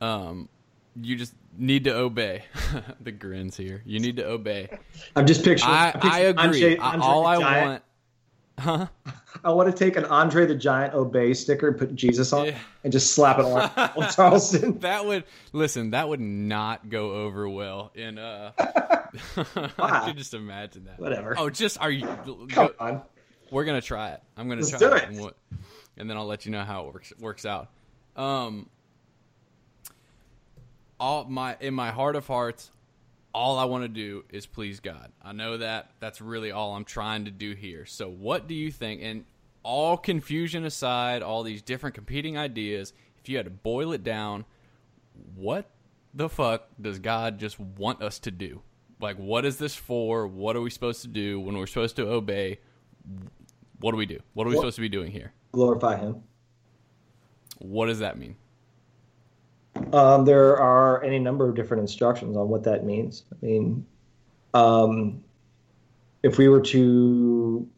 um, 0.00 0.48
you 0.94 1.16
just 1.16 1.34
need 1.58 1.84
to 1.84 1.94
obey. 1.96 2.44
the 3.00 3.10
grins 3.10 3.56
here. 3.56 3.82
You 3.84 3.98
need 3.98 4.16
to 4.18 4.26
obey. 4.26 4.68
I'm 5.16 5.26
just 5.26 5.44
picturing. 5.44 5.74
I 5.74 5.90
I'm 5.94 6.12
I 6.12 6.18
agree. 6.20 6.44
Andre- 6.44 6.78
I- 6.78 6.92
Andre 6.92 7.06
all 7.06 7.26
I 7.26 7.38
want. 7.38 7.82
Huh? 8.58 8.86
I 9.44 9.50
want 9.52 9.70
to 9.70 9.84
take 9.84 9.96
an 9.96 10.06
Andre 10.06 10.46
the 10.46 10.54
Giant 10.54 10.94
obey 10.94 11.34
sticker 11.34 11.68
and 11.68 11.76
put 11.78 11.94
Jesus 11.94 12.32
on 12.32 12.46
it 12.46 12.52
Yeah. 12.54 12.58
and 12.84 12.92
just 12.92 13.12
slap 13.12 13.38
it 13.38 13.44
on, 13.44 13.70
on 13.96 14.10
Charleston. 14.10 14.78
That 14.80 15.04
would 15.04 15.24
listen. 15.52 15.90
That 15.90 16.08
would 16.08 16.20
not 16.20 16.88
go 16.88 17.12
over 17.12 17.46
well 17.48 17.92
in. 17.94 18.18
uh 18.18 18.52
I 18.58 20.06
can 20.06 20.16
just 20.16 20.32
imagine 20.34 20.84
that. 20.86 20.98
Whatever. 20.98 21.34
Oh, 21.38 21.50
just 21.50 21.78
are 21.80 21.90
you? 21.90 22.06
Come 22.06 22.46
go- 22.48 22.74
on. 22.80 23.02
We're 23.50 23.64
gonna 23.64 23.82
try 23.82 24.10
it. 24.12 24.22
I'm 24.36 24.48
gonna 24.48 24.62
Let's 24.62 24.70
try 24.76 24.96
it, 24.96 25.02
it. 25.04 25.08
And, 25.10 25.20
what, 25.20 25.36
and 25.98 26.08
then 26.10 26.16
I'll 26.16 26.26
let 26.26 26.46
you 26.46 26.52
know 26.52 26.62
how 26.64 26.86
it 26.88 26.94
works 26.94 27.12
works 27.20 27.44
out. 27.46 27.68
Um, 28.16 28.68
all 30.98 31.24
my 31.24 31.56
in 31.60 31.74
my 31.74 31.90
heart 31.90 32.16
of 32.16 32.26
hearts, 32.26 32.70
all 33.36 33.58
I 33.58 33.66
want 33.66 33.84
to 33.84 33.88
do 33.88 34.24
is 34.30 34.46
please 34.46 34.80
God. 34.80 35.12
I 35.22 35.32
know 35.32 35.58
that 35.58 35.90
that's 36.00 36.22
really 36.22 36.52
all 36.52 36.74
I'm 36.74 36.86
trying 36.86 37.26
to 37.26 37.30
do 37.30 37.52
here. 37.52 37.84
So, 37.84 38.08
what 38.08 38.48
do 38.48 38.54
you 38.54 38.72
think? 38.72 39.02
And 39.02 39.26
all 39.62 39.98
confusion 39.98 40.64
aside, 40.64 41.22
all 41.22 41.42
these 41.42 41.60
different 41.60 41.94
competing 41.94 42.38
ideas, 42.38 42.94
if 43.18 43.28
you 43.28 43.36
had 43.36 43.44
to 43.44 43.50
boil 43.50 43.92
it 43.92 44.02
down, 44.02 44.46
what 45.34 45.68
the 46.14 46.30
fuck 46.30 46.68
does 46.80 46.98
God 46.98 47.38
just 47.38 47.60
want 47.60 48.00
us 48.02 48.18
to 48.20 48.30
do? 48.30 48.62
Like, 49.02 49.16
what 49.18 49.44
is 49.44 49.58
this 49.58 49.74
for? 49.76 50.26
What 50.26 50.56
are 50.56 50.62
we 50.62 50.70
supposed 50.70 51.02
to 51.02 51.08
do 51.08 51.38
when 51.38 51.58
we're 51.58 51.66
supposed 51.66 51.96
to 51.96 52.08
obey? 52.08 52.58
What 53.80 53.90
do 53.90 53.98
we 53.98 54.06
do? 54.06 54.20
What 54.32 54.46
are 54.46 54.48
we 54.50 54.56
What- 54.56 54.62
supposed 54.62 54.76
to 54.76 54.80
be 54.80 54.88
doing 54.88 55.12
here? 55.12 55.34
Glorify 55.52 55.98
him. 55.98 56.22
What 57.58 57.86
does 57.86 57.98
that 57.98 58.18
mean? 58.18 58.36
Um, 59.92 60.24
there 60.24 60.56
are 60.56 61.02
any 61.02 61.18
number 61.18 61.48
of 61.48 61.54
different 61.54 61.80
instructions 61.80 62.36
on 62.36 62.48
what 62.48 62.64
that 62.64 62.84
means. 62.84 63.24
I 63.32 63.44
mean, 63.44 63.86
um, 64.54 65.22
if 66.22 66.38
we 66.38 66.48
were 66.48 66.60
to 66.62 67.68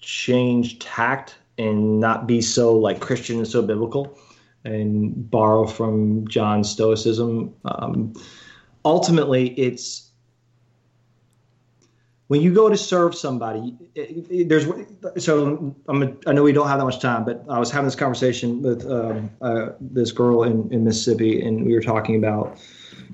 change 0.00 0.78
tact 0.78 1.36
and 1.58 2.00
not 2.00 2.26
be 2.26 2.40
so 2.40 2.76
like 2.76 3.00
Christian 3.00 3.38
and 3.38 3.46
so 3.46 3.62
biblical, 3.62 4.18
and 4.64 5.30
borrow 5.30 5.66
from 5.66 6.26
John's 6.28 6.70
Stoicism, 6.70 7.52
um, 7.64 8.14
ultimately 8.84 9.48
it's 9.58 10.11
when 12.32 12.40
you 12.40 12.50
go 12.50 12.70
to 12.70 12.78
serve 12.78 13.14
somebody, 13.14 13.76
it, 13.94 14.26
it, 14.30 14.48
there's 14.48 14.64
so 15.22 15.76
I'm 15.86 16.18
know 16.26 16.42
we 16.42 16.54
don't 16.54 16.66
have 16.66 16.78
that 16.78 16.86
much 16.86 16.98
time, 16.98 17.26
but 17.26 17.44
I 17.46 17.58
was 17.58 17.70
having 17.70 17.84
this 17.84 17.94
conversation 17.94 18.62
with 18.62 18.90
um, 18.90 19.30
uh, 19.42 19.72
this 19.82 20.12
girl 20.12 20.42
in, 20.42 20.72
in 20.72 20.82
Mississippi, 20.82 21.42
and 21.42 21.66
we 21.66 21.74
were 21.74 21.82
talking 21.82 22.16
about 22.16 22.58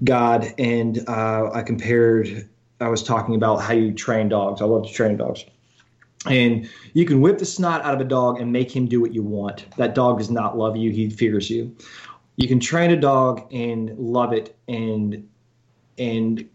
God, 0.05 0.55
and 0.57 1.01
uh, 1.09 1.51
I 1.53 1.63
compared. 1.63 2.49
I 2.81 2.87
was 2.87 3.03
talking 3.03 3.35
about 3.35 3.57
how 3.57 3.73
you 3.73 3.93
train 3.93 4.29
dogs. 4.29 4.63
I 4.63 4.67
love 4.67 4.87
to 4.87 4.93
train 4.93 5.17
dogs, 5.17 5.45
and 6.27 6.71
you 6.93 7.05
can 7.05 7.21
whip 7.21 7.39
the 7.39 7.45
snot 7.45 7.85
out 7.85 7.95
of 7.95 8.01
a 8.01 8.05
dog 8.05 8.41
and 8.41 8.53
make 8.53 8.71
him 8.71 8.87
do 8.87 9.01
what 9.01 9.13
you 9.15 9.25
want. 9.25 9.67
That 9.79 9.97
dog 9.97 10.19
does 10.19 10.31
not 10.31 10.57
love 10.57 10.77
you; 10.77 10.93
he 10.93 11.11
fears 11.11 11.51
you. 11.51 11.77
You 12.37 12.47
can 12.47 12.61
train 12.61 12.93
a 12.93 12.97
dog 12.97 13.53
and 13.53 13.99
love 13.99 14.33
it, 14.33 14.57
and 14.69 15.29
and 15.99 16.49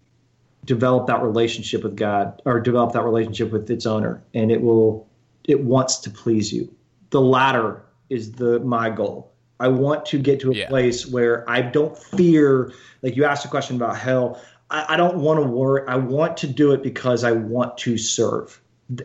develop 0.66 1.08
that 1.08 1.22
relationship 1.22 1.84
with 1.84 1.96
God 1.96 2.42
or 2.46 2.60
develop 2.60 2.94
that 2.94 3.04
relationship 3.04 3.52
with 3.52 3.70
its 3.70 3.86
owner 3.86 4.24
and 4.34 4.52
it 4.52 4.62
will 4.62 5.08
it 5.46 5.62
wants 5.62 5.98
to 6.00 6.10
please 6.10 6.54
you. 6.54 6.74
The 7.10 7.20
latter 7.20 7.84
is 8.10 8.32
the 8.34 8.60
my 8.62 8.90
goal. 8.90 9.34
I 9.60 9.68
want 9.68 10.06
to 10.08 10.18
get 10.18 10.40
to 10.42 10.52
a 10.52 10.56
Yeah. 10.56 10.70
place 10.70 11.06
where 11.06 11.50
I 11.50 11.62
don't 11.62 11.98
fear 11.98 12.72
like 13.02 13.16
you 13.16 13.26
asked 13.26 13.46
a 13.46 13.50
question 13.50 13.76
about 13.76 13.98
hell. 13.98 14.42
I, 14.70 14.94
I 14.94 14.98
don't 14.98 15.18
want 15.18 15.42
to 15.42 15.48
worry. 15.48 15.84
I 15.88 15.96
want 15.96 16.38
to 16.38 16.48
do 16.48 16.72
it 16.72 16.82
because 16.82 17.24
I 17.24 17.34
want 17.34 17.78
to 17.80 17.98
serve. 17.98 18.60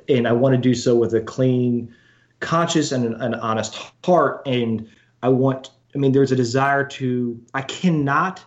And 0.09 0.27
I 0.29 0.33
want 0.33 0.55
to 0.55 0.61
do 0.61 0.75
so 0.75 0.97
with 0.97 1.15
a 1.15 1.21
clean 1.21 1.95
conscious 2.41 2.93
and 2.93 3.05
an, 3.05 3.15
an 3.21 3.35
honest 3.35 3.77
heart. 4.05 4.43
And 4.47 4.89
I 5.23 5.29
want 5.29 5.71
I 5.95 5.99
mean 5.99 6.13
there's 6.13 6.33
a 6.33 6.37
desire 6.37 6.85
to 6.85 7.41
I 7.55 7.63
cannot 7.63 8.45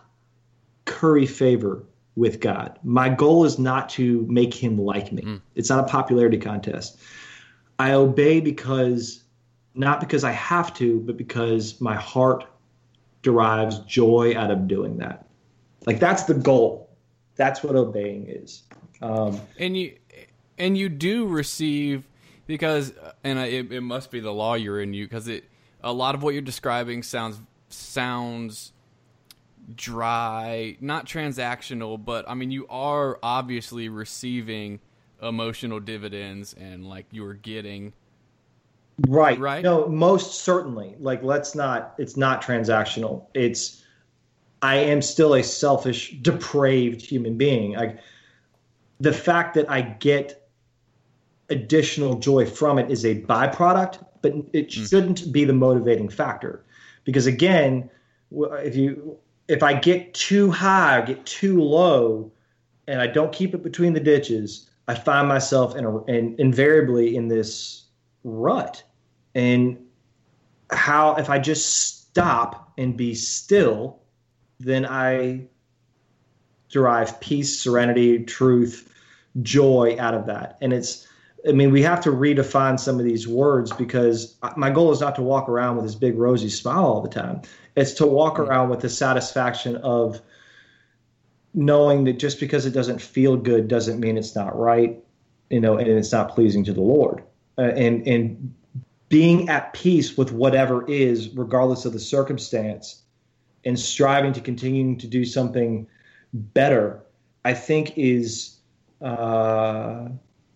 curry 0.86 1.26
favor 1.26 1.84
with 2.16 2.40
God. 2.40 2.78
My 2.82 3.08
goal 3.08 3.44
is 3.44 3.58
not 3.58 3.88
to 3.90 4.26
make 4.28 4.52
him 4.54 4.78
like 4.78 5.12
me. 5.12 5.40
It's 5.54 5.70
not 5.70 5.80
a 5.80 5.88
popularity 5.88 6.36
contest. 6.38 7.00
I 7.78 7.92
obey 7.92 8.40
because 8.40 9.24
not 9.74 10.00
because 10.00 10.22
I 10.22 10.32
have 10.32 10.74
to, 10.74 11.00
but 11.00 11.16
because 11.16 11.80
my 11.80 11.94
heart 11.94 12.44
derives 13.22 13.78
joy 13.80 14.34
out 14.36 14.50
of 14.50 14.68
doing 14.68 14.98
that. 14.98 15.26
Like 15.86 15.98
that's 15.98 16.24
the 16.24 16.34
goal. 16.34 16.90
That's 17.36 17.62
what 17.62 17.74
obeying 17.76 18.26
is. 18.28 18.62
Um, 19.00 19.40
and 19.58 19.76
you 19.76 19.96
and 20.58 20.76
you 20.76 20.88
do 20.90 21.26
receive 21.26 22.06
because 22.46 22.92
and 23.24 23.38
I- 23.38 23.46
it, 23.46 23.72
it 23.72 23.80
must 23.80 24.10
be 24.10 24.20
the 24.20 24.32
law 24.32 24.54
you're 24.54 24.80
in 24.80 24.92
you 24.92 25.06
because 25.06 25.28
it 25.28 25.44
a 25.82 25.92
lot 25.92 26.14
of 26.14 26.22
what 26.22 26.34
you're 26.34 26.42
describing 26.42 27.02
sounds 27.02 27.40
sounds 27.70 28.72
dry 29.76 30.76
not 30.80 31.06
transactional 31.06 32.02
but 32.02 32.28
i 32.28 32.34
mean 32.34 32.50
you 32.50 32.66
are 32.68 33.18
obviously 33.22 33.88
receiving 33.88 34.80
emotional 35.22 35.78
dividends 35.78 36.54
and 36.54 36.88
like 36.88 37.06
you're 37.12 37.34
getting 37.34 37.92
Right. 39.08 39.38
Right? 39.38 39.62
No, 39.62 39.88
most 39.88 40.40
certainly. 40.42 40.94
Like, 40.98 41.22
let's 41.22 41.54
not, 41.54 41.94
it's 41.98 42.16
not 42.16 42.42
transactional. 42.42 43.26
It's, 43.34 43.82
I 44.60 44.76
am 44.76 45.02
still 45.02 45.34
a 45.34 45.42
selfish, 45.42 46.16
depraved 46.22 47.00
human 47.00 47.36
being. 47.36 47.72
Like, 47.72 47.98
the 49.00 49.12
fact 49.12 49.54
that 49.54 49.68
I 49.70 49.82
get 49.82 50.48
additional 51.50 52.18
joy 52.18 52.46
from 52.46 52.78
it 52.78 52.90
is 52.90 53.04
a 53.04 53.20
byproduct, 53.22 54.04
but 54.22 54.32
it 54.52 54.68
mm. 54.68 54.88
shouldn't 54.88 55.32
be 55.32 55.44
the 55.44 55.52
motivating 55.52 56.08
factor. 56.08 56.64
Because 57.04 57.26
again, 57.26 57.90
if 58.30 58.76
you, 58.76 59.18
if 59.52 59.62
I 59.62 59.74
get 59.74 60.14
too 60.14 60.50
high, 60.50 60.98
or 60.98 61.06
get 61.06 61.26
too 61.26 61.62
low, 61.62 62.32
and 62.86 63.00
I 63.00 63.06
don't 63.06 63.32
keep 63.32 63.54
it 63.54 63.62
between 63.62 63.92
the 63.92 64.00
ditches, 64.00 64.68
I 64.88 64.94
find 64.94 65.28
myself 65.28 65.76
in 65.76 65.84
a, 65.84 66.04
in, 66.06 66.34
invariably 66.38 67.14
in 67.14 67.28
this 67.28 67.84
rut. 68.24 68.82
And 69.34 69.78
how 70.70 71.14
if 71.16 71.28
i 71.28 71.38
just 71.38 71.90
stop 72.00 72.72
and 72.78 72.96
be 72.96 73.14
still 73.14 74.00
then 74.58 74.86
i 74.86 75.44
derive 76.70 77.20
peace 77.20 77.60
serenity 77.60 78.24
truth 78.24 78.88
joy 79.42 79.96
out 79.98 80.14
of 80.14 80.26
that. 80.26 80.56
And 80.62 80.72
it's 80.72 81.06
i 81.46 81.52
mean 81.52 81.70
we 81.70 81.82
have 81.82 82.00
to 82.02 82.10
redefine 82.10 82.80
some 82.80 82.98
of 82.98 83.04
these 83.04 83.28
words 83.28 83.72
because 83.72 84.36
my 84.56 84.70
goal 84.70 84.92
is 84.92 85.00
not 85.00 85.14
to 85.16 85.22
walk 85.22 85.48
around 85.48 85.76
with 85.76 85.84
this 85.84 85.94
big 85.94 86.16
rosy 86.16 86.48
smile 86.48 86.84
all 86.84 87.02
the 87.02 87.08
time 87.08 87.42
it's 87.76 87.92
to 87.94 88.06
walk 88.06 88.38
around 88.38 88.68
with 88.68 88.80
the 88.80 88.88
satisfaction 88.88 89.76
of 89.76 90.20
knowing 91.54 92.04
that 92.04 92.18
just 92.18 92.40
because 92.40 92.66
it 92.66 92.72
doesn't 92.72 93.00
feel 93.00 93.36
good 93.36 93.68
doesn't 93.68 94.00
mean 94.00 94.16
it's 94.16 94.34
not 94.34 94.58
right 94.58 95.02
you 95.50 95.60
know 95.60 95.76
and 95.76 95.88
it's 95.88 96.12
not 96.12 96.34
pleasing 96.34 96.64
to 96.64 96.72
the 96.72 96.80
lord. 96.80 97.22
Uh, 97.58 97.62
and 97.62 98.06
and 98.08 98.54
being 99.10 99.50
at 99.50 99.74
peace 99.74 100.16
with 100.16 100.32
whatever 100.32 100.88
is 100.90 101.28
regardless 101.36 101.84
of 101.84 101.92
the 101.92 102.00
circumstance 102.00 103.02
and 103.64 103.78
striving 103.78 104.32
to 104.32 104.40
continue 104.40 104.96
to 104.96 105.06
do 105.06 105.24
something 105.24 105.86
better 106.32 107.02
i 107.44 107.52
think 107.52 107.92
is 107.98 108.56
uh, 109.02 110.08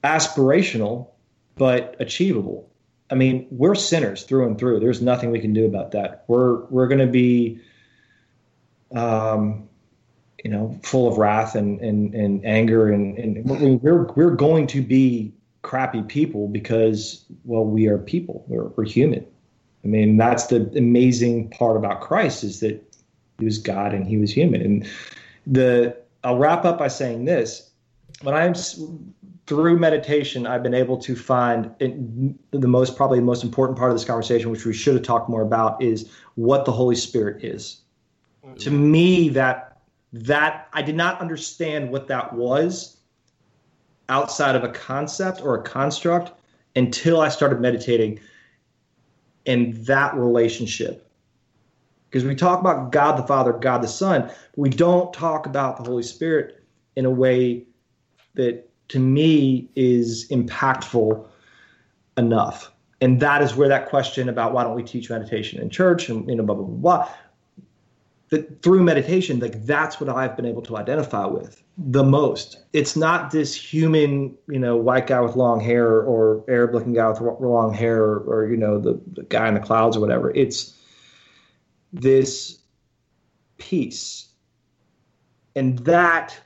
aspirational 0.03 1.09
but 1.57 1.95
achievable 2.01 2.71
i 3.11 3.15
mean 3.15 3.47
we're 3.51 3.75
sinners 3.75 4.25
through 4.25 4.47
and 4.47 4.59
through 4.59 4.81
there's 4.81 5.03
nothing 5.03 5.31
we 5.31 5.41
can 5.41 5.53
do 5.53 5.67
about 5.67 5.93
that 5.93 6.25
we're 6.29 6.65
we're 6.67 6.89
going 6.89 7.01
to 7.01 7.07
be 7.07 7.61
um, 8.95 9.69
you 10.45 10.51
know, 10.51 10.79
full 10.83 11.09
of 11.09 11.19
wrath 11.19 11.55
and 11.55 11.81
and, 11.81 12.15
and 12.15 12.45
anger, 12.45 12.93
and, 12.93 13.19
and 13.19 13.45
we're 13.83 14.05
we're 14.13 14.35
going 14.35 14.67
to 14.69 14.81
be 14.81 15.33
crappy 15.63 16.03
people 16.03 16.47
because 16.47 17.25
well, 17.45 17.65
we 17.65 17.89
are 17.89 17.99
people. 17.99 18.45
We're, 18.47 18.69
we're 18.69 18.85
human. 18.85 19.27
I 19.85 19.89
mean, 19.89 20.17
that's 20.17 20.47
the 20.47 20.71
amazing 20.77 21.51
part 21.51 21.77
about 21.77 22.01
Christ 22.01 22.45
is 22.45 22.61
that 22.61 22.81
he 23.39 23.45
was 23.45 23.59
God 23.59 23.93
and 23.93 24.07
he 24.07 24.19
was 24.19 24.33
human. 24.33 24.61
And 24.61 24.89
the 25.47 25.97
I'll 26.23 26.39
wrap 26.39 26.65
up 26.65 26.79
by 26.79 26.89
saying 26.89 27.25
this: 27.25 27.69
when 28.23 28.35
I'm 28.35 28.55
through 29.47 29.79
meditation, 29.79 30.47
I've 30.47 30.63
been 30.63 30.75
able 30.75 30.99
to 30.99 31.15
find 31.15 31.73
it, 31.79 31.95
the 32.51 32.69
most 32.69 32.97
probably 32.97 33.21
the 33.21 33.25
most 33.25 33.45
important 33.45 33.79
part 33.79 33.91
of 33.91 33.97
this 33.97 34.05
conversation, 34.05 34.51
which 34.51 34.65
we 34.65 34.73
should 34.73 34.95
have 34.95 35.05
talked 35.05 35.29
more 35.29 35.43
about, 35.43 35.81
is 35.81 36.11
what 36.35 36.65
the 36.65 36.73
Holy 36.73 36.97
Spirit 36.97 37.45
is. 37.45 37.83
Mm-hmm. 38.45 38.57
To 38.57 38.71
me, 38.71 39.29
that 39.31 39.79
that 40.13 40.69
I 40.73 40.83
did 40.83 40.97
not 40.97 41.21
understand 41.21 41.91
what 41.91 42.09
that 42.09 42.33
was 42.33 42.97
outside 44.09 44.55
of 44.55 44.65
a 44.65 44.69
concept 44.69 45.41
or 45.43 45.57
a 45.57 45.63
construct 45.63 46.33
until 46.75 47.21
I 47.21 47.29
started 47.29 47.61
meditating 47.61 48.21
in 49.45 49.83
that 49.85 50.15
relationship. 50.15 51.11
Because 52.09 52.25
we 52.25 52.35
talk 52.35 52.61
about 52.61 52.93
God 52.93 53.19
the 53.19 53.27
Father, 53.27 53.53
God 53.53 53.83
the 53.83 53.89
Son, 53.89 54.23
but 54.23 54.59
we 54.59 54.71
don't 54.71 55.13
talk 55.13 55.47
about 55.47 55.77
the 55.77 55.83
Holy 55.85 56.03
Spirit 56.03 56.63
in 56.95 57.05
a 57.05 57.11
way 57.11 57.65
that 58.35 58.66
to 58.89 58.99
me 58.99 59.69
is 59.77 60.29
impactful 60.29 61.27
enough. 62.17 62.73
And 63.01 63.21
that 63.21 63.43
is 63.43 63.55
where 63.55 63.69
that 63.69 63.89
question 63.89 64.29
about 64.29 64.53
why 64.53 64.65
don't 64.65 64.75
we 64.75 64.83
teach 64.83 65.11
meditation 65.11 65.61
in 65.61 65.69
church 65.69 66.09
and 66.09 66.29
you 66.29 66.37
know 66.37 66.43
blah 66.43 66.55
blah 66.55 66.65
blah 66.65 66.99
blah 66.99 67.09
that 68.29 68.63
through 68.63 68.83
meditation, 68.83 69.39
like 69.39 69.65
that's 69.65 70.01
what 70.01 70.11
I've 70.11 70.37
been 70.37 70.47
able 70.47 70.63
to 70.63 70.77
identify 70.77 71.27
with 71.27 71.63
the 71.79 72.03
most. 72.03 72.59
It's 72.73 72.97
not 72.97 73.31
this 73.31 73.55
human, 73.55 74.37
you 74.49 74.59
know, 74.59 74.77
white 74.77 75.07
guy 75.07 75.21
with 75.21 75.37
long 75.37 75.61
hair 75.61 76.01
or 76.01 76.45
Arab 76.49 76.75
looking 76.75 76.95
guy 76.95 77.09
with 77.09 77.21
long 77.21 77.73
hair 77.73 78.03
or, 78.03 78.19
or 78.21 78.51
you 78.51 78.57
know, 78.57 78.81
the, 78.81 79.01
the 79.13 79.23
guy 79.25 79.47
in 79.47 79.55
the 79.55 79.61
clouds 79.61 79.97
or 79.97 80.01
whatever. 80.01 80.35
It's 80.35 80.75
this 81.93 82.59
peace. 83.59 84.29
And 85.55 85.79
that, 85.81 86.39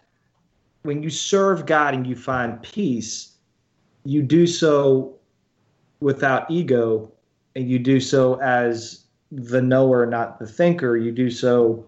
when 0.83 1.03
you 1.03 1.11
serve 1.11 1.67
God 1.67 1.95
and 1.95 2.07
you 2.07 2.17
find 2.17 2.61
peace, 2.63 3.35
you 4.05 4.23
do 4.23 4.47
so 4.47 5.17
without 6.01 6.51
ego 6.51 7.13
and 7.55 7.69
you 7.69 7.79
do 7.79 8.01
so 8.01 8.41
as 8.41 9.05
the 9.31 9.61
knower, 9.61 10.07
not 10.07 10.39
the 10.39 10.47
thinker. 10.47 10.97
You 10.97 11.13
do 11.13 11.31
so, 11.31 11.87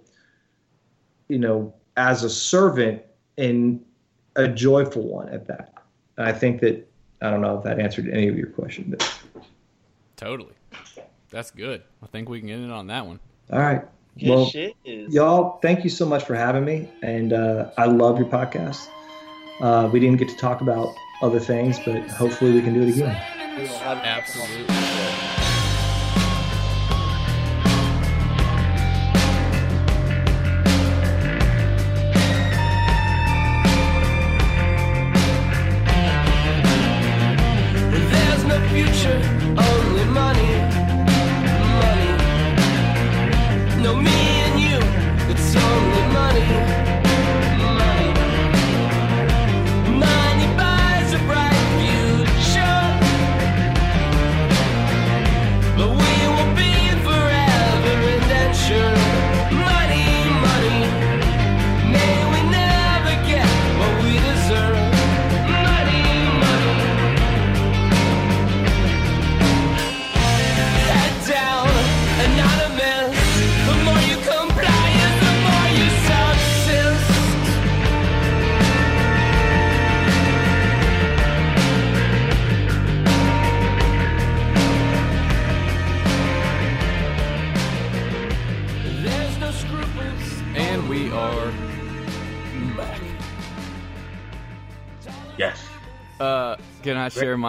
you 1.28 1.38
know, 1.38 1.74
as 1.96 2.24
a 2.24 2.30
servant 2.30 3.02
and 3.38 3.82
a 4.36 4.48
joyful 4.48 5.02
one 5.02 5.28
at 5.28 5.46
that. 5.46 5.74
And 6.16 6.26
I 6.26 6.32
think 6.32 6.60
that 6.60 6.86
I 7.20 7.30
don't 7.30 7.40
know 7.40 7.56
if 7.56 7.64
that 7.64 7.80
answered 7.80 8.08
any 8.08 8.28
of 8.28 8.36
your 8.36 8.48
question, 8.48 8.86
but 8.88 9.18
totally 10.16 10.52
that's 11.30 11.50
good 11.50 11.82
i 12.00 12.06
think 12.06 12.28
we 12.28 12.38
can 12.38 12.48
end 12.48 12.64
it 12.64 12.70
on 12.70 12.86
that 12.86 13.04
one 13.04 13.18
all 13.52 13.58
right. 13.58 13.82
Good 14.18 14.28
Well, 14.28 14.46
shit. 14.46 14.76
Y'all, 14.84 15.58
thank 15.60 15.84
you 15.84 15.90
so 15.90 16.04
much 16.04 16.24
for 16.24 16.34
having 16.34 16.64
me, 16.64 16.88
and 17.02 17.32
uh, 17.32 17.70
I 17.78 17.86
love 17.86 18.18
your 18.18 18.28
podcast. 18.28 18.86
Uh, 19.60 19.88
we 19.92 20.00
didn't 20.00 20.18
get 20.18 20.28
to 20.28 20.36
talk 20.36 20.60
about 20.60 20.94
other 21.22 21.40
things, 21.40 21.78
but 21.84 22.02
hopefully 22.10 22.52
we 22.52 22.62
can 22.62 22.74
do 22.74 22.82
it 22.82 22.90
again. 22.90 23.56
We 23.56 23.62
will 23.62 23.78
have 23.78 23.98
Absolutely. 23.98 25.31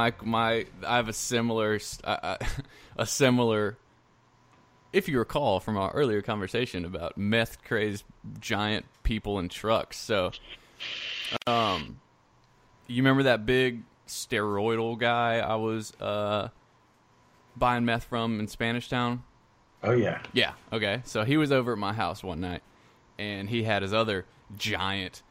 My 0.03 0.13
my? 0.23 0.65
I 0.85 0.95
have 0.97 1.07
a 1.09 1.13
similar, 1.13 1.79
uh, 2.03 2.37
a 2.97 3.05
similar. 3.05 3.77
If 4.91 5.07
you 5.07 5.17
recall 5.17 5.59
from 5.59 5.75
our 5.77 5.91
earlier 5.91 6.21
conversation 6.21 6.85
about 6.85 7.17
meth 7.17 7.63
crazed 7.63 8.03
giant 8.39 8.85
people 9.01 9.39
in 9.39 9.49
trucks, 9.49 9.97
so, 9.97 10.31
um, 11.47 11.99
you 12.87 12.97
remember 13.01 13.23
that 13.23 13.45
big 13.45 13.83
steroidal 14.07 14.97
guy 14.99 15.39
I 15.39 15.55
was 15.55 15.93
uh 15.99 16.49
buying 17.55 17.85
meth 17.85 18.03
from 18.03 18.39
in 18.39 18.47
Spanish 18.47 18.89
Town? 18.89 19.23
Oh 19.81 19.93
yeah. 19.93 20.21
Yeah. 20.33 20.53
Okay. 20.71 21.01
So 21.05 21.23
he 21.23 21.37
was 21.37 21.51
over 21.51 21.73
at 21.73 21.77
my 21.77 21.93
house 21.93 22.23
one 22.23 22.39
night, 22.39 22.61
and 23.17 23.49
he 23.49 23.63
had 23.63 23.81
his 23.81 23.93
other 23.93 24.25
giant 24.57 25.23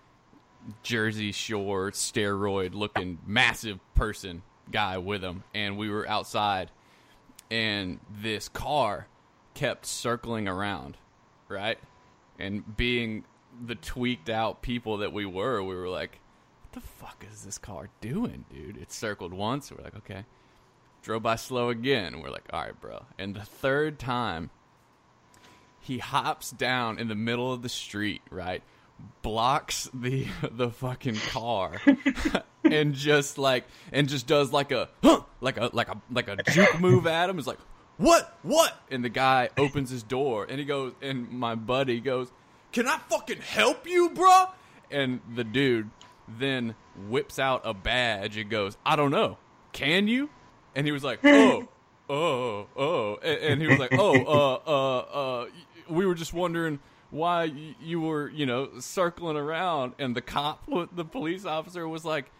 Jersey 0.82 1.32
Shore 1.32 1.90
steroid 1.90 2.74
looking 2.74 3.18
massive 3.26 3.78
person 3.94 4.42
guy 4.72 4.98
with 4.98 5.22
him, 5.22 5.44
and 5.54 5.76
we 5.76 5.88
were 5.88 6.08
outside, 6.08 6.70
and 7.50 8.00
this 8.10 8.48
car 8.48 9.06
kept 9.54 9.86
circling 9.86 10.48
around, 10.48 10.96
right? 11.48 11.78
And 12.38 12.76
being 12.76 13.24
the 13.64 13.74
tweaked 13.74 14.30
out 14.30 14.62
people 14.62 14.98
that 14.98 15.12
we 15.12 15.26
were, 15.26 15.62
we 15.62 15.74
were 15.74 15.88
like, 15.88 16.18
"What 16.62 16.72
the 16.72 16.88
fuck 16.88 17.24
is 17.30 17.44
this 17.44 17.58
car 17.58 17.90
doing, 18.00 18.44
dude?" 18.50 18.76
It 18.76 18.92
circled 18.92 19.32
once. 19.32 19.70
We're 19.70 19.84
like, 19.84 19.96
"Okay." 19.96 20.24
Drove 21.02 21.22
by 21.22 21.36
slow 21.36 21.68
again. 21.68 22.20
We're 22.20 22.30
like, 22.30 22.46
"All 22.52 22.60
right, 22.60 22.80
bro." 22.80 23.06
And 23.18 23.34
the 23.34 23.44
third 23.44 23.98
time, 23.98 24.50
he 25.80 25.98
hops 25.98 26.50
down 26.52 26.98
in 26.98 27.08
the 27.08 27.14
middle 27.14 27.52
of 27.52 27.62
the 27.62 27.68
street, 27.68 28.22
right? 28.30 28.62
Blocks 29.20 29.90
the 29.92 30.26
the 30.50 30.70
fucking 30.70 31.16
car 31.16 31.80
and 32.80 32.94
just 32.94 33.38
like 33.38 33.64
and 33.92 34.08
just 34.08 34.26
does 34.26 34.52
like 34.52 34.72
a 34.72 34.88
huh, 35.02 35.22
like 35.40 35.56
a 35.56 35.70
like 35.72 35.88
a 35.88 36.00
like 36.10 36.28
a 36.28 36.36
juke 36.50 36.80
move 36.80 37.06
at 37.06 37.28
him. 37.28 37.38
Is 37.38 37.46
like 37.46 37.58
what 37.98 38.36
what? 38.42 38.80
And 38.90 39.04
the 39.04 39.08
guy 39.08 39.50
opens 39.56 39.90
his 39.90 40.02
door 40.02 40.46
and 40.48 40.58
he 40.58 40.64
goes 40.64 40.92
and 41.00 41.30
my 41.30 41.54
buddy 41.54 42.00
goes, 42.00 42.32
"Can 42.72 42.86
I 42.88 42.98
fucking 43.08 43.40
help 43.40 43.86
you, 43.86 44.10
bruh?" 44.10 44.50
And 44.90 45.20
the 45.34 45.44
dude 45.44 45.90
then 46.28 46.74
whips 47.08 47.38
out 47.38 47.62
a 47.64 47.74
badge 47.74 48.36
and 48.36 48.50
goes, 48.50 48.76
"I 48.84 48.96
don't 48.96 49.10
know, 49.10 49.38
can 49.72 50.08
you?" 50.08 50.30
And 50.74 50.86
he 50.86 50.92
was 50.92 51.04
like, 51.04 51.20
"Oh." 51.24 51.68
Oh, 52.10 52.66
oh, 52.76 53.16
and, 53.22 53.38
and 53.38 53.62
he 53.62 53.68
was 53.68 53.78
like, 53.78 53.94
"Oh, 53.96 54.14
uh, 54.14 54.70
uh, 54.70 54.98
uh, 54.98 55.46
we 55.88 56.04
were 56.04 56.14
just 56.14 56.34
wondering 56.34 56.78
why 57.10 57.44
you 57.80 58.02
were, 58.02 58.28
you 58.28 58.44
know, 58.44 58.68
circling 58.80 59.36
around." 59.36 59.94
And 59.98 60.14
the 60.14 60.20
cop, 60.20 60.68
the 60.92 61.04
police 61.06 61.46
officer, 61.46 61.88
was 61.88 62.04
like, 62.04 62.30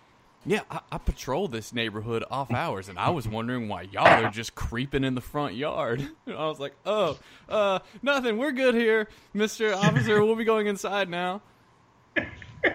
"Yeah, 0.45 0.63
I, 0.71 0.81
I 0.91 0.99
patrol 0.99 1.49
this 1.49 1.73
neighborhood 1.73 2.25
off 2.31 2.51
hours, 2.53 2.89
and 2.89 2.99
I 2.99 3.11
was 3.11 3.27
wondering 3.29 3.69
why 3.69 3.83
y'all 3.83 4.07
are 4.07 4.31
just 4.31 4.55
creeping 4.55 5.05
in 5.05 5.15
the 5.15 5.21
front 5.21 5.55
yard." 5.55 6.01
And 6.27 6.37
I 6.37 6.47
was 6.47 6.61
like, 6.61 6.75
"Oh, 6.85 7.19
uh, 7.49 7.81
nothing. 8.03 8.39
We're 8.39 8.53
good 8.53 8.75
here, 8.75 9.09
Mister 9.35 9.75
Officer. 9.75 10.25
We'll 10.25 10.37
be 10.37 10.45
going 10.45 10.67
inside 10.67 11.09
now." 11.09 11.43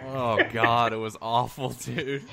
Oh 0.05 0.39
God, 0.51 0.93
it 0.93 0.97
was 0.97 1.17
awful, 1.21 1.69
dude. 1.69 2.25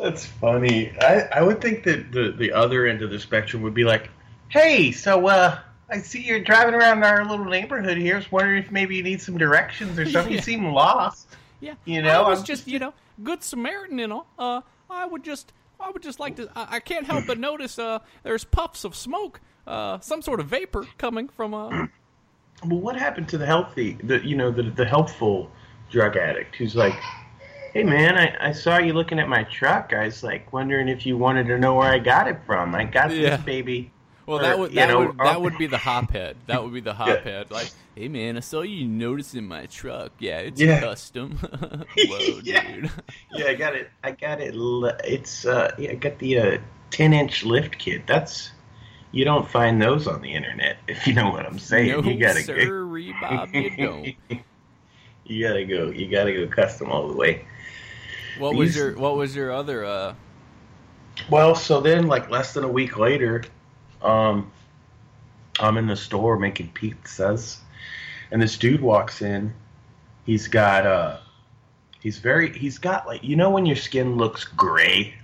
That's 0.00 0.24
funny. 0.24 0.92
I, 1.00 1.28
I 1.32 1.42
would 1.42 1.60
think 1.60 1.84
that 1.84 2.10
the, 2.12 2.32
the 2.36 2.52
other 2.52 2.86
end 2.86 3.02
of 3.02 3.10
the 3.10 3.18
spectrum 3.18 3.62
would 3.62 3.74
be 3.74 3.84
like, 3.84 4.10
hey, 4.48 4.92
so 4.92 5.26
uh, 5.28 5.58
I 5.88 5.98
see 5.98 6.22
you're 6.22 6.40
driving 6.40 6.74
around 6.74 7.02
our 7.04 7.24
little 7.24 7.44
neighborhood 7.44 7.96
here. 7.98 8.14
I 8.14 8.18
was 8.18 8.32
wondering 8.32 8.62
if 8.62 8.70
maybe 8.70 8.96
you 8.96 9.02
need 9.02 9.20
some 9.20 9.36
directions 9.38 9.98
or 9.98 10.06
something. 10.06 10.32
Yeah. 10.32 10.36
You 10.38 10.42
seem 10.42 10.64
lost. 10.72 11.36
Yeah, 11.60 11.74
You 11.84 12.02
know, 12.02 12.24
I 12.24 12.28
was 12.28 12.40
I'm 12.40 12.44
just, 12.46 12.66
you 12.66 12.78
know, 12.78 12.94
good 13.22 13.42
Samaritan 13.42 13.98
and 14.00 14.12
all. 14.12 14.26
Uh, 14.38 14.62
I 14.88 15.06
would 15.06 15.22
just, 15.24 15.52
I 15.78 15.90
would 15.90 16.02
just 16.02 16.18
like 16.20 16.36
to. 16.36 16.50
I, 16.56 16.76
I 16.76 16.80
can't 16.80 17.06
help 17.06 17.26
but 17.26 17.38
notice. 17.38 17.78
Uh, 17.78 17.98
there's 18.22 18.44
puffs 18.44 18.84
of 18.84 18.94
smoke, 18.96 19.40
uh, 19.66 20.00
some 20.00 20.22
sort 20.22 20.40
of 20.40 20.46
vapor 20.46 20.86
coming 20.98 21.28
from. 21.28 21.54
Uh, 21.54 21.86
Well, 22.62 22.78
what 22.80 22.94
happened 22.94 23.26
to 23.30 23.38
the 23.38 23.46
healthy, 23.46 23.96
the 24.04 24.18
you 24.22 24.36
know, 24.36 24.50
the 24.50 24.64
the 24.64 24.84
healthful 24.84 25.50
drug 25.90 26.16
addict 26.18 26.56
who's 26.56 26.76
like, 26.76 26.92
hey 27.72 27.82
man, 27.84 28.18
I, 28.18 28.48
I 28.48 28.52
saw 28.52 28.76
you 28.76 28.92
looking 28.92 29.18
at 29.18 29.30
my 29.30 29.44
truck. 29.44 29.94
I 29.94 30.04
was 30.04 30.22
like 30.22 30.52
wondering 30.52 30.86
if 30.88 31.06
you 31.06 31.16
wanted 31.16 31.46
to 31.46 31.58
know 31.58 31.74
where 31.76 31.88
I 31.90 31.98
got 31.98 32.28
it 32.28 32.38
from. 32.44 32.74
I 32.74 32.84
got 32.84 33.12
Yeah. 33.14 33.36
this 33.36 33.46
baby. 33.46 33.90
well, 34.26 34.40
Or, 34.40 34.42
that 34.42 34.58
would 34.58 34.72
that 34.74 34.88
know, 34.88 34.98
would 35.06 35.16
that 35.18 35.40
would 35.40 35.56
be 35.56 35.68
the 35.68 35.78
hophead. 35.78 36.34
That 36.48 36.62
would 36.62 36.74
be 36.74 36.80
the 36.80 36.92
hophead. 37.02 37.50
Like, 37.50 37.70
hey 37.96 38.08
man, 38.08 38.36
I 38.36 38.40
saw 38.40 38.62
you 38.62 38.86
noticing 38.86 39.46
my 39.46 39.66
truck. 39.66 40.12
Yeah, 40.18 40.38
it's 40.38 40.60
Yeah. 40.60 40.80
custom. 40.80 41.38
Whoa, 41.96 42.40
Yeah. 42.44 42.62
dude. 42.62 42.90
Yeah, 43.32 43.46
I 43.46 43.54
got 43.54 43.74
it. 43.74 43.90
I 44.02 44.12
got 44.12 44.40
it. 44.40 44.54
It's 45.04 45.44
uh, 45.44 45.74
yeah, 45.78 45.90
I 45.90 45.94
got 45.94 46.18
the 46.18 46.38
uh, 46.38 46.58
ten 46.90 47.12
inch 47.12 47.44
lift 47.44 47.78
kit. 47.78 48.06
That's 48.06 48.52
you 49.12 49.24
don't 49.24 49.48
find 49.48 49.80
those 49.82 50.06
on 50.06 50.22
the 50.22 50.32
internet 50.32 50.78
if 50.88 51.06
you 51.06 51.14
know 51.14 51.30
what 51.30 51.46
I'm 51.46 51.58
saying. 51.58 51.88
No, 51.88 52.10
you 52.10 52.18
gotta 52.18 52.42
sirree, 52.42 53.12
Bob, 53.12 53.54
you 53.54 53.70
don't. 53.70 54.14
go. 54.30 54.38
you 55.24 55.46
gotta 55.46 55.64
go. 55.64 55.90
You 55.90 56.08
gotta 56.10 56.32
go 56.32 56.46
custom 56.48 56.90
all 56.90 57.08
the 57.08 57.14
way. 57.14 57.44
What 58.38 58.54
was 58.54 58.74
your 58.76 58.96
What 58.96 59.16
was 59.16 59.34
your 59.36 59.52
other? 59.52 59.84
Uh, 59.84 60.14
Well, 61.30 61.54
so 61.54 61.80
then, 61.80 62.06
like 62.06 62.30
less 62.30 62.54
than 62.54 62.64
a 62.64 62.68
week 62.68 62.98
later, 62.98 63.44
um, 64.02 64.50
I'm 65.58 65.76
in 65.76 65.86
the 65.86 65.96
store 65.96 66.38
making 66.38 66.72
pizzas, 66.72 67.58
and 68.30 68.40
this 68.40 68.56
dude 68.58 68.80
walks 68.80 69.22
in. 69.22 69.52
He's 70.24 70.48
got 70.48 70.86
uh, 70.86 71.18
he's 72.00 72.18
very 72.18 72.56
he's 72.56 72.78
got 72.78 73.06
like 73.06 73.22
you 73.24 73.36
know 73.36 73.50
when 73.50 73.66
your 73.66 73.76
skin 73.76 74.16
looks 74.16 74.44
gray, 74.44 75.14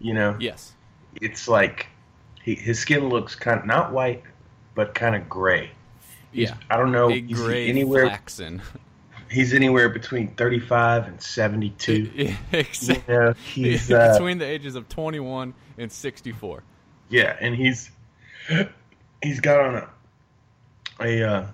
you 0.00 0.14
know, 0.14 0.36
yes. 0.40 0.74
it's 1.20 1.48
like 1.48 1.86
he, 2.42 2.54
his 2.54 2.78
skin 2.78 3.08
looks 3.08 3.34
kind 3.34 3.60
of 3.60 3.66
not 3.66 3.92
white, 3.92 4.22
but 4.74 4.94
kind 4.94 5.14
of 5.14 5.28
gray. 5.28 5.70
He's- 6.32 6.50
Yeah. 6.50 6.56
I 6.70 6.76
don't 6.76 6.92
know. 6.92 7.08
Big 7.08 7.28
he's 7.28 7.38
gray 7.38 7.68
anywhere. 7.68 8.06
flaxen. 8.06 8.62
He's 9.30 9.54
anywhere 9.54 9.88
between 9.88 10.28
35 10.34 11.08
and 11.08 11.20
72. 11.20 12.10
Yeah, 12.52 12.64
You 12.80 13.02
know, 13.08 13.34
he's 13.54 13.90
uh, 13.90 14.12
between 14.12 14.38
the 14.38 14.44
ages 14.44 14.76
of 14.76 14.88
21 14.88 15.54
and 15.78 15.90
64. 15.90 16.62
Yeah, 17.08 17.36
and 17.40 17.54
he's 17.54 17.90
he's 19.22 19.40
got 19.40 19.60
on 19.60 19.74
a 19.76 19.88
a 21.00 21.22
uh, 21.28 21.46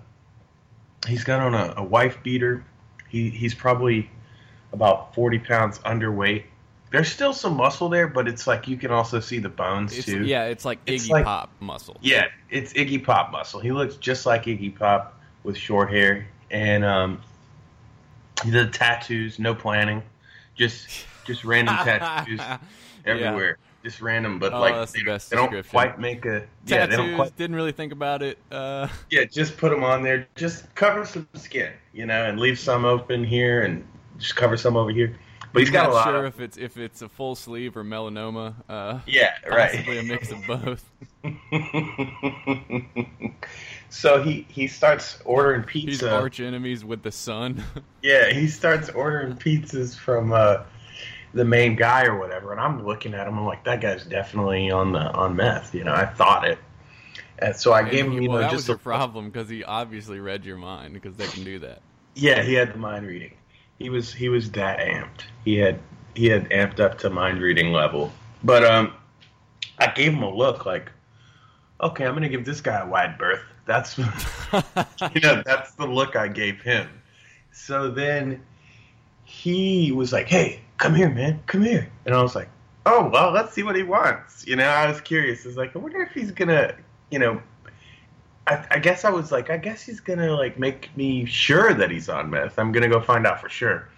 he's 1.06 1.24
got 1.24 1.40
on 1.40 1.54
a, 1.54 1.74
a 1.78 1.82
wife 1.84 2.22
beater. 2.22 2.64
He 3.08 3.30
he's 3.30 3.54
probably 3.54 4.10
about 4.72 5.14
forty 5.14 5.38
pounds 5.38 5.78
underweight. 5.80 6.44
There's 6.92 7.10
still 7.10 7.32
some 7.32 7.56
muscle 7.56 7.88
there, 7.88 8.08
but 8.08 8.26
it's 8.26 8.46
like 8.48 8.66
you 8.66 8.76
can 8.76 8.90
also 8.90 9.20
see 9.20 9.38
the 9.38 9.48
bones 9.48 9.96
It's, 9.96 10.06
too. 10.06 10.24
yeah, 10.24 10.46
it's 10.46 10.64
like 10.64 10.80
It's 10.86 11.06
Iggy 11.06 11.10
like- 11.10 11.24
Pop 11.24 11.50
muscle. 11.60 11.96
Yeah, 12.00 12.26
it's 12.50 12.72
Iggy 12.72 13.04
Pop 13.04 13.30
muscle. 13.30 13.60
He 13.60 13.70
looks 13.70 13.94
just 13.96 14.26
like 14.26 14.44
Iggy 14.46 14.76
Pop, 14.76 15.16
with 15.44 15.56
short 15.56 15.90
hair, 15.90 16.26
and 16.50 16.84
um, 16.84 17.20
he 18.44 18.50
did 18.50 18.72
tattoos, 18.72 19.38
no 19.38 19.54
planning, 19.54 20.02
just 20.54 21.06
just 21.24 21.44
random 21.44 21.74
tattoos 21.84 22.40
everywhere, 23.04 23.58
just 23.82 24.00
random. 24.00 24.38
But 24.38 24.52
Oh, 24.52 24.60
like 24.60 24.74
that's 24.74 24.92
the 24.92 25.00
they, 25.00 25.04
best 25.04 25.30
they 25.30 25.36
don't 25.36 25.66
quite 25.68 25.98
make 25.98 26.24
a 26.26 26.46
yeah, 26.66 26.86
they 26.86 26.96
don't 26.96 27.06
Tattoos. 27.06 27.16
quite 27.16 27.36
Didn't 27.36 27.56
really 27.56 27.72
think 27.72 27.92
about 27.92 28.22
it. 28.22 28.38
Uh, 28.50 28.88
yeah, 29.10 29.24
just 29.24 29.56
put 29.56 29.70
them 29.70 29.84
on 29.84 30.02
there, 30.02 30.26
just 30.36 30.72
cover 30.74 31.04
some 31.04 31.28
skin, 31.34 31.72
you 31.92 32.06
know, 32.06 32.24
and 32.24 32.38
leave 32.38 32.58
some 32.58 32.84
open 32.84 33.24
here, 33.24 33.62
and 33.62 33.86
just 34.18 34.36
cover 34.36 34.56
some 34.56 34.76
over 34.76 34.90
here. 34.90 35.16
But 35.52 35.60
he's 35.60 35.70
got 35.70 35.84
not 35.84 35.90
a 35.90 35.94
lot 35.94 36.04
sure 36.04 36.26
of 36.26 36.34
if 36.34 36.40
it's 36.40 36.56
if 36.56 36.76
it's 36.76 37.02
a 37.02 37.08
full 37.08 37.34
sleeve 37.34 37.76
or 37.76 37.82
melanoma. 37.82 38.54
Uh, 38.68 39.00
yeah, 39.06 39.34
right. 39.48 39.72
Possibly 39.72 39.98
a 39.98 40.02
mix 40.04 40.30
of 40.30 40.46
both. 40.46 40.88
so 43.90 44.22
he 44.22 44.46
he 44.48 44.68
starts 44.68 45.20
ordering 45.24 45.64
He's 45.68 45.84
pizza. 45.86 46.14
arch 46.14 46.38
enemies 46.40 46.84
with 46.84 47.02
the 47.02 47.12
sun. 47.12 47.62
Yeah, 48.02 48.30
he 48.30 48.48
starts 48.48 48.88
ordering 48.88 49.34
pizzas 49.36 49.94
from 49.94 50.32
uh, 50.32 50.62
the 51.32 51.44
main 51.44 51.76
guy 51.76 52.04
or 52.04 52.18
whatever, 52.18 52.52
and 52.52 52.60
I'm 52.60 52.84
looking 52.84 53.14
at 53.14 53.26
him. 53.26 53.38
I'm 53.38 53.46
like, 53.46 53.64
that 53.64 53.80
guy's 53.80 54.04
definitely 54.04 54.70
on 54.70 54.92
the 54.92 55.00
on 55.12 55.36
meth. 55.36 55.74
You 55.74 55.84
know, 55.84 55.94
I 55.94 56.06
thought 56.06 56.46
it, 56.46 56.58
and 57.38 57.54
so 57.56 57.72
I 57.72 57.88
gave 57.88 58.06
him, 58.06 58.20
you 58.20 58.28
well, 58.28 58.38
know, 58.38 58.42
that 58.42 58.52
was 58.52 58.60
just 58.62 58.68
your 58.68 58.76
a, 58.76 58.80
problem 58.80 59.30
because 59.30 59.48
he 59.48 59.64
obviously 59.64 60.20
read 60.20 60.44
your 60.44 60.56
mind 60.56 60.94
because 60.94 61.16
they 61.16 61.26
can 61.26 61.44
do 61.44 61.58
that. 61.60 61.80
yeah, 62.14 62.42
he 62.42 62.54
had 62.54 62.74
the 62.74 62.78
mind 62.78 63.06
reading. 63.06 63.32
He 63.78 63.88
was 63.88 64.12
he 64.12 64.28
was 64.28 64.50
that 64.52 64.78
amped. 64.78 65.22
He 65.44 65.56
had 65.56 65.80
he 66.14 66.26
had 66.26 66.48
amped 66.50 66.80
up 66.80 66.98
to 66.98 67.10
mind 67.10 67.40
reading 67.40 67.72
level. 67.72 68.12
But 68.42 68.64
um, 68.64 68.92
I 69.78 69.88
gave 69.88 70.12
him 70.12 70.22
a 70.22 70.34
look 70.34 70.66
like, 70.66 70.90
okay, 71.80 72.04
I'm 72.06 72.14
gonna 72.14 72.28
give 72.28 72.44
this 72.44 72.60
guy 72.60 72.80
a 72.80 72.86
wide 72.86 73.18
berth. 73.18 73.42
That's 73.66 73.96
you 75.14 75.20
know 75.22 75.42
that's 75.44 75.72
the 75.72 75.86
look 75.86 76.16
I 76.16 76.28
gave 76.28 76.60
him. 76.60 76.88
So 77.52 77.90
then 77.90 78.42
he 79.24 79.92
was 79.92 80.12
like, 80.12 80.26
"Hey, 80.26 80.60
come 80.80 80.94
here, 80.94 81.10
man, 81.10 81.40
come 81.46 81.62
here," 81.62 81.88
and 82.06 82.14
I 82.14 82.22
was 82.22 82.34
like, 82.34 82.48
"Oh 82.86 83.08
well, 83.08 83.30
let's 83.30 83.52
see 83.52 83.62
what 83.62 83.76
he 83.76 83.84
wants." 83.84 84.44
You 84.46 84.56
know, 84.56 84.66
I 84.66 84.88
was 84.88 85.00
curious. 85.00 85.44
I 85.44 85.48
was 85.48 85.56
like, 85.56 85.76
"I 85.76 85.78
wonder 85.78 86.02
if 86.02 86.10
he's 86.12 86.32
gonna, 86.32 86.74
you 87.10 87.20
know." 87.20 87.40
I, 88.46 88.66
I 88.70 88.78
guess 88.78 89.04
I 89.04 89.10
was 89.10 89.30
like, 89.30 89.50
I 89.50 89.58
guess 89.58 89.82
he's 89.82 90.00
gonna 90.00 90.32
like 90.34 90.58
make 90.58 90.96
me 90.96 91.26
sure 91.26 91.72
that 91.74 91.90
he's 91.90 92.08
on 92.08 92.30
meth. 92.30 92.58
I'm 92.58 92.72
gonna 92.72 92.88
go 92.88 93.00
find 93.00 93.26
out 93.26 93.40
for 93.40 93.48
sure. 93.48 93.88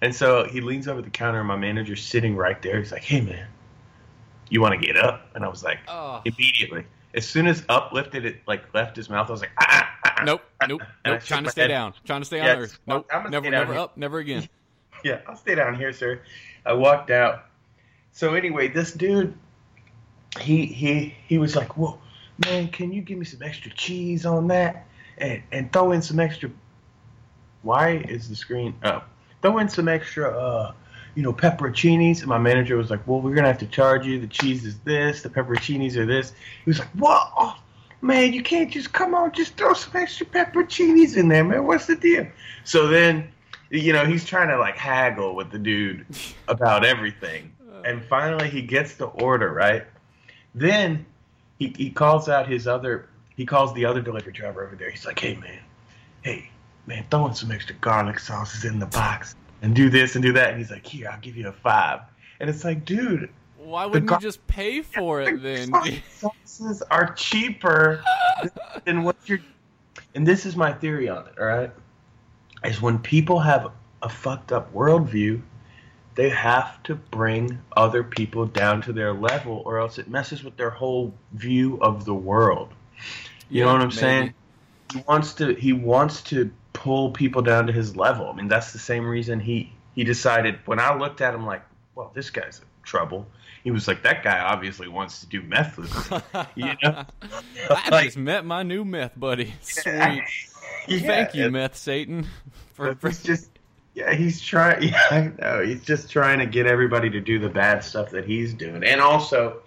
And 0.00 0.12
so 0.12 0.44
he 0.44 0.60
leans 0.60 0.88
over 0.88 1.02
the 1.02 1.10
counter, 1.10 1.38
and 1.38 1.46
my 1.46 1.56
manager's 1.56 2.04
sitting 2.04 2.34
right 2.34 2.60
there. 2.62 2.78
He's 2.78 2.90
like, 2.90 3.04
"Hey, 3.04 3.20
man, 3.20 3.46
you 4.48 4.60
want 4.60 4.80
to 4.80 4.84
get 4.84 4.96
up?" 4.96 5.30
And 5.34 5.44
I 5.44 5.48
was 5.48 5.62
like, 5.62 5.78
Oh. 5.86 6.22
immediately. 6.24 6.84
As 7.14 7.28
soon 7.28 7.46
as 7.46 7.62
up 7.68 7.92
lifted, 7.92 8.24
it 8.24 8.40
like 8.46 8.72
left 8.72 8.96
his 8.96 9.10
mouth. 9.10 9.28
I 9.28 9.32
was 9.32 9.42
like, 9.42 9.52
ah, 9.60 9.66
ah, 9.68 9.98
ah, 10.06 10.14
ah. 10.18 10.24
Nope, 10.24 10.40
nope, 10.66 10.82
nope. 11.04 11.20
Trying 11.20 11.44
to 11.44 11.50
stay 11.50 11.62
head. 11.62 11.68
down. 11.68 11.92
Trying 12.06 12.22
to 12.22 12.24
stay 12.24 12.40
on 12.40 12.46
Yeah, 12.46 12.56
Earth. 12.56 12.78
Nope, 12.86 13.06
never, 13.28 13.50
never 13.50 13.74
up, 13.74 13.96
never 13.98 14.18
again. 14.18 14.48
yeah, 15.04 15.20
I'll 15.26 15.36
stay 15.36 15.54
down 15.54 15.74
here, 15.76 15.92
sir. 15.92 16.20
I 16.64 16.72
walked 16.74 17.10
out. 17.10 17.46
So 18.12 18.34
anyway, 18.34 18.68
this 18.68 18.92
dude, 18.92 19.34
he 20.40 20.66
he 20.66 21.14
he 21.26 21.38
was 21.38 21.56
like, 21.56 21.76
"Whoa, 21.76 21.98
man, 22.44 22.68
can 22.68 22.92
you 22.92 23.02
give 23.02 23.18
me 23.18 23.24
some 23.24 23.42
extra 23.42 23.70
cheese 23.72 24.26
on 24.26 24.48
that, 24.48 24.86
and 25.18 25.42
and 25.50 25.72
throw 25.72 25.92
in 25.92 26.02
some 26.02 26.20
extra." 26.20 26.50
Why 27.62 27.90
is 28.08 28.28
the 28.28 28.36
screen 28.36 28.74
up? 28.82 29.08
Throw 29.40 29.58
in 29.58 29.68
some 29.68 29.88
extra, 29.88 30.36
uh, 30.36 30.72
you 31.14 31.22
know, 31.22 31.32
pepperoncinis. 31.32 32.20
And 32.20 32.26
my 32.26 32.38
manager 32.38 32.76
was 32.76 32.90
like, 32.90 33.06
"Well, 33.06 33.20
we're 33.20 33.34
gonna 33.34 33.48
have 33.48 33.58
to 33.58 33.66
charge 33.66 34.06
you. 34.06 34.20
The 34.20 34.26
cheese 34.26 34.64
is 34.64 34.78
this. 34.80 35.22
The 35.22 35.30
pepperoncinis 35.30 35.96
are 35.96 36.06
this." 36.06 36.32
He 36.64 36.70
was 36.70 36.78
like, 36.78 36.90
"What?" 36.90 37.32
Oh, 37.36 37.56
man, 38.02 38.32
you 38.32 38.42
can't 38.42 38.70
just 38.70 38.92
come 38.92 39.14
on, 39.14 39.32
just 39.32 39.56
throw 39.56 39.72
some 39.72 39.96
extra 39.96 40.26
pepperoncinis 40.26 41.16
in 41.16 41.28
there, 41.28 41.44
man. 41.44 41.64
What's 41.66 41.86
the 41.86 41.96
deal? 41.96 42.26
So 42.64 42.88
then, 42.88 43.32
you 43.72 43.92
know, 43.92 44.04
he's 44.04 44.24
trying 44.24 44.48
to 44.48 44.58
like 44.58 44.76
haggle 44.76 45.34
with 45.34 45.50
the 45.50 45.58
dude 45.58 46.06
about 46.48 46.84
everything. 46.84 47.52
And 47.84 48.04
finally 48.04 48.48
he 48.48 48.62
gets 48.62 48.94
the 48.94 49.06
order, 49.06 49.52
right? 49.52 49.84
Then 50.54 51.04
he, 51.58 51.74
he 51.76 51.90
calls 51.90 52.28
out 52.28 52.46
his 52.48 52.66
other 52.66 53.08
he 53.34 53.46
calls 53.46 53.72
the 53.72 53.84
other 53.86 54.02
delivery 54.02 54.32
driver 54.32 54.64
over 54.64 54.76
there. 54.76 54.90
He's 54.90 55.06
like, 55.06 55.18
Hey 55.18 55.36
man, 55.36 55.58
hey, 56.20 56.50
man, 56.86 57.04
throw 57.10 57.26
in 57.26 57.34
some 57.34 57.50
extra 57.50 57.74
garlic 57.76 58.18
sauces 58.18 58.64
in 58.64 58.78
the 58.78 58.86
box 58.86 59.34
and 59.62 59.74
do 59.74 59.88
this 59.88 60.14
and 60.16 60.22
do 60.22 60.32
that. 60.34 60.50
And 60.50 60.58
he's 60.58 60.70
like, 60.70 60.86
Here, 60.86 61.08
I'll 61.10 61.20
give 61.20 61.36
you 61.36 61.48
a 61.48 61.52
five. 61.52 62.00
And 62.40 62.50
it's 62.50 62.64
like, 62.64 62.84
dude, 62.84 63.30
Why 63.56 63.86
wouldn't 63.86 64.06
gar- 64.06 64.18
you 64.18 64.28
just 64.28 64.46
pay 64.46 64.82
for 64.82 65.22
it 65.22 65.42
then? 65.42 65.72
sauces 66.14 66.82
are 66.90 67.14
cheaper 67.14 68.04
than 68.84 69.02
what 69.02 69.16
you're. 69.24 69.40
And 70.14 70.26
this 70.26 70.44
is 70.44 70.56
my 70.56 70.72
theory 70.74 71.08
on 71.08 71.26
it. 71.26 71.34
All 71.40 71.46
right, 71.46 71.70
is 72.64 72.80
when 72.80 72.98
people 72.98 73.40
have 73.40 73.72
a 74.02 74.08
fucked 74.08 74.52
up 74.52 74.72
worldview, 74.74 75.40
they 76.14 76.28
have 76.28 76.82
to 76.82 76.94
bring 76.94 77.58
other 77.76 78.02
people 78.04 78.46
down 78.46 78.82
to 78.82 78.92
their 78.92 79.12
level, 79.14 79.62
or 79.64 79.78
else 79.78 79.98
it 79.98 80.08
messes 80.08 80.44
with 80.44 80.56
their 80.56 80.70
whole 80.70 81.14
view 81.32 81.78
of 81.80 82.04
the 82.04 82.14
world. 82.14 82.68
You 83.48 83.64
know 83.64 83.72
what 83.72 83.80
I'm 83.82 83.88
maybe. 83.88 83.96
saying? 83.96 84.34
He 84.92 85.02
wants 85.08 85.34
to. 85.34 85.54
He 85.54 85.72
wants 85.72 86.20
to 86.24 86.50
pull 86.74 87.10
people 87.12 87.42
down 87.42 87.66
to 87.66 87.72
his 87.72 87.96
level. 87.96 88.28
I 88.28 88.34
mean, 88.34 88.48
that's 88.48 88.72
the 88.72 88.78
same 88.78 89.06
reason 89.06 89.40
he 89.40 89.72
he 89.94 90.04
decided. 90.04 90.58
When 90.66 90.78
I 90.78 90.94
looked 90.96 91.20
at 91.20 91.34
him, 91.34 91.46
like, 91.46 91.62
well, 91.94 92.10
this 92.14 92.28
guy's 92.30 92.58
in 92.60 92.66
trouble. 92.82 93.26
He 93.64 93.70
was 93.70 93.86
like, 93.86 94.02
that 94.02 94.22
guy 94.24 94.38
obviously 94.40 94.88
wants 94.88 95.20
to 95.20 95.26
do 95.26 95.40
meth 95.42 95.78
with 95.78 96.10
me. 96.10 96.18
You 96.56 96.72
know? 96.82 97.04
I 97.70 97.88
Like- 97.90 98.04
just 98.06 98.16
met 98.18 98.44
my 98.44 98.62
new 98.64 98.84
meth 98.84 99.18
buddy. 99.18 99.54
Sweet. 99.60 100.24
Thank 100.86 101.34
you, 101.34 101.50
meth 101.50 101.76
Satan, 101.76 102.26
for, 102.74 102.94
for 102.94 103.08
he's 103.08 103.22
just 103.22 103.50
yeah 103.94 104.14
he's 104.14 104.40
trying 104.40 104.82
yeah 104.88 105.00
i 105.10 105.32
know 105.38 105.62
he's 105.62 105.84
just 105.84 106.10
trying 106.10 106.38
to 106.38 106.46
get 106.46 106.66
everybody 106.66 107.10
to 107.10 107.20
do 107.20 107.38
the 107.38 107.48
bad 107.48 107.84
stuff 107.84 108.10
that 108.10 108.24
he's 108.24 108.54
doing 108.54 108.82
and 108.84 109.00
also 109.00 109.58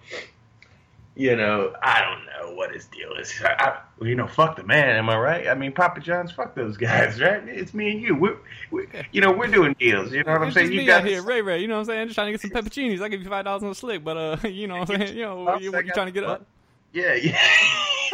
you 1.14 1.36
know 1.36 1.72
i 1.82 2.00
don't 2.00 2.26
know 2.26 2.54
what 2.54 2.72
his 2.72 2.86
deal 2.86 3.12
is 3.12 3.32
I, 3.42 3.52
I, 3.52 4.04
you 4.04 4.14
know 4.14 4.26
fuck 4.26 4.56
the 4.56 4.64
man 4.64 4.96
am 4.96 5.08
i 5.08 5.16
right 5.16 5.48
i 5.48 5.54
mean 5.54 5.72
papa 5.72 6.00
john's 6.00 6.32
fuck 6.32 6.54
those 6.54 6.76
guys 6.76 7.20
right 7.20 7.42
it's 7.48 7.72
me 7.72 7.92
and 7.92 8.00
you 8.00 8.14
we're, 8.14 8.36
we 8.70 8.86
you 9.12 9.20
know 9.20 9.30
we're 9.30 9.46
doing 9.46 9.76
deals 9.78 10.12
you 10.12 10.24
know 10.24 10.32
what 10.32 10.42
i'm 10.42 10.52
saying 10.52 10.72
you 10.72 10.84
got 10.84 11.04
here, 11.04 11.22
Ray 11.22 11.40
Ray. 11.40 11.60
You 11.60 11.68
know 11.68 11.74
what 11.74 11.80
I'm 11.80 11.86
saying? 11.86 12.08
Just 12.08 12.16
trying 12.16 12.26
to 12.26 12.32
get 12.32 12.40
some 12.40 12.50
pepperoncinis. 12.50 13.00
I 13.00 13.08
give 13.08 13.22
you 13.22 13.28
five 13.28 13.44
dollars 13.44 13.62
on 13.62 13.70
the 13.70 13.74
slick, 13.74 14.04
but 14.04 14.16
uh, 14.16 14.48
you 14.48 14.66
know 14.66 14.78
what 14.78 14.90
I'm 14.90 15.00
saying? 15.00 15.16
You 15.16 15.22
know, 15.22 15.46
I'll 15.48 15.62
you, 15.62 15.70
say 15.70 15.84
you 15.84 15.92
trying 15.92 16.06
to 16.06 16.12
get 16.12 16.24
up? 16.24 16.44
yeah 16.92 17.14
yeah 17.14 17.38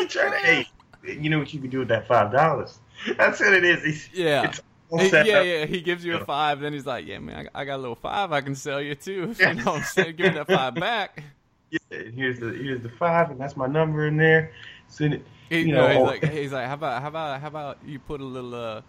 trying 0.09 0.33
to 0.33 0.39
hey 0.39 0.67
you 1.05 1.31
know 1.31 1.39
what 1.39 1.53
you 1.53 1.61
can 1.61 1.71
do 1.71 1.81
with 1.81 1.89
that 1.89 2.07
five 2.07 2.33
dollars 2.33 2.79
that's 3.17 3.41
what 3.41 3.53
it 3.53 3.65
is 3.65 3.83
He's- 3.83 4.09
Yeah. 4.13 4.53
He- 4.53 5.09
yeah, 5.11 5.17
up. 5.19 5.25
yeah. 5.47 5.65
He 5.65 5.81
gives 5.81 6.05
you 6.05 6.17
a 6.17 6.25
five, 6.25 6.61
then 6.61 6.75
he's 6.75 6.85
like, 6.85 7.07
"Yeah, 7.07 7.19
man, 7.19 7.49
I, 7.55 7.63
I 7.63 7.65
got 7.65 7.77
a 7.77 7.79
little 7.79 7.95
five 7.95 8.31
I 8.31 8.43
can 8.43 8.55
sell 8.55 8.79
you 8.79 8.95
too." 8.95 9.35
You 9.39 9.55
know 9.55 9.65
what 9.65 9.77
I'm 9.79 9.83
saying? 9.85 10.17
Give 10.17 10.27
me 10.27 10.39
that 10.39 10.47
five 10.49 10.75
back. 10.89 11.23
Yeah, 11.71 11.79
here's 12.15 12.39
the 12.39 12.51
here's 12.51 12.83
the 12.83 12.91
five, 12.91 13.31
and 13.31 13.41
that's 13.41 13.57
my 13.57 13.67
number 13.67 14.07
in 14.07 14.19
there. 14.19 14.53
Send 14.89 15.15
it. 15.15 15.25
He, 15.49 15.61
You 15.61 15.73
know, 15.75 15.89
know, 15.89 16.11
he's 16.13 16.23
like, 16.23 16.33
he's 16.33 16.53
like, 16.53 16.67
how 16.67 16.75
about, 16.75 17.01
how 17.01 17.09
about, 17.09 17.41
how 17.41 17.47
about 17.47 17.79
you 17.87 17.99
put 17.99 18.21
a 18.21 18.25
little, 18.25 18.55
uh, 18.55 18.83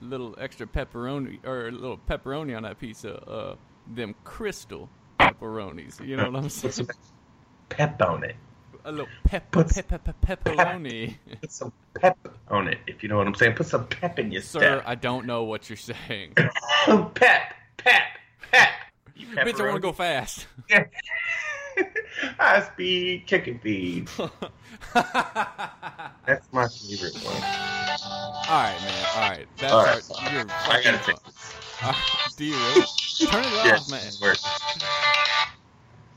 little 0.00 0.36
extra 0.40 0.66
pepperoni 0.66 1.44
or 1.44 1.66
a 1.66 1.70
little 1.72 1.98
pepperoni 2.08 2.56
on 2.56 2.62
that 2.62 2.78
pizza, 2.78 3.20
uh, 3.28 3.56
them 3.92 4.14
crystal 4.22 4.88
pepperonis. 5.18 6.04
You 6.06 6.16
know 6.18 6.30
what 6.30 6.44
I'm 6.44 6.48
saying? 6.48 6.88
pep 7.68 8.00
on 8.02 8.22
it. 8.22 8.36
A 8.84 8.90
little 8.92 9.08
pep, 9.24 9.50
Put- 9.50 9.68
pep, 9.70 9.88
pep, 9.88 10.04
pep, 10.04 10.44
pepperoni. 10.44 11.16
Put 11.40 11.52
some 11.52 11.72
pep 11.94 12.16
on 12.48 12.68
it, 12.68 12.78
if 12.86 13.02
you 13.02 13.08
know 13.08 13.18
what 13.18 13.26
I'm 13.26 13.34
saying. 13.34 13.54
Put 13.54 13.66
some 13.66 13.86
pep 13.86 14.18
in 14.18 14.30
your 14.32 14.40
Sir, 14.42 14.78
step. 14.78 14.84
I 14.86 14.94
don't 14.94 15.26
know 15.26 15.42
what 15.44 15.68
you're 15.68 15.76
saying. 15.76 16.34
pep, 17.14 17.54
pep, 17.76 18.02
pep. 18.50 18.70
You 19.16 19.26
Bitch, 19.36 19.60
I 19.60 19.64
want 19.64 19.74
to 19.76 19.80
go 19.80 19.92
fast. 19.92 20.46
High 22.38 22.62
speed 22.72 23.26
chicken 23.26 23.58
feed. 23.58 24.08
That's 24.94 26.48
my 26.52 26.66
favorite 26.68 27.14
one. 27.24 27.34
All 27.36 28.62
right, 28.62 28.78
man. 28.80 29.06
All 29.14 29.28
right. 29.28 29.46
That's 29.58 29.72
All 29.72 29.82
right, 29.84 30.02
our, 30.26 30.32
you're 30.32 30.46
I 30.50 30.82
gotta 30.82 30.98
take 31.04 31.22
this. 31.24 31.54
Uh, 31.82 31.92
do 32.36 32.44
you 32.44 32.54
really? 32.54 32.86
Turn 33.30 33.44
it 33.44 33.52
Yes, 33.64 33.80
off, 33.82 33.90
man. 33.90 34.12
works. 34.22 34.44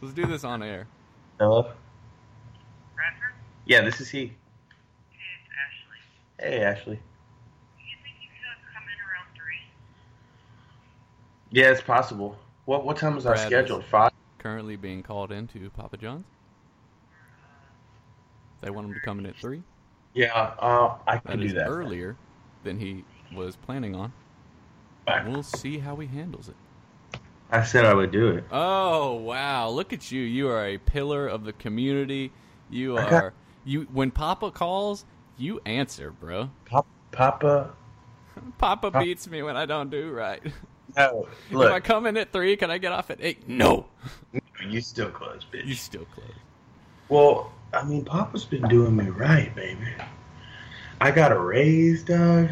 Let's 0.02 0.14
do 0.16 0.26
this 0.26 0.44
on 0.44 0.64
air. 0.64 0.88
Hello? 1.40 1.72
Bradford? 3.66 3.72
Yeah, 3.72 3.82
this 3.82 4.02
is 4.02 4.10
he. 4.10 4.20
Hey, 4.20 4.34
it's 5.40 5.50
Ashley. 6.40 6.50
Hey, 6.58 6.64
Ashley. 6.64 6.96
Do 6.96 7.84
you 7.84 7.98
think 8.04 8.16
you 8.22 8.30
could 8.30 8.74
come 8.74 8.84
in 8.84 9.00
around 9.10 9.28
3? 9.36 9.56
Yeah, 11.52 11.72
it's 11.72 11.82
possible. 11.82 12.38
What 12.66 12.86
what 12.86 12.98
time 12.98 13.16
was 13.16 13.26
our 13.26 13.34
Brad 13.34 13.46
is- 13.46 13.50
scheduled? 13.50 13.86
Five. 13.86 14.12
Currently 14.40 14.76
being 14.76 15.04
called 15.04 15.32
into 15.32 15.70
Papa 15.72 15.98
John's. 15.98 16.26
They 18.62 18.70
want 18.70 18.88
him 18.88 18.94
to 18.94 19.00
come 19.00 19.20
in 19.20 19.26
at 19.26 19.36
three. 19.38 19.64
Yeah, 20.14 20.34
uh, 20.60 20.98
I 21.08 21.16
That 21.16 21.26
can 21.26 21.42
is 21.42 21.52
do 21.54 21.58
that. 21.60 21.68
earlier 21.68 22.16
than 22.64 22.80
he 22.80 23.04
was 23.34 23.56
planning 23.56 23.96
on. 23.96 24.14
Back. 25.06 25.28
We'll 25.28 25.42
see 25.44 25.80
how 25.80 25.96
he 25.96 26.06
handles 26.08 26.48
it. 26.50 26.56
I 27.52 27.64
said 27.64 27.86
I 27.86 27.94
would 27.96 28.12
do 28.12 28.30
it. 28.30 28.44
Oh 28.52 29.14
wow! 29.14 29.70
Look 29.70 29.94
at 29.94 30.12
you. 30.12 30.22
You 30.22 30.48
are 30.50 30.66
a 30.66 30.78
pillar 30.78 31.28
of 31.28 31.44
the 31.44 31.54
community. 31.54 32.32
You 32.70 32.98
are 32.98 33.34
you. 33.66 33.88
When 33.92 34.12
Papa 34.12 34.52
calls, 34.52 35.06
you 35.38 35.62
answer, 35.66 36.12
bro. 36.12 36.50
Pop, 36.66 36.88
Papa. 37.12 37.72
Papa 38.58 38.92
beats 38.92 39.30
me 39.30 39.44
when 39.44 39.58
I 39.58 39.66
don't 39.66 39.90
do 39.90 40.12
right. 40.12 40.42
No, 40.96 41.28
if 41.50 41.56
I 41.56 41.56
look, 41.56 41.84
come 41.84 42.06
in 42.06 42.18
at 42.18 42.32
three, 42.32 42.56
can 42.56 42.72
I 42.72 42.78
get 42.78 42.92
off 42.92 43.10
at 43.10 43.20
eight? 43.22 43.48
No. 43.48 43.88
you 44.68 44.82
still 44.82 45.10
close, 45.10 45.46
bitch. 45.52 45.66
You 45.66 45.76
still 45.76 46.06
close. 46.14 46.28
Well, 47.10 47.52
I 47.74 47.84
mean, 47.84 48.06
Papa's 48.06 48.46
been 48.46 48.68
doing 48.68 48.96
me 48.96 49.10
right, 49.10 49.54
baby. 49.56 49.88
I 51.02 51.12
got 51.12 51.32
a 51.32 51.40
raise, 51.40 52.04
dog. 52.04 52.50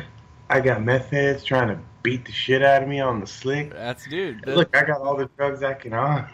I 0.49 0.59
got 0.59 0.83
meth 0.83 1.09
heads 1.11 1.43
trying 1.43 1.67
to 1.67 1.79
beat 2.01 2.25
the 2.25 2.31
shit 2.31 2.63
out 2.63 2.81
of 2.81 2.89
me 2.89 2.99
on 2.99 3.19
the 3.19 3.27
slick. 3.27 3.71
That's 3.71 4.07
dude. 4.07 4.45
Look, 4.47 4.75
I 4.75 4.83
got 4.83 5.01
all 5.01 5.15
the 5.15 5.29
drugs 5.37 5.63
I 5.63 5.73
can 5.75 5.93
on. 5.93 6.27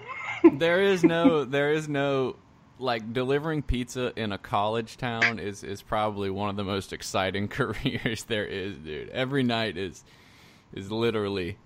there 0.54 0.82
is 0.82 1.04
no 1.04 1.44
there 1.44 1.72
is 1.72 1.90
no 1.90 2.36
like 2.78 3.14
delivering 3.14 3.62
pizza 3.62 4.12
in 4.16 4.32
a 4.32 4.38
college 4.38 4.98
town 4.98 5.40
is 5.40 5.64
is 5.64 5.82
probably 5.82 6.30
one 6.30 6.50
of 6.50 6.56
the 6.56 6.64
most 6.64 6.92
exciting 6.94 7.48
careers 7.50 8.24
there 8.26 8.46
is 8.46 8.76
dude 8.78 9.10
every 9.10 9.44
night 9.44 9.78
is 9.78 10.04
is 10.74 10.92
literally 10.92 11.58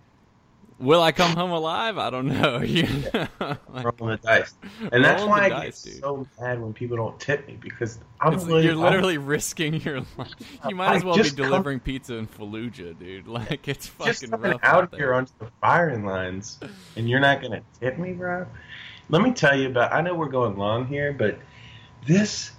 will 0.78 1.02
i 1.02 1.12
come 1.12 1.32
home 1.36 1.50
alive 1.52 1.98
i 1.98 2.10
don't 2.10 2.28
know 2.28 2.60
you 2.62 2.84
know? 2.84 3.28
Like, 3.70 4.00
rolling 4.00 4.16
the 4.16 4.20
dice. 4.24 4.54
And 4.92 5.04
that's 5.04 5.24
why 5.24 5.46
I 5.46 5.50
dice, 5.50 5.84
get 5.84 5.94
dude. 5.94 6.02
so 6.02 6.28
mad 6.40 6.62
when 6.62 6.74
people 6.74 6.96
don't 6.96 7.20
tip 7.20 7.46
me 7.48 7.58
because 7.60 8.00
I'm 8.22 8.34
it's- 8.34 8.48
really, 8.48 8.66
you're 8.66 8.76
literally 8.76 9.18
risking 9.18 9.82
your 9.82 10.00
life 10.18 10.34
you 10.70 10.76
might 10.76 10.96
as 10.96 11.04
well 11.04 11.16
be 11.16 11.24
just 11.24 11.36
come- 11.36 11.48
delivering 11.48 11.80
pizza 11.80 12.16
in 12.16 12.28
fallujah 12.28 12.98
dude 12.98 13.28
like 13.28 13.68
it's 13.68 13.88
fucking 13.88 14.14
just 14.14 14.32
rough 14.32 14.60
out 14.64 14.84
out 14.84 14.96
here 14.96 15.14
onto 15.14 15.32
the 15.40 15.48
firing 15.60 16.06
lines, 16.06 16.60
and 16.96 17.10
you're 17.10 17.20
not 17.20 17.42
gonna 17.42 17.62
tip 17.82 17.98
me, 17.98 18.14
bro. 18.14 18.46
Let 19.10 19.22
me 19.22 19.32
tell 19.32 19.58
you 19.58 19.68
about. 19.68 19.92
I 19.92 20.02
know 20.02 20.14
we're 20.16 20.30
going 20.30 20.58
long 20.58 20.86
here, 20.86 21.12
but 21.14 21.40
this, 22.06 22.52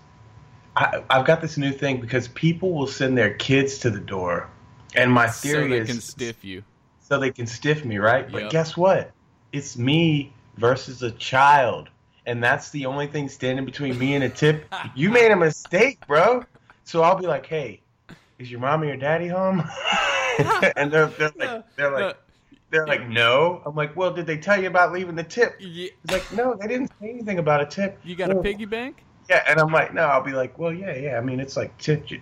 I, 0.77 1.02
I've 1.09 1.24
got 1.24 1.40
this 1.40 1.56
new 1.56 1.72
thing 1.72 2.01
because 2.01 2.28
people 2.28 2.72
will 2.74 2.86
send 2.86 3.16
their 3.16 3.35
kids 3.35 3.78
to 3.78 3.90
the 3.90 4.01
door, 4.01 4.48
and 4.94 5.12
my 5.12 5.28
theory 5.28 5.64
is 5.64 5.68
so 5.68 5.68
they 5.68 5.78
is 5.78 5.86
can 5.86 6.01
stiff 6.01 6.44
you 6.44 6.64
so 7.01 7.18
they 7.18 7.32
can 7.32 7.47
stiff 7.47 7.85
me, 7.85 7.98
right? 7.98 8.31
But 8.31 8.51
guess 8.51 8.77
what? 8.77 9.10
It's 9.52 9.77
me 9.77 10.32
versus 10.56 11.02
a 11.02 11.10
child, 11.10 11.89
and 12.27 12.43
that's 12.43 12.70
the 12.70 12.86
only 12.86 13.09
thing 13.09 13.28
standing 13.28 13.64
between 13.64 13.98
me 13.98 14.14
and 14.14 14.24
a 14.24 14.28
tip. 14.28 14.72
you 14.94 15.10
made 15.10 15.32
a 15.32 15.36
mistake, 15.36 15.98
bro. 16.06 16.44
So 16.85 17.02
I'll 17.02 17.18
be 17.18 17.27
like, 17.27 17.47
"Hey, 17.47 17.81
is 18.39 18.51
your 18.51 18.60
mommy 18.60 18.89
or 18.90 18.97
daddy 18.97 19.27
home?" 19.27 19.68
and 20.77 20.90
they're, 20.90 21.06
they're 21.06 21.32
like, 21.36 21.77
they're 21.77 21.90
like, 21.90 22.16
they're 22.70 22.86
like, 22.86 23.09
"No." 23.09 23.62
I'm 23.66 23.74
like, 23.74 23.97
"Well, 23.97 24.12
did 24.12 24.26
they 24.26 24.38
tell 24.38 24.60
you 24.60 24.68
about 24.68 24.92
leaving 24.92 25.16
the 25.16 25.24
tip?" 25.24 25.56
Yeah, 25.60 25.88
He's 26.02 26.12
like, 26.12 26.32
"No, 26.32 26.55
they 26.55 26.68
didn't 26.68 26.90
say 27.01 27.10
anything 27.10 27.38
about 27.38 27.60
a 27.60 27.66
tip." 27.66 27.98
you 28.05 28.14
got 28.14 28.30
a 28.30 28.36
piggy 28.36 28.64
bank 28.64 29.05
Yeah, 29.28 29.42
and 29.48 29.60
I'm 29.60 29.72
like, 29.72 29.92
"No." 29.92 30.02
I'll 30.02 30.22
be 30.22 30.32
like, 30.32 30.59
"Well, 30.59 30.72
yeah, 30.72 30.94
yeah. 30.94 31.18
I 31.18 31.20
mean, 31.20 31.40
it's 31.40 31.56
like 31.56 31.76
tipped." 31.78 32.12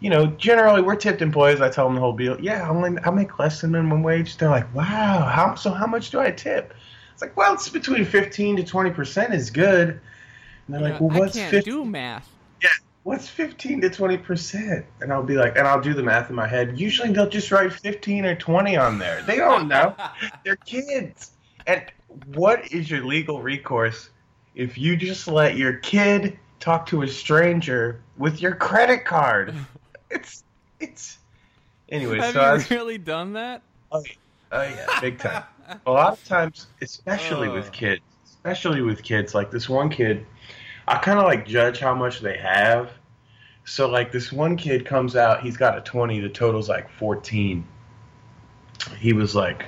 You 0.00 0.10
know, 0.10 0.26
generally 0.26 0.82
we're 0.82 0.96
tipped 0.96 1.22
employees. 1.22 1.60
I 1.60 1.70
tell 1.70 1.86
them 1.86 1.94
the 1.94 2.00
whole 2.00 2.16
deal. 2.16 2.40
Yeah, 2.40 2.66
I 2.66 2.68
only 2.68 2.98
I 3.04 3.10
make 3.10 3.38
less 3.38 3.60
than 3.60 3.70
minimum 3.70 4.02
wage. 4.02 4.36
They're 4.36 4.50
like, 4.50 4.72
"Wow, 4.74 5.28
how 5.32 5.54
so? 5.54 5.70
How 5.70 5.86
much 5.86 6.10
do 6.10 6.20
I 6.20 6.30
tip?" 6.30 6.74
It's 7.12 7.22
like, 7.22 7.36
"Well, 7.36 7.54
it's 7.54 7.68
between 7.68 8.04
fifteen 8.04 8.56
to 8.56 8.64
twenty 8.64 8.90
percent 8.90 9.32
is 9.32 9.50
good." 9.50 10.00
And 10.66 10.74
they're 10.74 10.80
like, 10.80 11.00
"Well, 11.00 11.10
i 11.12 11.18
what's 11.20 11.36
can't 11.36 11.50
50, 11.50 11.70
do 11.70 11.84
math 11.84 12.28
what's 13.04 13.28
fifteen 13.28 13.80
to 13.82 13.90
twenty 13.90 14.18
percent?" 14.18 14.86
And 15.00 15.12
I'll 15.12 15.22
be 15.22 15.36
like, 15.36 15.56
and 15.56 15.66
I'll 15.66 15.80
do 15.80 15.94
the 15.94 16.02
math 16.02 16.30
in 16.30 16.36
my 16.36 16.46
head. 16.48 16.78
Usually 16.78 17.10
they'll 17.12 17.28
just 17.28 17.50
write 17.50 17.72
fifteen 17.72 18.24
or 18.24 18.34
twenty 18.34 18.76
on 18.76 18.98
there. 18.98 19.22
They 19.22 19.36
don't 19.36 19.68
know. 19.68 19.94
They're 20.44 20.56
kids. 20.56 21.32
And 21.66 21.84
what 22.34 22.72
is 22.72 22.90
your 22.90 23.04
legal 23.04 23.40
recourse 23.42 24.10
if 24.54 24.76
you 24.76 24.96
just 24.96 25.28
let 25.28 25.56
your 25.56 25.74
kid 25.74 26.38
talk 26.60 26.86
to 26.86 27.02
a 27.02 27.08
stranger 27.08 28.00
with 28.18 28.40
your 28.42 28.54
credit 28.54 29.04
card? 29.04 29.54
It's 30.10 30.44
it's 30.78 31.16
anyway. 31.88 32.18
have 32.18 32.34
so 32.34 32.40
I 32.40 32.48
you 32.48 32.52
was, 32.52 32.70
really 32.70 32.98
done 32.98 33.32
that 33.32 33.62
oh, 33.90 34.02
oh 34.52 34.62
yeah, 34.62 35.00
big 35.00 35.18
time. 35.18 35.44
A 35.86 35.90
lot 35.90 36.12
of 36.12 36.24
times, 36.26 36.66
especially 36.82 37.48
Oh. 37.52 37.54
with 37.54 37.72
kids, 37.72 38.02
especially 38.26 38.82
with 38.82 39.02
kids, 39.02 39.34
like 39.34 39.50
this 39.50 39.70
one 39.70 39.88
kid, 39.88 40.26
I 40.92 40.98
kind 40.98 41.18
of 41.18 41.24
like 41.24 41.46
judge 41.46 41.78
how 41.80 41.94
much 41.94 42.20
they 42.20 42.36
have. 42.36 42.90
So 43.64 43.88
like 43.88 44.12
this 44.12 44.30
one 44.30 44.58
kid 44.58 44.84
comes 44.84 45.16
out, 45.16 45.42
he's 45.42 45.56
got 45.56 45.78
a 45.78 45.80
twenty. 45.80 46.20
The 46.20 46.28
total's 46.28 46.68
like 46.68 46.90
fourteen. 46.90 47.66
He 48.98 49.14
was 49.14 49.34
like, 49.34 49.64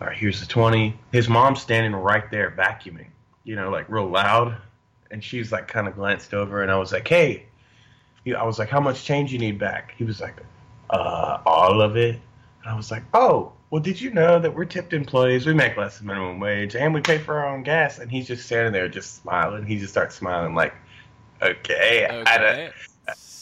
"All 0.00 0.08
right, 0.08 0.16
here's 0.16 0.40
the 0.40 0.46
twenty. 0.46 0.98
His 1.12 1.30
mom's 1.30 1.62
standing 1.62 1.94
right 1.94 2.30
there 2.30 2.50
vacuuming, 2.50 3.06
you 3.44 3.56
know, 3.56 3.70
like 3.70 3.88
real 3.88 4.06
loud, 4.06 4.54
and 5.10 5.24
she's 5.24 5.50
like 5.50 5.66
kind 5.66 5.88
of 5.88 5.94
glanced 5.94 6.34
over, 6.34 6.60
and 6.60 6.70
I 6.70 6.76
was 6.76 6.92
like, 6.92 7.08
"Hey," 7.08 7.46
I 8.36 8.44
was 8.44 8.58
like, 8.58 8.68
"How 8.68 8.80
much 8.80 9.04
change 9.04 9.32
you 9.32 9.38
need 9.38 9.58
back?" 9.58 9.94
He 9.96 10.04
was 10.04 10.20
like, 10.20 10.36
"Uh, 10.90 11.38
all 11.46 11.80
of 11.80 11.96
it." 11.96 12.20
And 12.62 12.70
I 12.70 12.76
was 12.76 12.90
like, 12.90 13.04
"Oh, 13.14 13.54
well, 13.72 13.80
did 13.80 13.98
you 13.98 14.10
know 14.10 14.38
that 14.38 14.54
we're 14.54 14.66
tipped 14.66 14.92
employees? 14.92 15.46
We 15.46 15.54
make 15.54 15.78
less 15.78 15.96
than 15.96 16.06
minimum 16.08 16.38
wage, 16.40 16.76
and 16.76 16.92
we 16.92 17.00
pay 17.00 17.16
for 17.16 17.38
our 17.38 17.48
own 17.48 17.62
gas." 17.62 17.98
And 17.98 18.10
he's 18.10 18.26
just 18.28 18.44
standing 18.44 18.70
there, 18.70 18.86
just 18.86 19.22
smiling. 19.22 19.64
He 19.64 19.78
just 19.78 19.92
starts 19.92 20.14
smiling, 20.14 20.54
like, 20.54 20.74
"Okay." 21.40 22.04
I 22.04 22.08
don't- 22.08 22.28
Okay. 22.28 22.70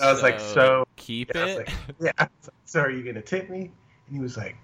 I 0.00 0.10
was 0.12 0.22
like, 0.22 0.38
so- 0.38 0.86
keep 0.94 1.32
yeah, 1.34 1.44
it. 1.46 1.56
like, 1.58 1.68
yeah. 2.00 2.12
Like, 2.18 2.30
So 2.64 2.80
are 2.80 2.90
you 2.90 3.02
gonna 3.02 3.20
tip 3.20 3.50
me? 3.50 3.72
And 4.06 4.16
he 4.16 4.20
was 4.20 4.36
like, 4.36 4.56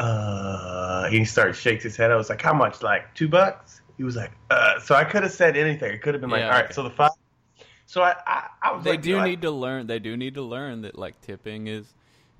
uh. 0.00 1.08
He 1.08 1.24
started 1.24 1.54
shakes 1.54 1.84
his 1.84 1.96
head. 1.96 2.10
I 2.10 2.16
was 2.16 2.28
like, 2.28 2.42
how 2.42 2.52
much? 2.52 2.82
Like 2.82 3.14
two 3.14 3.28
bucks? 3.28 3.80
He 3.96 4.02
was 4.02 4.16
like, 4.16 4.32
uh. 4.50 4.80
So 4.80 4.94
I 4.96 5.04
could 5.04 5.22
have 5.22 5.30
said 5.32 5.56
anything. 5.56 5.92
It 5.92 6.02
could 6.02 6.14
have 6.14 6.20
been 6.20 6.30
like, 6.30 6.40
Yeah, 6.40 6.46
all 6.46 6.52
right. 6.52 6.64
okay. 6.64 6.74
So 6.74 6.82
the 6.82 6.90
five. 6.90 7.12
So 7.86 8.02
I, 8.02 8.16
I, 8.26 8.48
I 8.60 8.72
was 8.72 8.82
They 8.84 8.90
like, 8.92 9.02
do 9.02 9.10
you 9.10 9.16
know, 9.16 9.22
I- 9.22 9.28
need 9.28 9.42
to 9.42 9.50
learn. 9.52 9.86
They 9.86 9.98
do 10.00 10.16
need 10.16 10.34
to 10.34 10.42
learn 10.42 10.82
that 10.82 10.98
like 10.98 11.20
tipping 11.20 11.68
is 11.68 11.86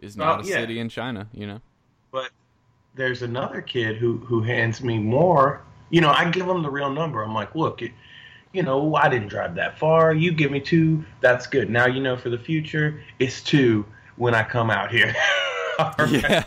is 0.00 0.16
not 0.16 0.44
a 0.44 0.48
yeah. 0.48 0.56
city 0.56 0.80
in 0.80 0.88
China. 0.88 1.28
You 1.32 1.46
know. 1.46 1.60
But 2.10 2.30
there's 2.94 3.22
another 3.22 3.60
kid 3.60 3.96
who 3.96 4.18
who 4.18 4.42
hands 4.42 4.82
me 4.82 4.98
more. 4.98 5.62
You 5.90 6.00
know, 6.00 6.10
I 6.10 6.30
give 6.30 6.48
him 6.48 6.62
the 6.62 6.70
real 6.70 6.90
number. 6.90 7.22
I'm 7.22 7.34
like, 7.34 7.54
look, 7.54 7.82
it, 7.82 7.92
you 8.52 8.62
know, 8.62 8.94
I 8.94 9.08
didn't 9.08 9.28
drive 9.28 9.54
that 9.56 9.78
far. 9.78 10.14
You 10.14 10.32
give 10.32 10.50
me 10.50 10.60
two. 10.60 11.04
That's 11.20 11.46
good. 11.46 11.70
Now 11.70 11.86
you 11.86 12.02
know 12.02 12.16
for 12.16 12.30
the 12.30 12.38
future, 12.38 13.02
it's 13.18 13.42
two 13.42 13.84
when 14.16 14.34
I 14.34 14.42
come 14.42 14.70
out 14.70 14.90
here. 14.90 15.14
Right. 15.78 16.10
Yeah. 16.10 16.44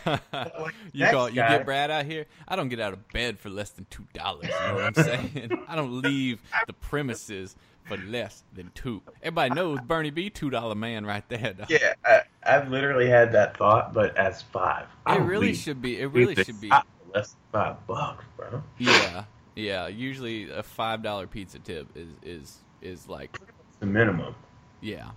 Like, 0.59 0.75
you 0.93 1.07
call 1.07 1.29
you 1.29 1.35
get 1.35 1.65
Brad 1.65 1.91
out 1.91 2.05
here. 2.05 2.25
I 2.47 2.55
don't 2.55 2.69
get 2.69 2.79
out 2.79 2.93
of 2.93 3.07
bed 3.09 3.39
for 3.39 3.49
less 3.49 3.71
than 3.71 3.85
two 3.89 4.05
dollars. 4.13 4.45
You 4.47 4.67
know 4.67 4.75
what 4.75 4.83
I'm 4.83 5.03
saying? 5.03 5.63
I 5.67 5.75
don't 5.75 6.01
leave 6.01 6.41
the 6.67 6.73
premises 6.73 7.55
for 7.85 7.97
less 7.97 8.43
than 8.53 8.71
two. 8.75 9.01
Everybody 9.21 9.53
knows 9.55 9.79
Bernie 9.85 10.09
B, 10.09 10.29
two 10.29 10.49
dollar 10.49 10.75
man 10.75 11.05
right 11.05 11.27
there. 11.29 11.55
Yeah, 11.69 11.93
I, 12.05 12.21
I've 12.43 12.69
literally 12.69 13.07
had 13.09 13.31
that 13.33 13.57
thought, 13.57 13.93
but 13.93 14.15
as 14.17 14.41
five. 14.41 14.87
I 15.05 15.17
It 15.17 15.21
really 15.21 15.47
leave- 15.47 15.57
should 15.57 15.81
be. 15.81 15.99
It 15.99 16.07
really 16.07 16.35
should 16.35 16.59
be. 16.61 16.69
Less 17.13 17.31
than 17.31 17.39
five 17.51 17.87
bucks, 17.87 18.25
bro. 18.35 18.61
Yeah, 18.77 19.23
yeah. 19.55 19.87
Usually 19.87 20.49
a 20.49 20.63
five 20.63 21.01
dollar 21.01 21.27
pizza 21.27 21.59
tip 21.59 21.87
is 21.95 22.09
is 22.23 22.57
is 22.81 23.07
like 23.07 23.37
It's 23.41 23.77
the 23.79 23.85
minimum. 23.85 24.35
yeah. 24.81 25.11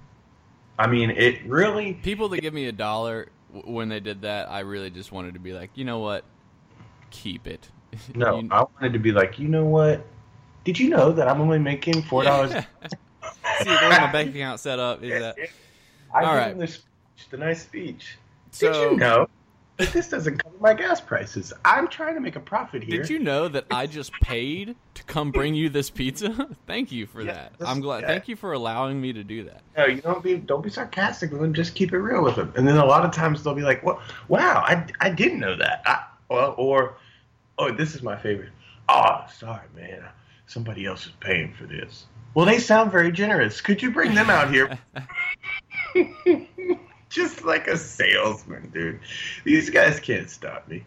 I 0.79 0.87
mean, 0.87 1.11
it 1.11 1.45
really. 1.45 1.95
People 1.95 2.29
that 2.31 2.41
give 2.41 2.55
me 2.55 2.67
a 2.67 2.73
dollar 2.73 3.31
when 3.65 3.89
they 3.89 3.99
did 3.99 4.23
that, 4.23 4.49
I 4.51 4.61
really 4.61 4.91
just 4.91 5.11
wanted 5.11 5.35
to 5.35 5.41
be 5.41 5.53
like, 5.53 5.71
you 5.75 5.85
know 5.85 5.99
what, 5.99 6.25
keep 7.11 7.47
it. 7.47 7.69
No, 8.15 8.39
You- 8.41 8.49
I 8.53 8.61
wanted 8.63 8.93
to 8.93 8.99
be 9.01 9.11
like, 9.13 9.39
you 9.39 9.49
know 9.49 9.65
what? 9.65 10.07
Did 10.69 10.79
you 10.79 10.91
know 10.91 11.13
that 11.13 11.27
I'm 11.27 11.41
only 11.41 11.59
making 11.59 12.03
four 12.03 12.25
dollars? 12.25 12.51
See, 12.53 12.61
the 13.65 13.71
way 13.71 13.89
my 13.89 14.13
bank 14.13 14.35
account 14.35 14.61
set 14.61 14.79
up 14.79 15.03
is 15.03 15.19
that. 15.19 15.35
I 16.15 16.25
All 16.25 16.35
gave 16.35 16.43
right. 16.43 16.59
this 16.59 16.75
speech, 16.75 17.31
the 17.31 17.39
nice 17.39 17.63
speech. 17.63 18.19
So, 18.51 18.71
Did 18.71 18.91
you 18.91 18.97
know 18.99 19.29
that 19.79 19.95
this 19.95 20.11
doesn't 20.11 20.45
cover 20.45 20.57
my 20.61 20.75
gas 20.75 21.01
prices? 21.01 21.55
I'm 21.65 21.89
trying 21.89 22.17
to 22.17 22.21
make 22.21 22.37
a 22.37 22.41
profit 22.41 22.83
here. 22.83 23.01
Did 23.01 23.09
you 23.09 23.19
know 23.19 23.49
that 23.49 23.65
I 23.71 23.87
just 23.87 24.13
paid 24.21 24.77
to 24.93 25.03
come 25.05 25.31
bring 25.31 25.55
you 25.55 25.71
this 25.71 25.89
pizza? 25.89 26.55
thank 26.67 26.93
you 26.93 27.07
for 27.07 27.23
Yeah, 27.23 27.33
that. 27.33 27.53
I'm 27.67 27.81
glad. 27.81 28.03
yeah. 28.03 28.09
Thank 28.09 28.29
you 28.29 28.37
for 28.37 28.53
allowing 28.53 29.01
me 29.01 29.15
to 29.15 29.25
do 29.25 29.45
that. 29.45 29.63
No, 29.75 29.87
you 29.87 30.03
don't 30.03 30.23
be 30.23 30.37
don't 30.37 30.63
be 30.63 30.69
sarcastic 30.69 31.33
with 31.33 31.41
them. 31.41 31.55
Just 31.55 31.77
keep 31.77 31.95
it 31.95 31.99
real 31.99 32.23
with 32.23 32.37
them. 32.37 32.53
And 32.59 32.69
then 32.69 32.77
a 32.77 32.85
lot 32.85 33.07
of 33.07 33.11
times 33.13 33.43
they'll 33.43 33.55
be 33.55 33.63
like, 33.63 33.83
"Well, 33.83 34.03
wow, 34.29 34.63
I, 34.67 34.85
I 35.01 35.09
didn't 35.09 35.41
know 35.41 35.57
that." 35.57 35.81
I, 35.87 36.05
well, 36.29 36.55
or 36.59 36.99
oh, 37.57 37.73
this 37.73 37.95
is 37.95 38.03
my 38.03 38.19
favorite. 38.19 38.51
Oh, 38.91 39.25
sorry, 39.35 39.65
man. 39.75 40.05
Somebody 40.49 40.87
else 40.87 41.07
is 41.07 41.13
paying 41.21 41.53
for 41.53 41.67
this. 41.67 42.07
Well, 42.35 42.47
they 42.47 42.59
sound 42.59 42.91
very 42.91 43.13
generous. 43.13 43.61
Could 43.61 43.83
you 43.83 43.91
bring 43.91 44.15
them 44.15 44.31
out 44.31 44.51
here? 44.51 44.79
Just 47.11 47.45
like 47.45 47.69
a 47.69 47.77
salesman, 47.77 48.71
dude. 48.71 49.01
These 49.45 49.71
guys 49.71 50.01
can't 50.01 50.29
stop 50.29 50.67
me. 50.67 50.85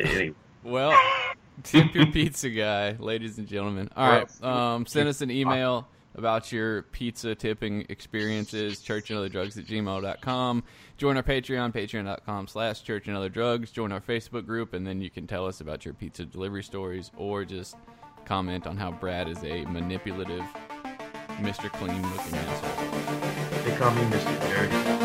Anyway, 0.00 0.34
Well, 0.64 0.98
tip 1.62 1.94
your 1.94 2.06
pizza 2.06 2.50
guy, 2.50 2.92
ladies 2.98 3.38
and 3.38 3.46
gentlemen. 3.46 3.88
All 3.96 4.08
right, 4.08 4.44
um, 4.44 4.86
send 4.86 5.08
us 5.08 5.20
an 5.20 5.30
email 5.30 5.86
about 6.14 6.50
your 6.50 6.82
pizza 6.82 7.34
tipping 7.34 7.86
experiences, 7.88 8.80
churchandotherdrugs 8.80 9.58
at 9.58 9.64
gmail.com. 9.64 10.64
Join 10.98 11.16
our 11.16 11.22
Patreon, 11.22 11.72
patreon.com 11.72 12.48
slash 12.48 12.82
church 12.82 13.08
and 13.08 13.16
other 13.16 13.28
drugs. 13.28 13.70
Join 13.70 13.92
our 13.92 14.00
Facebook 14.00 14.46
group, 14.46 14.72
and 14.72 14.86
then 14.86 15.00
you 15.00 15.10
can 15.10 15.26
tell 15.26 15.46
us 15.46 15.60
about 15.60 15.84
your 15.84 15.94
pizza 15.94 16.24
delivery 16.24 16.62
stories 16.62 17.10
or 17.16 17.44
just 17.44 17.76
comment 18.32 18.66
on 18.66 18.78
how 18.78 18.90
Brad 18.90 19.28
is 19.28 19.44
a 19.44 19.66
manipulative, 19.66 20.42
Mr. 21.42 21.70
Clean 21.70 22.00
looking 22.00 22.34
asshole. 22.34 23.62
they 23.62 23.76
call 23.76 23.90
me 23.90 24.00
Mr. 24.04 24.48
Dirty. 24.48 25.01